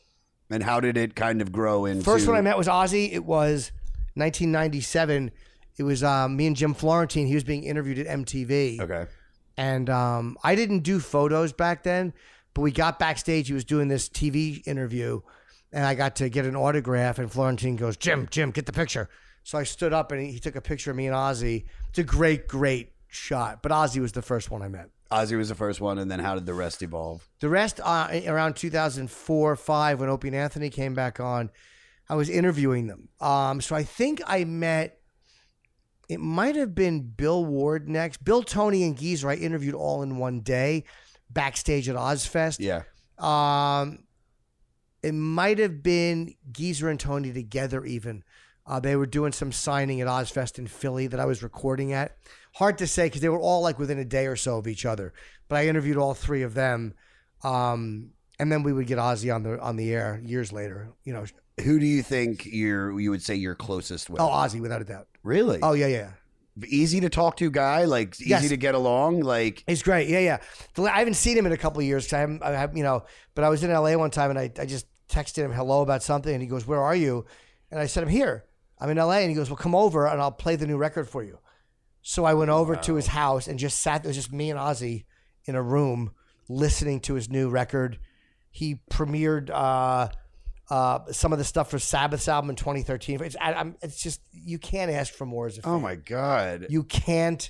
and 0.52 0.62
how 0.62 0.80
did 0.80 0.96
it 0.96 1.14
kind 1.14 1.40
of 1.40 1.52
grow 1.52 1.86
into? 1.86 2.04
First 2.04 2.26
one 2.26 2.36
I 2.36 2.40
met 2.40 2.56
was 2.58 2.68
Ozzy. 2.68 3.12
It 3.12 3.24
was 3.24 3.72
1997. 4.14 5.30
It 5.78 5.82
was 5.82 6.04
um, 6.04 6.36
me 6.36 6.46
and 6.46 6.56
Jim 6.56 6.74
Florentine. 6.74 7.26
He 7.26 7.34
was 7.34 7.44
being 7.44 7.64
interviewed 7.64 7.98
at 7.98 8.06
MTV. 8.06 8.80
Okay. 8.80 9.06
And 9.56 9.88
um, 9.90 10.36
I 10.42 10.54
didn't 10.54 10.80
do 10.80 11.00
photos 11.00 11.52
back 11.52 11.82
then, 11.82 12.12
but 12.54 12.62
we 12.62 12.72
got 12.72 12.98
backstage. 12.98 13.48
He 13.48 13.54
was 13.54 13.64
doing 13.64 13.88
this 13.88 14.08
TV 14.08 14.66
interview, 14.66 15.20
and 15.72 15.84
I 15.84 15.94
got 15.94 16.16
to 16.16 16.28
get 16.28 16.44
an 16.46 16.56
autograph. 16.56 17.18
And 17.18 17.30
Florentine 17.30 17.76
goes, 17.76 17.96
Jim, 17.96 18.28
Jim, 18.30 18.50
get 18.50 18.66
the 18.66 18.72
picture. 18.72 19.08
So 19.44 19.58
I 19.58 19.64
stood 19.64 19.92
up 19.92 20.12
and 20.12 20.20
he, 20.24 20.32
he 20.32 20.38
took 20.38 20.56
a 20.56 20.60
picture 20.60 20.90
of 20.90 20.96
me 20.96 21.06
and 21.06 21.16
Ozzy. 21.16 21.64
It's 21.90 21.98
a 21.98 22.04
great, 22.04 22.46
great 22.46 22.92
shot. 23.08 23.62
But 23.62 23.72
Ozzy 23.72 24.00
was 24.00 24.12
the 24.12 24.22
first 24.22 24.50
one 24.50 24.62
I 24.62 24.68
met. 24.68 24.88
Ozzy 25.12 25.36
was 25.36 25.48
the 25.50 25.54
first 25.54 25.80
one, 25.80 25.98
and 25.98 26.10
then 26.10 26.18
how 26.18 26.34
did 26.34 26.46
the 26.46 26.54
rest 26.54 26.82
evolve? 26.82 27.28
The 27.40 27.48
rest, 27.48 27.80
uh, 27.82 28.08
around 28.26 28.56
2004 28.56 29.56
5, 29.56 30.00
when 30.00 30.08
Opie 30.08 30.28
and 30.28 30.36
Anthony 30.36 30.70
came 30.70 30.94
back 30.94 31.20
on, 31.20 31.50
I 32.08 32.14
was 32.14 32.30
interviewing 32.30 32.86
them. 32.86 33.08
Um, 33.20 33.60
so 33.60 33.76
I 33.76 33.82
think 33.82 34.22
I 34.26 34.44
met, 34.44 35.00
it 36.08 36.18
might 36.18 36.56
have 36.56 36.74
been 36.74 37.02
Bill 37.02 37.44
Ward 37.44 37.88
next. 37.88 38.24
Bill, 38.24 38.42
Tony, 38.42 38.84
and 38.84 38.96
Geezer, 38.96 39.28
I 39.28 39.34
interviewed 39.34 39.74
all 39.74 40.02
in 40.02 40.16
one 40.16 40.40
day 40.40 40.84
backstage 41.30 41.88
at 41.88 41.96
Ozzfest. 41.96 42.58
Yeah. 42.60 42.82
Um, 43.18 44.04
it 45.02 45.12
might 45.12 45.58
have 45.58 45.82
been 45.82 46.34
Geezer 46.50 46.88
and 46.88 46.98
Tony 46.98 47.32
together, 47.32 47.84
even. 47.84 48.24
Uh, 48.66 48.78
they 48.78 48.94
were 48.94 49.06
doing 49.06 49.32
some 49.32 49.50
signing 49.50 50.00
at 50.00 50.06
Ozzfest 50.06 50.58
in 50.58 50.66
Philly 50.66 51.08
that 51.08 51.18
I 51.18 51.24
was 51.24 51.42
recording 51.42 51.92
at. 51.92 52.16
Hard 52.54 52.78
to 52.78 52.86
say 52.86 53.06
because 53.06 53.20
they 53.20 53.28
were 53.28 53.40
all 53.40 53.62
like 53.62 53.78
within 53.78 53.98
a 53.98 54.04
day 54.04 54.26
or 54.26 54.36
so 54.36 54.58
of 54.58 54.66
each 54.68 54.84
other. 54.84 55.12
But 55.48 55.56
I 55.56 55.66
interviewed 55.68 55.96
all 55.96 56.14
three 56.14 56.42
of 56.42 56.54
them, 56.54 56.94
um, 57.42 58.10
and 58.38 58.50
then 58.50 58.62
we 58.62 58.72
would 58.72 58.86
get 58.86 58.98
Ozzy 58.98 59.34
on 59.34 59.42
the 59.42 59.58
on 59.60 59.76
the 59.76 59.92
air 59.92 60.20
years 60.24 60.52
later. 60.52 60.90
You 61.04 61.12
know, 61.14 61.24
Who 61.64 61.78
do 61.78 61.86
you 61.86 62.02
think 62.02 62.46
you're 62.46 62.98
you 63.00 63.10
would 63.10 63.22
say 63.22 63.34
you're 63.34 63.54
closest 63.54 64.10
with? 64.10 64.20
oh 64.20 64.28
Ozzy 64.28 64.60
without 64.60 64.80
a 64.82 64.84
doubt. 64.84 65.08
really? 65.22 65.60
Oh 65.62 65.72
yeah, 65.72 65.86
yeah. 65.86 66.10
easy 66.66 67.00
to 67.00 67.08
talk 67.08 67.36
to 67.38 67.50
guy, 67.50 67.84
like 67.84 68.14
easy 68.20 68.30
Yes. 68.30 68.48
to 68.48 68.56
get 68.56 68.74
along, 68.74 69.20
like 69.20 69.64
He's 69.66 69.82
great. 69.82 70.08
Yeah, 70.08 70.18
yeah. 70.20 70.38
The- 70.74 70.82
I 70.82 70.98
haven't 70.98 71.14
seen 71.14 71.36
him 71.38 71.46
in 71.46 71.52
a 71.52 71.56
couple 71.56 71.80
of 71.80 71.86
years 71.86 72.04
'cause 72.06 72.12
I 72.14 72.18
haven't, 72.20 72.42
I 72.42 72.50
have, 72.50 72.76
you 72.76 72.82
know, 72.82 73.04
but 73.34 73.44
I 73.44 73.48
was 73.48 73.64
in 73.64 73.70
LA 73.70 73.96
one 73.96 74.10
time 74.10 74.28
and 74.30 74.38
I, 74.38 74.50
I 74.58 74.66
just 74.66 74.86
texted 75.08 75.38
him 75.44 75.52
hello 75.52 75.80
about 75.82 76.02
something 76.02 76.32
and 76.32 76.42
he 76.42 76.48
goes, 76.48 76.66
Where 76.66 76.80
are 76.82 76.94
you? 76.96 77.24
And 77.70 77.80
I 77.80 77.86
said, 77.86 78.02
I'm 78.02 78.10
here. 78.10 78.44
I'm 78.78 78.90
in 78.90 78.98
LA. 78.98 79.20
And 79.20 79.30
he 79.30 79.34
goes, 79.34 79.48
Well, 79.48 79.56
come 79.56 79.74
over 79.74 80.06
and 80.06 80.20
I'll 80.20 80.30
play 80.32 80.56
the 80.56 80.66
new 80.66 80.76
record 80.76 81.08
for 81.08 81.22
you. 81.24 81.38
So 82.02 82.24
I 82.24 82.34
went 82.34 82.50
over 82.50 82.74
to 82.76 82.94
his 82.94 83.06
house 83.06 83.46
and 83.46 83.58
just 83.58 83.80
sat, 83.80 84.04
it 84.04 84.08
was 84.08 84.16
just 84.16 84.32
me 84.32 84.50
and 84.50 84.58
Ozzy 84.58 85.04
in 85.44 85.54
a 85.54 85.62
room 85.62 86.12
listening 86.48 87.00
to 87.00 87.14
his 87.14 87.30
new 87.30 87.48
record. 87.48 87.98
He 88.50 88.80
premiered 88.90 89.50
uh, 89.50 90.08
uh, 90.68 91.12
some 91.12 91.32
of 91.32 91.38
the 91.38 91.44
stuff 91.44 91.70
for 91.70 91.78
Sabbath's 91.78 92.28
album 92.28 92.50
in 92.50 92.56
2013. 92.56 93.22
It's, 93.22 93.36
I, 93.40 93.54
I'm, 93.54 93.76
it's 93.82 94.02
just, 94.02 94.20
you 94.32 94.58
can't 94.58 94.90
ask 94.90 95.14
for 95.14 95.26
more 95.26 95.46
as 95.46 95.58
a 95.58 95.62
fan. 95.62 95.72
oh 95.72 95.80
my 95.80 95.94
god. 95.94 96.66
You 96.68 96.82
can't 96.84 97.48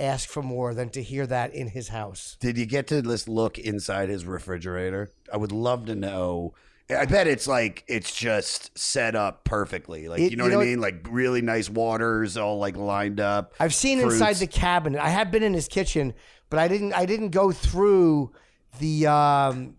ask 0.00 0.28
for 0.28 0.42
more 0.42 0.74
than 0.74 0.88
to 0.90 1.02
hear 1.02 1.26
that 1.26 1.54
in 1.54 1.68
his 1.68 1.88
house. 1.88 2.36
Did 2.40 2.58
you 2.58 2.66
get 2.66 2.88
to 2.88 3.02
just 3.02 3.28
look 3.28 3.58
inside 3.58 4.08
his 4.08 4.24
refrigerator? 4.24 5.12
I 5.32 5.36
would 5.36 5.52
love 5.52 5.86
to 5.86 5.94
know. 5.94 6.54
I 7.00 7.06
bet 7.06 7.26
it's 7.26 7.46
like 7.46 7.84
it's 7.88 8.14
just 8.14 8.76
set 8.78 9.14
up 9.14 9.44
perfectly. 9.44 10.08
Like 10.08 10.20
It- 10.20 10.30
you 10.32 10.36
know 10.36 10.44
you 10.44 10.50
what 10.50 10.54
know 10.54 10.60
I 10.60 10.64
what- 10.64 10.66
mean? 10.70 10.80
Like 10.80 11.06
really 11.10 11.42
nice 11.42 11.68
waters 11.70 12.36
all 12.36 12.58
like 12.58 12.76
lined 12.76 13.20
up. 13.20 13.54
I've 13.60 13.74
seen 13.74 14.00
inside 14.00 14.36
the 14.36 14.46
cabinet. 14.46 15.00
I 15.02 15.08
have 15.08 15.30
been 15.30 15.42
in 15.42 15.54
his 15.54 15.68
kitchen, 15.68 16.14
but 16.50 16.58
I 16.58 16.68
didn't. 16.68 16.92
I 16.94 17.06
didn't 17.06 17.30
go 17.30 17.52
through 17.52 18.32
the. 18.78 19.06
Um, 19.06 19.76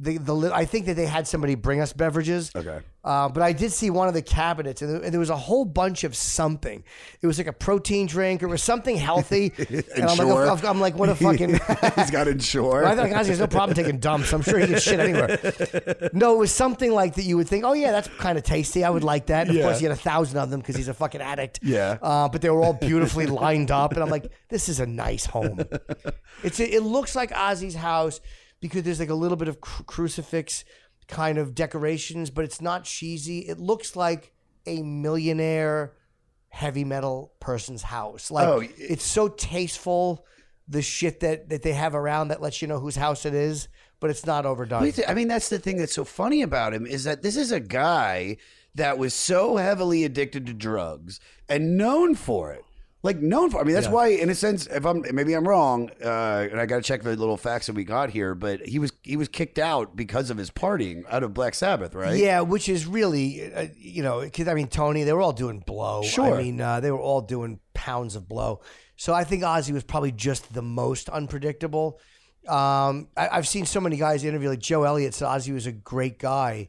the, 0.00 0.16
the 0.18 0.32
li- 0.32 0.50
I 0.54 0.64
think 0.64 0.86
that 0.86 0.94
they 0.94 1.06
had 1.06 1.26
somebody 1.26 1.56
bring 1.56 1.80
us 1.80 1.92
beverages. 1.92 2.52
Okay. 2.54 2.78
Uh, 3.08 3.26
but 3.26 3.42
I 3.42 3.54
did 3.54 3.72
see 3.72 3.88
one 3.88 4.06
of 4.06 4.12
the 4.12 4.20
cabinets, 4.20 4.82
and 4.82 4.90
there, 4.90 5.02
and 5.02 5.10
there 5.10 5.18
was 5.18 5.30
a 5.30 5.36
whole 5.36 5.64
bunch 5.64 6.04
of 6.04 6.14
something. 6.14 6.84
It 7.22 7.26
was 7.26 7.38
like 7.38 7.46
a 7.46 7.54
protein 7.54 8.06
drink, 8.06 8.42
or 8.42 8.48
it 8.48 8.50
was 8.50 8.62
something 8.62 8.96
healthy. 8.96 9.50
and 9.96 10.04
I'm 10.04 10.18
like, 10.28 10.62
I'm 10.62 10.78
like, 10.78 10.94
what 10.94 11.08
a 11.08 11.14
fucking. 11.28 11.58
He's 11.96 12.10
got 12.10 12.28
Ensure. 12.28 12.84
I 12.84 12.94
thought 12.94 13.08
Ozzy 13.08 13.28
has 13.28 13.40
no 13.40 13.46
problem 13.46 13.74
taking 13.74 13.98
dumps. 13.98 14.30
I'm 14.34 14.42
sure 14.42 14.58
he 14.58 14.66
can 14.66 14.78
shit 14.78 15.00
anywhere. 15.00 15.38
No, 16.12 16.34
it 16.34 16.38
was 16.38 16.52
something 16.52 16.92
like 16.92 17.14
that. 17.14 17.22
You 17.22 17.38
would 17.38 17.48
think, 17.48 17.64
oh 17.64 17.72
yeah, 17.72 17.92
that's 17.92 18.08
kind 18.08 18.36
of 18.36 18.44
tasty. 18.44 18.84
I 18.84 18.90
would 18.90 19.04
like 19.04 19.28
that. 19.28 19.48
And 19.48 19.56
of 19.56 19.64
course, 19.64 19.78
he 19.78 19.86
had 19.86 19.92
a 19.92 19.96
thousand 19.96 20.36
of 20.36 20.50
them 20.50 20.60
because 20.60 20.76
he's 20.76 20.88
a 20.88 20.94
fucking 20.94 21.22
addict. 21.22 21.60
Yeah. 21.62 21.96
Uh, 22.02 22.28
but 22.28 22.42
they 22.42 22.50
were 22.50 22.62
all 22.62 22.74
beautifully 22.88 23.24
lined 23.24 23.70
up, 23.70 23.92
and 23.92 24.02
I'm 24.02 24.10
like, 24.10 24.30
this 24.50 24.68
is 24.68 24.80
a 24.80 24.86
nice 24.86 25.24
home. 25.24 25.60
It's 26.44 26.60
it 26.60 26.82
looks 26.82 27.16
like 27.16 27.30
Ozzy's 27.30 27.74
house 27.74 28.20
because 28.60 28.82
there's 28.82 29.00
like 29.00 29.08
a 29.08 29.14
little 29.14 29.38
bit 29.38 29.48
of 29.48 29.62
cru- 29.62 29.86
crucifix 29.86 30.66
kind 31.08 31.38
of 31.38 31.54
decorations, 31.54 32.30
but 32.30 32.44
it's 32.44 32.60
not 32.60 32.84
cheesy. 32.84 33.40
It 33.40 33.58
looks 33.58 33.96
like 33.96 34.32
a 34.66 34.82
millionaire 34.82 35.94
heavy 36.50 36.84
metal 36.84 37.32
person's 37.40 37.82
house. 37.82 38.30
Like 38.30 38.48
Oh, 38.48 38.62
it's 38.76 39.04
so 39.04 39.28
tasteful. 39.28 40.24
The 40.68 40.82
shit 40.82 41.20
that 41.20 41.48
that 41.48 41.62
they 41.62 41.72
have 41.72 41.94
around 41.94 42.28
that 42.28 42.42
lets 42.42 42.60
you 42.60 42.68
know 42.68 42.78
whose 42.78 42.96
house 42.96 43.24
it 43.24 43.34
is, 43.34 43.68
but 44.00 44.10
it's 44.10 44.26
not 44.26 44.44
overdone. 44.44 44.92
I 45.08 45.14
mean, 45.14 45.28
that's 45.28 45.48
the 45.48 45.58
thing 45.58 45.78
that's 45.78 45.94
so 45.94 46.04
funny 46.04 46.42
about 46.42 46.74
him 46.74 46.86
is 46.86 47.04
that 47.04 47.22
this 47.22 47.36
is 47.36 47.52
a 47.52 47.60
guy 47.60 48.36
that 48.74 48.98
was 48.98 49.14
so 49.14 49.56
heavily 49.56 50.04
addicted 50.04 50.46
to 50.46 50.52
drugs 50.52 51.20
and 51.48 51.78
known 51.78 52.14
for 52.14 52.52
it. 52.52 52.64
Like 53.04 53.20
known 53.20 53.50
for. 53.50 53.60
I 53.60 53.64
mean, 53.64 53.74
that's 53.74 53.86
Yeah. 53.86 53.92
why, 53.92 54.08
in 54.08 54.28
a 54.28 54.34
sense, 54.34 54.66
if 54.66 54.84
I'm 54.84 55.04
maybe 55.12 55.32
I'm 55.34 55.46
wrong, 55.46 55.88
uh, 56.04 56.48
and 56.50 56.60
I 56.60 56.66
got 56.66 56.76
to 56.76 56.82
check 56.82 57.02
the 57.02 57.14
little 57.14 57.36
facts 57.36 57.66
that 57.66 57.74
we 57.74 57.84
got 57.84 58.10
here, 58.10 58.34
but 58.34 58.66
he 58.66 58.80
was 58.80 58.92
he 59.02 59.16
was 59.16 59.28
kicked 59.28 59.58
out 59.58 59.94
because 59.94 60.30
of 60.30 60.36
his 60.36 60.50
partying 60.50 61.04
out 61.08 61.22
of 61.22 61.32
Black 61.32 61.54
Sabbath, 61.54 61.94
right? 61.94 62.16
Yeah, 62.18 62.40
which 62.40 62.68
is 62.68 62.86
really, 62.86 63.52
uh, 63.54 63.66
you 63.76 64.02
know, 64.02 64.22
because 64.22 64.48
I 64.48 64.54
mean, 64.54 64.66
Tony, 64.66 65.04
they 65.04 65.12
were 65.12 65.20
all 65.22 65.32
doing 65.32 65.60
blow. 65.60 66.02
Sure. 66.02 66.34
I 66.34 66.42
mean, 66.42 66.60
uh, 66.60 66.80
they 66.80 66.90
were 66.90 66.98
all 67.00 67.20
doing 67.20 67.60
pounds 67.72 68.16
of 68.16 68.28
blow. 68.28 68.62
So 68.96 69.14
I 69.14 69.22
think 69.22 69.44
Ozzy 69.44 69.70
was 69.70 69.84
probably 69.84 70.10
just 70.10 70.52
the 70.52 70.62
most 70.62 71.08
unpredictable. 71.08 72.00
Um, 72.48 73.08
I, 73.16 73.28
I've 73.30 73.46
seen 73.46 73.64
so 73.64 73.80
many 73.80 73.96
guys 73.96 74.24
interview, 74.24 74.48
like 74.48 74.58
Joe 74.58 74.82
Elliott 74.82 75.14
said 75.14 75.28
Ozzy 75.28 75.54
was 75.54 75.66
a 75.66 75.72
great 75.72 76.18
guy 76.18 76.68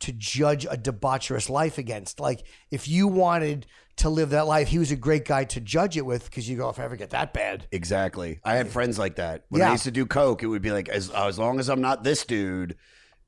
to 0.00 0.12
judge 0.12 0.66
a 0.66 0.76
debaucherous 0.76 1.48
life 1.50 1.78
against. 1.78 2.20
Like, 2.20 2.44
if 2.70 2.86
you 2.86 3.08
wanted 3.08 3.66
to 3.96 4.08
live 4.08 4.30
that 4.30 4.46
life, 4.46 4.68
he 4.68 4.78
was 4.78 4.90
a 4.90 4.96
great 4.96 5.24
guy 5.24 5.44
to 5.44 5.60
judge 5.60 5.96
it 5.96 6.04
with 6.04 6.24
because 6.24 6.48
you 6.48 6.56
go, 6.56 6.68
if 6.68 6.78
I 6.80 6.84
ever 6.84 6.96
get 6.96 7.10
that 7.10 7.32
bad. 7.32 7.66
Exactly. 7.70 8.40
I 8.44 8.56
had 8.56 8.68
friends 8.68 8.98
like 8.98 9.16
that. 9.16 9.44
When 9.48 9.62
I 9.62 9.72
used 9.72 9.84
to 9.84 9.90
do 9.90 10.04
coke, 10.06 10.42
it 10.42 10.46
would 10.46 10.62
be 10.62 10.72
like 10.72 10.88
as 10.88 11.10
as 11.10 11.38
long 11.38 11.60
as 11.60 11.68
I'm 11.70 11.80
not 11.80 12.02
this 12.04 12.24
dude, 12.24 12.76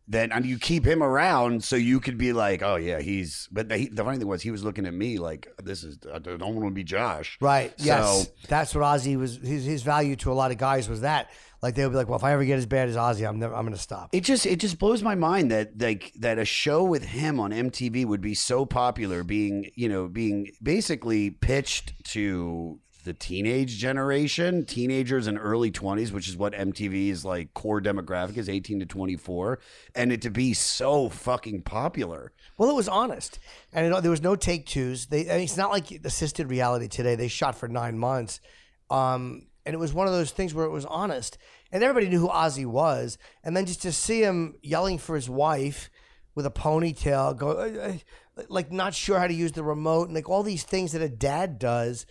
then 0.08 0.30
and 0.32 0.46
you 0.46 0.58
keep 0.58 0.84
him 0.84 1.02
around 1.02 1.64
so 1.64 1.74
you 1.76 1.98
could 2.00 2.16
be 2.18 2.32
like, 2.32 2.62
oh 2.62 2.76
yeah, 2.76 3.00
he's. 3.00 3.48
But 3.52 3.68
the, 3.68 3.88
the 3.88 4.04
funny 4.04 4.18
thing 4.18 4.28
was, 4.28 4.42
he 4.42 4.50
was 4.50 4.62
looking 4.64 4.86
at 4.86 4.94
me 4.94 5.18
like, 5.18 5.48
this 5.62 5.82
is. 5.84 5.98
I 6.12 6.18
don't 6.18 6.40
want 6.40 6.64
to 6.66 6.70
be 6.70 6.84
Josh. 6.84 7.36
Right. 7.40 7.72
So- 7.80 7.84
Yes. 7.86 8.28
That's 8.48 8.74
what 8.74 8.82
Ozzy 8.82 9.16
was. 9.16 9.36
His, 9.36 9.64
his 9.64 9.82
value 9.82 10.16
to 10.16 10.32
a 10.32 10.34
lot 10.34 10.50
of 10.50 10.58
guys 10.58 10.88
was 10.88 11.00
that. 11.02 11.30
Like 11.66 11.74
they 11.74 11.84
would 11.84 11.90
be 11.90 11.96
like, 11.96 12.08
well, 12.08 12.16
if 12.16 12.22
I 12.22 12.30
ever 12.30 12.44
get 12.44 12.58
as 12.58 12.66
bad 12.66 12.88
as 12.88 12.94
Ozzy, 12.94 13.28
I'm 13.28 13.40
never, 13.40 13.52
I'm 13.52 13.64
going 13.64 13.74
to 13.74 13.82
stop. 13.82 14.10
It 14.12 14.20
just 14.20 14.46
it 14.46 14.60
just 14.60 14.78
blows 14.78 15.02
my 15.02 15.16
mind 15.16 15.50
that 15.50 15.76
like 15.80 16.12
that 16.20 16.38
a 16.38 16.44
show 16.44 16.84
with 16.84 17.02
him 17.02 17.40
on 17.40 17.50
MTV 17.50 18.04
would 18.04 18.20
be 18.20 18.34
so 18.34 18.64
popular, 18.64 19.24
being 19.24 19.72
you 19.74 19.88
know 19.88 20.06
being 20.06 20.52
basically 20.62 21.30
pitched 21.30 22.04
to 22.12 22.78
the 23.02 23.12
teenage 23.12 23.78
generation, 23.78 24.64
teenagers 24.64 25.26
in 25.26 25.36
early 25.36 25.72
twenties, 25.72 26.12
which 26.12 26.28
is 26.28 26.36
what 26.36 26.52
MTV's 26.52 27.24
like 27.24 27.52
core 27.52 27.80
demographic 27.80 28.36
is, 28.36 28.48
eighteen 28.48 28.78
to 28.78 28.86
twenty 28.86 29.16
four, 29.16 29.58
and 29.96 30.12
it 30.12 30.22
to 30.22 30.30
be 30.30 30.54
so 30.54 31.08
fucking 31.08 31.62
popular. 31.62 32.30
Well, 32.58 32.70
it 32.70 32.74
was 32.74 32.86
honest, 32.86 33.40
and 33.72 33.92
it, 33.92 34.02
there 34.02 34.10
was 34.12 34.22
no 34.22 34.36
take 34.36 34.66
twos. 34.66 35.06
They, 35.06 35.28
I 35.28 35.34
mean, 35.34 35.42
it's 35.42 35.56
not 35.56 35.72
like 35.72 35.90
assisted 36.04 36.48
reality 36.48 36.86
today. 36.86 37.16
They 37.16 37.26
shot 37.26 37.56
for 37.56 37.66
nine 37.66 37.98
months, 37.98 38.40
um, 38.88 39.48
and 39.66 39.74
it 39.74 39.78
was 39.78 39.92
one 39.92 40.06
of 40.06 40.12
those 40.12 40.30
things 40.30 40.54
where 40.54 40.64
it 40.64 40.70
was 40.70 40.84
honest, 40.84 41.38
and 41.72 41.82
everybody 41.82 42.08
knew 42.08 42.20
who 42.20 42.28
Ozzy 42.28 42.66
was. 42.66 43.18
And 43.42 43.56
then 43.56 43.66
just 43.66 43.82
to 43.82 43.92
see 43.92 44.22
him 44.22 44.56
yelling 44.62 44.98
for 44.98 45.14
his 45.14 45.28
wife 45.28 45.90
with 46.34 46.46
a 46.46 46.50
ponytail, 46.50 47.36
go 47.36 47.50
uh, 47.50 47.92
uh, 48.38 48.42
like 48.48 48.70
not 48.70 48.94
sure 48.94 49.18
how 49.18 49.26
to 49.26 49.34
use 49.34 49.52
the 49.52 49.62
remote, 49.62 50.08
and 50.08 50.14
like 50.14 50.28
all 50.28 50.42
these 50.42 50.62
things 50.62 50.92
that 50.92 51.02
a 51.02 51.08
dad 51.08 51.58
does, 51.58 52.06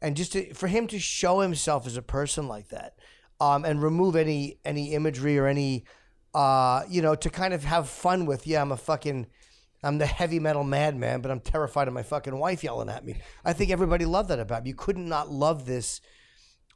and 0.00 0.16
just 0.16 0.32
to, 0.32 0.54
for 0.54 0.66
him 0.66 0.86
to 0.88 0.98
show 0.98 1.40
himself 1.40 1.86
as 1.86 1.96
a 1.96 2.02
person 2.02 2.48
like 2.48 2.68
that, 2.68 2.98
um, 3.40 3.64
and 3.64 3.82
remove 3.82 4.16
any 4.16 4.58
any 4.64 4.94
imagery 4.94 5.38
or 5.38 5.46
any, 5.46 5.84
uh, 6.34 6.82
you 6.88 7.02
know, 7.02 7.14
to 7.14 7.28
kind 7.28 7.52
of 7.52 7.64
have 7.64 7.88
fun 7.88 8.24
with. 8.26 8.46
Yeah, 8.46 8.62
I'm 8.62 8.72
a 8.72 8.76
fucking. 8.76 9.26
I'm 9.82 9.98
the 9.98 10.06
heavy 10.06 10.40
metal 10.40 10.64
madman, 10.64 11.20
but 11.20 11.30
I'm 11.30 11.38
terrified 11.38 11.86
of 11.86 11.94
my 11.94 12.02
fucking 12.02 12.36
wife 12.36 12.64
yelling 12.64 12.88
at 12.88 13.04
me. 13.04 13.20
I 13.44 13.52
think 13.52 13.70
everybody 13.70 14.04
loved 14.04 14.30
that 14.30 14.40
about 14.40 14.60
him. 14.62 14.66
You 14.68 14.74
couldn't 14.74 15.08
not 15.08 15.30
love 15.30 15.66
this. 15.66 16.00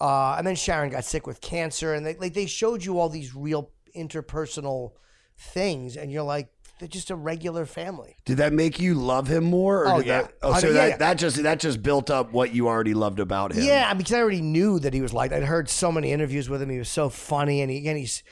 Uh, 0.01 0.34
and 0.38 0.46
then 0.46 0.57
Sharon 0.57 0.90
got 0.90 1.05
sick 1.05 1.26
with 1.26 1.40
cancer, 1.40 1.92
and 1.94 2.07
they 2.07 2.14
like 2.16 2.32
they 2.34 2.46
showed 2.46 2.84
you 2.84 2.98
all 2.98 3.09
these 3.09 3.34
real 3.34 3.70
interpersonal 3.96 4.92
things, 5.36 5.96
and 5.96 6.11
you're 6.11 6.22
like, 6.22 6.48
they're 6.78 6.88
just 6.88 7.11
a 7.11 7.16
regular 7.16 7.66
family. 7.66 8.16
Did 8.24 8.38
that 8.38 8.55
make 8.55 8.80
you 8.80 8.94
love 8.94 9.28
him 9.28 9.44
more? 9.44 9.84
Or 9.84 9.88
Oh, 9.88 9.98
did 9.98 10.07
yeah. 10.07 10.22
That, 10.22 10.32
oh, 10.42 10.53
I 10.53 10.61
so 10.61 10.66
mean, 10.68 10.76
yeah, 10.76 10.82
that, 10.82 10.88
yeah. 10.88 10.96
that 10.96 11.18
just 11.18 11.42
that 11.42 11.61
just 11.61 11.82
built 11.82 12.11
up 12.11 12.32
what 12.32 12.55
you 12.55 12.68
already 12.68 12.94
loved 12.94 13.20
about 13.20 13.53
him. 13.53 13.64
Yeah, 13.64 13.84
I 13.86 13.92
mean, 13.92 13.98
because 13.98 14.14
I 14.14 14.20
already 14.20 14.40
knew 14.40 14.78
that 14.78 14.94
he 14.94 15.03
was 15.03 15.12
like. 15.12 15.32
I'd 15.32 15.42
heard 15.42 15.68
so 15.68 15.92
many 15.92 16.12
interviews 16.12 16.48
with 16.48 16.62
him. 16.62 16.70
He 16.70 16.78
was 16.78 16.88
so 16.88 17.11
funny, 17.11 17.61
and 17.61 17.70
he, 17.70 17.76
again, 17.76 17.96
he's 17.96 18.22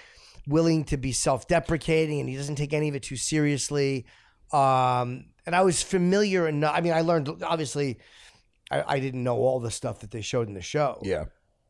willing 0.46 0.84
to 0.84 0.96
be 0.96 1.12
self-deprecating, 1.12 2.18
and 2.20 2.28
he 2.28 2.36
doesn't 2.36 2.56
take 2.56 2.72
any 2.72 2.88
of 2.88 2.94
it 2.94 3.02
too 3.02 3.16
seriously. 3.16 4.06
Um, 4.52 5.26
and 5.44 5.54
I 5.54 5.60
was 5.60 5.82
familiar 5.82 6.48
enough. 6.48 6.72
I 6.74 6.80
mean, 6.80 6.94
I 6.94 7.02
learned 7.02 7.42
obviously. 7.42 7.98
I, 8.70 8.96
I 8.96 9.00
didn't 9.00 9.24
know 9.24 9.36
all 9.36 9.60
the 9.60 9.70
stuff 9.70 10.00
that 10.00 10.10
they 10.10 10.20
showed 10.20 10.48
in 10.48 10.54
the 10.54 10.62
show. 10.62 11.00
Yeah. 11.02 11.24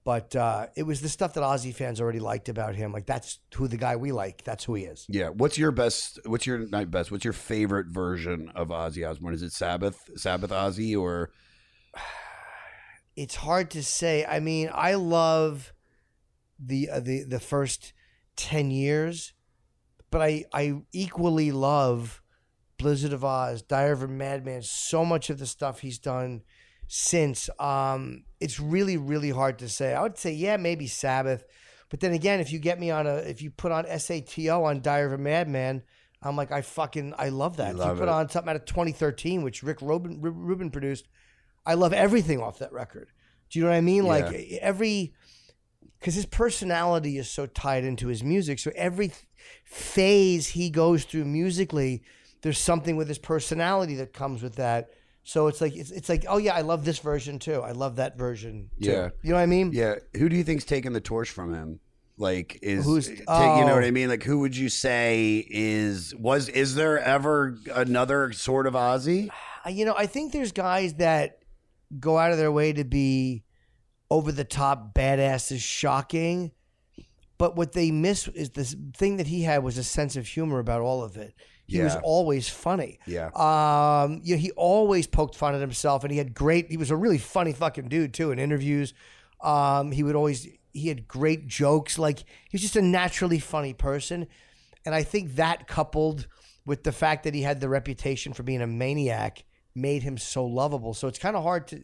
But 0.08 0.34
uh, 0.34 0.68
it 0.74 0.84
was 0.84 1.02
the 1.02 1.08
stuff 1.10 1.34
that 1.34 1.42
Ozzy 1.42 1.74
fans 1.74 2.00
already 2.00 2.18
liked 2.18 2.48
about 2.48 2.74
him. 2.74 2.92
Like 2.92 3.04
that's 3.04 3.40
who 3.54 3.68
the 3.68 3.76
guy 3.76 3.96
we 3.96 4.10
like. 4.10 4.42
That's 4.42 4.64
who 4.64 4.72
he 4.72 4.84
is. 4.84 5.04
Yeah. 5.06 5.28
What's 5.28 5.58
your 5.58 5.70
best? 5.70 6.18
What's 6.24 6.46
your 6.46 6.60
not 6.60 6.90
best? 6.90 7.12
What's 7.12 7.24
your 7.24 7.34
favorite 7.34 7.88
version 7.88 8.50
of 8.54 8.68
Ozzy 8.68 9.06
Osbourne? 9.06 9.34
Is 9.34 9.42
it 9.42 9.52
Sabbath, 9.52 10.00
Sabbath 10.16 10.50
Ozzy, 10.50 10.98
or 10.98 11.30
it's 13.16 13.34
hard 13.34 13.70
to 13.72 13.82
say. 13.82 14.24
I 14.24 14.40
mean, 14.40 14.70
I 14.72 14.94
love 14.94 15.74
the 16.58 16.88
uh, 16.88 17.00
the 17.00 17.24
the 17.24 17.38
first 17.38 17.92
ten 18.34 18.70
years, 18.70 19.34
but 20.10 20.22
I 20.22 20.46
I 20.54 20.84
equally 20.90 21.52
love 21.52 22.22
Blizzard 22.78 23.12
of 23.12 23.26
Oz, 23.26 23.60
Diary 23.60 23.92
of 23.92 24.02
a 24.04 24.08
Madman. 24.08 24.62
So 24.62 25.04
much 25.04 25.28
of 25.28 25.38
the 25.38 25.44
stuff 25.44 25.80
he's 25.80 25.98
done 25.98 26.44
since. 26.88 27.48
Um, 27.60 28.24
it's 28.40 28.58
really 28.58 28.96
really 28.96 29.30
hard 29.30 29.60
to 29.60 29.68
say. 29.68 29.94
I 29.94 30.02
would 30.02 30.18
say 30.18 30.32
yeah, 30.32 30.56
maybe 30.56 30.86
Sabbath, 30.86 31.44
but 31.90 32.00
then 32.00 32.12
again, 32.12 32.40
if 32.40 32.52
you 32.52 32.58
get 32.58 32.80
me 32.80 32.90
on 32.90 33.06
a 33.06 33.16
if 33.16 33.40
you 33.40 33.50
put 33.50 33.70
on 33.70 33.84
SATO 33.84 34.64
on 34.64 34.80
Diary 34.80 35.06
of 35.06 35.12
a 35.12 35.18
Madman. 35.18 35.82
I'm 36.20 36.34
like 36.34 36.50
I 36.50 36.62
fucking 36.62 37.14
I 37.16 37.28
love 37.28 37.58
that. 37.58 37.68
You 37.68 37.74
if 37.74 37.78
love 37.78 37.96
you 37.96 38.00
put 38.00 38.08
it. 38.08 38.12
on 38.12 38.28
something 38.28 38.50
out 38.50 38.56
of 38.56 38.64
2013, 38.64 39.42
which 39.42 39.62
Rick 39.62 39.80
Rubin, 39.80 40.20
Rubin 40.20 40.68
produced, 40.68 41.06
I 41.64 41.74
love 41.74 41.92
everything 41.92 42.42
off 42.42 42.58
that 42.58 42.72
record. 42.72 43.12
Do 43.50 43.58
you 43.58 43.64
know 43.64 43.70
what 43.70 43.76
I 43.76 43.82
mean? 43.82 44.04
Like 44.04 44.34
every 44.60 45.14
because 45.98 46.14
his 46.14 46.26
personality 46.26 47.18
is 47.18 47.30
so 47.30 47.46
tied 47.46 47.84
into 47.84 48.08
his 48.08 48.22
music. 48.22 48.58
So 48.58 48.70
every 48.74 49.12
phase 49.64 50.48
he 50.48 50.70
goes 50.70 51.04
through 51.04 51.24
musically, 51.24 52.02
there's 52.42 52.58
something 52.58 52.96
with 52.96 53.08
his 53.08 53.18
personality 53.18 53.96
that 53.96 54.12
comes 54.12 54.42
with 54.42 54.56
that. 54.56 54.90
So 55.28 55.46
it's 55.48 55.60
like 55.60 55.76
it's, 55.76 55.90
it's 55.90 56.08
like 56.08 56.24
oh 56.26 56.38
yeah, 56.38 56.54
I 56.54 56.62
love 56.62 56.86
this 56.86 57.00
version 57.00 57.38
too. 57.38 57.60
I 57.60 57.72
love 57.72 57.96
that 57.96 58.16
version. 58.16 58.70
Too. 58.80 58.88
Yeah. 58.88 59.08
you 59.22 59.28
know 59.28 59.36
what 59.36 59.42
I 59.42 59.46
mean? 59.46 59.72
yeah? 59.74 59.96
Who 60.16 60.30
do 60.30 60.36
you 60.36 60.42
think's 60.42 60.64
taking 60.64 60.94
the 60.94 61.02
torch 61.02 61.28
from 61.28 61.52
him? 61.52 61.80
Like 62.16 62.58
is 62.62 62.86
Who's- 62.86 63.08
take, 63.08 63.18
you 63.18 63.24
know 63.26 63.72
oh. 63.72 63.74
what 63.74 63.84
I 63.84 63.90
mean? 63.90 64.08
Like 64.08 64.22
who 64.22 64.38
would 64.38 64.56
you 64.56 64.70
say 64.70 65.46
is 65.50 66.14
was 66.14 66.48
is 66.48 66.76
there 66.76 66.98
ever 66.98 67.58
another 67.74 68.32
sort 68.32 68.66
of 68.66 68.72
Ozzy? 68.72 69.28
You 69.68 69.84
know, 69.84 69.94
I 69.98 70.06
think 70.06 70.32
there's 70.32 70.52
guys 70.52 70.94
that 70.94 71.40
go 72.00 72.16
out 72.16 72.32
of 72.32 72.38
their 72.38 72.50
way 72.50 72.72
to 72.72 72.84
be 72.84 73.44
over 74.10 74.32
the 74.32 74.44
top 74.44 74.94
badasses, 74.94 75.60
shocking. 75.60 76.52
But 77.36 77.54
what 77.54 77.72
they 77.72 77.90
miss 77.90 78.28
is 78.28 78.48
this 78.48 78.74
thing 78.94 79.18
that 79.18 79.26
he 79.26 79.42
had 79.42 79.62
was 79.62 79.76
a 79.76 79.84
sense 79.84 80.16
of 80.16 80.26
humor 80.26 80.58
about 80.58 80.80
all 80.80 81.04
of 81.04 81.18
it. 81.18 81.34
He 81.68 81.82
was 81.82 81.96
always 81.96 82.48
funny. 82.48 82.98
Yeah. 83.06 83.26
Um, 83.34 84.20
you 84.24 84.34
know, 84.34 84.40
he 84.40 84.50
always 84.52 85.06
poked 85.06 85.36
fun 85.36 85.54
at 85.54 85.60
himself, 85.60 86.02
and 86.02 86.10
he 86.10 86.16
had 86.16 86.34
great. 86.34 86.70
He 86.70 86.78
was 86.78 86.90
a 86.90 86.96
really 86.96 87.18
funny 87.18 87.52
fucking 87.52 87.88
dude 87.88 88.14
too 88.14 88.30
in 88.30 88.38
interviews. 88.38 88.94
Um, 89.40 89.92
he 89.92 90.02
would 90.02 90.16
always 90.16 90.48
he 90.72 90.88
had 90.88 91.06
great 91.06 91.46
jokes. 91.46 91.98
Like 91.98 92.20
he 92.20 92.52
was 92.52 92.62
just 92.62 92.76
a 92.76 92.82
naturally 92.82 93.38
funny 93.38 93.74
person, 93.74 94.26
and 94.86 94.94
I 94.94 95.02
think 95.02 95.36
that 95.36 95.68
coupled 95.68 96.26
with 96.64 96.84
the 96.84 96.92
fact 96.92 97.24
that 97.24 97.34
he 97.34 97.42
had 97.42 97.60
the 97.60 97.68
reputation 97.68 98.32
for 98.32 98.42
being 98.42 98.62
a 98.62 98.66
maniac 98.66 99.44
made 99.74 100.02
him 100.02 100.18
so 100.18 100.44
lovable. 100.44 100.94
So 100.94 101.06
it's 101.06 101.18
kind 101.18 101.36
of 101.36 101.42
hard 101.42 101.68
to 101.68 101.82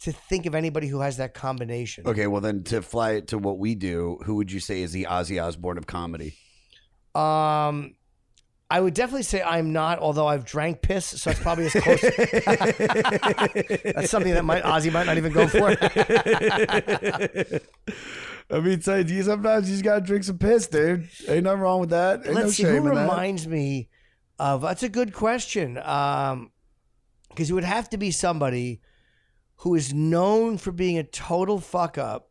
to 0.00 0.12
think 0.12 0.44
of 0.44 0.54
anybody 0.54 0.88
who 0.88 1.00
has 1.00 1.18
that 1.18 1.34
combination. 1.34 2.06
Okay, 2.06 2.26
well 2.26 2.40
then 2.40 2.64
to 2.64 2.82
fly 2.82 3.12
it 3.12 3.28
to 3.28 3.38
what 3.38 3.58
we 3.58 3.74
do, 3.74 4.18
who 4.24 4.34
would 4.34 4.50
you 4.50 4.60
say 4.60 4.82
is 4.82 4.92
the 4.92 5.06
Ozzy 5.08 5.42
Osbourne 5.42 5.78
of 5.78 5.86
comedy? 5.86 6.34
Um, 7.14 7.94
I 8.70 8.80
would 8.80 8.94
definitely 8.94 9.24
say 9.24 9.42
I'm 9.42 9.72
not, 9.72 9.98
although 9.98 10.26
I've 10.26 10.44
drank 10.44 10.80
piss, 10.82 11.04
so 11.04 11.30
it's 11.30 11.40
probably 11.40 11.66
as 11.66 11.72
close. 11.72 12.00
That's 13.94 14.10
something 14.10 14.32
that 14.32 14.44
might 14.44 14.62
Ozzy 14.62 14.90
might 14.92 15.06
not 15.06 15.18
even 15.18 15.32
go 15.32 15.46
for. 15.46 15.76
I 18.50 18.60
mean, 18.60 18.80
sometimes 18.80 19.68
you 19.68 19.74
just 19.74 19.84
gotta 19.84 20.00
drink 20.00 20.24
some 20.24 20.38
piss, 20.38 20.66
dude. 20.66 21.08
Ain't 21.28 21.44
nothing 21.44 21.60
wrong 21.60 21.80
with 21.80 21.90
that. 21.90 22.26
Ain't 22.26 22.34
Let's 22.34 22.46
no 22.46 22.50
see 22.50 22.62
who 22.64 22.76
in 22.76 22.84
that. 22.84 23.02
reminds 23.02 23.46
me 23.46 23.90
of. 24.38 24.62
That's 24.62 24.82
a 24.82 24.88
good 24.88 25.12
question. 25.12 25.78
Um, 25.78 26.50
because 27.28 27.50
it 27.50 27.54
would 27.54 27.64
have 27.64 27.90
to 27.90 27.98
be 27.98 28.10
somebody 28.10 28.80
who 29.56 29.74
is 29.74 29.92
known 29.92 30.56
for 30.56 30.72
being 30.72 30.98
a 30.98 31.02
total 31.02 31.58
fuck 31.60 31.98
up 31.98 32.30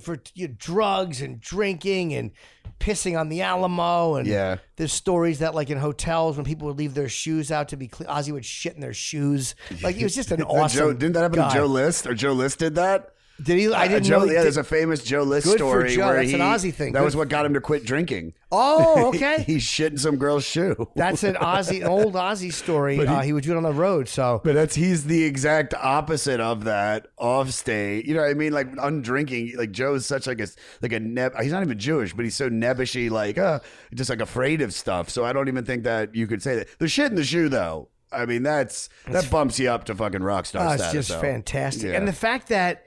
for 0.00 0.18
you 0.34 0.48
know, 0.48 0.54
drugs 0.58 1.20
and 1.22 1.40
drinking 1.40 2.14
and 2.14 2.30
pissing 2.78 3.18
on 3.18 3.28
the 3.30 3.42
Alamo 3.42 4.16
and 4.16 4.26
Yeah. 4.26 4.56
there's 4.76 4.92
stories 4.92 5.38
that 5.38 5.54
like 5.54 5.70
in 5.70 5.78
hotels 5.78 6.36
when 6.36 6.44
people 6.44 6.68
would 6.68 6.76
leave 6.78 6.94
their 6.94 7.08
shoes 7.08 7.50
out 7.50 7.68
to 7.70 7.76
be 7.76 7.88
clean, 7.88 8.08
Ozzy 8.08 8.32
would 8.32 8.44
shit 8.44 8.74
in 8.74 8.80
their 8.80 8.92
shoes. 8.94 9.54
Like 9.82 9.96
he 9.96 10.04
was 10.04 10.14
just 10.14 10.30
an 10.30 10.42
awesome. 10.42 10.78
Joe, 10.78 10.92
didn't 10.92 11.14
that 11.14 11.22
happen 11.22 11.38
guy. 11.38 11.48
to 11.48 11.54
Joe 11.54 11.66
List? 11.66 12.06
Or 12.06 12.14
Joe 12.14 12.32
List 12.32 12.58
did 12.58 12.74
that? 12.74 13.10
Did 13.42 13.58
he? 13.58 13.72
I 13.72 13.84
Uh, 13.84 13.88
didn't 13.88 14.04
Joe, 14.04 14.18
know. 14.20 14.24
Yeah, 14.24 14.32
did- 14.34 14.44
there's 14.44 14.56
a 14.56 14.64
famous 14.64 15.02
Joe 15.04 15.22
List 15.22 15.46
Good 15.46 15.58
for 15.58 15.58
story 15.58 15.94
Joe. 15.96 16.06
where 16.06 16.16
That's 16.16 16.28
he, 16.30 16.34
an 16.34 16.40
Ozzy 16.40 16.72
thing. 16.72 16.92
That 16.94 17.00
Good 17.00 17.04
was 17.04 17.16
what 17.16 17.28
got 17.28 17.44
him 17.44 17.52
to 17.54 17.60
quit 17.60 17.84
drinking. 17.84 18.32
Oh, 18.50 19.08
okay. 19.14 19.42
he 19.46 19.58
shit 19.58 19.92
in 19.92 19.98
some 19.98 20.16
girl's 20.16 20.44
shoe. 20.44 20.88
That's 20.96 21.22
an 21.22 21.34
Ozzy, 21.34 21.86
old 21.86 22.14
Ozzy 22.14 22.52
story. 22.52 22.96
He- 22.96 23.06
uh, 23.06 23.20
he 23.20 23.32
would 23.34 23.44
do 23.44 23.52
it 23.52 23.56
on 23.56 23.62
the 23.62 23.72
road. 23.72 24.08
So 24.08 24.40
But 24.42 24.54
that's 24.54 24.74
he's 24.74 25.04
the 25.04 25.24
exact 25.24 25.74
opposite 25.74 26.40
of 26.40 26.64
that 26.64 27.08
off 27.18 27.50
state. 27.50 28.06
You 28.06 28.14
know 28.14 28.22
what 28.22 28.30
I 28.30 28.34
mean? 28.34 28.52
Like 28.52 28.68
undrinking. 28.78 29.56
Like 29.56 29.70
Joe's 29.70 30.06
such 30.06 30.26
like 30.26 30.40
a 30.40 30.46
like 30.80 30.92
a 30.92 31.00
neb. 31.00 31.32
He's 31.40 31.52
not 31.52 31.62
even 31.62 31.78
Jewish, 31.78 32.14
but 32.14 32.24
he's 32.24 32.36
so 32.36 32.48
nebbishy, 32.48 33.10
like 33.10 33.36
uh, 33.38 33.60
just 33.94 34.08
like 34.10 34.20
afraid 34.20 34.62
of 34.62 34.72
stuff. 34.72 35.10
So 35.10 35.24
I 35.24 35.32
don't 35.32 35.48
even 35.48 35.64
think 35.64 35.84
that 35.84 36.14
you 36.14 36.26
could 36.26 36.42
say 36.42 36.56
that. 36.56 36.68
The 36.78 36.88
shit 36.88 37.10
in 37.10 37.16
the 37.16 37.24
shoe, 37.24 37.48
though. 37.48 37.88
I 38.12 38.24
mean, 38.24 38.44
that's 38.44 38.88
that 39.08 39.28
bumps 39.30 39.58
you 39.58 39.68
up 39.68 39.84
to 39.84 39.94
fucking 39.94 40.22
rock 40.22 40.46
star 40.46 40.66
Oh, 40.68 40.72
it's 40.72 40.82
status. 40.82 41.08
just 41.08 41.20
though. 41.20 41.20
fantastic. 41.28 41.90
Yeah. 41.90 41.98
And 41.98 42.08
the 42.08 42.12
fact 42.12 42.48
that 42.48 42.84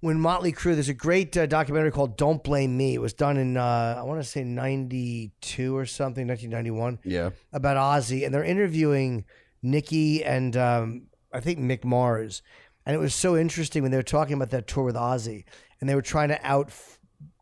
when 0.00 0.20
Motley 0.20 0.52
Crue, 0.52 0.74
there's 0.74 0.88
a 0.88 0.94
great 0.94 1.36
uh, 1.36 1.46
documentary 1.46 1.90
called 1.90 2.16
"Don't 2.16 2.42
Blame 2.42 2.76
Me." 2.76 2.94
It 2.94 3.00
was 3.00 3.12
done 3.12 3.36
in 3.36 3.56
uh, 3.56 3.96
I 3.98 4.02
want 4.02 4.20
to 4.22 4.28
say 4.28 4.44
'92 4.44 5.76
or 5.76 5.86
something, 5.86 6.26
1991, 6.26 7.00
yeah, 7.04 7.30
about 7.52 7.76
Ozzy, 7.76 8.24
and 8.24 8.34
they're 8.34 8.44
interviewing 8.44 9.24
Nikki 9.62 10.24
and 10.24 10.56
um, 10.56 11.08
I 11.32 11.40
think 11.40 11.58
Mick 11.58 11.84
Mars, 11.84 12.42
and 12.86 12.94
it 12.94 12.98
was 12.98 13.14
so 13.14 13.36
interesting 13.36 13.82
when 13.82 13.90
they 13.90 13.98
were 13.98 14.02
talking 14.02 14.34
about 14.34 14.50
that 14.50 14.66
tour 14.66 14.84
with 14.84 14.94
Ozzy, 14.94 15.44
and 15.80 15.88
they 15.88 15.94
were 15.94 16.02
trying 16.02 16.28
to 16.28 16.46
out 16.46 16.70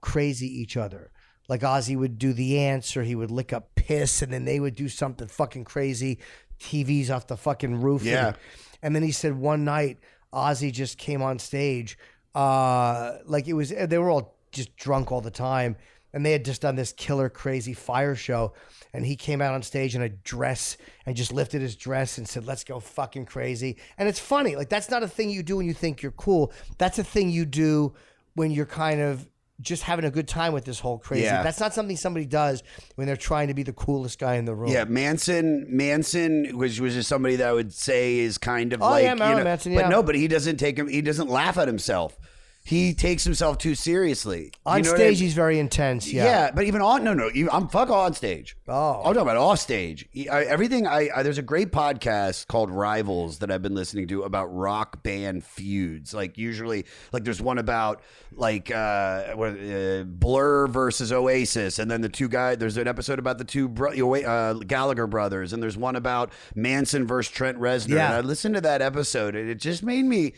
crazy 0.01 0.47
each 0.47 0.77
other. 0.77 1.11
like 1.49 1.61
Ozzy 1.61 1.97
would 1.97 2.19
do 2.19 2.33
the 2.33 2.59
ants 2.59 2.97
or 2.97 3.03
he 3.03 3.15
would 3.15 3.31
lick 3.31 3.53
up 3.53 3.75
piss 3.75 4.23
and 4.23 4.33
then 4.33 4.45
they 4.45 4.59
would 4.59 4.75
do 4.75 4.89
something 4.89 5.29
fucking 5.29 5.65
crazy, 5.65 6.19
TVs 6.59 7.11
off 7.11 7.27
the 7.27 7.37
fucking 7.37 7.81
roof. 7.81 8.03
Yeah. 8.05 8.29
And, 8.29 8.37
and 8.83 8.97
then 8.97 9.03
he 9.03 9.13
said 9.13 9.37
one 9.37 9.65
night 9.65 9.99
Ozzy 10.33 10.73
just 10.73 10.99
came 10.99 11.23
on 11.23 11.39
stage, 11.39 11.99
uh, 12.37 13.17
like 13.25 13.49
it 13.49 13.55
was 13.55 13.71
they 13.71 13.99
were 13.99 14.11
all 14.11 14.37
just 14.53 14.77
drunk 14.77 15.11
all 15.11 15.23
the 15.23 15.31
time, 15.31 15.75
and 16.13 16.25
they 16.25 16.33
had 16.33 16.45
just 16.45 16.61
done 16.61 16.77
this 16.77 16.93
killer 16.93 17.31
crazy 17.31 17.73
fire 17.73 18.15
show, 18.15 18.53
and 18.93 19.07
he 19.07 19.17
came 19.17 19.41
out 19.41 19.55
on 19.55 19.63
stage 19.63 19.95
in 19.95 20.03
a 20.03 20.11
dress 20.11 20.77
and 21.07 21.17
just 21.17 21.33
lifted 21.33 21.63
his 21.63 21.75
dress 21.75 22.19
and 22.19 22.29
said, 22.29 22.47
"Let's 22.47 22.63
go 22.63 22.79
fucking 22.79 23.25
crazy." 23.25 23.79
And 23.97 24.07
it's 24.07 24.21
funny, 24.21 24.55
like 24.55 24.69
that's 24.69 24.91
not 24.91 25.03
a 25.03 25.09
thing 25.09 25.31
you 25.31 25.43
do 25.43 25.57
when 25.57 25.67
you 25.67 25.73
think 25.73 26.03
you're 26.03 26.13
cool. 26.13 26.53
That's 26.77 26.99
a 26.99 27.05
thing 27.05 27.31
you 27.31 27.47
do 27.47 27.95
when 28.35 28.51
you're 28.51 28.67
kind 28.67 29.01
of 29.01 29.27
just 29.61 29.83
having 29.83 30.05
a 30.05 30.11
good 30.11 30.29
time 30.29 30.53
with 30.53 30.65
this 30.65 30.81
whole 30.81 30.99
crazy. 30.99 31.25
Yeah. 31.25 31.43
That's 31.43 31.61
not 31.61 31.73
something 31.75 31.97
somebody 31.97 32.27
does 32.27 32.63
when 32.97 33.07
they're 33.07 33.17
trying 33.17 33.49
to 33.49 33.55
be 33.55 33.63
the 33.63 33.73
coolest 33.73 34.19
guy 34.19 34.35
in 34.35 34.45
the 34.45 34.55
room. 34.55 34.71
Yeah, 34.71 34.85
Manson. 34.85 35.67
Manson 35.69 36.57
was 36.57 36.81
was 36.81 36.95
just 36.95 37.09
somebody 37.09 37.37
that 37.37 37.49
I 37.49 37.53
would 37.53 37.73
say 37.73 38.19
is 38.19 38.39
kind 38.39 38.73
of 38.73 38.83
Oh, 38.83 38.91
like 38.91 39.05
yeah, 39.05 39.15
Marilyn 39.15 39.39
you 39.39 39.45
know, 39.45 39.51
Manson, 39.51 39.75
but 39.75 39.89
no, 39.89 40.03
but 40.03 40.15
he 40.15 40.29
doesn't 40.29 40.59
take 40.59 40.79
him. 40.79 40.89
He 40.89 41.01
doesn't 41.03 41.29
laugh 41.29 41.57
at 41.59 41.69
himself. 41.69 42.19
He 42.67 42.95
takes 42.95 43.23
himself 43.23 43.59
too 43.59 43.77
seriously. 43.77 44.51
On 44.67 44.79
You 44.79 44.83
know 44.83 44.91
what 44.91 45.01
I 45.01 45.05
stage, 45.05 45.19
mean? 45.19 45.23
he's 45.23 45.35
very 45.35 45.59
intense. 45.61 46.13
Yeah. 46.13 46.25
Yeah. 46.25 46.51
but 46.53 46.65
even 46.65 46.83
on 46.83 47.05
no 47.05 47.15
no, 47.15 47.29
you, 47.33 47.49
I'm 47.53 47.69
fuck 47.69 47.91
on 47.91 48.13
stage. 48.13 48.57
Oh. 48.67 48.95
I'm 49.05 49.15
talking 49.15 49.21
about 49.23 49.37
off 49.37 49.61
stage. 49.61 50.09
He- 50.11 50.29
I, 50.29 50.43
everything. 50.43 50.85
I, 50.85 51.09
I 51.15 51.23
there's 51.23 51.39
a 51.39 51.43
great 51.43 51.71
podcast 51.71 52.49
called 52.49 52.73
Rivals 52.73 53.39
that 53.39 53.53
I've 53.53 53.63
been 53.63 53.77
listening 53.77 54.09
to 54.09 54.25
about 54.25 54.47
rock 54.47 55.05
band 55.05 55.45
feuds. 55.45 56.13
Like 56.13 56.37
usually, 56.39 56.87
like 57.13 57.23
there's 57.23 57.41
one 57.41 57.59
about 57.59 58.03
like 58.33 58.73
uh, 58.73 59.35
what, 59.37 59.53
uh 59.61 60.03
Blur 60.03 60.67
versus 60.67 61.13
Oasis, 61.13 61.79
and 61.79 61.89
then 61.89 62.01
the 62.01 62.09
two 62.09 62.29
guys. 62.29 62.59
There's 62.59 62.77
an 62.79 62.89
episode 62.89 63.21
about 63.21 63.39
the 63.39 63.45
two 63.45 63.69
bro- 63.69 63.93
uh, 63.93 64.55
Gallagher 64.55 65.07
brothers, 65.07 65.53
and 65.53 65.63
there's 65.63 65.77
one 65.79 65.95
about 65.95 66.33
Manson 66.57 67.07
versus 67.07 67.33
Trent 67.33 67.59
Reznor. 67.61 67.95
Yeah. 67.95 68.07
And 68.07 68.15
I 68.15 68.21
listened 68.23 68.57
to 68.57 68.61
that 68.63 68.83
episode, 68.83 69.37
and 69.37 69.49
it 69.49 69.61
just 69.61 69.85
made 69.85 70.05
me 70.05 70.33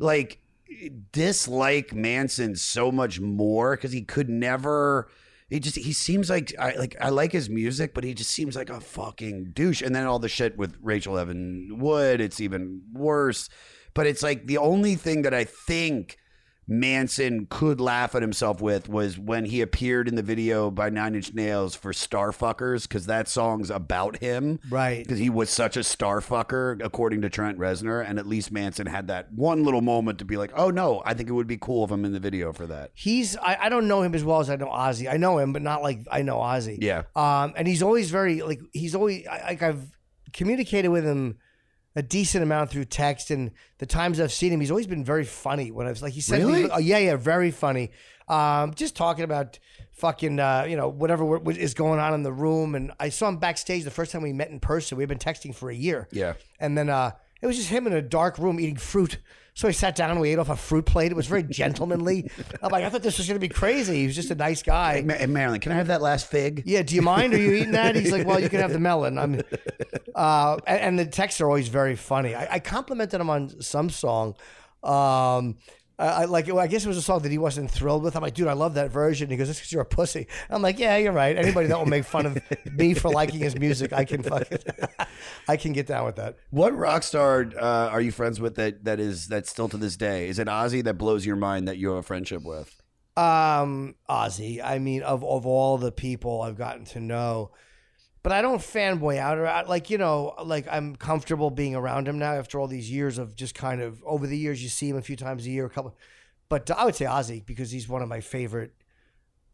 like 0.00 0.40
dislike 1.12 1.94
Manson 1.94 2.56
so 2.56 2.90
much 2.92 3.20
more 3.20 3.76
because 3.76 3.92
he 3.92 4.02
could 4.02 4.28
never. 4.28 5.10
He 5.48 5.60
just 5.60 5.76
he 5.76 5.92
seems 5.92 6.28
like 6.28 6.54
I 6.58 6.72
like 6.72 6.96
I 7.00 7.08
like 7.08 7.32
his 7.32 7.48
music, 7.48 7.94
but 7.94 8.04
he 8.04 8.14
just 8.14 8.30
seems 8.30 8.54
like 8.54 8.70
a 8.70 8.80
fucking 8.80 9.52
douche. 9.54 9.82
And 9.82 9.94
then 9.94 10.06
all 10.06 10.18
the 10.18 10.28
shit 10.28 10.58
with 10.58 10.76
Rachel 10.82 11.18
Evan 11.18 11.78
Wood, 11.78 12.20
it's 12.20 12.40
even 12.40 12.82
worse. 12.92 13.48
But 13.94 14.06
it's 14.06 14.22
like 14.22 14.46
the 14.46 14.58
only 14.58 14.94
thing 14.94 15.22
that 15.22 15.34
I 15.34 15.44
think 15.44 16.18
Manson 16.70 17.46
could 17.48 17.80
laugh 17.80 18.14
at 18.14 18.20
himself 18.20 18.60
with 18.60 18.88
was 18.90 19.18
when 19.18 19.46
he 19.46 19.62
appeared 19.62 20.06
in 20.06 20.14
the 20.16 20.22
video 20.22 20.70
by 20.70 20.90
Nine 20.90 21.14
Inch 21.14 21.32
Nails 21.32 21.74
for 21.74 21.92
Starfuckers, 21.92 22.82
because 22.82 23.06
that 23.06 23.26
song's 23.26 23.70
about 23.70 24.18
him. 24.18 24.60
Right. 24.68 25.02
Because 25.02 25.18
he 25.18 25.30
was 25.30 25.48
such 25.48 25.76
a 25.78 25.80
starfucker, 25.80 26.84
according 26.84 27.22
to 27.22 27.30
Trent 27.30 27.58
Reznor. 27.58 28.06
And 28.06 28.18
at 28.18 28.26
least 28.26 28.52
Manson 28.52 28.86
had 28.86 29.08
that 29.08 29.32
one 29.32 29.64
little 29.64 29.80
moment 29.80 30.18
to 30.18 30.26
be 30.26 30.36
like, 30.36 30.52
oh 30.54 30.70
no, 30.70 31.02
I 31.06 31.14
think 31.14 31.28
it 31.28 31.32
would 31.32 31.46
be 31.46 31.56
cool 31.56 31.84
if 31.84 31.90
I'm 31.90 32.04
in 32.04 32.12
the 32.12 32.20
video 32.20 32.52
for 32.52 32.66
that. 32.66 32.90
He's 32.94 33.36
I, 33.38 33.56
I 33.62 33.68
don't 33.70 33.88
know 33.88 34.02
him 34.02 34.14
as 34.14 34.22
well 34.22 34.40
as 34.40 34.50
I 34.50 34.56
know 34.56 34.66
Ozzy. 34.68 35.10
I 35.10 35.16
know 35.16 35.38
him, 35.38 35.54
but 35.54 35.62
not 35.62 35.82
like 35.82 36.00
I 36.10 36.20
know 36.22 36.36
Ozzy. 36.36 36.78
Yeah. 36.80 37.04
Um, 37.16 37.54
and 37.56 37.66
he's 37.66 37.82
always 37.82 38.10
very 38.10 38.42
like 38.42 38.60
he's 38.74 38.94
always 38.94 39.26
I- 39.26 39.42
like 39.48 39.62
I've 39.62 39.96
communicated 40.34 40.88
with 40.88 41.04
him 41.04 41.38
a 41.96 42.02
decent 42.02 42.42
amount 42.42 42.70
through 42.70 42.84
text, 42.84 43.30
and 43.30 43.50
the 43.78 43.86
times 43.86 44.20
I've 44.20 44.32
seen 44.32 44.52
him, 44.52 44.60
he's 44.60 44.70
always 44.70 44.86
been 44.86 45.04
very 45.04 45.24
funny. 45.24 45.70
When 45.70 45.86
I 45.86 45.90
was 45.90 46.02
like, 46.02 46.12
he 46.12 46.20
said, 46.20 46.40
Really? 46.42 46.70
oh, 46.70 46.78
yeah, 46.78 46.98
yeah, 46.98 47.16
very 47.16 47.50
funny. 47.50 47.90
Um, 48.28 48.74
just 48.74 48.94
talking 48.94 49.24
about 49.24 49.58
fucking 49.92 50.38
uh, 50.38 50.64
you 50.68 50.76
know 50.76 50.88
whatever 50.88 51.24
wa- 51.24 51.40
is 51.50 51.74
going 51.74 51.98
on 51.98 52.12
in 52.14 52.22
the 52.22 52.32
room, 52.32 52.74
and 52.74 52.92
I 53.00 53.08
saw 53.08 53.28
him 53.28 53.38
backstage 53.38 53.84
the 53.84 53.90
first 53.90 54.12
time 54.12 54.22
we 54.22 54.32
met 54.32 54.50
in 54.50 54.60
person. 54.60 54.98
We've 54.98 55.08
been 55.08 55.18
texting 55.18 55.54
for 55.54 55.70
a 55.70 55.74
year. 55.74 56.08
Yeah. 56.12 56.34
And 56.60 56.76
then 56.76 56.90
uh, 56.90 57.12
it 57.40 57.46
was 57.46 57.56
just 57.56 57.70
him 57.70 57.86
in 57.86 57.92
a 57.94 58.02
dark 58.02 58.38
room 58.38 58.60
eating 58.60 58.76
fruit. 58.76 59.18
So 59.58 59.66
I 59.66 59.72
sat 59.72 59.96
down 59.96 60.12
and 60.12 60.20
we 60.20 60.30
ate 60.30 60.38
off 60.38 60.50
a 60.50 60.54
fruit 60.54 60.86
plate. 60.86 61.10
It 61.10 61.16
was 61.16 61.26
very 61.26 61.42
gentlemanly. 61.42 62.30
I'm 62.62 62.70
like, 62.70 62.84
I 62.84 62.90
thought 62.90 63.02
this 63.02 63.18
was 63.18 63.26
going 63.26 63.40
to 63.40 63.44
be 63.44 63.52
crazy. 63.52 64.02
He 64.02 64.06
was 64.06 64.14
just 64.14 64.30
a 64.30 64.36
nice 64.36 64.62
guy. 64.62 65.02
Ma- 65.04 65.26
Marilyn, 65.26 65.58
can 65.58 65.72
I 65.72 65.74
have 65.74 65.88
that 65.88 66.00
last 66.00 66.30
fig? 66.30 66.62
Yeah, 66.64 66.82
do 66.82 66.94
you 66.94 67.02
mind? 67.02 67.34
Are 67.34 67.38
you 67.38 67.54
eating 67.54 67.72
that? 67.72 67.96
He's 67.96 68.12
like, 68.12 68.24
well, 68.24 68.38
you 68.38 68.48
can 68.48 68.60
have 68.60 68.72
the 68.72 68.78
melon. 68.78 69.18
I'm, 69.18 69.42
uh, 70.14 70.58
and, 70.64 70.80
and 70.80 70.98
the 71.00 71.06
texts 71.06 71.40
are 71.40 71.48
always 71.48 71.66
very 71.66 71.96
funny. 71.96 72.36
I, 72.36 72.54
I 72.54 72.58
complimented 72.60 73.20
him 73.20 73.30
on 73.30 73.60
some 73.60 73.90
song. 73.90 74.36
Um, 74.84 75.56
I, 75.98 76.24
like. 76.26 76.48
I 76.48 76.68
guess 76.68 76.84
it 76.84 76.88
was 76.88 76.96
a 76.96 77.02
song 77.02 77.22
that 77.22 77.32
he 77.32 77.38
wasn't 77.38 77.70
thrilled 77.70 78.04
with. 78.04 78.14
I'm 78.14 78.22
like, 78.22 78.34
dude, 78.34 78.46
I 78.46 78.52
love 78.52 78.74
that 78.74 78.90
version. 78.90 79.30
He 79.30 79.36
goes, 79.36 79.48
"That's 79.48 79.58
because 79.58 79.72
you're 79.72 79.82
a 79.82 79.86
pussy." 79.86 80.28
I'm 80.48 80.62
like, 80.62 80.78
yeah, 80.78 80.96
you're 80.96 81.12
right. 81.12 81.36
Anybody 81.36 81.66
that 81.68 81.78
will 81.78 81.86
make 81.86 82.04
fun 82.04 82.26
of 82.26 82.38
me 82.72 82.94
for 82.94 83.10
liking 83.10 83.40
his 83.40 83.58
music, 83.58 83.92
I 83.92 84.04
can 84.04 84.22
fucking, 84.22 84.58
I 85.48 85.56
can 85.56 85.72
get 85.72 85.88
down 85.88 86.06
with 86.06 86.16
that. 86.16 86.36
What 86.50 86.76
rock 86.76 87.02
star 87.02 87.50
uh, 87.60 87.88
are 87.88 88.00
you 88.00 88.12
friends 88.12 88.40
with 88.40 88.54
that 88.56 88.84
that 88.84 89.00
is 89.00 89.26
that's 89.26 89.50
still 89.50 89.68
to 89.70 89.76
this 89.76 89.96
day? 89.96 90.28
Is 90.28 90.38
it 90.38 90.46
Ozzy 90.46 90.84
that 90.84 90.94
blows 90.94 91.26
your 91.26 91.36
mind 91.36 91.66
that 91.66 91.78
you 91.78 91.88
have 91.88 91.98
a 91.98 92.02
friendship 92.02 92.44
with? 92.44 92.80
Um, 93.16 93.96
Ozzy. 94.08 94.62
I 94.62 94.78
mean, 94.78 95.02
of 95.02 95.24
of 95.24 95.46
all 95.46 95.78
the 95.78 95.90
people 95.90 96.42
I've 96.42 96.56
gotten 96.56 96.84
to 96.86 97.00
know, 97.00 97.50
but 98.28 98.34
I 98.34 98.42
don't 98.42 98.58
fanboy 98.58 99.16
out 99.16 99.38
or 99.38 99.46
out. 99.46 99.70
Like 99.70 99.88
you 99.88 99.96
know, 99.96 100.34
like 100.44 100.66
I'm 100.70 100.96
comfortable 100.96 101.50
being 101.50 101.74
around 101.74 102.06
him 102.06 102.18
now 102.18 102.34
after 102.34 102.60
all 102.60 102.66
these 102.66 102.90
years 102.90 103.16
of 103.16 103.34
just 103.34 103.54
kind 103.54 103.80
of 103.80 104.04
over 104.04 104.26
the 104.26 104.36
years. 104.36 104.62
You 104.62 104.68
see 104.68 104.90
him 104.90 104.98
a 104.98 105.00
few 105.00 105.16
times 105.16 105.46
a 105.46 105.50
year, 105.50 105.64
a 105.64 105.70
couple. 105.70 105.96
But 106.50 106.70
I 106.70 106.84
would 106.84 106.94
say 106.94 107.06
Ozzy 107.06 107.46
because 107.46 107.70
he's 107.70 107.88
one 107.88 108.02
of 108.02 108.08
my 108.10 108.20
favorite 108.20 108.74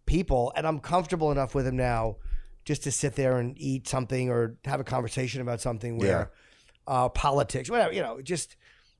people, 0.06 0.52
and 0.56 0.66
I'm 0.66 0.80
comfortable 0.80 1.30
enough 1.30 1.54
with 1.54 1.68
him 1.68 1.76
now 1.76 2.16
just 2.64 2.82
to 2.82 2.90
sit 2.90 3.14
there 3.14 3.36
and 3.36 3.56
eat 3.58 3.86
something 3.86 4.28
or 4.28 4.56
have 4.64 4.80
a 4.80 4.84
conversation 4.84 5.40
about 5.40 5.60
something 5.60 5.96
where 5.96 6.32
uh, 6.88 7.08
politics, 7.10 7.70
whatever, 7.70 7.92
you 7.92 8.02
know, 8.02 8.20
just 8.22 8.56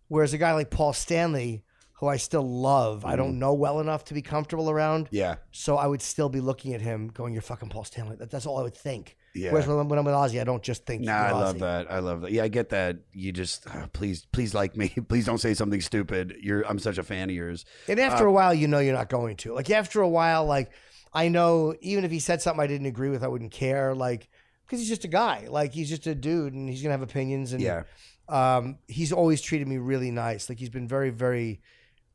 whereas 0.06 0.32
a 0.32 0.38
guy 0.38 0.52
like 0.52 0.70
Paul 0.70 0.92
Stanley, 0.92 1.64
who 1.94 2.06
I 2.06 2.18
still 2.18 2.48
love, 2.48 3.04
I 3.04 3.16
don't 3.16 3.40
know 3.40 3.54
well 3.54 3.80
enough 3.80 4.04
to 4.04 4.14
be 4.14 4.22
comfortable 4.22 4.70
around. 4.70 5.08
Yeah. 5.10 5.34
So 5.50 5.78
I 5.78 5.88
would 5.88 6.00
still 6.00 6.28
be 6.28 6.40
looking 6.40 6.74
at 6.74 6.80
him 6.80 7.08
going, 7.08 7.32
You're 7.32 7.42
fucking 7.42 7.70
Paul 7.70 7.82
Stanley. 7.82 8.14
That, 8.14 8.30
that's 8.30 8.46
all 8.46 8.60
I 8.60 8.62
would 8.62 8.76
think. 8.76 9.16
Yeah. 9.34 9.50
Whereas 9.50 9.66
when 9.66 9.78
I'm, 9.78 9.88
when 9.88 9.98
I'm 9.98 10.04
with 10.04 10.14
Ozzy, 10.14 10.40
I 10.40 10.44
don't 10.44 10.62
just 10.62 10.86
think. 10.86 11.02
Nah, 11.02 11.12
you're 11.26 11.34
I 11.36 11.40
love 11.40 11.56
Ozzy. 11.56 11.60
that. 11.60 11.90
I 11.92 11.98
love 11.98 12.20
that. 12.20 12.30
Yeah, 12.32 12.44
I 12.44 12.48
get 12.48 12.68
that. 12.68 12.98
You 13.12 13.32
just 13.32 13.66
uh, 13.68 13.88
please, 13.92 14.26
please 14.32 14.54
like 14.54 14.76
me. 14.76 14.88
Please 15.08 15.26
don't 15.26 15.38
say 15.38 15.54
something 15.54 15.80
stupid. 15.80 16.36
You're 16.40 16.62
I'm 16.66 16.78
such 16.78 16.98
a 16.98 17.02
fan 17.02 17.30
of 17.30 17.34
yours. 17.36 17.64
And 17.88 17.98
after 17.98 18.26
a 18.26 18.32
while, 18.32 18.54
you 18.54 18.68
know 18.68 18.78
you're 18.78 18.94
not 18.94 19.08
going 19.08 19.36
to. 19.38 19.52
Like 19.52 19.70
after 19.70 20.00
a 20.02 20.08
while, 20.08 20.44
like 20.46 20.70
I 21.12 21.28
know 21.28 21.74
even 21.80 22.04
if 22.04 22.10
he 22.10 22.20
said 22.20 22.42
something 22.42 22.62
I 22.62 22.66
didn't 22.68 22.86
agree 22.86 23.10
with, 23.10 23.24
I 23.24 23.28
wouldn't 23.28 23.50
care. 23.52 23.94
Like 23.94 24.28
because 24.64 24.78
he's 24.78 24.88
just 24.88 25.04
a 25.04 25.08
guy. 25.08 25.46
Like 25.50 25.72
he's 25.72 25.88
just 25.88 26.06
a 26.06 26.14
dude, 26.14 26.52
and 26.54 26.68
he's 26.68 26.82
gonna 26.82 26.92
have 26.92 27.02
opinions. 27.02 27.52
And 27.52 27.60
Yeah. 27.60 27.82
um, 28.28 28.78
he's 28.86 29.12
always 29.12 29.40
treated 29.42 29.66
me 29.68 29.78
really 29.78 30.10
nice. 30.12 30.48
Like 30.48 30.58
he's 30.60 30.70
been 30.70 30.86
very, 30.88 31.10
very 31.10 31.60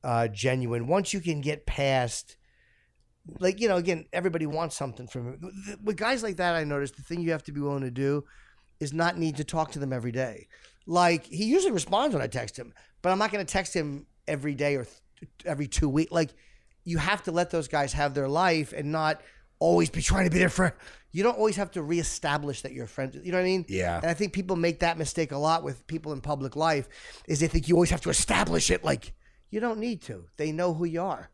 uh, 0.03 0.29
genuine. 0.29 0.87
Once 0.87 1.13
you 1.13 1.19
can 1.19 1.41
get 1.41 1.65
past, 1.65 2.37
like 3.39 3.59
you 3.59 3.67
know, 3.67 3.77
again, 3.77 4.05
everybody 4.13 4.45
wants 4.45 4.75
something 4.75 5.07
from 5.07 5.27
him. 5.27 5.77
With 5.83 5.97
guys 5.97 6.23
like 6.23 6.37
that, 6.37 6.55
I 6.55 6.63
noticed 6.63 6.95
the 6.95 7.03
thing 7.03 7.21
you 7.21 7.31
have 7.31 7.43
to 7.43 7.51
be 7.51 7.61
willing 7.61 7.83
to 7.83 7.91
do 7.91 8.25
is 8.79 8.93
not 8.93 9.17
need 9.17 9.37
to 9.37 9.43
talk 9.43 9.71
to 9.71 9.79
them 9.79 9.93
every 9.93 10.11
day. 10.11 10.47
Like 10.85 11.25
he 11.25 11.45
usually 11.45 11.71
responds 11.71 12.13
when 12.13 12.23
I 12.23 12.27
text 12.27 12.57
him, 12.57 12.73
but 13.01 13.11
I'm 13.11 13.19
not 13.19 13.31
going 13.31 13.45
to 13.45 13.51
text 13.51 13.73
him 13.73 14.07
every 14.27 14.55
day 14.55 14.75
or 14.75 14.85
th- 14.85 15.29
every 15.45 15.67
two 15.67 15.89
weeks. 15.89 16.11
Like 16.11 16.31
you 16.83 16.97
have 16.97 17.23
to 17.23 17.31
let 17.31 17.51
those 17.51 17.67
guys 17.67 17.93
have 17.93 18.13
their 18.13 18.27
life 18.27 18.73
and 18.73 18.91
not 18.91 19.21
always 19.59 19.89
be 19.89 20.01
trying 20.01 20.25
to 20.25 20.31
be 20.31 20.39
their 20.39 20.49
friend. 20.49 20.73
You 21.11 21.23
don't 21.23 21.37
always 21.37 21.55
have 21.55 21.71
to 21.71 21.83
reestablish 21.83 22.61
that 22.61 22.71
you're 22.71 22.87
friends. 22.87 23.17
You 23.23 23.31
know 23.31 23.37
what 23.37 23.43
I 23.43 23.45
mean? 23.45 23.65
Yeah. 23.67 23.97
And 23.97 24.05
I 24.05 24.13
think 24.13 24.31
people 24.33 24.55
make 24.55 24.79
that 24.79 24.97
mistake 24.97 25.31
a 25.31 25.37
lot 25.37 25.63
with 25.63 25.85
people 25.87 26.13
in 26.13 26.21
public 26.21 26.55
life 26.55 26.87
is 27.27 27.39
they 27.39 27.47
think 27.47 27.67
you 27.67 27.75
always 27.75 27.89
have 27.89 28.01
to 28.01 28.09
establish 28.09 28.69
it. 28.69 28.83
Like 28.83 29.13
you 29.49 29.59
don't 29.59 29.79
need 29.79 30.01
to. 30.03 30.25
They 30.37 30.51
know 30.51 30.73
who 30.73 30.85
you 30.85 31.01
are. 31.01 31.29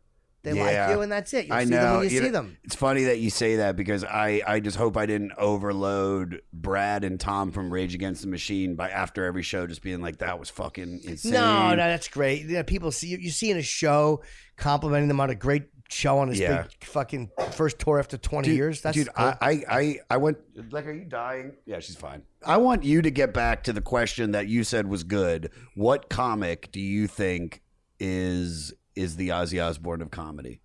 They 0.46 0.54
Yeah. 0.56 0.86
like 0.86 0.96
you, 0.96 1.02
and 1.02 1.10
that's 1.12 1.34
it. 1.34 1.46
You 1.48 1.54
I 1.54 1.64
see 1.64 1.70
know. 1.70 1.76
them 1.82 1.92
when 2.00 2.04
you, 2.04 2.10
You 2.10 2.18
see 2.20 2.24
know, 2.26 2.32
them. 2.32 2.56
It's 2.64 2.74
funny 2.76 3.04
that 3.04 3.18
you 3.18 3.30
say 3.30 3.56
that 3.56 3.74
because 3.76 4.04
I, 4.04 4.40
I 4.46 4.60
just 4.60 4.76
hope 4.76 4.96
I 4.96 5.04
didn't 5.06 5.32
overload 5.36 6.40
Brad 6.52 7.02
and 7.04 7.18
Tom 7.18 7.50
from 7.52 7.72
Rage 7.72 7.94
Against 7.94 8.22
the 8.22 8.28
Machine 8.28 8.76
by 8.76 8.88
after 8.90 9.24
every 9.24 9.42
show 9.42 9.66
just 9.66 9.82
being 9.82 10.00
like 10.00 10.18
that 10.18 10.38
was 10.38 10.48
fucking 10.50 11.00
insane. 11.04 11.32
No, 11.32 11.70
no, 11.70 11.76
that's 11.76 12.08
great. 12.08 12.42
You 12.42 12.54
know, 12.54 12.62
people 12.62 12.92
see 12.92 13.08
you, 13.08 13.18
you 13.18 13.30
see 13.30 13.50
in 13.50 13.56
a 13.56 13.62
show 13.62 14.22
complimenting 14.56 15.08
them 15.08 15.20
on 15.20 15.30
a 15.30 15.34
great 15.34 15.64
show 15.88 16.18
on 16.18 16.28
his 16.28 16.38
Yeah. 16.40 16.62
big 16.62 16.84
fucking 16.84 17.30
first 17.52 17.78
tour 17.78 17.98
after 17.98 18.16
20 18.16 18.54
years. 18.54 18.80
That's 18.80 18.96
dude, 18.96 19.12
cool. 19.14 19.34
I, 19.40 19.62
I, 19.68 19.98
I 20.10 20.16
went 20.16 20.38
like, 20.70 20.86
are 20.86 20.92
you 20.92 21.04
dying? 21.04 21.52
Yeah, 21.64 21.78
she's 21.80 21.94
fine. 21.96 22.22
I 22.44 22.56
want 22.56 22.84
you 22.84 23.02
to 23.02 23.10
get 23.10 23.32
back 23.34 23.62
to 23.64 23.72
the 23.72 23.80
question 23.80 24.32
that 24.32 24.48
you 24.48 24.64
said 24.64 24.86
was 24.88 25.04
good. 25.04 25.50
What 25.74 26.08
comic 26.08 26.70
do 26.72 26.80
you 26.80 27.06
think 27.06 27.62
is 28.00 28.72
is 28.96 29.16
the 29.16 29.28
Ozzy 29.28 29.62
Osbourne 29.64 30.02
of 30.02 30.10
comedy? 30.10 30.60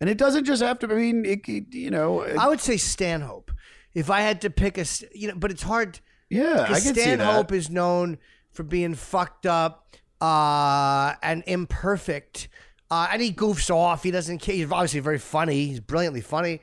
And 0.00 0.10
it 0.10 0.18
doesn't 0.18 0.44
just 0.44 0.62
have 0.62 0.78
to. 0.80 0.90
I 0.90 0.94
mean, 0.94 1.24
it, 1.24 1.46
you 1.48 1.90
know, 1.90 2.22
it- 2.22 2.36
I 2.36 2.48
would 2.48 2.60
say 2.60 2.76
Stanhope. 2.76 3.50
If 3.94 4.10
I 4.10 4.20
had 4.20 4.40
to 4.42 4.50
pick 4.50 4.76
a, 4.76 4.84
you 5.14 5.28
know, 5.28 5.34
but 5.36 5.50
it's 5.50 5.62
hard. 5.62 6.00
yeah, 6.28 6.66
I 6.68 6.80
can 6.80 6.94
Stanhope 6.94 7.52
is 7.52 7.70
known 7.70 8.18
for 8.52 8.62
being 8.62 8.94
fucked 8.94 9.46
up 9.46 9.96
uh, 10.20 11.14
and 11.22 11.42
imperfect, 11.46 12.48
uh, 12.90 13.08
and 13.10 13.22
he 13.22 13.32
goofs 13.32 13.70
off. 13.74 14.02
He 14.02 14.10
doesn't 14.10 14.38
care. 14.40 14.54
He's 14.54 14.70
obviously 14.70 15.00
very 15.00 15.18
funny. 15.18 15.66
He's 15.66 15.80
brilliantly 15.80 16.20
funny, 16.20 16.60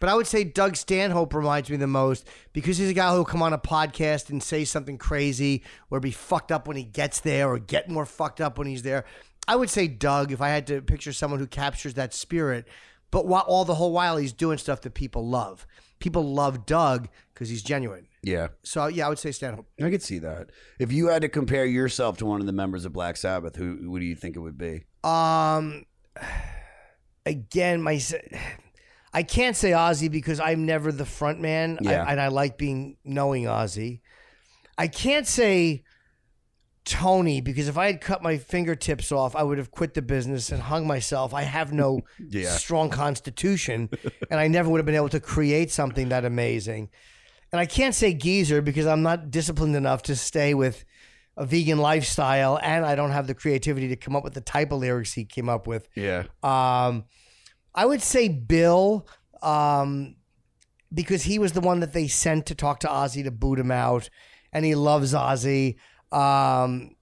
But 0.00 0.08
I 0.08 0.14
would 0.16 0.26
say 0.26 0.42
Doug 0.42 0.74
Stanhope 0.74 1.32
reminds 1.34 1.70
me 1.70 1.76
the 1.76 1.86
most 1.86 2.26
because 2.52 2.78
he's 2.78 2.90
a 2.90 2.94
guy 2.94 3.14
who'll 3.14 3.24
come 3.24 3.42
on 3.42 3.52
a 3.52 3.58
podcast 3.58 4.30
and 4.30 4.42
say 4.42 4.64
something 4.64 4.98
crazy 4.98 5.62
or 5.90 6.00
be 6.00 6.10
fucked 6.10 6.50
up 6.50 6.66
when 6.66 6.76
he 6.76 6.82
gets 6.82 7.20
there 7.20 7.48
or 7.48 7.60
get 7.60 7.88
more 7.88 8.06
fucked 8.06 8.40
up 8.40 8.58
when 8.58 8.66
he's 8.66 8.82
there. 8.82 9.04
I 9.48 9.56
would 9.56 9.70
say 9.70 9.88
Doug 9.88 10.32
if 10.32 10.40
I 10.40 10.48
had 10.48 10.66
to 10.68 10.80
picture 10.82 11.12
someone 11.12 11.40
who 11.40 11.46
captures 11.46 11.94
that 11.94 12.14
spirit. 12.14 12.66
But 13.10 13.26
while, 13.26 13.42
all 13.46 13.64
the 13.64 13.74
whole 13.74 13.92
while 13.92 14.16
he's 14.16 14.32
doing 14.32 14.56
stuff 14.58 14.80
that 14.82 14.94
people 14.94 15.28
love. 15.28 15.66
People 15.98 16.32
love 16.32 16.64
Doug 16.66 17.08
because 17.34 17.48
he's 17.48 17.62
genuine. 17.62 18.08
Yeah. 18.22 18.48
So 18.62 18.86
yeah, 18.86 19.06
I 19.06 19.08
would 19.08 19.18
say 19.18 19.32
Stanhope. 19.32 19.66
I 19.82 19.90
could 19.90 20.02
see 20.02 20.18
that. 20.20 20.50
If 20.78 20.92
you 20.92 21.08
had 21.08 21.22
to 21.22 21.28
compare 21.28 21.64
yourself 21.66 22.16
to 22.18 22.26
one 22.26 22.40
of 22.40 22.46
the 22.46 22.52
members 22.52 22.84
of 22.84 22.92
Black 22.92 23.16
Sabbath, 23.16 23.56
who 23.56 23.76
who 23.82 23.98
do 24.00 24.06
you 24.06 24.14
think 24.14 24.36
it 24.36 24.40
would 24.40 24.56
be? 24.58 24.84
Um, 25.04 25.84
again, 27.26 27.82
my 27.82 28.00
I 29.14 29.22
can't 29.22 29.54
say 29.56 29.72
Ozzy 29.72 30.10
because 30.10 30.40
I'm 30.40 30.64
never 30.64 30.90
the 30.90 31.04
front 31.04 31.40
man, 31.40 31.78
I- 31.86 31.92
and 31.92 32.20
I 32.20 32.28
like 32.28 32.56
being 32.56 32.96
knowing 33.04 33.44
Ozzy. 33.44 34.00
I 34.78 34.88
can't 34.88 35.26
say 35.26 35.84
Tony 36.84 37.40
because 37.40 37.68
if 37.68 37.78
I 37.78 37.86
had 37.86 38.00
cut 38.00 38.22
my 38.22 38.38
fingertips 38.38 39.12
off, 39.12 39.36
I 39.36 39.42
would 39.42 39.58
have 39.58 39.70
quit 39.70 39.94
the 39.94 40.02
business 40.02 40.50
and 40.50 40.60
hung 40.62 40.86
myself. 40.86 41.32
I 41.32 41.42
have 41.42 41.72
no 41.72 42.00
Yeah. 42.18 42.50
strong 42.50 42.90
constitution, 42.90 43.88
and 44.30 44.40
I 44.40 44.48
never 44.48 44.68
would 44.68 44.78
have 44.78 44.86
been 44.86 44.94
able 44.96 45.08
to 45.10 45.20
create 45.20 45.70
something 45.70 46.08
that 46.08 46.24
amazing. 46.24 46.90
And 47.52 47.60
I 47.60 47.66
can't 47.66 47.94
say 47.94 48.14
Geezer 48.14 48.62
because 48.62 48.86
I'm 48.86 49.02
not 49.02 49.30
disciplined 49.30 49.76
enough 49.76 50.02
to 50.04 50.16
stay 50.16 50.54
with 50.54 50.84
a 51.36 51.46
vegan 51.46 51.78
lifestyle, 51.78 52.58
and 52.62 52.84
I 52.84 52.94
don't 52.94 53.10
have 53.12 53.26
the 53.26 53.34
creativity 53.34 53.88
to 53.88 53.96
come 53.96 54.16
up 54.16 54.24
with 54.24 54.34
the 54.34 54.40
type 54.40 54.72
of 54.72 54.80
lyrics 54.80 55.12
he 55.12 55.24
came 55.24 55.48
up 55.48 55.66
with. 55.66 55.88
Yeah. 55.94 56.24
Um, 56.42 57.04
I 57.74 57.86
would 57.86 58.02
say 58.02 58.28
Bill, 58.28 59.06
um, 59.42 60.16
because 60.92 61.22
he 61.22 61.38
was 61.38 61.52
the 61.52 61.60
one 61.60 61.80
that 61.80 61.92
they 61.92 62.08
sent 62.08 62.46
to 62.46 62.54
talk 62.54 62.80
to 62.80 62.86
Ozzy 62.88 63.22
to 63.24 63.30
boot 63.30 63.58
him 63.58 63.70
out, 63.70 64.10
and 64.52 64.64
he 64.64 64.74
loves 64.74 65.14
Ozzy. 65.14 65.76
Um, 66.12 66.96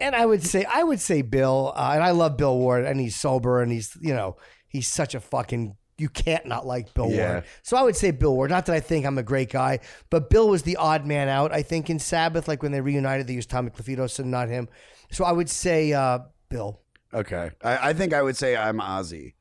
and 0.00 0.16
I 0.16 0.26
would 0.26 0.42
say 0.42 0.64
I 0.64 0.82
would 0.82 1.00
say 1.00 1.22
Bill, 1.22 1.72
uh, 1.76 1.92
and 1.94 2.02
I 2.02 2.10
love 2.10 2.36
Bill 2.36 2.58
Ward, 2.58 2.84
and 2.84 2.98
he's 3.00 3.16
sober, 3.16 3.62
and 3.62 3.70
he's 3.70 3.96
you 4.00 4.12
know 4.14 4.36
he's 4.68 4.88
such 4.88 5.14
a 5.14 5.20
fucking 5.20 5.76
you 5.98 6.08
can't 6.08 6.46
not 6.46 6.66
like 6.66 6.92
Bill 6.94 7.08
Yeah. 7.10 7.32
Ward. 7.32 7.44
So 7.62 7.76
I 7.76 7.82
would 7.82 7.94
say 7.94 8.10
Bill 8.10 8.34
Ward. 8.34 8.50
Not 8.50 8.66
that 8.66 8.74
I 8.74 8.80
think 8.80 9.06
I'm 9.06 9.18
a 9.18 9.22
great 9.22 9.50
guy, 9.50 9.78
but 10.10 10.30
Bill 10.30 10.48
was 10.48 10.62
the 10.62 10.76
odd 10.76 11.06
man 11.06 11.28
out. 11.28 11.52
I 11.52 11.62
think 11.62 11.88
in 11.90 11.98
Sabbath, 12.00 12.48
like 12.48 12.62
when 12.62 12.72
they 12.72 12.80
reunited, 12.80 13.26
they 13.28 13.34
used 13.34 13.50
Tommy 13.50 13.70
Clufetos 13.70 14.18
and 14.18 14.30
not 14.30 14.48
him. 14.48 14.68
So 15.12 15.24
I 15.24 15.30
would 15.32 15.48
say 15.50 15.92
uh, 15.92 16.20
Bill. 16.48 16.80
Okay. 17.14 17.50
I, 17.62 17.90
I 17.90 17.92
think 17.92 18.14
I 18.14 18.22
would 18.22 18.36
say 18.36 18.56
I'm 18.56 18.78
Ozzy 18.78 19.34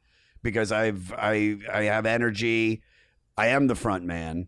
because 0.43 0.71
I've 0.71 1.11
I 1.17 1.57
I 1.71 1.83
have 1.83 2.05
energy. 2.05 2.83
I 3.37 3.47
am 3.47 3.67
the 3.67 3.75
front 3.75 4.03
man, 4.03 4.47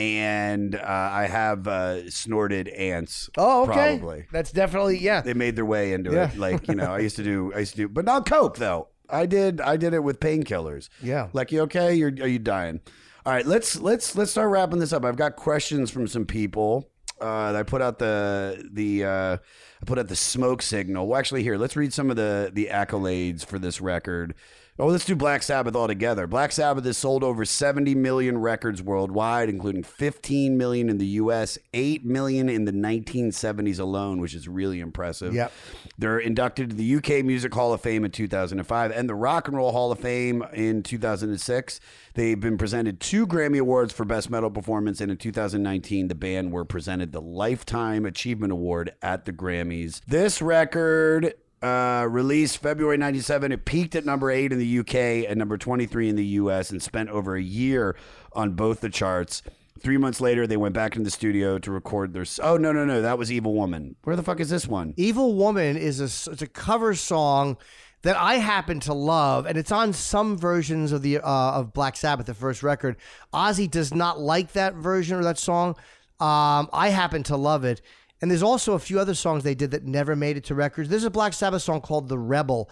and 0.00 0.74
uh, 0.74 0.80
I 1.12 1.26
have 1.26 1.68
uh, 1.68 2.08
snorted 2.10 2.68
ants. 2.68 3.28
Oh, 3.36 3.64
okay. 3.68 3.98
Probably. 3.98 4.24
That's 4.32 4.50
definitely 4.50 4.98
yeah. 4.98 5.20
They 5.20 5.34
made 5.34 5.56
their 5.56 5.66
way 5.66 5.92
into 5.92 6.12
Yeah. 6.12 6.30
it. 6.30 6.38
Like 6.38 6.66
you 6.68 6.74
know, 6.74 6.92
I 6.94 7.00
used 7.00 7.16
to 7.16 7.22
do. 7.22 7.52
I 7.54 7.60
used 7.60 7.72
to 7.72 7.76
do, 7.82 7.88
but 7.88 8.04
not 8.04 8.26
coke 8.26 8.56
though. 8.56 8.88
I 9.08 9.26
did. 9.26 9.60
I 9.60 9.76
did 9.76 9.92
it 9.92 10.02
with 10.02 10.20
painkillers. 10.20 10.88
Yeah. 11.02 11.28
Like 11.32 11.52
you 11.52 11.60
okay? 11.62 11.94
You're 11.94 12.12
are 12.20 12.28
you 12.28 12.38
dying? 12.38 12.80
All 13.26 13.32
right. 13.32 13.44
Let's 13.46 13.78
let's 13.78 14.16
let's 14.16 14.30
start 14.30 14.50
wrapping 14.50 14.78
this 14.78 14.92
up. 14.92 15.04
I've 15.04 15.16
got 15.16 15.36
questions 15.36 15.90
from 15.90 16.06
some 16.06 16.24
people. 16.24 16.88
Uh, 17.20 17.52
I 17.54 17.62
put 17.64 17.82
out 17.82 17.98
the 17.98 18.66
the 18.72 19.04
uh, 19.04 19.36
I 19.36 19.84
put 19.84 19.98
out 19.98 20.08
the 20.08 20.16
smoke 20.16 20.62
signal. 20.62 21.06
Well, 21.06 21.18
actually, 21.18 21.42
here 21.42 21.58
let's 21.58 21.76
read 21.76 21.92
some 21.92 22.08
of 22.10 22.16
the 22.16 22.50
the 22.52 22.68
accolades 22.72 23.44
for 23.44 23.58
this 23.58 23.80
record. 23.80 24.34
Oh, 24.80 24.86
let's 24.86 25.04
do 25.04 25.14
Black 25.14 25.42
Sabbath 25.42 25.76
all 25.76 25.86
together. 25.86 26.26
Black 26.26 26.52
Sabbath 26.52 26.86
has 26.86 26.96
sold 26.96 27.22
over 27.22 27.44
70 27.44 27.94
million 27.96 28.38
records 28.38 28.82
worldwide, 28.82 29.50
including 29.50 29.82
15 29.82 30.56
million 30.56 30.88
in 30.88 30.96
the 30.96 31.06
U.S., 31.06 31.58
8 31.74 32.02
million 32.06 32.48
in 32.48 32.64
the 32.64 32.72
1970s 32.72 33.78
alone, 33.78 34.22
which 34.22 34.32
is 34.32 34.48
really 34.48 34.80
impressive. 34.80 35.34
Yep. 35.34 35.52
They're 35.98 36.18
inducted 36.18 36.70
to 36.70 36.76
the 36.76 36.96
UK 36.96 37.22
Music 37.26 37.52
Hall 37.52 37.74
of 37.74 37.82
Fame 37.82 38.06
in 38.06 38.10
2005 38.10 38.90
and 38.90 39.06
the 39.06 39.14
Rock 39.14 39.48
and 39.48 39.56
Roll 39.58 39.72
Hall 39.72 39.92
of 39.92 39.98
Fame 39.98 40.42
in 40.54 40.82
2006. 40.82 41.80
They've 42.14 42.40
been 42.40 42.56
presented 42.56 43.00
two 43.00 43.26
Grammy 43.26 43.60
Awards 43.60 43.92
for 43.92 44.06
Best 44.06 44.30
Metal 44.30 44.50
Performance, 44.50 45.02
and 45.02 45.10
in 45.10 45.18
2019, 45.18 46.08
the 46.08 46.14
band 46.14 46.52
were 46.52 46.64
presented 46.64 47.12
the 47.12 47.20
Lifetime 47.20 48.06
Achievement 48.06 48.50
Award 48.50 48.94
at 49.02 49.26
the 49.26 49.32
Grammys. 49.34 50.00
This 50.06 50.40
record. 50.40 51.34
Uh, 51.62 52.06
released 52.08 52.58
February 52.58 52.96
97. 52.96 53.52
It 53.52 53.64
peaked 53.66 53.94
at 53.94 54.06
number 54.06 54.30
8 54.30 54.52
in 54.52 54.58
the 54.58 54.78
UK 54.78 55.28
and 55.28 55.38
number 55.38 55.58
23 55.58 56.08
in 56.08 56.16
the 56.16 56.24
US 56.24 56.70
and 56.70 56.82
spent 56.82 57.10
over 57.10 57.36
a 57.36 57.42
year 57.42 57.96
on 58.32 58.52
both 58.52 58.80
the 58.80 58.88
charts. 58.88 59.42
Three 59.78 59.98
months 59.98 60.20
later, 60.20 60.46
they 60.46 60.56
went 60.56 60.74
back 60.74 60.96
into 60.96 61.04
the 61.04 61.10
studio 61.10 61.58
to 61.58 61.70
record 61.70 62.12
their. 62.12 62.24
Oh, 62.42 62.56
no, 62.56 62.72
no, 62.72 62.84
no. 62.84 63.02
That 63.02 63.18
was 63.18 63.30
Evil 63.30 63.54
Woman. 63.54 63.96
Where 64.04 64.16
the 64.16 64.22
fuck 64.22 64.40
is 64.40 64.50
this 64.50 64.66
one? 64.66 64.94
Evil 64.96 65.34
Woman 65.34 65.76
is 65.76 66.00
a 66.00 66.30
it's 66.32 66.42
a 66.42 66.46
cover 66.46 66.94
song 66.94 67.56
that 68.02 68.16
I 68.16 68.34
happen 68.34 68.80
to 68.80 68.94
love, 68.94 69.46
and 69.46 69.58
it's 69.58 69.72
on 69.72 69.92
some 69.92 70.36
versions 70.36 70.92
of 70.92 71.02
the 71.02 71.18
uh, 71.18 71.52
of 71.52 71.72
Black 71.72 71.96
Sabbath, 71.96 72.26
the 72.26 72.34
first 72.34 72.62
record. 72.62 72.96
Ozzy 73.32 73.70
does 73.70 73.94
not 73.94 74.18
like 74.18 74.52
that 74.52 74.74
version 74.74 75.18
or 75.18 75.24
that 75.24 75.38
song. 75.38 75.70
Um, 76.18 76.68
I 76.72 76.90
happen 76.90 77.22
to 77.24 77.36
love 77.36 77.64
it, 77.64 77.80
and 78.20 78.30
there's 78.30 78.42
also 78.42 78.74
a 78.74 78.78
few 78.78 78.98
other 79.00 79.14
songs 79.14 79.42
they 79.42 79.54
did 79.54 79.70
that 79.70 79.84
never 79.84 80.14
made 80.14 80.36
it 80.36 80.44
to 80.44 80.54
records. 80.54 80.88
There's 80.88 81.04
a 81.04 81.10
Black 81.10 81.32
Sabbath 81.32 81.62
song 81.62 81.80
called 81.80 82.08
"The 82.08 82.18
Rebel." 82.18 82.70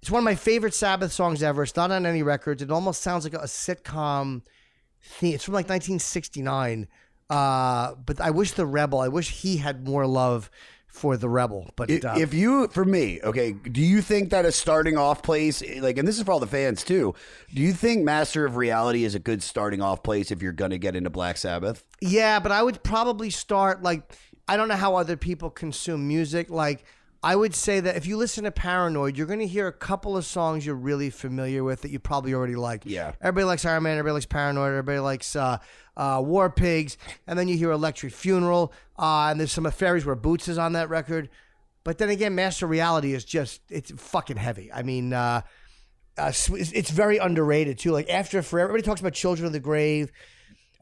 It's 0.00 0.10
one 0.10 0.20
of 0.20 0.24
my 0.24 0.34
favorite 0.34 0.74
Sabbath 0.74 1.12
songs 1.12 1.42
ever. 1.42 1.62
It's 1.62 1.74
not 1.74 1.90
on 1.90 2.06
any 2.06 2.22
records. 2.22 2.62
It 2.62 2.70
almost 2.70 3.02
sounds 3.02 3.24
like 3.24 3.34
a 3.34 3.46
sitcom 3.46 4.42
theme. 5.02 5.34
It's 5.34 5.44
from 5.44 5.54
like 5.54 5.68
1969. 5.68 6.86
Uh, 7.28 7.94
but 7.94 8.20
I 8.20 8.30
wish 8.30 8.52
the 8.52 8.66
Rebel. 8.66 9.00
I 9.00 9.08
wish 9.08 9.30
he 9.30 9.56
had 9.56 9.88
more 9.88 10.06
love 10.06 10.50
for 10.86 11.16
the 11.16 11.28
Rebel. 11.28 11.70
But 11.76 11.90
If, 11.90 12.04
uh, 12.04 12.14
if 12.16 12.32
you, 12.32 12.68
for 12.68 12.84
me, 12.84 13.20
okay, 13.22 13.52
do 13.52 13.82
you 13.82 14.00
think 14.00 14.30
that 14.30 14.44
a 14.44 14.52
starting 14.52 14.96
off 14.96 15.22
place, 15.22 15.62
like, 15.80 15.98
and 15.98 16.08
this 16.08 16.16
is 16.16 16.24
for 16.24 16.32
all 16.32 16.40
the 16.40 16.46
fans 16.46 16.82
too, 16.82 17.14
do 17.54 17.60
you 17.60 17.72
think 17.72 18.02
Master 18.02 18.46
of 18.46 18.56
Reality 18.56 19.04
is 19.04 19.14
a 19.14 19.18
good 19.18 19.42
starting 19.42 19.82
off 19.82 20.02
place 20.02 20.30
if 20.30 20.40
you're 20.40 20.52
going 20.52 20.70
to 20.70 20.78
get 20.78 20.96
into 20.96 21.10
Black 21.10 21.36
Sabbath? 21.36 21.84
Yeah, 22.00 22.40
but 22.40 22.50
I 22.50 22.62
would 22.62 22.82
probably 22.82 23.30
start 23.30 23.82
like 23.82 24.10
I 24.48 24.56
don't 24.56 24.68
know 24.68 24.76
how 24.76 24.96
other 24.96 25.16
people 25.16 25.50
consume 25.50 26.06
music. 26.06 26.50
Like 26.50 26.84
I 27.22 27.34
would 27.34 27.54
say 27.54 27.80
that 27.80 27.96
if 27.96 28.06
you 28.06 28.16
listen 28.16 28.44
to 28.44 28.52
Paranoid, 28.52 29.16
you're 29.16 29.26
going 29.26 29.40
to 29.40 29.46
hear 29.46 29.66
a 29.66 29.72
couple 29.72 30.16
of 30.16 30.24
songs 30.24 30.64
you're 30.64 30.74
really 30.74 31.10
familiar 31.10 31.64
with 31.64 31.82
that 31.82 31.90
you 31.90 31.98
probably 31.98 32.34
already 32.34 32.54
like. 32.54 32.82
Yeah. 32.84 33.12
Everybody 33.20 33.44
likes 33.46 33.64
Iron 33.64 33.82
Man. 33.82 33.98
Everybody 33.98 34.14
likes 34.14 34.26
Paranoid. 34.26 34.68
Everybody 34.68 35.00
likes 35.00 35.34
uh, 35.34 35.58
uh, 35.96 36.22
War 36.24 36.50
Pigs. 36.50 36.96
And 37.26 37.38
then 37.38 37.48
you 37.48 37.56
hear 37.56 37.72
Electric 37.72 38.12
Funeral. 38.12 38.72
Uh, 38.98 39.28
and 39.30 39.40
there's 39.40 39.52
some 39.52 39.68
Fairies 39.70 40.06
Wear 40.06 40.14
Boots 40.14 40.46
is 40.46 40.58
on 40.58 40.74
that 40.74 40.88
record. 40.88 41.28
But 41.82 41.98
then 41.98 42.10
again, 42.10 42.34
Master 42.34 42.66
Reality 42.66 43.14
is 43.14 43.24
just 43.24 43.60
it's 43.70 43.90
fucking 43.90 44.36
heavy. 44.36 44.72
I 44.72 44.82
mean. 44.82 45.12
Uh, 45.12 45.42
uh, 46.18 46.28
it's 46.28 46.48
it's 46.48 46.90
very 46.90 47.18
underrated 47.18 47.78
too. 47.78 47.92
Like 47.92 48.08
after 48.08 48.40
forever, 48.40 48.70
everybody 48.70 48.86
talks 48.86 49.00
about 49.00 49.12
Children 49.12 49.48
of 49.48 49.52
the 49.52 49.60
Grave. 49.60 50.10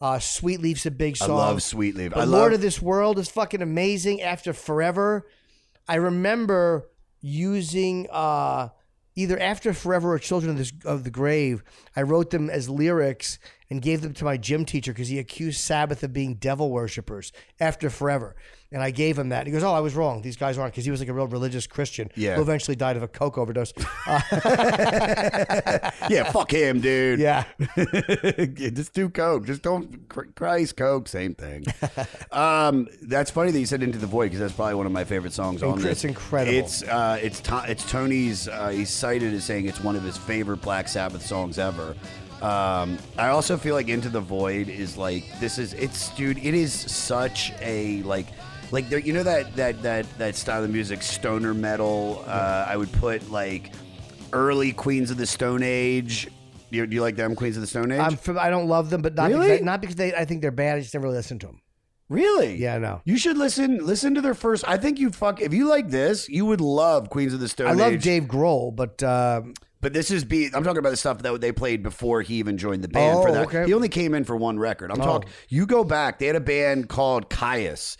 Uh, 0.04 0.18
Sweet 0.18 0.60
Leaf's 0.60 0.84
a 0.84 0.90
big 0.90 1.16
song. 1.16 1.30
I 1.30 1.32
love 1.32 1.62
Sweet 1.62 1.96
Leaf. 1.96 2.10
But 2.12 2.20
I 2.20 2.24
Lord 2.24 2.52
love- 2.52 2.58
of 2.58 2.60
this 2.60 2.82
World 2.82 3.18
is 3.18 3.30
fucking 3.30 3.62
amazing. 3.62 4.20
After 4.20 4.52
Forever, 4.52 5.26
I 5.88 5.94
remember 5.94 6.90
using 7.22 8.06
uh, 8.10 8.68
either 9.16 9.38
After 9.40 9.72
Forever 9.72 10.12
or 10.12 10.18
Children 10.18 10.52
of, 10.52 10.58
this, 10.58 10.72
of 10.84 11.04
the 11.04 11.10
Grave. 11.10 11.64
I 11.96 12.02
wrote 12.02 12.28
them 12.28 12.50
as 12.50 12.68
lyrics 12.68 13.38
and 13.70 13.80
gave 13.80 14.02
them 14.02 14.12
to 14.12 14.24
my 14.26 14.36
gym 14.36 14.66
teacher 14.66 14.92
because 14.92 15.08
he 15.08 15.18
accused 15.18 15.58
Sabbath 15.60 16.02
of 16.02 16.12
being 16.12 16.34
devil 16.34 16.70
worshippers. 16.70 17.32
After 17.58 17.88
Forever, 17.88 18.36
and 18.74 18.82
I 18.82 18.90
gave 18.90 19.18
him 19.18 19.30
that. 19.30 19.46
He 19.46 19.52
goes, 19.52 19.62
"Oh, 19.62 19.72
I 19.72 19.80
was 19.80 19.94
wrong. 19.94 20.20
These 20.20 20.36
guys 20.36 20.58
aren't," 20.58 20.72
because 20.74 20.84
he 20.84 20.90
was 20.90 21.00
like 21.00 21.08
a 21.08 21.14
real 21.14 21.26
religious 21.28 21.66
Christian 21.66 22.10
Yeah. 22.16 22.34
who 22.36 22.42
eventually 22.42 22.76
died 22.76 22.96
of 22.98 23.02
a 23.02 23.08
coke 23.08 23.38
overdose. 23.38 23.72
Uh, 24.06 24.20
yeah, 26.10 26.30
fuck 26.30 26.52
him, 26.52 26.80
dude. 26.80 27.20
Yeah. 27.24 27.44
just 28.72 28.92
do 28.92 29.08
coke. 29.08 29.46
Just 29.46 29.62
don't 29.62 30.08
Chr- 30.08 30.24
Christ 30.34 30.76
coke. 30.76 31.08
Same 31.08 31.34
thing. 31.34 31.64
um, 32.32 32.88
that's 33.02 33.30
funny 33.30 33.50
that 33.52 33.58
you 33.60 33.66
said 33.66 33.82
"Into 33.82 33.98
the 33.98 34.06
Void" 34.06 34.24
because 34.24 34.40
that's 34.40 34.52
probably 34.52 34.74
one 34.74 34.86
of 34.86 34.92
my 34.92 35.04
favorite 35.04 35.32
songs 35.32 35.62
on 35.62 35.78
Incre- 35.78 35.82
this. 35.82 35.92
it's 35.92 36.04
incredible. 36.04 36.58
It's 36.58 36.82
uh, 36.82 37.18
it's 37.22 37.40
to- 37.42 37.64
it's 37.68 37.88
Tony's. 37.90 38.48
Uh, 38.48 38.68
he's 38.68 38.90
cited 38.90 39.32
as 39.32 39.44
saying 39.44 39.66
it's 39.66 39.80
one 39.80 39.96
of 39.96 40.02
his 40.02 40.16
favorite 40.16 40.60
Black 40.60 40.88
Sabbath 40.88 41.24
songs 41.24 41.58
ever. 41.58 41.94
Um, 42.42 42.98
I 43.16 43.28
also 43.28 43.56
feel 43.56 43.74
like 43.74 43.88
"Into 43.88 44.08
the 44.08 44.20
Void" 44.20 44.68
is 44.68 44.96
like 44.96 45.24
this 45.40 45.56
is 45.58 45.72
it's 45.74 46.10
dude. 46.10 46.38
It 46.38 46.54
is 46.54 46.72
such 46.72 47.52
a 47.60 48.02
like. 48.02 48.26
Like 48.70 48.88
there, 48.88 48.98
you 48.98 49.12
know 49.12 49.22
that 49.22 49.54
that 49.56 49.82
that 49.82 50.06
that 50.18 50.34
style 50.36 50.64
of 50.64 50.70
music, 50.70 51.02
stoner 51.02 51.54
metal. 51.54 52.24
Uh, 52.26 52.66
I 52.68 52.76
would 52.76 52.90
put 52.92 53.30
like 53.30 53.72
early 54.32 54.72
Queens 54.72 55.10
of 55.10 55.16
the 55.16 55.26
Stone 55.26 55.62
Age. 55.62 56.28
Do 56.70 56.78
you, 56.78 56.86
do 56.86 56.94
you 56.96 57.02
like 57.02 57.14
them, 57.14 57.36
Queens 57.36 57.56
of 57.56 57.60
the 57.60 57.68
Stone 57.68 57.92
Age? 57.92 58.00
I'm, 58.00 58.16
fam- 58.16 58.38
I 58.38 58.50
don't 58.50 58.66
love 58.66 58.90
them, 58.90 59.00
but 59.00 59.14
not 59.14 59.30
Really? 59.30 59.46
because 59.48 59.60
I, 59.60 59.64
not 59.64 59.80
because 59.80 59.96
they. 59.96 60.12
I 60.14 60.24
think 60.24 60.42
they're 60.42 60.50
bad. 60.50 60.76
I 60.78 60.80
just 60.80 60.92
never 60.94 61.08
listened 61.08 61.40
to 61.42 61.46
them. 61.46 61.60
really? 62.08 62.56
Yeah, 62.56 62.78
no. 62.78 63.00
You 63.04 63.16
should 63.16 63.38
listen. 63.38 63.78
Listen 63.78 64.14
to 64.16 64.20
their 64.20 64.34
first. 64.34 64.66
I 64.66 64.76
think 64.76 64.98
you 64.98 65.10
fuck. 65.10 65.40
If 65.40 65.54
you 65.54 65.68
like 65.68 65.90
this, 65.90 66.28
you 66.28 66.44
would 66.46 66.60
love 66.60 67.10
Queens 67.10 67.32
of 67.32 67.38
the 67.40 67.48
Stone 67.48 67.68
Age. 67.68 67.72
I 67.74 67.76
love 67.76 67.92
Age. 67.92 68.02
Dave 68.02 68.24
Grohl, 68.24 68.74
but 68.74 69.00
um, 69.04 69.54
But 69.80 69.92
this 69.92 70.10
is 70.10 70.24
be 70.24 70.46
I'm 70.46 70.64
talking 70.64 70.78
about 70.78 70.90
the 70.90 70.96
stuff 70.96 71.18
that 71.18 71.40
they 71.40 71.52
played 71.52 71.84
before 71.84 72.22
he 72.22 72.36
even 72.36 72.58
joined 72.58 72.82
the 72.82 72.88
band 72.88 73.22
for 73.22 73.28
Oh, 73.28 73.32
that. 73.34 73.46
okay. 73.46 73.66
He 73.66 73.74
only 73.74 73.88
came 73.90 74.12
in 74.14 74.24
for 74.24 74.34
one 74.34 74.58
record. 74.58 74.90
I'm 74.90 75.00
Oh. 75.00 75.04
talking 75.04 75.28
you 75.48 75.66
go 75.66 75.84
back, 75.84 76.18
they 76.18 76.26
had 76.26 76.34
a 76.36 76.40
band 76.40 76.88
called 76.88 77.30
Kyuss. 77.30 77.96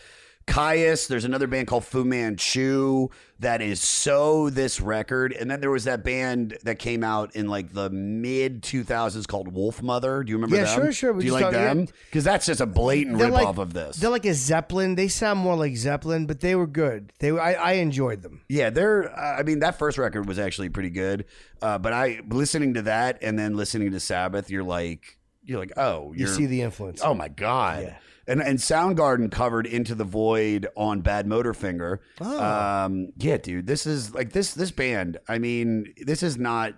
Kyuss, 0.47 1.09
there's 1.09 1.24
another 1.24 1.47
band 1.47 1.66
called 1.68 1.84
Fu 1.84 2.05
Manchu 2.05 3.09
that 3.40 3.61
is 3.62 3.80
so 3.80 4.51
this 4.51 4.80
record. 4.80 5.32
And 5.32 5.51
then 5.51 5.61
there 5.61 5.70
was 5.70 5.84
that 5.84 6.05
band 6.05 6.59
that 6.64 6.78
came 6.78 7.03
out 7.03 7.34
in 7.34 7.49
like 7.49 7.72
the 7.72 7.88
mid 7.90 8.62
2000s 8.62 9.26
called 9.26 9.53
Wolfmother. 9.55 10.24
Do 10.24 10.30
you 10.30 10.36
remember 10.36 10.57
Yeah, 10.57 10.64
them? 10.64 10.74
sure, 10.84 10.92
sure. 10.92 11.12
We 11.12 11.22
Do 11.22 11.26
you 11.28 11.32
like 11.32 11.51
them? 11.51 11.86
Because 12.07 12.24
that's 12.24 12.47
just 12.47 12.61
a 12.61 12.66
blatant 12.66 13.18
They're 13.18 13.28
rip 13.28 13.34
like- 13.34 13.47
off 13.47 13.59
of 13.59 13.72
this. 13.72 13.97
They're 13.97 14.11
like 14.11 14.26
a 14.26 14.34
Zeppelin. 14.34 14.95
They 14.95 15.09
sound 15.09 15.40
more 15.40 15.57
like 15.57 15.76
Zeppelin, 15.76 16.26
but 16.26 16.40
they 16.40 16.55
were 16.55 16.66
good. 16.66 17.12
They 17.20 17.32
were, 17.32 17.40
I, 17.40 17.55
I 17.55 17.72
enjoyed 17.74 18.22
them. 18.22 18.42
Yeah, 18.49 18.70
they're. 18.70 19.12
I 19.18 19.42
mean, 19.42 19.61
that 19.61 19.78
first 19.78 19.99
record 19.99 20.26
was 20.28 20.38
actually 20.38 20.68
pretty 20.68 20.90
good. 20.90 21.24
Uh, 21.62 21.78
but 21.78 21.92
I 21.92 22.20
listening 22.28 22.74
to 22.74 22.82
that 22.82 23.18
and 23.22 23.38
then 23.38 23.57
listening 23.57 23.92
to 23.92 24.01
Sabbath, 24.01 24.51
you're 24.51 24.62
like, 24.62 25.18
you're 25.42 25.59
like, 25.59 25.72
oh, 25.78 26.12
You 26.12 26.26
you're, 26.26 26.34
see 26.34 26.47
the 26.47 26.61
influence. 26.62 27.01
Oh 27.03 27.14
my 27.14 27.28
god. 27.28 27.82
Yeah. 27.84 27.97
And 28.27 28.43
and 28.43 28.59
Soundgarden 28.59 29.31
covered 29.31 29.66
"Into 29.66 29.95
the 29.95 30.05
Void" 30.05 30.66
on 30.77 31.03
Badmotorfinger. 31.03 31.99
Oh. 32.20 32.43
Um, 32.43 33.12
yeah, 33.18 33.37
dude, 33.37 33.66
this 33.66 33.87
is 33.87 34.14
like 34.14 34.33
this 34.33 34.55
this 34.55 34.70
band. 34.70 35.18
I 35.29 35.39
mean, 35.39 35.93
this 35.99 36.22
is 36.22 36.39
not. 36.39 36.75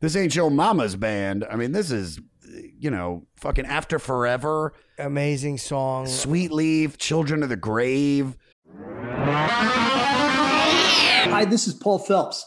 This 0.00 0.14
ain't 0.14 0.36
your 0.36 0.50
mama's 0.50 0.94
band. 0.94 1.44
I 1.50 1.56
mean, 1.56 1.72
this 1.72 1.90
is, 1.90 2.20
you 2.78 2.88
know, 2.88 3.26
fucking 3.36 3.66
After 3.66 3.98
Forever, 3.98 4.72
Amazing 4.96 5.58
song. 5.58 6.06
Sweet 6.06 6.52
Leaf, 6.52 6.98
Children 6.98 7.42
of 7.42 7.48
the 7.48 7.56
Grave. 7.56 8.36
Hi, 11.30 11.44
this 11.44 11.66
is 11.66 11.74
Paul 11.74 11.98
Phelps. 11.98 12.46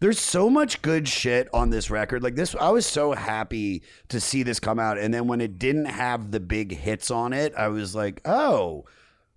There's 0.00 0.18
so 0.18 0.50
much 0.50 0.82
good 0.82 1.08
shit 1.08 1.48
on 1.52 1.70
this 1.70 1.90
record. 1.90 2.22
Like 2.22 2.34
this, 2.34 2.54
I 2.54 2.70
was 2.70 2.86
so 2.86 3.12
happy 3.12 3.82
to 4.08 4.20
see 4.20 4.42
this 4.42 4.60
come 4.60 4.78
out. 4.78 4.98
And 4.98 5.12
then 5.12 5.26
when 5.26 5.40
it 5.40 5.58
didn't 5.58 5.86
have 5.86 6.30
the 6.30 6.40
big 6.40 6.72
hits 6.72 7.10
on 7.10 7.32
it, 7.32 7.54
I 7.56 7.68
was 7.68 7.94
like, 7.94 8.20
oh, 8.24 8.84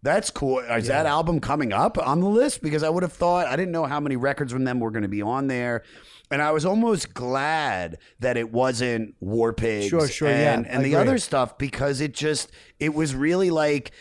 that's 0.01 0.30
cool. 0.30 0.60
Is 0.60 0.88
that 0.88 1.05
album 1.05 1.39
coming 1.39 1.74
up 1.74 1.97
on 1.97 2.22
the 2.22 2.30
list? 2.30 2.62
Because 2.62 2.84
I 2.84 2.89
would 2.89 3.03
have 3.03 3.14
thought, 3.14 3.47
I 3.47 3.55
didn't 3.55 3.72
know 3.72 3.86
how 3.86 3.99
many 3.99 4.16
records 4.16 4.53
from 4.53 4.64
them 4.64 4.80
were 4.80 4.91
going 4.91 5.03
to 5.03 5.10
be 5.10 5.22
on 5.22 5.47
there. 5.47 5.84
And 6.32 6.41
I 6.41 6.51
was 6.51 6.64
almost 6.66 7.14
glad 7.14 7.97
that 8.20 8.38
it 8.38 8.51
wasn't 8.51 9.16
War 9.20 9.51
Pigs 9.51 9.88
Sure, 9.88 10.07
sure, 10.07 10.30
yeah, 10.30 10.53
and, 10.53 10.66
I 10.66 10.70
and 10.70 10.86
the 10.86 10.93
agree. 10.93 11.01
other 11.01 11.18
stuff 11.18 11.57
because 11.57 12.01
it 12.01 12.14
just, 12.14 12.51
it 12.80 12.93
was 12.93 13.16
really 13.16 13.49
like, 13.49 13.91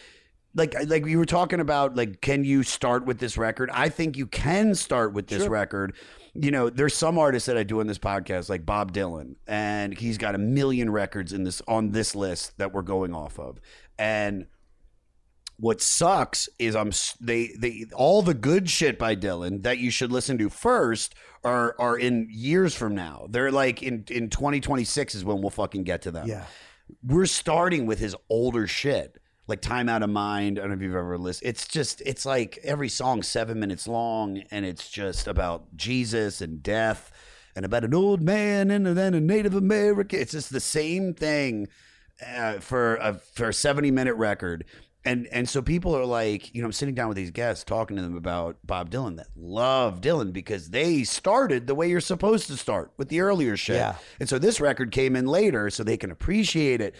like 0.55 0.75
like 0.87 1.07
you 1.07 1.19
were 1.19 1.27
talking 1.27 1.61
about 1.61 1.95
like 1.95 2.21
can 2.23 2.43
you 2.43 2.63
start 2.63 3.05
with 3.05 3.19
this 3.19 3.37
record 3.37 3.69
i 3.75 3.91
think 3.91 4.17
you 4.17 4.27
can 4.27 4.75
start 4.75 5.13
with 5.13 5.27
this 5.29 5.47
record 5.47 5.95
you 6.41 6.51
know 6.51 6.70
there's 6.70 6.95
some 6.95 7.18
artists 7.18 7.47
that 7.47 7.57
i 7.57 7.62
do 7.62 7.80
on 7.80 7.86
this 7.86 7.99
podcast 7.99 8.49
like 8.49 8.64
bob 8.64 8.93
dylan 8.93 9.34
and 9.47 9.97
he's 9.99 10.18
got 10.18 10.34
a 10.34 10.39
million 10.39 10.91
records 10.91 11.32
in 11.32 11.45
this 11.45 11.61
on 11.66 11.91
this 11.91 12.14
list 12.14 12.57
that 12.59 12.72
we're 12.72 12.82
going 12.82 13.14
off 13.14 13.39
of 13.39 13.61
and 13.99 14.47
what 15.61 15.80
sucks 15.80 16.49
is 16.59 16.76
I'm 16.76 16.93
they 17.20 17.49
they 17.59 17.86
all 17.95 18.22
the 18.22 18.34
good 18.34 18.70
shit 18.70 18.99
by 18.99 19.16
Dylan 19.16 19.64
that 19.64 19.78
you 19.78 19.91
should 19.91 20.12
listen 20.12 20.39
to 20.39 20.49
first 20.49 21.14
are 21.45 21.74
are 21.78 21.99
in 21.99 22.28
years 22.30 22.74
from 22.74 22.95
now. 22.95 23.26
They're 23.28 23.51
like 23.51 23.82
in 23.82 24.05
in 24.09 24.30
2026 24.30 25.16
is 25.16 25.24
when 25.24 25.41
we'll 25.41 25.51
fucking 25.51 25.82
get 25.82 26.03
to 26.03 26.12
them. 26.12 26.28
Yeah. 26.28 26.45
We're 27.03 27.26
starting 27.26 27.86
with 27.86 27.99
his 27.99 28.14
older 28.30 28.66
shit. 28.66 29.18
Like 29.49 29.63
Time 29.63 29.89
Out 29.89 30.03
of 30.03 30.11
Mind. 30.11 30.59
I 30.59 30.63
don't 30.63 30.71
know 30.71 30.77
if 30.77 30.83
you've 30.83 30.95
ever 30.95 31.19
listened. 31.19 31.49
It's 31.49 31.67
just 31.67 32.03
it's 32.03 32.27
like 32.27 32.59
every 32.63 32.89
song 32.89 33.23
seven 33.23 33.59
minutes 33.59 33.89
long 33.89 34.43
and 34.51 34.65
it's 34.65 34.89
just 34.91 35.27
about 35.27 35.75
Jesus 35.75 36.41
and 36.41 36.63
death 36.63 37.11
and 37.57 37.65
about 37.65 37.85
an 37.85 37.95
old 37.95 38.23
man 38.23 38.71
and 38.71 38.87
then 38.87 39.15
a 39.15 39.21
Native 39.21 39.55
American. 39.55 40.21
It's 40.21 40.33
just 40.33 40.53
the 40.53 40.61
same 40.61 41.15
thing 41.15 41.69
uh, 42.25 42.59
for 42.61 42.97
a 42.97 43.15
for 43.15 43.49
a 43.49 43.55
70 43.55 43.91
minute 43.91 44.15
record. 44.15 44.65
And 45.05 45.27
and 45.29 45.49
so 45.49 45.63
people 45.63 45.97
are 45.97 46.05
like, 46.05 46.55
you 46.55 46.61
know, 46.61 46.67
I'm 46.67 46.73
sitting 46.73 46.95
down 46.95 47.09
with 47.09 47.17
these 47.17 47.31
guests 47.31 47.65
talking 47.65 47.97
to 47.97 48.03
them 48.03 48.17
about 48.17 48.59
Bob 48.65 48.91
Dylan 48.91 49.17
that 49.17 49.29
love 49.35 50.01
Dylan 50.03 50.33
because 50.33 50.71
they 50.71 51.03
started 51.05 51.67
the 51.67 51.75
way 51.75 51.89
you're 51.89 52.01
supposed 52.01 52.49
to 52.49 52.57
start 52.57 52.93
with 52.99 53.09
the 53.09 53.21
earlier 53.21 53.57
shit. 53.57 53.77
Yeah. 53.77 53.97
And 54.21 54.29
so 54.29 54.39
this 54.39 54.61
record 54.61 54.93
came 54.93 55.17
in 55.17 55.27
later 55.27 55.71
so 55.71 55.83
they 55.83 55.97
can 55.97 56.11
appreciate 56.11 56.81
it. 56.81 56.95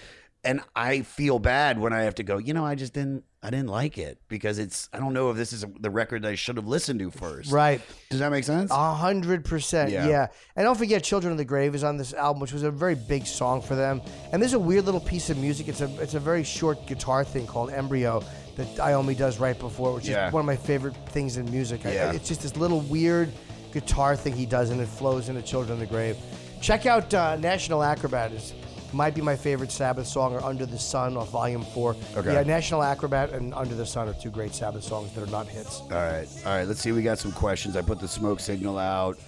And 0.45 0.61
I 0.77 1.03
feel 1.03 1.39
bad 1.41 1.79
when 1.81 1.93
I 1.93 2.03
have 2.03 2.15
to 2.17 2.23
go, 2.23 2.39
you 2.39 2.55
know, 2.55 2.65
I 2.65 2.75
just 2.77 2.93
didn't 2.95 3.25
I 3.43 3.51
didn't 3.51 3.69
like 3.69 3.99
it 3.99 4.19
because 4.29 4.59
it's 4.59 4.89
I 4.93 4.99
don't 4.99 5.13
know 5.13 5.31
if 5.31 5.37
this 5.37 5.53
is 5.53 5.65
the 5.81 5.91
record 5.91 6.25
I 6.25 6.35
should 6.37 6.57
have 6.57 6.67
listened 6.67 7.01
to 7.01 7.11
first. 7.11 7.51
Right. 7.53 7.81
Does 8.11 8.21
that 8.21 8.31
make 8.31 8.45
sense? 8.45 8.71
A 8.71 8.95
hundred 8.95 9.45
percent, 9.45 9.91
Yeah. 9.91 10.29
And 10.57 10.65
don't 10.65 10.79
forget, 10.79 11.03
"Children 11.03 11.33
of 11.33 11.39
the 11.39 11.45
Grave" 11.45 11.75
is 11.75 11.83
on 11.85 11.97
this 11.97 12.15
album, 12.15 12.41
which 12.41 12.53
was 12.53 12.63
a 12.63 12.71
very 12.71 12.95
big 12.95 13.27
song 13.27 13.61
for 13.63 13.75
them. 13.75 14.01
And 14.33 14.41
there's 14.41 14.55
a 14.55 14.59
weird 14.59 14.85
little 14.87 15.01
piece 15.01 15.29
of 15.29 15.39
music. 15.39 15.69
It's 15.69 15.81
a 15.81 15.91
it's 16.03 16.15
a 16.15 16.21
very 16.21 16.45
short 16.45 16.87
guitar 16.87 17.25
thing 17.25 17.47
called 17.47 17.71
"Embryo" 17.71 18.23
that 18.57 18.67
Iommi 18.77 19.17
does 19.17 19.39
right 19.39 19.59
before, 19.59 19.93
which 19.95 20.09
Yeah. 20.09 20.29
is 20.29 20.33
one 20.33 20.41
of 20.41 20.47
my 20.47 20.57
favorite 20.57 20.95
things 21.11 21.37
in 21.37 21.49
music. 21.51 21.85
I- 21.87 21.93
Yeah. 21.95 22.13
it's 22.13 22.29
just 22.29 22.43
this 22.43 22.57
little 22.57 22.81
weird 22.83 23.33
guitar 23.73 24.17
thing 24.17 24.35
he 24.35 24.47
does, 24.47 24.71
and 24.71 24.81
it 24.81 24.89
flows 24.89 25.29
into 25.29 25.43
"Children 25.43 25.75
of 25.75 25.81
the 25.81 25.87
Grave." 25.87 26.17
Check 26.61 26.87
out 26.87 27.13
uh, 27.15 27.37
"National 27.37 27.83
Acrobat." 27.85 28.33
Is 28.33 28.53
might 28.93 29.15
be 29.15 29.21
my 29.21 29.37
favorite 29.37 29.73
Sabbath 29.73 30.07
song, 30.07 30.35
or 30.35 30.43
"Under 30.43 30.67
the 30.67 30.79
Sun" 30.79 31.17
off 31.17 31.31
Volume 31.31 31.65
Four. 31.65 31.97
Okay. 32.17 32.35
Yeah, 32.35 32.43
"National 32.43 32.83
Acrobat" 32.83 33.33
and 33.33 33.55
"Under 33.55 33.75
the 33.75 33.87
Sun" 33.87 34.09
are 34.09 34.15
two 34.15 34.31
great 34.31 34.55
Sabbath 34.55 34.85
songs 34.85 35.13
that 35.15 35.23
are 35.23 35.31
not 35.31 35.47
hits. 35.49 35.81
All 35.81 35.89
right, 35.91 36.29
all 36.45 36.57
right. 36.57 36.67
Let's 36.67 36.81
see. 36.81 36.93
We 36.93 37.03
got 37.03 37.19
some 37.19 37.33
questions. 37.33 37.77
I 37.77 37.83
put 37.83 38.01
the 38.01 38.09
smoke 38.09 38.41
signal 38.41 38.79
out 38.79 39.19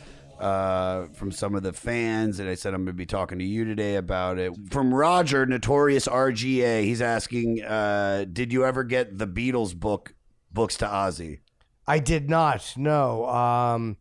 uh, 0.41 1.07
from 1.13 1.31
some 1.31 1.55
of 1.55 1.63
the 1.63 1.73
fans, 1.73 2.41
and 2.41 2.49
I 2.49 2.55
said 2.55 2.75
I'm 2.75 2.85
going 2.85 2.95
to 2.95 2.99
be 2.99 3.07
talking 3.07 3.39
to 3.39 3.45
you 3.45 3.65
today 3.65 3.97
about 3.97 4.39
it. 4.39 4.53
From 4.71 4.93
Roger, 4.93 5.45
Notorious 5.47 6.07
RGA, 6.09 6.83
he's 6.85 7.03
asking, 7.03 7.63
uh, 7.63 8.25
"Did 8.33 8.53
you 8.53 8.65
ever 8.65 8.83
get 8.85 9.19
the 9.19 9.27
Beatles 9.27 9.75
book 9.75 10.15
books 10.53 10.77
to 10.79 10.87
Ozzy?" 10.87 11.41
I 11.87 11.99
did 11.99 12.31
not. 12.31 12.75
No. 12.77 13.27
Um, 13.27 13.97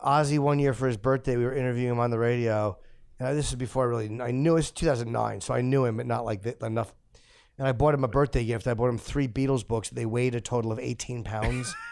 Ozzy 0.00 0.38
one 0.38 0.58
year 0.58 0.72
for 0.72 0.86
his 0.86 0.96
birthday, 0.96 1.36
we 1.36 1.44
were 1.44 1.54
interviewing 1.54 1.92
him 1.92 2.00
on 2.00 2.10
the 2.10 2.18
radio. 2.18 2.78
Uh, 3.18 3.32
this 3.32 3.48
is 3.48 3.54
before 3.54 3.84
I 3.84 3.86
really 3.86 4.20
I 4.20 4.30
knew 4.30 4.52
it 4.52 4.54
was 4.54 4.70
2009, 4.70 5.40
so 5.40 5.54
I 5.54 5.62
knew 5.62 5.84
him, 5.84 5.96
but 5.96 6.06
not 6.06 6.24
like 6.24 6.42
that 6.42 6.62
enough. 6.62 6.94
And 7.58 7.66
I 7.66 7.72
bought 7.72 7.94
him 7.94 8.04
a 8.04 8.08
birthday 8.08 8.44
gift. 8.44 8.66
I 8.66 8.74
bought 8.74 8.88
him 8.88 8.98
three 8.98 9.28
Beatles 9.28 9.66
books. 9.66 9.88
They 9.88 10.04
weighed 10.04 10.34
a 10.34 10.40
total 10.40 10.72
of 10.72 10.78
18 10.78 11.24
pounds. 11.24 11.74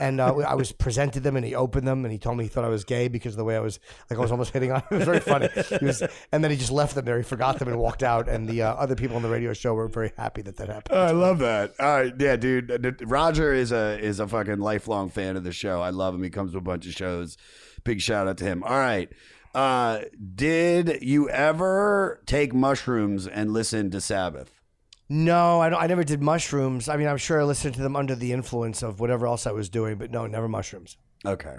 and 0.00 0.20
uh, 0.20 0.34
I 0.36 0.54
was 0.54 0.70
presented 0.70 1.22
them, 1.22 1.36
and 1.36 1.44
he 1.44 1.54
opened 1.54 1.86
them, 1.86 2.04
and 2.04 2.12
he 2.12 2.18
told 2.18 2.36
me 2.36 2.44
he 2.44 2.48
thought 2.48 2.64
I 2.64 2.68
was 2.68 2.84
gay 2.84 3.08
because 3.08 3.32
of 3.32 3.38
the 3.38 3.44
way 3.44 3.56
I 3.56 3.60
was 3.60 3.80
like 4.08 4.18
I 4.18 4.22
was 4.22 4.30
almost 4.30 4.52
hitting 4.52 4.70
on. 4.72 4.80
Him. 4.80 4.86
It 4.90 4.96
was 4.98 5.04
very 5.06 5.20
funny. 5.20 5.48
He 5.78 5.84
was, 5.84 6.02
and 6.32 6.44
then 6.44 6.50
he 6.50 6.56
just 6.56 6.70
left 6.70 6.94
them 6.94 7.04
there. 7.04 7.16
He 7.16 7.22
forgot 7.22 7.58
them 7.58 7.68
and 7.68 7.78
walked 7.78 8.02
out. 8.02 8.28
And 8.28 8.48
the 8.48 8.62
uh, 8.62 8.74
other 8.74 8.94
people 8.94 9.16
on 9.16 9.22
the 9.22 9.28
radio 9.28 9.52
show 9.52 9.74
were 9.74 9.88
very 9.88 10.12
happy 10.16 10.42
that 10.42 10.56
that 10.56 10.68
happened. 10.68 10.96
Oh, 10.96 11.02
I 11.02 11.10
love 11.12 11.38
that. 11.40 11.72
All 11.80 11.86
right, 11.86 12.14
yeah, 12.18 12.36
dude. 12.36 13.02
Roger 13.06 13.52
is 13.52 13.72
a 13.72 13.98
is 13.98 14.20
a 14.20 14.28
fucking 14.28 14.58
lifelong 14.58 15.08
fan 15.08 15.36
of 15.36 15.44
the 15.44 15.52
show. 15.52 15.80
I 15.80 15.90
love 15.90 16.14
him. 16.14 16.22
He 16.22 16.30
comes 16.30 16.52
to 16.52 16.58
a 16.58 16.62
bunch 16.62 16.86
of 16.86 16.92
shows. 16.92 17.36
Big 17.84 18.00
shout 18.00 18.28
out 18.28 18.38
to 18.38 18.44
him. 18.44 18.62
All 18.62 18.78
right. 18.78 19.10
Uh, 19.58 20.04
did 20.36 21.02
you 21.02 21.28
ever 21.30 22.22
take 22.26 22.54
mushrooms 22.54 23.26
and 23.26 23.52
listen 23.52 23.90
to 23.90 24.00
Sabbath? 24.00 24.52
No, 25.08 25.60
I, 25.60 25.68
don't, 25.68 25.82
I 25.82 25.88
never 25.88 26.04
did 26.04 26.22
mushrooms. 26.22 26.88
I 26.88 26.96
mean, 26.96 27.08
I'm 27.08 27.16
sure 27.16 27.40
I 27.40 27.42
listened 27.42 27.74
to 27.74 27.82
them 27.82 27.96
under 27.96 28.14
the 28.14 28.30
influence 28.30 28.84
of 28.84 29.00
whatever 29.00 29.26
else 29.26 29.48
I 29.48 29.50
was 29.50 29.68
doing, 29.68 29.98
but 29.98 30.12
no, 30.12 30.28
never 30.28 30.46
mushrooms. 30.46 30.96
Okay. 31.26 31.56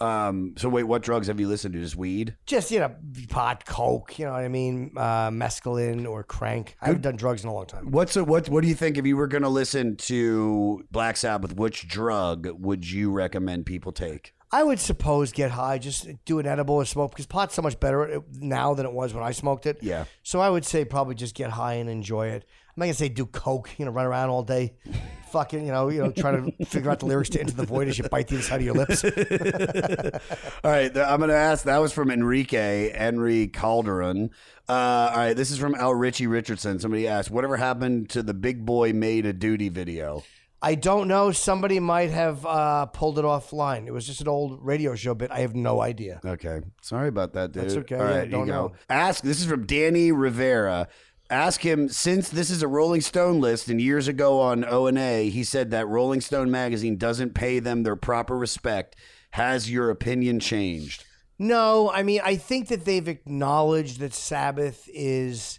Um, 0.00 0.54
so 0.56 0.70
wait, 0.70 0.84
what 0.84 1.02
drugs 1.02 1.26
have 1.26 1.38
you 1.38 1.46
listened 1.46 1.74
to? 1.74 1.80
Just 1.80 1.94
weed? 1.94 2.38
Just 2.46 2.70
you 2.70 2.78
know, 2.78 2.94
pot, 3.28 3.66
coke. 3.66 4.18
You 4.18 4.24
know 4.24 4.32
what 4.32 4.44
I 4.44 4.48
mean? 4.48 4.92
Uh, 4.96 5.28
mescaline 5.28 6.08
or 6.08 6.24
crank. 6.24 6.76
I 6.80 6.86
haven't 6.86 7.02
done 7.02 7.16
drugs 7.16 7.44
in 7.44 7.50
a 7.50 7.52
long 7.52 7.66
time. 7.66 7.90
What's 7.90 8.16
a, 8.16 8.24
what? 8.24 8.48
What 8.48 8.62
do 8.62 8.68
you 8.68 8.74
think 8.74 8.96
if 8.96 9.04
you 9.04 9.18
were 9.18 9.28
going 9.28 9.42
to 9.42 9.50
listen 9.50 9.96
to 9.96 10.84
Black 10.90 11.18
Sabbath? 11.18 11.54
Which 11.54 11.86
drug 11.86 12.48
would 12.58 12.90
you 12.90 13.10
recommend 13.12 13.66
people 13.66 13.92
take? 13.92 14.32
I 14.54 14.62
would 14.62 14.78
suppose 14.78 15.32
get 15.32 15.50
high, 15.50 15.78
just 15.78 16.06
do 16.26 16.38
an 16.38 16.46
edible 16.46 16.74
or 16.74 16.84
smoke 16.84 17.12
because 17.12 17.24
pot's 17.24 17.54
so 17.54 17.62
much 17.62 17.80
better 17.80 18.22
now 18.32 18.74
than 18.74 18.84
it 18.84 18.92
was 18.92 19.14
when 19.14 19.24
I 19.24 19.32
smoked 19.32 19.64
it. 19.66 19.78
Yeah. 19.80 20.04
So 20.22 20.40
I 20.40 20.50
would 20.50 20.66
say 20.66 20.84
probably 20.84 21.14
just 21.14 21.34
get 21.34 21.50
high 21.50 21.74
and 21.74 21.88
enjoy 21.88 22.28
it. 22.28 22.44
I'm 22.68 22.80
not 22.80 22.84
gonna 22.86 22.94
say 22.94 23.08
do 23.08 23.26
coke, 23.26 23.70
you 23.78 23.86
know, 23.86 23.90
run 23.90 24.06
around 24.06 24.28
all 24.28 24.42
day, 24.42 24.74
fucking, 25.32 25.64
you 25.64 25.72
know, 25.72 25.88
you 25.88 26.02
know, 26.02 26.10
trying 26.10 26.52
to 26.52 26.64
figure 26.66 26.90
out 26.90 27.00
the 27.00 27.06
lyrics 27.06 27.30
to 27.30 27.40
"Into 27.40 27.54
the 27.54 27.64
Void" 27.64 27.88
as 27.88 27.98
you 27.98 28.04
bite 28.04 28.28
the 28.28 28.36
inside 28.36 28.56
of 28.56 28.62
your 28.62 28.74
lips. 28.74 29.04
All 30.64 30.70
right, 30.70 30.96
I'm 30.96 31.18
going 31.18 31.28
to 31.28 31.36
ask. 31.36 31.64
That 31.64 31.78
was 31.78 31.92
from 31.92 32.10
Enrique 32.10 32.90
Henry 32.96 33.48
Calderon. 33.48 34.30
Uh, 34.68 34.72
all 35.12 35.16
right, 35.16 35.34
this 35.34 35.50
is 35.50 35.58
from 35.58 35.74
Al 35.74 35.94
Richie 35.94 36.26
Richardson. 36.26 36.78
Somebody 36.78 37.08
asked, 37.08 37.30
"Whatever 37.30 37.56
happened 37.56 38.08
to 38.10 38.22
the 38.22 38.32
Big 38.32 38.64
Boy 38.64 38.92
Made 38.92 39.26
a 39.26 39.32
Duty 39.32 39.68
video?" 39.68 40.22
I 40.64 40.76
don't 40.76 41.08
know. 41.08 41.32
Somebody 41.32 41.80
might 41.80 42.10
have 42.10 42.46
uh, 42.46 42.86
pulled 42.86 43.18
it 43.18 43.24
offline. 43.24 43.88
It 43.88 43.92
was 43.92 44.06
just 44.06 44.20
an 44.20 44.28
old 44.28 44.64
radio 44.64 44.94
show 44.94 45.12
bit. 45.12 45.32
I 45.32 45.40
have 45.40 45.56
no 45.56 45.80
idea. 45.80 46.20
Okay, 46.24 46.60
sorry 46.80 47.08
about 47.08 47.32
that, 47.32 47.50
dude. 47.50 47.64
That's 47.64 47.74
okay. 47.78 47.96
All 47.96 48.02
Yeah, 48.08 48.18
right, 48.18 48.30
don't 48.30 48.46
you 48.46 48.52
go. 48.52 48.72
Ask. 48.88 49.24
This 49.24 49.40
is 49.40 49.46
from 49.46 49.66
Danny 49.66 50.12
Rivera. 50.12 50.86
Ask 51.30 51.62
him 51.64 51.88
since 51.88 52.28
this 52.28 52.50
is 52.50 52.62
a 52.62 52.68
Rolling 52.68 53.00
Stone 53.00 53.40
list, 53.40 53.68
and 53.68 53.80
years 53.80 54.06
ago 54.06 54.38
on 54.40 54.64
O 54.64 54.86
and 54.86 54.98
A, 54.98 55.30
he 55.30 55.42
said 55.42 55.70
that 55.72 55.88
Rolling 55.88 56.20
Stone 56.20 56.50
magazine 56.50 56.96
doesn't 56.96 57.34
pay 57.34 57.58
them 57.58 57.82
their 57.82 57.96
proper 57.96 58.36
respect. 58.38 58.94
Has 59.32 59.70
your 59.70 59.90
opinion 59.90 60.40
changed? 60.40 61.04
No, 61.38 61.90
I 61.90 62.02
mean, 62.04 62.20
I 62.22 62.36
think 62.36 62.68
that 62.68 62.84
they've 62.84 63.08
acknowledged 63.08 63.98
that 63.98 64.12
Sabbath 64.14 64.88
is 64.92 65.58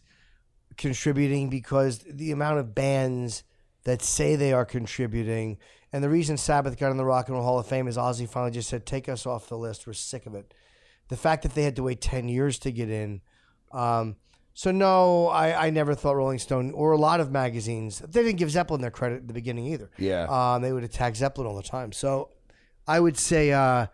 contributing 0.78 1.50
because 1.50 2.00
the 2.00 2.32
amount 2.32 2.60
of 2.60 2.74
bands 2.74 3.44
that 3.84 4.02
say 4.02 4.36
they 4.36 4.54
are 4.54 4.66
contributing, 4.66 5.58
and 5.92 6.04
the 6.04 6.10
reason 6.10 6.38
Sabbath 6.38 6.78
got 6.80 6.92
in 6.92 6.98
the 6.98 7.06
Rock 7.06 7.28
and 7.28 7.36
Roll 7.36 7.46
Hall 7.46 7.60
of 7.60 7.68
Fame 7.68 7.88
is 7.88 7.98
Ozzy 7.98 8.28
finally 8.28 8.52
just 8.52 8.70
said, 8.70 8.86
"Take 8.86 9.10
us 9.10 9.26
off 9.26 9.48
the 9.48 9.58
list. 9.58 9.86
We're 9.86 9.94
sick 9.94 10.26
of 10.26 10.36
it." 10.36 10.54
The 11.10 11.18
fact 11.18 11.44
that 11.44 11.54
they 11.54 11.64
had 11.64 11.76
to 11.76 11.84
wait 11.84 12.02
ten 12.02 12.28
years 12.28 12.58
to 12.60 12.72
get 12.72 12.90
in. 12.90 13.22
Um, 13.72 14.16
so 14.54 14.72
no, 14.72 15.28
I, 15.28 15.68
I 15.68 15.70
never 15.72 15.96
thought 15.96 16.16
Rolling 16.16 16.40
Stone 16.40 16.72
or 16.72 16.92
a 16.92 16.98
lot 16.98 17.20
of 17.20 17.32
magazines 17.32 18.00
they 18.00 18.24
didn't 18.24 18.38
give 18.38 18.52
Zeppelin 18.52 18.82
their 18.82 18.92
credit 18.92 19.18
at 19.18 19.28
the 19.28 19.34
beginning 19.34 19.66
either. 19.68 19.90
Yeah. 19.98 20.28
um, 20.30 20.62
they 20.62 20.72
would 20.72 20.84
attack 20.84 21.16
Zeppelin 21.16 21.48
all 21.48 21.56
the 21.56 21.64
time. 21.64 21.92
So 21.92 22.30
I 22.88 23.00
would 23.00 23.18
say 23.18 23.52
uh, 23.52 23.88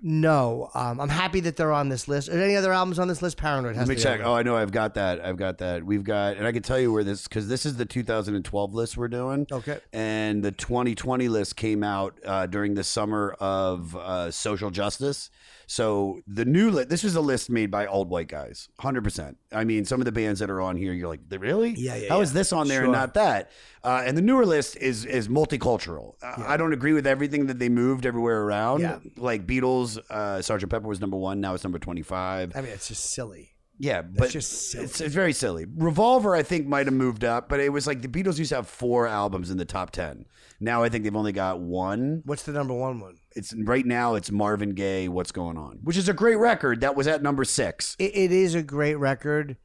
no. 0.00 0.70
Um, 0.74 1.00
I'm 1.00 1.08
happy 1.08 1.40
that 1.40 1.56
they're 1.56 1.72
on 1.72 1.88
this 1.88 2.08
list. 2.08 2.28
Are 2.28 2.32
there 2.32 2.44
any 2.44 2.56
other 2.56 2.72
albums 2.72 2.98
on 2.98 3.08
this 3.08 3.22
list? 3.22 3.36
Paranoid 3.36 3.76
has 3.76 3.88
Let 3.88 3.96
me 3.96 4.02
check. 4.02 4.20
Oh, 4.22 4.34
I 4.34 4.42
know. 4.42 4.56
I've 4.56 4.72
got 4.72 4.94
that. 4.94 5.24
I've 5.24 5.36
got 5.36 5.58
that. 5.58 5.84
We've 5.84 6.04
got, 6.04 6.36
and 6.36 6.46
I 6.46 6.52
can 6.52 6.62
tell 6.62 6.78
you 6.78 6.92
where 6.92 7.04
this 7.04 7.24
because 7.24 7.48
this 7.48 7.66
is 7.66 7.76
the 7.76 7.84
2012 7.84 8.74
list 8.74 8.96
we're 8.96 9.08
doing. 9.08 9.46
Okay. 9.50 9.78
And 9.92 10.42
the 10.42 10.52
2020 10.52 11.28
list 11.28 11.56
came 11.56 11.82
out 11.82 12.18
uh, 12.24 12.46
during 12.46 12.74
the 12.74 12.84
summer 12.84 13.36
of 13.40 13.96
uh, 13.96 14.30
social 14.30 14.70
justice. 14.70 15.30
So 15.70 16.22
the 16.26 16.46
new 16.46 16.70
list. 16.70 16.88
This 16.88 17.04
was 17.04 17.14
a 17.14 17.20
list 17.20 17.50
made 17.50 17.70
by 17.70 17.86
old 17.86 18.08
white 18.08 18.26
guys, 18.28 18.70
100. 18.76 19.04
percent 19.04 19.36
I 19.52 19.64
mean, 19.64 19.84
some 19.84 20.00
of 20.00 20.06
the 20.06 20.12
bands 20.12 20.40
that 20.40 20.48
are 20.48 20.62
on 20.62 20.76
here, 20.76 20.94
you're 20.94 21.08
like, 21.08 21.20
really? 21.30 21.74
Yeah, 21.76 21.94
yeah, 21.94 22.08
How 22.08 22.22
is 22.22 22.30
yeah. 22.30 22.34
this 22.38 22.52
on 22.54 22.68
there 22.68 22.84
and 22.84 22.92
not 22.92 23.12
that? 23.14 23.50
Uh, 23.84 24.02
and 24.04 24.16
the 24.16 24.22
newer 24.22 24.46
list 24.46 24.78
is 24.78 25.04
is 25.04 25.28
multicultural. 25.28 26.14
Uh, 26.22 26.42
I 26.46 26.56
don't 26.56 26.72
agree 26.72 26.94
with 26.94 27.06
everything 27.06 27.46
that 27.46 27.58
they 27.58 27.68
moved 27.68 28.06
everywhere 28.06 28.42
around. 28.42 28.80
Yeah. 28.80 28.98
Like 29.18 29.46
Beatles, 29.46 29.98
uh, 30.10 30.40
Sergeant 30.40 30.72
Pepper 30.72 30.88
was 30.88 31.00
number 31.00 31.18
one. 31.18 31.40
Now 31.42 31.52
it's 31.52 31.64
number 31.64 31.78
25. 31.78 32.56
I 32.56 32.60
mean, 32.62 32.72
it's 32.72 32.88
just 32.88 33.10
silly. 33.10 33.50
Yeah, 33.78 34.02
but 34.02 34.30
just 34.30 34.70
silly. 34.70 34.84
it's, 34.84 35.00
it's 35.00 35.14
very 35.14 35.32
silly. 35.32 35.64
Revolver, 35.76 36.34
I 36.34 36.42
think, 36.42 36.66
might 36.66 36.86
have 36.86 36.94
moved 36.94 37.24
up, 37.24 37.48
but 37.48 37.60
it 37.60 37.68
was 37.72 37.86
like 37.86 38.02
the 38.02 38.08
Beatles 38.08 38.38
used 38.38 38.48
to 38.48 38.56
have 38.56 38.68
four 38.68 39.06
albums 39.06 39.50
in 39.50 39.58
the 39.58 39.64
top 39.64 39.90
ten. 39.90 40.24
Now 40.60 40.82
I 40.82 40.88
think 40.88 41.04
they've 41.04 41.14
only 41.14 41.32
got 41.32 41.60
one. 41.60 42.22
What's 42.24 42.42
the 42.42 42.52
number 42.52 42.74
one 42.74 42.98
one? 43.00 43.18
It's 43.38 43.54
right 43.56 43.86
now. 43.86 44.14
It's 44.16 44.30
Marvin 44.30 44.70
Gaye. 44.74 45.08
What's 45.08 45.32
going 45.32 45.56
on? 45.56 45.78
Which 45.84 45.96
is 45.96 46.08
a 46.08 46.12
great 46.14 46.36
record. 46.36 46.80
That 46.82 46.96
was 46.96 47.06
at 47.06 47.22
number 47.22 47.44
six. 47.44 47.96
It, 47.98 48.14
it 48.16 48.32
is 48.32 48.54
a 48.54 48.62
great 48.62 48.96
record, 48.96 49.56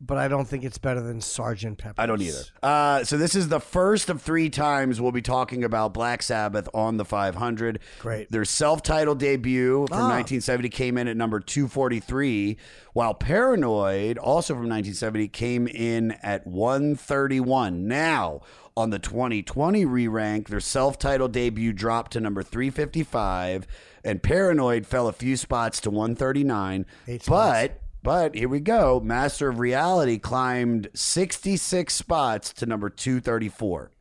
but 0.00 0.18
I 0.18 0.28
don't 0.28 0.46
think 0.46 0.62
it's 0.64 0.78
better 0.78 1.00
than 1.00 1.20
Sergeant 1.20 1.78
Pepper. 1.78 1.94
I 2.00 2.06
don't 2.06 2.20
either. 2.20 2.42
Uh, 2.62 3.04
so 3.04 3.16
this 3.16 3.34
is 3.34 3.48
the 3.48 3.60
first 3.60 4.10
of 4.10 4.20
three 4.20 4.50
times 4.50 5.00
we'll 5.00 5.12
be 5.12 5.22
talking 5.22 5.64
about 5.64 5.94
Black 5.94 6.22
Sabbath 6.22 6.68
on 6.74 6.96
the 6.96 7.04
500. 7.04 7.78
Great. 8.00 8.30
Their 8.30 8.44
self-titled 8.44 9.18
debut 9.20 9.86
from 9.88 9.96
Ah. 9.96 10.08
1970 10.08 10.68
came 10.70 10.98
in 10.98 11.06
at 11.08 11.16
number 11.16 11.38
243, 11.40 12.56
while 12.94 13.14
Paranoid, 13.14 14.18
also 14.18 14.54
from 14.54 14.68
1970, 14.68 15.28
came 15.28 15.66
in 15.68 16.12
at 16.22 16.46
131. 16.46 17.86
Now, 17.86 18.40
on 18.76 18.90
the 18.90 18.98
2020 18.98 19.84
re-rank, 19.84 20.48
their 20.48 20.60
self-titled 20.60 21.32
debut 21.32 21.72
dropped 21.72 22.12
to 22.12 22.20
number 22.20 22.42
355, 22.42 23.66
and 24.04 24.22
Paranoid 24.22 24.86
fell 24.86 25.08
a 25.08 25.12
few 25.12 25.36
spots 25.36 25.80
to 25.82 25.90
139. 25.90 26.86
Eight 27.08 27.22
spots. 27.22 27.28
but 27.68 27.78
but 28.02 28.34
here 28.34 28.48
we 28.48 28.58
go. 28.58 29.00
Master 29.00 29.48
of 29.48 29.60
Reality 29.60 30.18
climbed 30.18 30.88
66 30.92 31.94
spots 31.94 32.52
to 32.54 32.66
number 32.66 32.90
234. 32.90 33.92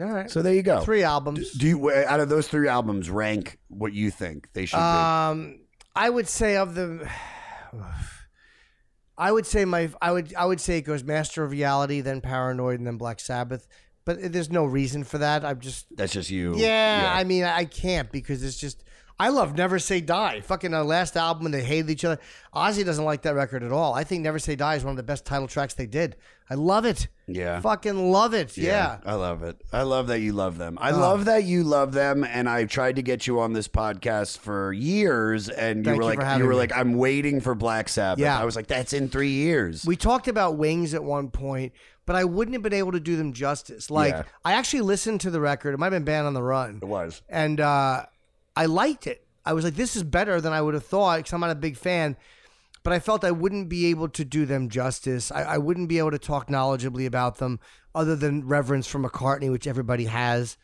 All 0.00 0.06
right. 0.06 0.30
So 0.30 0.42
there 0.42 0.54
you 0.54 0.62
go. 0.62 0.80
Three 0.82 1.02
albums. 1.02 1.52
Do 1.52 1.66
you 1.66 1.90
out 1.90 2.20
of 2.20 2.28
those 2.28 2.46
three 2.46 2.68
albums 2.68 3.10
rank 3.10 3.58
what 3.66 3.92
you 3.92 4.10
think 4.12 4.52
they 4.52 4.66
should 4.66 4.76
be? 4.76 4.82
Um, 4.82 5.60
I 5.96 6.08
would 6.08 6.28
say 6.28 6.56
of 6.56 6.76
the, 6.76 7.10
I 9.18 9.32
would 9.32 9.44
say 9.46 9.64
my, 9.64 9.90
I 10.00 10.12
would, 10.12 10.32
I 10.34 10.46
would 10.46 10.60
say 10.60 10.78
it 10.78 10.82
goes 10.82 11.02
Master 11.02 11.42
of 11.42 11.50
Reality, 11.50 12.00
then 12.00 12.20
Paranoid, 12.20 12.78
and 12.78 12.86
then 12.86 12.96
Black 12.96 13.18
Sabbath. 13.20 13.66
But 14.04 14.32
there's 14.32 14.50
no 14.50 14.64
reason 14.64 15.04
for 15.04 15.18
that. 15.18 15.44
I'm 15.44 15.60
just, 15.60 15.84
That's 15.94 16.12
just 16.14 16.30
you. 16.30 16.56
yeah, 16.56 17.12
I 17.14 17.24
mean, 17.24 17.44
I 17.44 17.64
can't 17.64 18.10
because 18.10 18.42
it's 18.42 18.56
just. 18.56 18.84
I 19.20 19.30
love 19.30 19.56
Never 19.56 19.80
Say 19.80 20.00
Die. 20.00 20.40
Fucking 20.42 20.72
our 20.72 20.84
last 20.84 21.16
album, 21.16 21.46
and 21.46 21.52
they 21.52 21.64
hated 21.64 21.90
each 21.90 22.04
other. 22.04 22.20
Ozzy 22.54 22.84
doesn't 22.84 23.04
like 23.04 23.22
that 23.22 23.34
record 23.34 23.64
at 23.64 23.72
all. 23.72 23.92
I 23.92 24.04
think 24.04 24.22
Never 24.22 24.38
Say 24.38 24.54
Die 24.54 24.76
is 24.76 24.84
one 24.84 24.92
of 24.92 24.96
the 24.96 25.02
best 25.02 25.26
title 25.26 25.48
tracks 25.48 25.74
they 25.74 25.86
did. 25.86 26.14
I 26.50 26.54
love 26.54 26.84
it. 26.86 27.08
Yeah. 27.26 27.60
Fucking 27.60 28.10
love 28.10 28.32
it. 28.32 28.56
Yeah. 28.56 28.98
I 29.04 29.14
love 29.14 29.42
it. 29.42 29.60
I 29.72 29.82
love 29.82 30.06
that 30.06 30.20
you 30.20 30.32
love 30.32 30.56
them. 30.56 30.78
I 30.80 30.92
Oh. 30.92 30.98
love 30.98 31.26
that 31.26 31.44
you 31.44 31.62
love 31.62 31.92
them, 31.92 32.24
and 32.24 32.48
I've 32.48 32.68
tried 32.70 32.96
to 32.96 33.02
get 33.02 33.26
you 33.26 33.38
on 33.40 33.52
this 33.52 33.68
podcast 33.68 34.38
for 34.38 34.72
years, 34.72 35.50
and 35.50 35.78
you 35.78 35.84
Thank 35.84 35.96
were 36.02 36.10
you 36.12 36.18
like, 36.18 36.38
you 36.38 36.44
were 36.44 36.52
me. 36.52 36.56
like, 36.56 36.74
I'm 36.74 36.94
waiting 36.94 37.40
for 37.42 37.54
Black 37.54 37.88
Sabbath. 37.90 38.20
Yeah. 38.22 38.40
I 38.40 38.44
was 38.46 38.56
like, 38.56 38.66
that's 38.66 38.92
in 38.94 39.08
three 39.10 39.32
years. 39.32 39.84
We 39.84 39.94
talked 39.96 40.26
about 40.26 40.56
Wings 40.56 40.94
at 40.94 41.04
one 41.04 41.28
point, 41.30 41.74
but 42.06 42.16
I 42.16 42.24
wouldn't 42.24 42.54
have 42.54 42.62
been 42.62 42.72
able 42.72 42.92
to 42.92 43.00
do 43.00 43.16
them 43.16 43.34
justice. 43.34 43.90
Like 43.90 44.12
Yeah. 44.14 44.22
I 44.44 44.54
actually 44.54 44.80
listened 44.80 45.20
to 45.22 45.30
the 45.30 45.40
record. 45.40 45.74
It 45.74 45.78
might 45.78 45.92
have 45.92 45.92
been 45.92 46.04
Band 46.04 46.26
on 46.26 46.32
the 46.32 46.42
Run. 46.42 46.78
It 46.80 46.86
was. 46.88 47.20
And 47.28 47.60
uh, 47.60 48.06
I 48.56 48.64
liked 48.66 49.06
it. 49.06 49.22
I 49.44 49.52
was 49.52 49.64
like, 49.64 49.74
this 49.74 49.96
is 49.96 50.02
better 50.02 50.40
than 50.40 50.52
I 50.54 50.62
would 50.62 50.72
have 50.74 50.84
thought 50.86 51.18
because 51.18 51.32
I'm 51.34 51.40
not 51.40 51.50
a 51.50 51.54
big 51.54 51.76
fan. 51.76 52.16
But 52.82 52.92
I 52.92 53.00
felt 53.00 53.24
I 53.24 53.30
wouldn't 53.30 53.68
be 53.68 53.86
able 53.86 54.08
to 54.10 54.24
do 54.24 54.46
them 54.46 54.68
justice. 54.68 55.30
I, 55.32 55.42
I 55.42 55.58
wouldn't 55.58 55.88
be 55.88 55.98
able 55.98 56.12
to 56.12 56.18
talk 56.18 56.48
knowledgeably 56.48 57.06
about 57.06 57.36
them 57.38 57.60
other 57.94 58.16
than 58.16 58.46
reverence 58.46 58.86
for 58.86 58.98
McCartney, 58.98 59.50
which 59.50 59.66
everybody 59.66 60.04
has. 60.04 60.56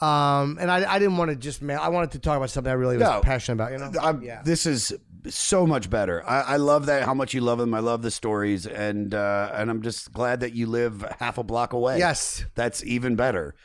Um, 0.00 0.58
and 0.60 0.70
I, 0.70 0.94
I 0.94 0.98
didn't 1.00 1.16
want 1.16 1.30
to 1.30 1.36
just, 1.36 1.60
ma- 1.60 1.74
I 1.74 1.88
wanted 1.88 2.12
to 2.12 2.20
talk 2.20 2.36
about 2.36 2.50
something 2.50 2.70
I 2.70 2.74
really 2.74 2.96
was 2.96 3.02
No. 3.08 3.20
passionate 3.20 3.54
about, 3.54 3.72
you 3.72 3.78
know? 3.78 3.90
I'm, 4.00 4.22
yeah. 4.22 4.42
This 4.44 4.64
is 4.64 4.92
so 5.28 5.66
much 5.66 5.90
better. 5.90 6.24
I, 6.24 6.40
I 6.42 6.56
love 6.56 6.86
that 6.86 7.02
how 7.02 7.14
much 7.14 7.34
you 7.34 7.40
love 7.40 7.58
them. 7.58 7.74
I 7.74 7.80
love 7.80 8.02
the 8.02 8.10
stories, 8.12 8.64
and 8.68 9.12
uh, 9.12 9.50
and 9.52 9.68
I'm 9.68 9.82
just 9.82 10.12
glad 10.12 10.38
that 10.40 10.52
you 10.54 10.68
live 10.68 11.04
half 11.18 11.36
a 11.36 11.42
block 11.42 11.72
away. 11.72 11.98
Yes. 11.98 12.44
that's 12.54 12.84
even 12.84 13.16
better. 13.16 13.56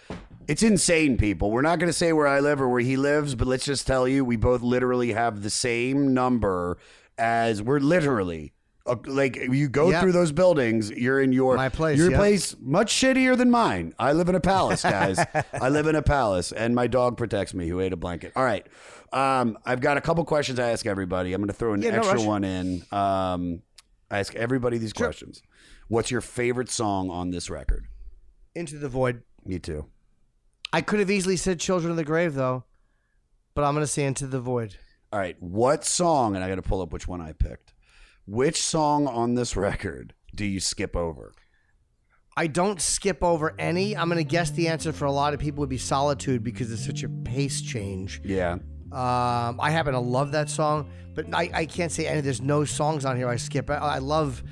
It's 0.48 0.64
insane, 0.64 1.18
people. 1.18 1.52
We're 1.52 1.62
not 1.62 1.78
going 1.78 1.88
to 1.90 1.94
say 1.94 2.12
where 2.14 2.28
I 2.28 2.40
live 2.40 2.60
or 2.60 2.68
where 2.68 2.82
he 2.82 2.98
lives, 2.98 3.36
but 3.36 3.48
let's 3.48 3.64
just 3.64 3.86
tell 3.86 4.08
you, 4.08 4.26
we 4.26 4.36
both 4.36 4.62
literally 4.64 5.14
have 5.14 5.44
the 5.44 5.52
same 5.52 6.16
number 6.16 6.80
as 7.18 7.62
we're 7.62 7.80
literally. 7.80 8.54
uh, 8.86 8.96
Like 9.06 9.36
you 9.38 9.70
go 9.70 9.90
Yeah. 9.92 10.02
through 10.02 10.12
those 10.12 10.32
buildings, 10.32 10.92
you're 10.92 11.22
in 11.22 11.32
your 11.32 11.56
My 11.56 11.70
place, 11.70 11.98
Your 11.98 12.12
yeah. 12.12 12.18
place 12.18 12.56
much 12.60 12.94
shittier 12.94 13.38
than 13.38 13.50
mine. 13.50 13.94
I 13.98 14.12
live 14.14 14.28
in 14.30 14.36
a 14.36 14.40
palace, 14.42 14.82
guys. 14.84 15.18
I 15.54 15.70
live 15.70 15.88
in 15.88 15.96
a 15.96 16.02
palace, 16.02 16.52
and 16.52 16.76
my 16.76 16.88
dog 16.88 17.16
protects 17.18 17.54
me. 17.54 17.68
Who 17.70 17.80
ate 17.80 17.94
a 17.94 17.98
blanket? 17.98 18.34
All 18.36 18.44
right, 18.44 18.66
um, 19.14 19.58
I've 19.66 19.80
got 19.80 19.96
a 19.98 20.02
couple 20.02 20.26
questions 20.26 20.60
I 20.60 20.72
ask 20.72 20.86
everybody. 20.86 21.34
I'm 21.34 21.40
going 21.40 21.48
to 21.48 21.54
throw 21.54 21.74
an 21.74 21.82
Yeah, 21.82 21.92
extra 21.92 22.18
rush. 22.18 22.26
one 22.26 22.44
in. 22.44 22.84
Um, 22.92 23.62
I 24.12 24.20
ask 24.20 24.36
everybody 24.36 24.78
these 24.78 24.94
questions. 24.94 25.42
What's 25.88 26.12
your 26.12 26.22
favorite 26.22 26.70
song 26.70 27.10
on 27.10 27.32
this 27.32 27.50
record? 27.50 27.88
Into 28.56 28.78
the 28.78 28.90
Void. 28.90 29.24
Me 29.46 29.60
too. 29.60 29.86
I 30.74 30.82
could 30.82 31.00
have 31.00 31.10
easily 31.12 31.38
said 31.38 31.60
Children 31.60 31.92
of 31.92 31.98
the 31.98 32.04
Grave, 32.04 32.34
though, 32.34 32.64
but 33.56 33.64
I'm 33.64 33.74
going 33.76 33.84
to 33.84 33.88
say 33.92 34.04
Into 34.04 34.28
the 34.28 34.40
Void. 34.42 34.76
All 35.14 35.20
right, 35.20 35.38
what 35.40 35.86
song? 35.86 36.36
And 36.36 36.44
I 36.44 36.50
got 36.50 36.56
to 36.56 36.64
pull 36.64 36.82
up 36.82 36.92
which 36.92 37.08
one 37.08 37.22
I 37.22 37.34
picked. 37.34 37.76
Which 38.26 38.60
song 38.60 39.06
on 39.06 39.36
this 39.36 39.56
record 39.56 40.16
do 40.34 40.44
you 40.44 40.60
skip 40.60 40.96
over? 40.96 41.34
I 42.36 42.48
don't 42.48 42.82
skip 42.82 43.24
over 43.24 43.54
any. 43.60 43.96
I'm 43.96 44.10
going 44.10 44.18
to 44.18 44.24
guess 44.24 44.50
the 44.50 44.70
answer 44.70 44.92
for 44.92 45.06
a 45.06 45.12
lot 45.12 45.36
of 45.36 45.40
people 45.40 45.60
would 45.60 45.70
be 45.70 45.78
Solitude 45.78 46.44
because 46.44 46.72
it's 46.72 46.84
such 46.84 47.04
a 47.04 47.10
pace 47.10 47.62
change. 47.62 48.22
Yeah. 48.26 48.54
Um, 48.92 49.60
I 49.62 49.70
happen 49.70 49.94
to 49.94 50.00
love 50.00 50.32
that 50.32 50.50
song, 50.50 50.90
but 51.14 51.28
I, 51.32 51.48
I 51.54 51.66
can't 51.68 51.92
say 51.92 52.08
any. 52.08 52.22
There's 52.22 52.42
no 52.42 52.66
songs 52.66 53.06
on 53.06 53.16
here 53.16 53.30
I 53.30 53.36
skip. 53.36 53.70
I, 53.70 53.76
I 53.76 53.98
love 54.00 54.44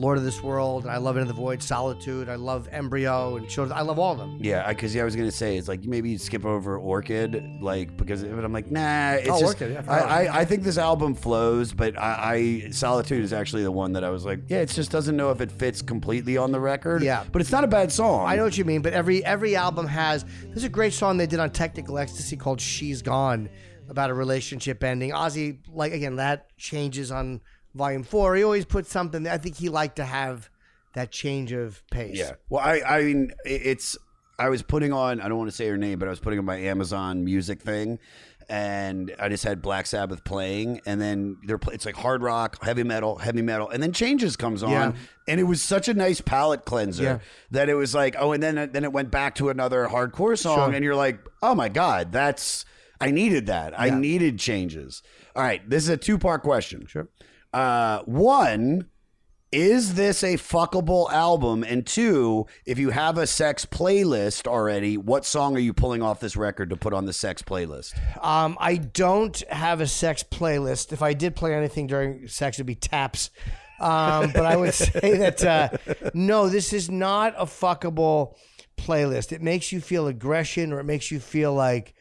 Lord 0.00 0.16
of 0.16 0.24
this 0.24 0.42
World, 0.42 0.84
and 0.84 0.92
I 0.92 0.96
love 0.96 1.16
Into 1.18 1.28
the 1.28 1.34
Void, 1.34 1.62
Solitude. 1.62 2.28
I 2.28 2.36
love 2.36 2.68
Embryo 2.72 3.36
and 3.36 3.48
Children. 3.48 3.76
I 3.78 3.82
love 3.82 3.98
all 3.98 4.12
of 4.12 4.18
them. 4.18 4.38
Yeah, 4.40 4.66
because 4.68 4.94
yeah, 4.94 5.02
I 5.02 5.04
was 5.04 5.14
gonna 5.14 5.30
say 5.30 5.58
it's 5.58 5.68
like 5.68 5.84
maybe 5.84 6.10
you 6.10 6.18
skip 6.18 6.44
over 6.46 6.78
Orchid, 6.78 7.60
like 7.60 7.96
because 7.96 8.24
but 8.24 8.44
I'm 8.44 8.52
like 8.52 8.70
nah. 8.70 9.12
It's 9.12 9.28
Oh, 9.28 9.40
just, 9.40 9.60
Orchid, 9.60 9.72
yeah, 9.72 9.82
I, 9.86 9.98
I 10.26 10.40
I 10.40 10.44
think 10.46 10.62
this 10.62 10.78
album 10.78 11.14
flows, 11.14 11.72
but 11.72 11.98
I, 11.98 12.64
I 12.66 12.70
Solitude 12.70 13.22
is 13.22 13.32
actually 13.34 13.62
the 13.62 13.72
one 13.72 13.92
that 13.92 14.02
I 14.02 14.10
was 14.10 14.24
like, 14.24 14.40
yeah, 14.48 14.60
it 14.60 14.70
just 14.70 14.90
doesn't 14.90 15.16
know 15.16 15.30
if 15.30 15.40
it 15.40 15.52
fits 15.52 15.82
completely 15.82 16.36
on 16.36 16.50
the 16.52 16.60
record. 16.60 17.02
Yeah. 17.02 17.24
but 17.30 17.42
it's 17.42 17.52
not 17.52 17.64
a 17.64 17.68
bad 17.68 17.92
song. 17.92 18.26
I 18.26 18.36
know 18.36 18.44
what 18.44 18.56
you 18.56 18.64
mean, 18.64 18.80
but 18.82 18.92
every 18.94 19.22
every 19.24 19.54
album 19.54 19.86
has. 19.86 20.24
There's 20.44 20.64
a 20.64 20.68
great 20.70 20.94
song 20.94 21.18
they 21.18 21.26
did 21.26 21.40
on 21.40 21.50
Technical 21.50 21.98
Ecstasy 21.98 22.36
called 22.36 22.60
"She's 22.60 23.02
Gone," 23.02 23.50
about 23.88 24.08
a 24.08 24.14
relationship 24.14 24.82
ending. 24.82 25.10
Ozzy, 25.10 25.58
like 25.68 25.92
again, 25.92 26.16
that 26.16 26.56
changes 26.56 27.10
on 27.12 27.40
Volume 27.74 28.02
Four. 28.02 28.36
He 28.36 28.42
always 28.42 28.64
puts 28.64 28.90
something. 28.90 29.26
I 29.26 29.38
think 29.38 29.56
he 29.56 29.68
liked 29.68 29.96
to 29.96 30.04
have 30.04 30.48
that 30.94 31.10
change 31.12 31.52
of 31.52 31.82
pace. 31.90 32.16
Yeah. 32.18 32.32
Well, 32.48 32.62
I 32.64 32.80
I 32.86 33.02
mean 33.02 33.32
it's 33.44 33.96
I 34.38 34.48
was 34.48 34.62
putting 34.62 34.92
on 34.92 35.20
I 35.20 35.28
don't 35.28 35.38
want 35.38 35.50
to 35.50 35.56
say 35.56 35.68
her 35.68 35.76
name, 35.78 35.98
but 35.98 36.06
I 36.06 36.10
was 36.10 36.20
putting 36.20 36.38
on 36.38 36.44
my 36.44 36.56
Amazon 36.58 37.24
Music 37.24 37.60
thing. 37.62 37.98
And 38.48 39.14
I 39.20 39.28
just 39.28 39.44
had 39.44 39.62
Black 39.62 39.86
Sabbath 39.86 40.24
playing, 40.24 40.80
and 40.84 41.00
then 41.00 41.36
they're 41.46 41.60
it's 41.72 41.86
like 41.86 41.94
hard 41.94 42.20
rock, 42.20 42.60
heavy 42.64 42.82
metal, 42.82 43.14
heavy 43.18 43.42
metal, 43.42 43.68
and 43.68 43.80
then 43.80 43.92
Changes 43.92 44.36
comes 44.36 44.64
on, 44.64 44.70
Yeah. 44.72 44.92
and 45.28 45.38
it 45.38 45.44
was 45.44 45.62
such 45.62 45.86
a 45.86 45.94
nice 45.94 46.20
palate 46.20 46.64
cleanser 46.64 47.02
Yeah. 47.04 47.18
that 47.52 47.68
it 47.68 47.74
was 47.74 47.94
like, 47.94 48.16
oh, 48.18 48.32
and 48.32 48.42
then 48.42 48.56
then 48.72 48.82
it 48.82 48.92
went 48.92 49.12
back 49.12 49.36
to 49.36 49.50
another 49.50 49.86
hardcore 49.86 50.36
song, 50.36 50.56
Sure. 50.70 50.74
and 50.74 50.84
you're 50.84 50.96
like, 50.96 51.20
oh 51.44 51.54
my 51.54 51.68
god, 51.68 52.10
that's 52.10 52.64
I 53.00 53.12
needed 53.12 53.46
that, 53.46 53.78
I 53.78 53.90
needed 53.90 54.40
Changes. 54.40 55.00
All 55.36 55.44
right, 55.44 55.62
this 55.70 55.84
is 55.84 55.88
a 55.90 55.96
two 55.96 56.18
part 56.18 56.42
question. 56.42 56.86
Sure. 56.86 57.06
Uh, 57.52 58.00
one, 58.02 58.88
is 59.52 59.94
this 59.94 60.22
a 60.22 60.34
fuckable 60.34 61.10
album? 61.10 61.64
And 61.64 61.84
two, 61.84 62.46
if 62.64 62.78
you 62.78 62.90
have 62.90 63.18
a 63.18 63.26
sex 63.26 63.66
playlist 63.66 64.46
already, 64.46 64.96
what 64.96 65.24
song 65.24 65.56
are 65.56 65.60
you 65.60 65.72
pulling 65.72 66.02
off 66.02 66.20
this 66.20 66.36
record 66.36 66.70
to 66.70 66.76
put 66.76 66.94
on 66.94 67.04
the 67.04 67.12
sex 67.12 67.42
playlist? 67.42 67.94
Um, 68.24 68.56
I 68.60 68.76
don't 68.76 69.36
have 69.48 69.80
a 69.80 69.88
sex 69.88 70.22
playlist. 70.22 70.92
If 70.92 71.02
I 71.02 71.14
did 71.14 71.34
play 71.34 71.54
anything 71.54 71.88
during 71.88 72.28
sex, 72.28 72.56
it'd 72.56 72.66
be 72.66 72.76
taps. 72.76 73.30
Um, 73.80 74.30
but 74.32 74.46
I 74.46 74.56
would 74.56 74.74
say 74.74 75.16
that 75.16 75.42
uh, 75.44 75.70
no, 76.14 76.48
this 76.48 76.72
is 76.72 76.88
not 76.88 77.34
a 77.36 77.46
fuckable 77.46 78.36
playlist. 78.76 79.32
It 79.32 79.42
makes 79.42 79.72
you 79.72 79.80
feel 79.80 80.06
aggression, 80.06 80.72
or 80.72 80.78
it 80.78 80.84
makes 80.84 81.10
you 81.10 81.18
feel 81.18 81.52
like 81.52 81.94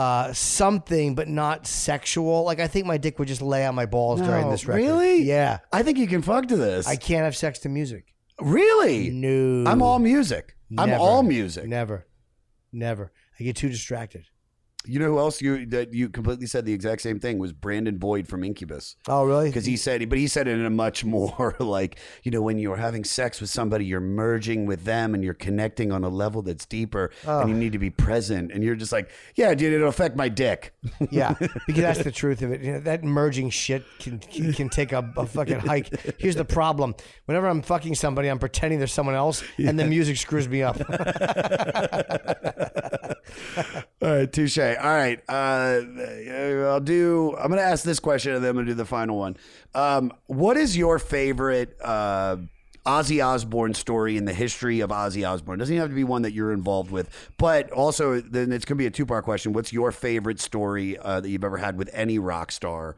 uh, 0.00 0.32
something, 0.32 1.14
but 1.14 1.28
not 1.28 1.66
sexual. 1.66 2.44
Like 2.44 2.58
I 2.58 2.66
think 2.68 2.86
my 2.86 2.96
dick 2.96 3.18
would 3.18 3.28
just 3.28 3.42
lay 3.42 3.66
on 3.66 3.74
my 3.74 3.84
balls 3.86 4.20
during 4.20 4.46
No, 4.46 4.50
this 4.50 4.66
record. 4.66 4.78
really? 4.82 5.22
Yeah. 5.24 5.58
I 5.72 5.82
think 5.82 5.98
you 5.98 6.06
can 6.06 6.22
fuck 6.22 6.46
to 6.48 6.56
this. 6.56 6.86
I 6.86 6.96
can't 6.96 7.24
have 7.24 7.36
sex 7.36 7.58
to 7.60 7.68
music. 7.68 8.04
really? 8.40 9.10
No. 9.10 9.70
I'm 9.70 9.82
all 9.82 9.98
music. 9.98 10.56
I'm 10.78 10.88
Never. 10.90 11.02
all 11.02 11.22
music. 11.22 11.66
Never, 11.66 12.06
never. 12.72 13.12
I 13.38 13.44
get 13.44 13.56
too 13.56 13.68
distracted. 13.68 14.24
You 14.86 14.98
know 14.98 15.06
who 15.08 15.18
else 15.18 15.42
you 15.42 15.66
that 15.66 15.92
you 15.92 16.08
completely 16.08 16.46
said 16.46 16.64
the 16.64 16.72
exact 16.72 17.02
same 17.02 17.20
thing 17.20 17.38
was 17.38 17.52
Brandon 17.52 17.98
Boyd 17.98 18.26
from 18.26 18.42
Incubus. 18.42 18.96
Oh, 19.08 19.24
really? 19.24 19.48
Because 19.50 19.66
he 19.66 19.76
said, 19.76 20.08
but 20.08 20.16
he 20.16 20.26
said 20.26 20.48
it 20.48 20.52
in 20.58 20.64
a 20.64 20.70
much 20.70 21.04
more 21.04 21.54
like, 21.60 21.98
you 22.22 22.30
know, 22.30 22.40
when 22.40 22.56
you're 22.58 22.76
having 22.76 23.04
sex 23.04 23.42
with 23.42 23.50
somebody, 23.50 23.84
you're 23.84 24.00
merging 24.00 24.64
with 24.64 24.84
them 24.84 25.12
and 25.14 25.22
you're 25.22 25.34
connecting 25.34 25.92
on 25.92 26.02
a 26.02 26.08
level 26.08 26.40
that's 26.40 26.64
deeper, 26.64 27.10
Oh. 27.26 27.40
and 27.40 27.50
you 27.50 27.56
need 27.56 27.72
to 27.72 27.78
be 27.78 27.90
present. 27.90 28.52
And 28.52 28.64
you're 28.64 28.74
just 28.74 28.90
like, 28.90 29.10
yeah, 29.34 29.54
dude, 29.54 29.74
it'll 29.74 29.88
affect 29.88 30.16
my 30.16 30.28
dick. 30.30 30.72
Yeah, 31.10 31.34
because 31.66 31.82
that's 31.82 32.04
the 32.04 32.12
truth 32.12 32.40
of 32.42 32.50
it. 32.52 32.60
You 32.62 32.72
know, 32.72 32.80
that 32.80 33.02
merging 33.04 33.50
shit 33.50 33.84
can 33.98 34.18
can, 34.18 34.52
can 34.52 34.68
take 34.70 34.92
a, 34.92 35.12
a 35.16 35.26
fucking 35.26 35.58
hike. 35.60 35.88
Here's 36.18 36.36
the 36.36 36.44
problem: 36.44 36.94
whenever 37.26 37.48
I'm 37.48 37.62
fucking 37.62 37.94
somebody, 37.96 38.28
I'm 38.28 38.38
pretending 38.38 38.78
there's 38.78 38.92
someone 38.92 39.14
else, 39.16 39.42
and 39.58 39.78
the 39.78 39.84
music 39.86 40.16
screws 40.18 40.48
me 40.48 40.62
up. 40.62 40.78
All 44.02 44.08
right, 44.08 44.32
touche. 44.32 44.58
All 44.78 44.90
right, 44.90 45.20
uh, 45.28 45.80
I'll 46.70 46.80
do. 46.80 47.36
I'm 47.38 47.48
going 47.48 47.58
to 47.58 47.66
ask 47.66 47.84
this 47.84 48.00
question, 48.00 48.34
and 48.34 48.44
then 48.44 48.50
I'm 48.50 48.56
going 48.56 48.66
to 48.66 48.72
do 48.72 48.76
the 48.76 48.84
final 48.84 49.18
one. 49.18 49.36
Um, 49.74 50.12
what 50.26 50.56
is 50.56 50.76
your 50.76 50.98
favorite 50.98 51.76
uh, 51.82 52.36
Ozzy 52.86 53.24
Osbourne 53.24 53.74
story 53.74 54.16
in 54.16 54.24
the 54.24 54.32
history 54.32 54.80
of 54.80 54.90
Ozzy 54.90 55.28
Osbourne? 55.28 55.58
Doesn't 55.58 55.74
even 55.74 55.82
have 55.82 55.90
to 55.90 55.94
be 55.94 56.04
one 56.04 56.22
that 56.22 56.32
you're 56.32 56.52
involved 56.52 56.90
with, 56.90 57.10
but 57.38 57.70
also 57.70 58.20
then 58.20 58.52
it's 58.52 58.64
going 58.64 58.76
to 58.76 58.82
be 58.82 58.86
a 58.86 58.90
two 58.90 59.06
part 59.06 59.24
question. 59.24 59.52
What's 59.52 59.72
your 59.72 59.92
favorite 59.92 60.40
story 60.40 60.98
uh, 60.98 61.20
that 61.20 61.28
you've 61.28 61.44
ever 61.44 61.58
had 61.58 61.76
with 61.76 61.90
any 61.92 62.18
rock 62.18 62.52
star, 62.52 62.96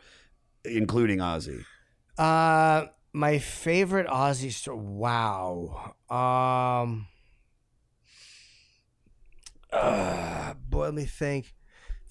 including 0.64 1.18
Ozzy? 1.18 1.64
Uh, 2.18 2.86
my 3.12 3.38
favorite 3.38 4.06
Ozzy 4.06 4.52
story. 4.52 4.78
Wow. 4.78 5.94
Um. 6.08 7.06
Uh, 9.72 10.54
boy, 10.68 10.84
let 10.84 10.94
me 10.94 11.04
think. 11.04 11.54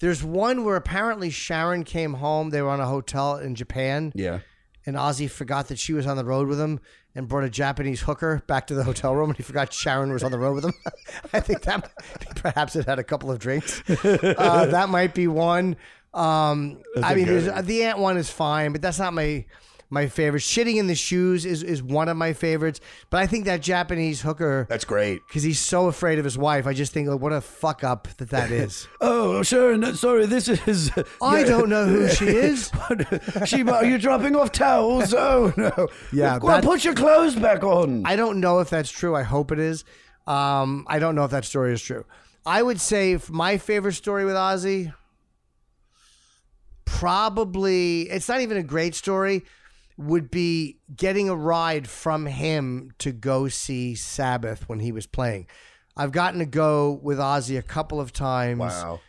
There's 0.02 0.24
one 0.24 0.64
where 0.64 0.74
apparently 0.74 1.30
Sharon 1.30 1.84
came 1.84 2.14
home. 2.14 2.50
They 2.50 2.60
were 2.60 2.70
on 2.70 2.80
a 2.80 2.86
hotel 2.86 3.36
in 3.36 3.54
Japan. 3.54 4.10
Yeah. 4.16 4.40
And 4.84 4.96
Ozzy 4.96 5.30
forgot 5.30 5.68
that 5.68 5.78
she 5.78 5.92
was 5.92 6.08
on 6.08 6.16
the 6.16 6.24
road 6.24 6.48
with 6.48 6.58
him 6.58 6.80
and 7.14 7.28
brought 7.28 7.44
a 7.44 7.48
Japanese 7.48 8.00
hooker 8.00 8.42
back 8.48 8.66
to 8.66 8.74
the 8.74 8.82
hotel 8.82 9.14
room. 9.14 9.30
And 9.30 9.36
he 9.36 9.44
forgot 9.44 9.72
Sharon 9.72 10.12
was 10.12 10.24
on 10.24 10.32
the 10.32 10.40
road 10.40 10.56
with 10.56 10.64
him. 10.64 10.74
I 11.32 11.38
think 11.38 11.62
that 11.62 11.88
perhaps 12.34 12.74
it 12.74 12.86
had 12.86 12.98
a 12.98 13.04
couple 13.04 13.30
of 13.30 13.38
drinks. 13.38 13.80
Uh, 13.88 14.66
that 14.72 14.88
might 14.88 15.14
be 15.14 15.28
one. 15.28 15.76
Um, 16.12 16.82
I 17.00 17.14
mean, 17.14 17.28
one. 17.28 17.64
the 17.64 17.84
ant 17.84 18.00
one 18.00 18.16
is 18.16 18.28
fine, 18.28 18.72
but 18.72 18.82
that's 18.82 18.98
not 18.98 19.14
my 19.14 19.44
my 19.92 20.08
favorite. 20.08 20.40
Shitting 20.40 20.76
in 20.76 20.86
the 20.86 20.94
shoes 20.94 21.44
is, 21.44 21.62
is 21.62 21.82
one 21.82 22.08
of 22.08 22.16
my 22.16 22.32
favorites. 22.32 22.80
But 23.10 23.18
I 23.20 23.26
think 23.26 23.44
that 23.44 23.60
Japanese 23.60 24.22
hooker. 24.22 24.66
That's 24.68 24.86
great. 24.86 25.20
Because 25.28 25.42
he's 25.42 25.60
so 25.60 25.86
afraid 25.86 26.18
of 26.18 26.24
his 26.24 26.38
wife. 26.38 26.66
I 26.66 26.72
just 26.72 26.92
think, 26.94 27.08
like, 27.08 27.20
what 27.20 27.32
a 27.32 27.42
fuck 27.42 27.84
up 27.84 28.08
that 28.16 28.30
that 28.30 28.50
is. 28.64 28.88
Oh, 29.02 29.42
Sharon, 29.42 29.94
sorry, 29.94 30.24
this 30.24 30.48
is. 30.48 30.90
I 31.20 31.42
don't 31.44 31.68
know 31.68 31.84
who 31.84 32.08
she 32.08 32.26
is. 32.26 32.72
she, 33.44 33.62
are 33.64 33.84
you 33.84 33.98
dropping 33.98 34.34
off 34.34 34.50
towels? 34.50 35.12
Oh 35.12 35.52
no! 35.58 35.88
Yeah, 36.10 36.38
that- 36.38 36.64
put 36.64 36.84
your 36.84 36.94
clothes 36.94 37.36
back 37.36 37.62
on. 37.62 38.06
I 38.06 38.16
don't 38.16 38.40
know 38.40 38.60
if 38.60 38.70
that's 38.70 38.90
true. 38.90 39.14
I 39.14 39.22
hope 39.24 39.52
it 39.52 39.58
is. 39.58 39.84
Um, 40.26 40.86
I 40.88 40.98
don't 41.00 41.14
know 41.14 41.24
if 41.24 41.32
that 41.32 41.44
story 41.44 41.74
is 41.74 41.82
true. 41.82 42.06
I 42.46 42.62
would 42.62 42.80
say 42.80 43.18
my 43.28 43.58
favorite 43.58 43.92
story 43.92 44.24
with 44.24 44.34
Ozzy, 44.36 44.92
probably, 46.86 48.02
it's 48.02 48.28
not 48.28 48.40
even 48.40 48.56
a 48.56 48.62
great 48.62 48.94
story, 48.94 49.44
would 49.98 50.30
be 50.30 50.78
getting 50.96 51.28
a 51.28 51.36
ride 51.36 51.88
from 51.88 52.26
him 52.26 52.90
to 52.98 53.12
go 53.12 53.48
see 53.48 53.94
Sabbath 53.94 54.68
when 54.68 54.80
he 54.80 54.92
was 54.92 55.06
playing. 55.06 55.46
I've 55.96 56.12
gotten 56.12 56.38
to 56.40 56.46
go 56.46 56.92
with 57.02 57.18
Ozzy 57.18 57.58
a 57.58 57.62
couple 57.62 58.00
of 58.00 58.12
times 58.12 58.60
Wow. 58.60 59.00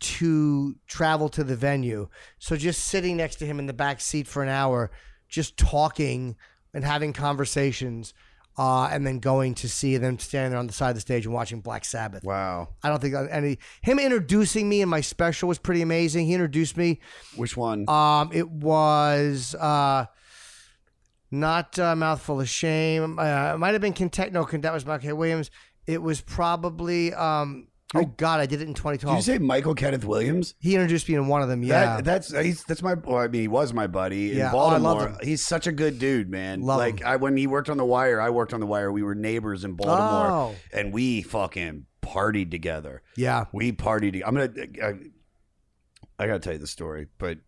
to 0.00 0.76
travel 0.86 1.28
to 1.30 1.42
the 1.42 1.56
venue. 1.56 2.08
So 2.38 2.56
just 2.56 2.84
sitting 2.84 3.16
next 3.16 3.36
to 3.36 3.46
him 3.46 3.58
in 3.58 3.66
the 3.66 3.72
back 3.72 4.00
seat 4.00 4.28
for 4.28 4.42
an 4.42 4.48
hour, 4.48 4.90
just 5.28 5.56
talking 5.56 6.36
and 6.74 6.84
having 6.84 7.12
conversations, 7.12 8.12
uh, 8.58 8.88
and 8.92 9.06
then 9.06 9.20
going 9.20 9.54
to 9.54 9.68
see 9.68 9.96
them 9.96 10.18
standing 10.18 10.50
there 10.50 10.58
on 10.58 10.66
the 10.66 10.72
side 10.72 10.90
of 10.90 10.94
the 10.96 11.00
stage 11.00 11.24
and 11.24 11.32
watching 11.34 11.60
Black 11.60 11.84
Sabbath. 11.84 12.24
Wow. 12.24 12.70
I 12.82 12.88
don't 12.88 13.00
think 13.00 13.14
any 13.30 13.58
him 13.82 13.98
introducing 13.98 14.68
me 14.68 14.82
in 14.82 14.88
my 14.88 15.00
special 15.00 15.48
was 15.48 15.58
pretty 15.58 15.80
amazing. 15.80 16.26
He 16.26 16.34
introduced 16.34 16.76
me. 16.76 17.00
Which 17.36 17.56
one? 17.56 17.88
Um, 17.88 18.30
it 18.32 18.50
was 18.50 19.54
uh, 19.54 20.06
not 21.30 21.78
uh, 21.78 21.94
mouthful 21.96 22.40
of 22.40 22.48
shame. 22.48 23.18
Uh, 23.18 23.54
it 23.54 23.58
might 23.58 23.72
have 23.72 23.80
been 23.80 23.92
Content. 23.92 24.32
No, 24.32 24.44
that 24.44 24.72
was 24.72 24.86
Michael 24.86 25.08
K. 25.08 25.12
Williams. 25.12 25.50
It 25.86 26.02
was 26.02 26.20
probably. 26.20 27.12
Um, 27.14 27.68
oh 27.94 28.04
God, 28.04 28.40
I 28.40 28.46
did 28.46 28.60
it 28.60 28.68
in 28.68 28.74
2012. 28.74 29.16
Did 29.16 29.26
you 29.26 29.34
say 29.34 29.38
Michael 29.38 29.74
Kenneth 29.74 30.04
Williams? 30.04 30.54
He 30.58 30.74
introduced 30.74 31.08
me 31.08 31.14
in 31.14 31.26
one 31.28 31.40
of 31.42 31.48
them. 31.48 31.62
Yeah, 31.62 31.96
That, 31.96 32.04
that's 32.04 32.38
he's 32.38 32.62
that's 32.64 32.82
my. 32.82 32.94
Well, 32.94 33.18
I 33.18 33.28
mean, 33.28 33.40
he 33.42 33.48
was 33.48 33.72
my 33.72 33.86
buddy 33.86 34.32
in 34.32 34.38
Yeah. 34.38 34.46
Oh, 34.52 34.58
I 34.66 34.78
Baltimore. 34.78 34.92
love 34.94 35.02
him. 35.12 35.16
He's 35.22 35.46
such 35.46 35.66
a 35.66 35.72
good 35.72 35.98
dude, 35.98 36.28
man. 36.30 36.60
Love 36.62 36.78
like 36.78 37.00
him. 37.00 37.06
I 37.06 37.16
when 37.16 37.36
he 37.36 37.46
worked 37.46 37.70
on 37.70 37.76
the 37.78 37.84
Wire, 37.86 38.20
I 38.20 38.30
worked 38.30 38.52
on 38.52 38.60
the 38.60 38.66
Wire. 38.66 38.92
We 38.92 39.02
were 39.02 39.14
neighbors 39.14 39.64
in 39.64 39.74
Baltimore, 39.74 40.30
Oh. 40.30 40.54
and 40.72 40.92
we 40.92 41.22
fucking 41.22 41.86
partied 42.02 42.50
together. 42.50 43.02
Yeah. 43.16 43.44
we 43.52 43.72
partied. 43.72 44.22
I'm 44.26 44.34
gonna. 44.34 44.50
I, 44.82 44.92
I 46.18 46.26
gotta 46.26 46.40
tell 46.40 46.52
you 46.52 46.58
the 46.58 46.66
story, 46.66 47.06
but 47.18 47.38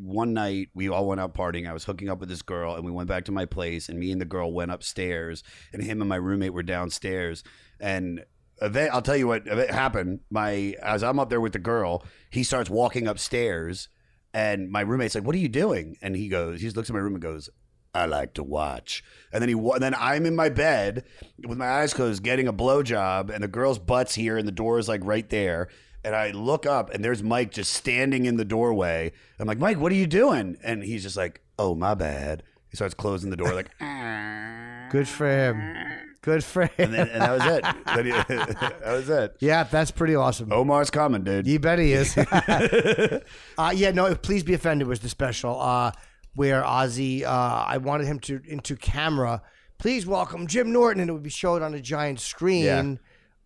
one 0.00 0.32
night 0.32 0.68
we 0.74 0.88
all 0.88 1.06
went 1.06 1.20
out 1.20 1.34
partying. 1.34 1.68
I 1.68 1.72
was 1.72 1.84
hooking 1.84 2.08
up 2.08 2.20
with 2.20 2.28
this 2.28 2.42
girl, 2.42 2.74
and 2.74 2.84
we 2.84 2.92
went 2.92 3.08
back 3.08 3.24
to 3.26 3.32
my 3.32 3.44
place, 3.44 3.88
and 3.88 3.98
me 3.98 4.12
and 4.12 4.20
the 4.20 4.24
girl 4.26 4.52
went 4.52 4.70
upstairs, 4.70 5.42
and 5.72 5.82
him 5.82 6.00
and 6.00 6.08
my 6.08 6.16
roommate 6.16 6.52
were 6.52 6.62
downstairs, 6.62 7.42
and. 7.80 8.24
Event, 8.62 8.90
I'll 8.94 9.02
tell 9.02 9.18
you 9.18 9.26
what 9.26 9.46
event 9.46 9.70
happened. 9.70 10.20
My 10.30 10.74
as 10.82 11.02
I'm 11.02 11.18
up 11.18 11.28
there 11.28 11.42
with 11.42 11.52
the 11.52 11.58
girl, 11.58 12.02
he 12.30 12.42
starts 12.42 12.70
walking 12.70 13.06
upstairs, 13.06 13.90
and 14.32 14.70
my 14.70 14.80
roommate's 14.80 15.14
like, 15.14 15.24
"What 15.24 15.34
are 15.34 15.38
you 15.38 15.50
doing?" 15.50 15.98
And 16.00 16.16
he 16.16 16.28
goes, 16.28 16.60
he 16.60 16.66
just 16.66 16.74
looks 16.74 16.88
at 16.88 16.94
my 16.94 17.00
room 17.00 17.12
and 17.12 17.22
goes, 17.22 17.50
"I 17.94 18.06
like 18.06 18.32
to 18.32 18.42
watch." 18.42 19.04
And 19.30 19.42
then 19.42 19.50
he, 19.50 19.54
wa- 19.54 19.78
then 19.78 19.94
I'm 19.94 20.24
in 20.24 20.34
my 20.34 20.48
bed 20.48 21.04
with 21.46 21.58
my 21.58 21.68
eyes 21.68 21.92
closed, 21.92 22.22
getting 22.22 22.48
a 22.48 22.52
blowjob, 22.54 23.28
and 23.28 23.44
the 23.44 23.48
girl's 23.48 23.78
butt's 23.78 24.14
here, 24.14 24.38
and 24.38 24.48
the 24.48 24.52
door 24.52 24.78
is 24.78 24.88
like 24.88 25.02
right 25.04 25.28
there. 25.28 25.68
And 26.06 26.14
I 26.14 26.30
look 26.30 26.66
up, 26.66 26.94
and 26.94 27.04
there's 27.04 27.20
Mike 27.20 27.50
just 27.50 27.72
standing 27.72 28.26
in 28.26 28.36
the 28.36 28.44
doorway. 28.44 29.10
I'm 29.40 29.48
like, 29.48 29.58
Mike, 29.58 29.80
what 29.80 29.90
are 29.90 29.96
you 29.96 30.06
doing? 30.06 30.56
And 30.62 30.84
he's 30.84 31.02
just 31.02 31.16
like, 31.16 31.40
Oh, 31.58 31.74
my 31.74 31.94
bad. 31.94 32.44
He 32.70 32.76
starts 32.76 32.94
closing 32.94 33.30
the 33.30 33.36
door 33.36 33.52
like, 33.52 33.76
Good 34.92 35.08
for 35.08 35.28
him. 35.28 35.76
Good 36.22 36.44
for 36.44 36.66
him. 36.66 36.70
and, 36.78 36.94
then, 36.94 37.08
and 37.08 37.22
that 37.22 37.32
was 37.32 37.44
it. 37.46 37.64
That 38.84 38.92
was 38.92 39.08
it. 39.08 39.36
yeah, 39.40 39.64
that's 39.64 39.90
pretty 39.90 40.14
awesome. 40.14 40.52
Omar's 40.52 40.90
coming, 40.90 41.24
dude. 41.24 41.48
You 41.48 41.58
bet 41.58 41.80
he 41.80 41.92
is. 41.92 42.16
uh, 43.58 43.72
yeah, 43.74 43.90
no, 43.90 44.14
please 44.14 44.44
be 44.44 44.54
offended 44.54 44.86
was 44.86 45.00
the 45.00 45.08
special 45.08 45.60
uh, 45.60 45.90
where 46.36 46.62
Ozzy. 46.62 47.24
Uh, 47.24 47.64
I 47.66 47.78
wanted 47.78 48.06
him 48.06 48.20
to 48.20 48.40
into 48.46 48.76
camera. 48.76 49.42
Please 49.78 50.06
welcome 50.06 50.46
Jim 50.46 50.72
Norton, 50.72 51.00
and 51.00 51.10
it 51.10 51.12
would 51.12 51.24
be 51.24 51.30
showed 51.30 51.62
on 51.62 51.74
a 51.74 51.80
giant 51.80 52.20
screen 52.20 53.00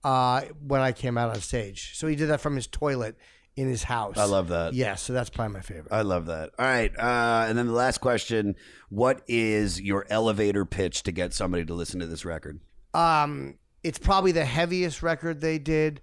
uh, 0.04 0.42
when 0.66 0.80
I 0.80 0.92
came 0.92 1.18
out 1.18 1.30
on 1.30 1.40
stage. 1.40 1.92
So 1.96 2.06
he 2.06 2.16
did 2.16 2.28
that 2.28 2.40
from 2.40 2.56
his 2.56 2.66
toilet 2.66 3.16
in 3.56 3.68
his 3.68 3.82
house. 3.84 4.16
I 4.16 4.24
love 4.24 4.48
that. 4.48 4.74
Yeah, 4.74 4.94
so 4.94 5.12
that's 5.12 5.30
probably 5.30 5.54
my 5.54 5.60
favorite. 5.60 5.92
I 5.92 6.02
love 6.02 6.26
that. 6.26 6.50
All 6.58 6.66
right. 6.66 6.92
Uh, 6.96 7.46
and 7.48 7.58
then 7.58 7.66
the 7.66 7.72
last 7.72 7.98
question 7.98 8.56
What 8.88 9.22
is 9.28 9.80
your 9.80 10.06
elevator 10.08 10.64
pitch 10.64 11.02
to 11.04 11.12
get 11.12 11.34
somebody 11.34 11.64
to 11.64 11.74
listen 11.74 12.00
to 12.00 12.06
this 12.06 12.24
record? 12.24 12.60
Um, 12.94 13.58
it's 13.82 13.98
probably 13.98 14.32
the 14.32 14.44
heaviest 14.44 15.02
record 15.02 15.40
they 15.40 15.58
did. 15.58 16.00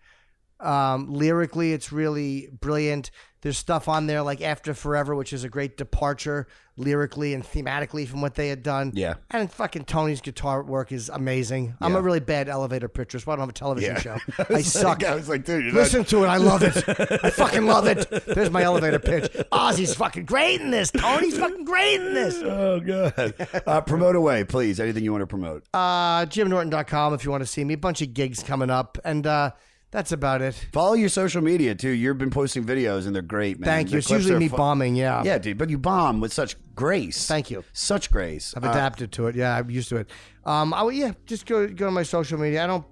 Um, 0.60 1.14
lyrically, 1.14 1.74
it's 1.74 1.92
really 1.92 2.50
brilliant. 2.52 3.12
There's 3.42 3.58
stuff 3.58 3.88
on 3.88 4.08
there 4.08 4.24
like 4.24 4.42
After 4.42 4.74
Forever, 4.74 5.16
which 5.16 5.32
is 5.32 5.44
a 5.44 5.50
great 5.50 5.78
departure 5.78 6.48
lyrically 6.76 7.34
and 7.34 7.44
thematically 7.44 8.08
from 8.08 8.22
what 8.22 8.36
they 8.36 8.50
had 8.50 8.62
done. 8.62 8.92
Yeah. 8.96 9.16
And 9.32 9.52
fucking 9.52 9.86
Tony's 9.86 10.22
guitar 10.22 10.62
work 10.64 10.92
is 10.92 11.10
amazing. 11.10 11.76
I'm 11.82 11.94
Yeah. 11.94 12.00
a 12.00 12.02
really 12.02 12.20
bad 12.20 12.50
elevator 12.50 12.88
pitcher, 12.88 13.20
so 13.20 13.32
I 13.32 13.36
don't 13.36 13.42
have 13.42 13.50
a 13.50 13.54
television 13.54 13.96
Yeah. 13.96 14.00
show. 14.02 14.18
I 14.50 14.54
was 14.54 14.72
suck. 14.72 15.02
like- 15.02 15.06
I 15.06 15.16
was 15.16 15.30
like, 15.30 15.44
dude, 15.46 15.66
you're 15.66 15.74
listen 15.74 16.00
not- 16.02 16.08
to 16.10 16.24
it. 16.24 16.28
I 16.28 16.38
love 16.38 16.62
it. 16.64 16.78
I 17.24 17.30
fucking 17.32 17.66
love 17.66 17.86
it. 17.88 18.10
There's 18.28 18.50
my 18.52 18.64
elevator 18.64 19.00
pitch. 19.00 19.32
Ozzy's 19.52 19.96
fucking 19.96 20.26
great 20.26 20.60
in 20.62 20.70
this. 20.72 20.92
Tony's 20.92 21.38
fucking 21.38 21.66
great 21.66 22.02
in 22.02 22.14
this. 22.14 22.36
Oh, 22.44 22.80
god. 22.80 23.34
Uh, 23.68 23.82
promote 23.82 24.16
away, 24.16 24.44
please. 24.44 24.80
Anything 24.80 25.04
you 25.04 25.12
want 25.12 25.22
to 25.24 25.28
promote. 25.28 25.64
Uh, 25.74 26.26
JimNorton.com 26.26 27.14
if 27.14 27.24
you 27.26 27.32
want 27.32 27.42
to 27.42 27.48
see 27.48 27.64
me. 27.64 27.74
A 27.74 27.78
bunch 27.78 28.02
of 28.02 28.14
gigs 28.14 28.42
coming 28.44 28.70
up, 28.70 28.98
and 29.04 29.26
uh, 29.28 29.52
that's 29.92 30.12
about 30.12 30.42
it. 30.42 30.54
Follow 30.74 30.94
your 30.94 31.10
social 31.10 31.42
media, 31.42 31.74
too. 31.76 31.90
You've 31.90 32.18
been 32.18 32.30
posting 32.30 32.64
videos, 32.66 33.06
and 33.08 33.16
they're 33.16 33.22
great, 33.22 33.60
man. 33.60 33.68
Thank 33.68 33.88
you. 33.90 33.94
The 33.94 33.98
It's 34.00 34.10
usually 34.10 34.40
me 34.40 34.48
fu- 34.50 34.58
bombing. 34.58 34.96
Yeah. 34.96 35.24
Yeah, 35.24 35.38
dude. 35.38 35.58
But 35.58 35.70
you 35.70 35.78
bomb 35.78 36.20
with 36.20 36.34
such 36.34 36.56
grace. 36.76 37.26
Thank 37.28 37.50
you. 37.50 37.64
Such 37.74 38.12
grace. 38.12 38.54
I've 38.56 38.66
Uh, 38.66 38.70
adapted 38.72 39.12
to 39.14 39.28
it. 39.28 39.36
Yeah, 39.36 39.56
I'm 39.58 39.70
used 39.70 39.90
to 39.90 39.98
it. 39.98 40.10
Um, 40.46 40.74
I 40.74 40.84
would 40.84 40.96
yeah, 40.96 41.12
just 41.26 41.46
go 41.46 41.68
go 41.68 41.86
to 41.86 41.92
my 41.92 42.04
social 42.04 42.38
media. 42.40 42.64
I 42.64 42.68
don't 42.68 42.86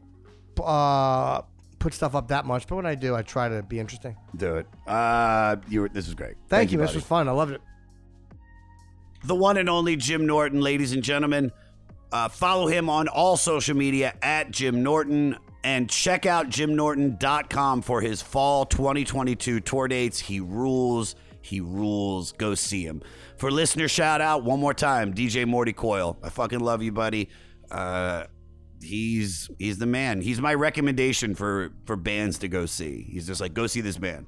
uh 0.63 1.41
put 1.80 1.93
stuff 1.93 2.15
up 2.15 2.30
that 2.30 2.45
much, 2.45 2.65
but 2.67 2.76
when 2.77 2.85
I 2.85 2.95
do, 2.95 3.15
I 3.15 3.22
try 3.22 3.47
to 3.49 3.61
be 3.61 3.80
interesting. 3.80 4.15
do 4.35 4.55
it. 4.55 4.67
Uh, 4.88 5.57
you 5.69 5.81
were, 5.81 5.89
this 5.89 6.05
was 6.07 6.15
great. 6.15 6.35
Thank, 6.49 6.72
you. 6.72 6.80
This 6.80 6.95
was 6.95 7.03
fun. 7.03 7.27
I 7.27 7.31
loved 7.31 7.51
it. 7.51 7.61
the 9.23 9.35
one 9.35 9.57
and 9.57 9.69
only 9.69 9.95
Jim 9.95 10.26
Norton, 10.26 10.61
ladies 10.61 10.93
and 10.93 11.03
gentlemen. 11.03 11.51
Uh, 12.11 12.30
follow 12.30 12.67
him 12.67 12.89
on 12.89 13.07
all 13.07 13.35
social 13.38 13.76
media 13.76 14.13
at 14.22 14.49
Jim 14.51 14.81
Norton 14.84 15.35
and 15.66 15.90
check 15.90 16.28
out 16.28 16.48
jimnorton.com 16.48 17.82
for 17.82 18.00
his 18.00 18.22
fall 18.22 18.68
2022 18.68 19.60
tour 19.62 19.88
dates. 19.88 20.20
He 20.20 20.40
rules. 20.40 21.16
He 21.42 21.60
rules. 21.60 22.34
Go 22.34 22.54
see 22.54 22.84
him. 22.86 23.02
For 23.38 23.50
listener 23.50 23.88
shout 23.88 24.22
out, 24.22 24.44
one 24.44 24.60
more 24.60 24.76
time, 24.76 25.12
DJ 25.16 25.48
Morty 25.48 25.74
Coyle. 25.74 26.20
I 26.22 26.30
fucking 26.30 26.60
love 26.60 26.84
you, 26.84 26.92
buddy. 26.92 27.30
Uh, 27.72 28.26
he's 28.80 29.50
he's 29.58 29.80
the 29.80 29.88
man. 29.88 30.22
He's 30.22 30.40
my 30.40 30.54
recommendation 30.54 31.34
for 31.34 31.72
for 31.86 31.96
bands 31.96 32.38
to 32.40 32.48
go 32.48 32.68
see. 32.68 33.02
He's 33.10 33.26
just 33.26 33.42
like 33.42 33.56
go 33.56 33.66
see 33.66 33.82
this 33.82 33.98
band. 33.98 34.28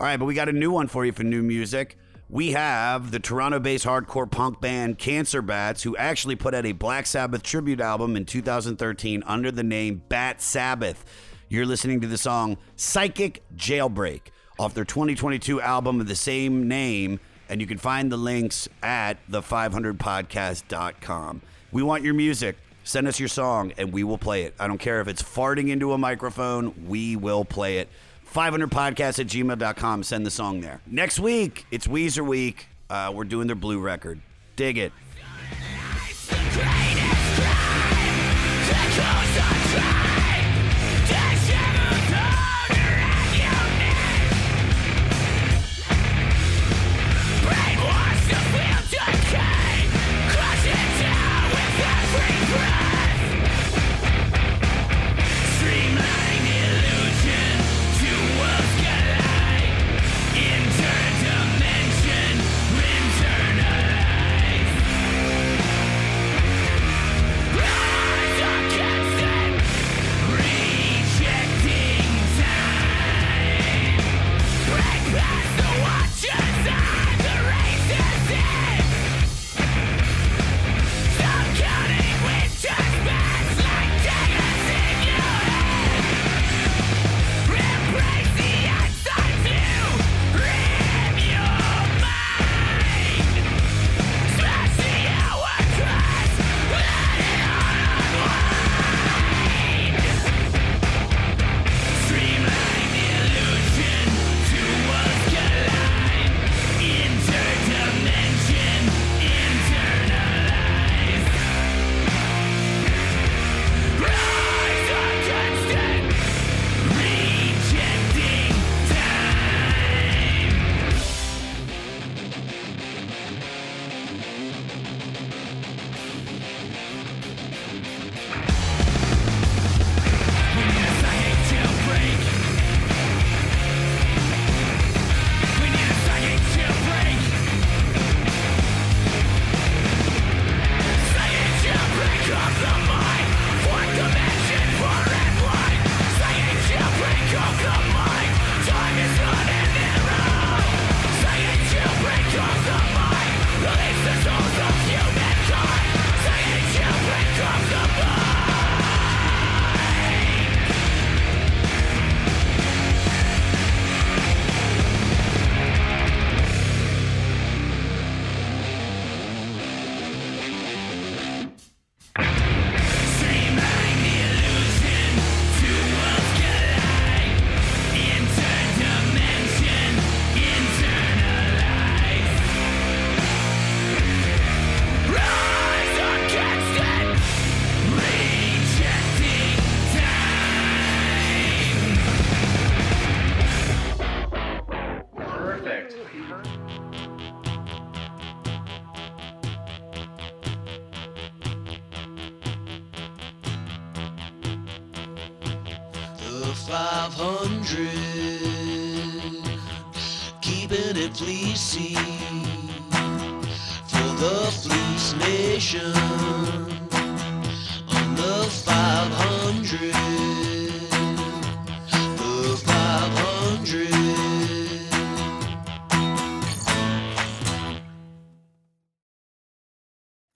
All 0.00 0.06
right, 0.08 0.18
but 0.18 0.24
we 0.24 0.34
got 0.34 0.48
a 0.48 0.52
new 0.52 0.72
one 0.72 0.88
for 0.88 1.06
you 1.06 1.12
for 1.12 1.22
new 1.22 1.44
music. 1.44 1.96
We 2.32 2.50
have 2.52 3.10
the 3.10 3.20
Toronto-based 3.20 3.84
hardcore 3.84 4.30
punk 4.30 4.58
band 4.58 4.96
Cancer 4.96 5.42
Bats, 5.42 5.82
who 5.82 5.94
actually 5.98 6.34
put 6.34 6.54
out 6.54 6.64
a 6.64 6.72
Black 6.72 7.04
Sabbath 7.04 7.42
tribute 7.42 7.78
album 7.78 8.16
in 8.16 8.24
2013 8.24 9.22
under 9.26 9.50
the 9.50 9.62
name 9.62 10.00
Bat 10.08 10.40
Sabbath. 10.40 11.04
You're 11.50 11.66
listening 11.66 12.00
to 12.00 12.06
the 12.06 12.16
song 12.16 12.56
"Psychic 12.74 13.42
Jailbreak" 13.54 14.22
off 14.58 14.72
their 14.72 14.86
2022 14.86 15.60
album 15.60 16.00
of 16.00 16.08
the 16.08 16.16
same 16.16 16.68
name, 16.68 17.20
and 17.50 17.60
you 17.60 17.66
can 17.66 17.76
find 17.76 18.10
the 18.10 18.16
links 18.16 18.66
at 18.82 19.18
the500podcast.com. 19.30 21.42
We 21.70 21.82
want 21.82 22.02
your 22.02 22.14
music. 22.14 22.56
Send 22.82 23.08
us 23.08 23.20
your 23.20 23.28
song 23.28 23.74
and 23.76 23.92
we 23.92 24.04
will 24.04 24.18
play 24.18 24.44
it. 24.44 24.54
I 24.58 24.66
don't 24.66 24.78
care 24.78 25.02
if 25.02 25.06
it's 25.06 25.22
farting 25.22 25.68
into 25.68 25.92
a 25.92 25.98
microphone, 25.98 26.88
we 26.88 27.14
will 27.14 27.44
play 27.44 27.76
it. 27.76 27.90
500podcast 28.32 29.18
at 29.18 29.26
gmail.com. 29.26 30.02
Send 30.02 30.26
the 30.26 30.30
song 30.30 30.60
there. 30.60 30.80
Next 30.86 31.18
week, 31.20 31.66
it's 31.70 31.86
Weezer 31.86 32.26
Week. 32.26 32.66
Uh, 32.90 33.12
we're 33.14 33.24
doing 33.24 33.46
their 33.46 33.56
blue 33.56 33.80
record. 33.80 34.20
Dig 34.56 34.78
it. 34.78 34.92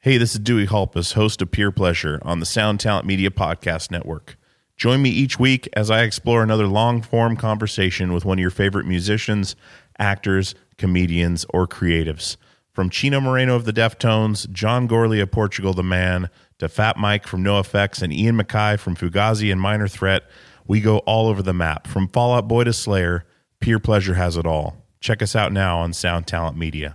Hey, 0.07 0.19
this 0.19 0.35
is 0.35 0.39
Dewey 0.39 0.67
Halpus, 0.67 1.15
host 1.15 1.43
of 1.43 1.51
Peer 1.51 1.73
Pleasure 1.73 2.21
on 2.23 2.39
the 2.39 2.47
Sound 2.47 2.79
Talent 2.79 3.07
Media 3.07 3.29
Podcast 3.29 3.91
Network. 3.91 4.37
Join 4.77 5.03
me 5.03 5.11
each 5.11 5.41
week 5.41 5.69
as 5.73 5.91
I 5.91 6.03
explore 6.03 6.45
another 6.45 6.69
long 6.69 7.03
form 7.03 7.37
conversation 7.37 8.13
with 8.13 8.25
one 8.25 8.39
of 8.39 8.41
your 8.41 8.53
favorite 8.53 8.87
musicians, 8.87 9.57
actors, 9.99 10.55
comedians, 10.79 11.45
or 11.51 11.67
creatives. 11.67 12.37
From 12.73 12.89
Chino 12.89 13.21
Moreno 13.21 13.57
of 13.57 13.65
the 13.65 13.73
Deftones, 13.73 14.49
John 14.53 14.87
Gourley 14.87 15.21
of 15.21 15.33
Portugal 15.33 15.75
the 15.75 15.83
Man, 15.83 16.31
to 16.61 16.69
Fat 16.69 16.97
Mike 16.97 17.27
from 17.27 17.43
NoFX 17.43 18.01
and 18.01 18.13
Ian 18.13 18.37
MacKaye 18.37 18.79
from 18.79 18.95
Fugazi 18.95 19.51
and 19.51 19.61
Minor 19.61 19.89
Threat, 19.89 20.23
we 20.69 20.81
go 20.81 20.99
all 20.99 21.27
over 21.27 21.43
the 21.43 21.53
map. 21.53 21.89
From 21.89 22.07
Fallout 22.07 22.47
Boy 22.47 22.63
to 22.63 22.73
Slayer, 22.73 23.25
Peer 23.59 23.81
Pleasure 23.81 24.15
has 24.15 24.37
it 24.37 24.47
all. 24.47 24.85
Check 25.01 25.21
us 25.21 25.35
out 25.35 25.53
now 25.53 25.81
on 25.81 25.93
Sound 25.93 26.29
Talent 26.29 26.57
Media. 26.57 26.95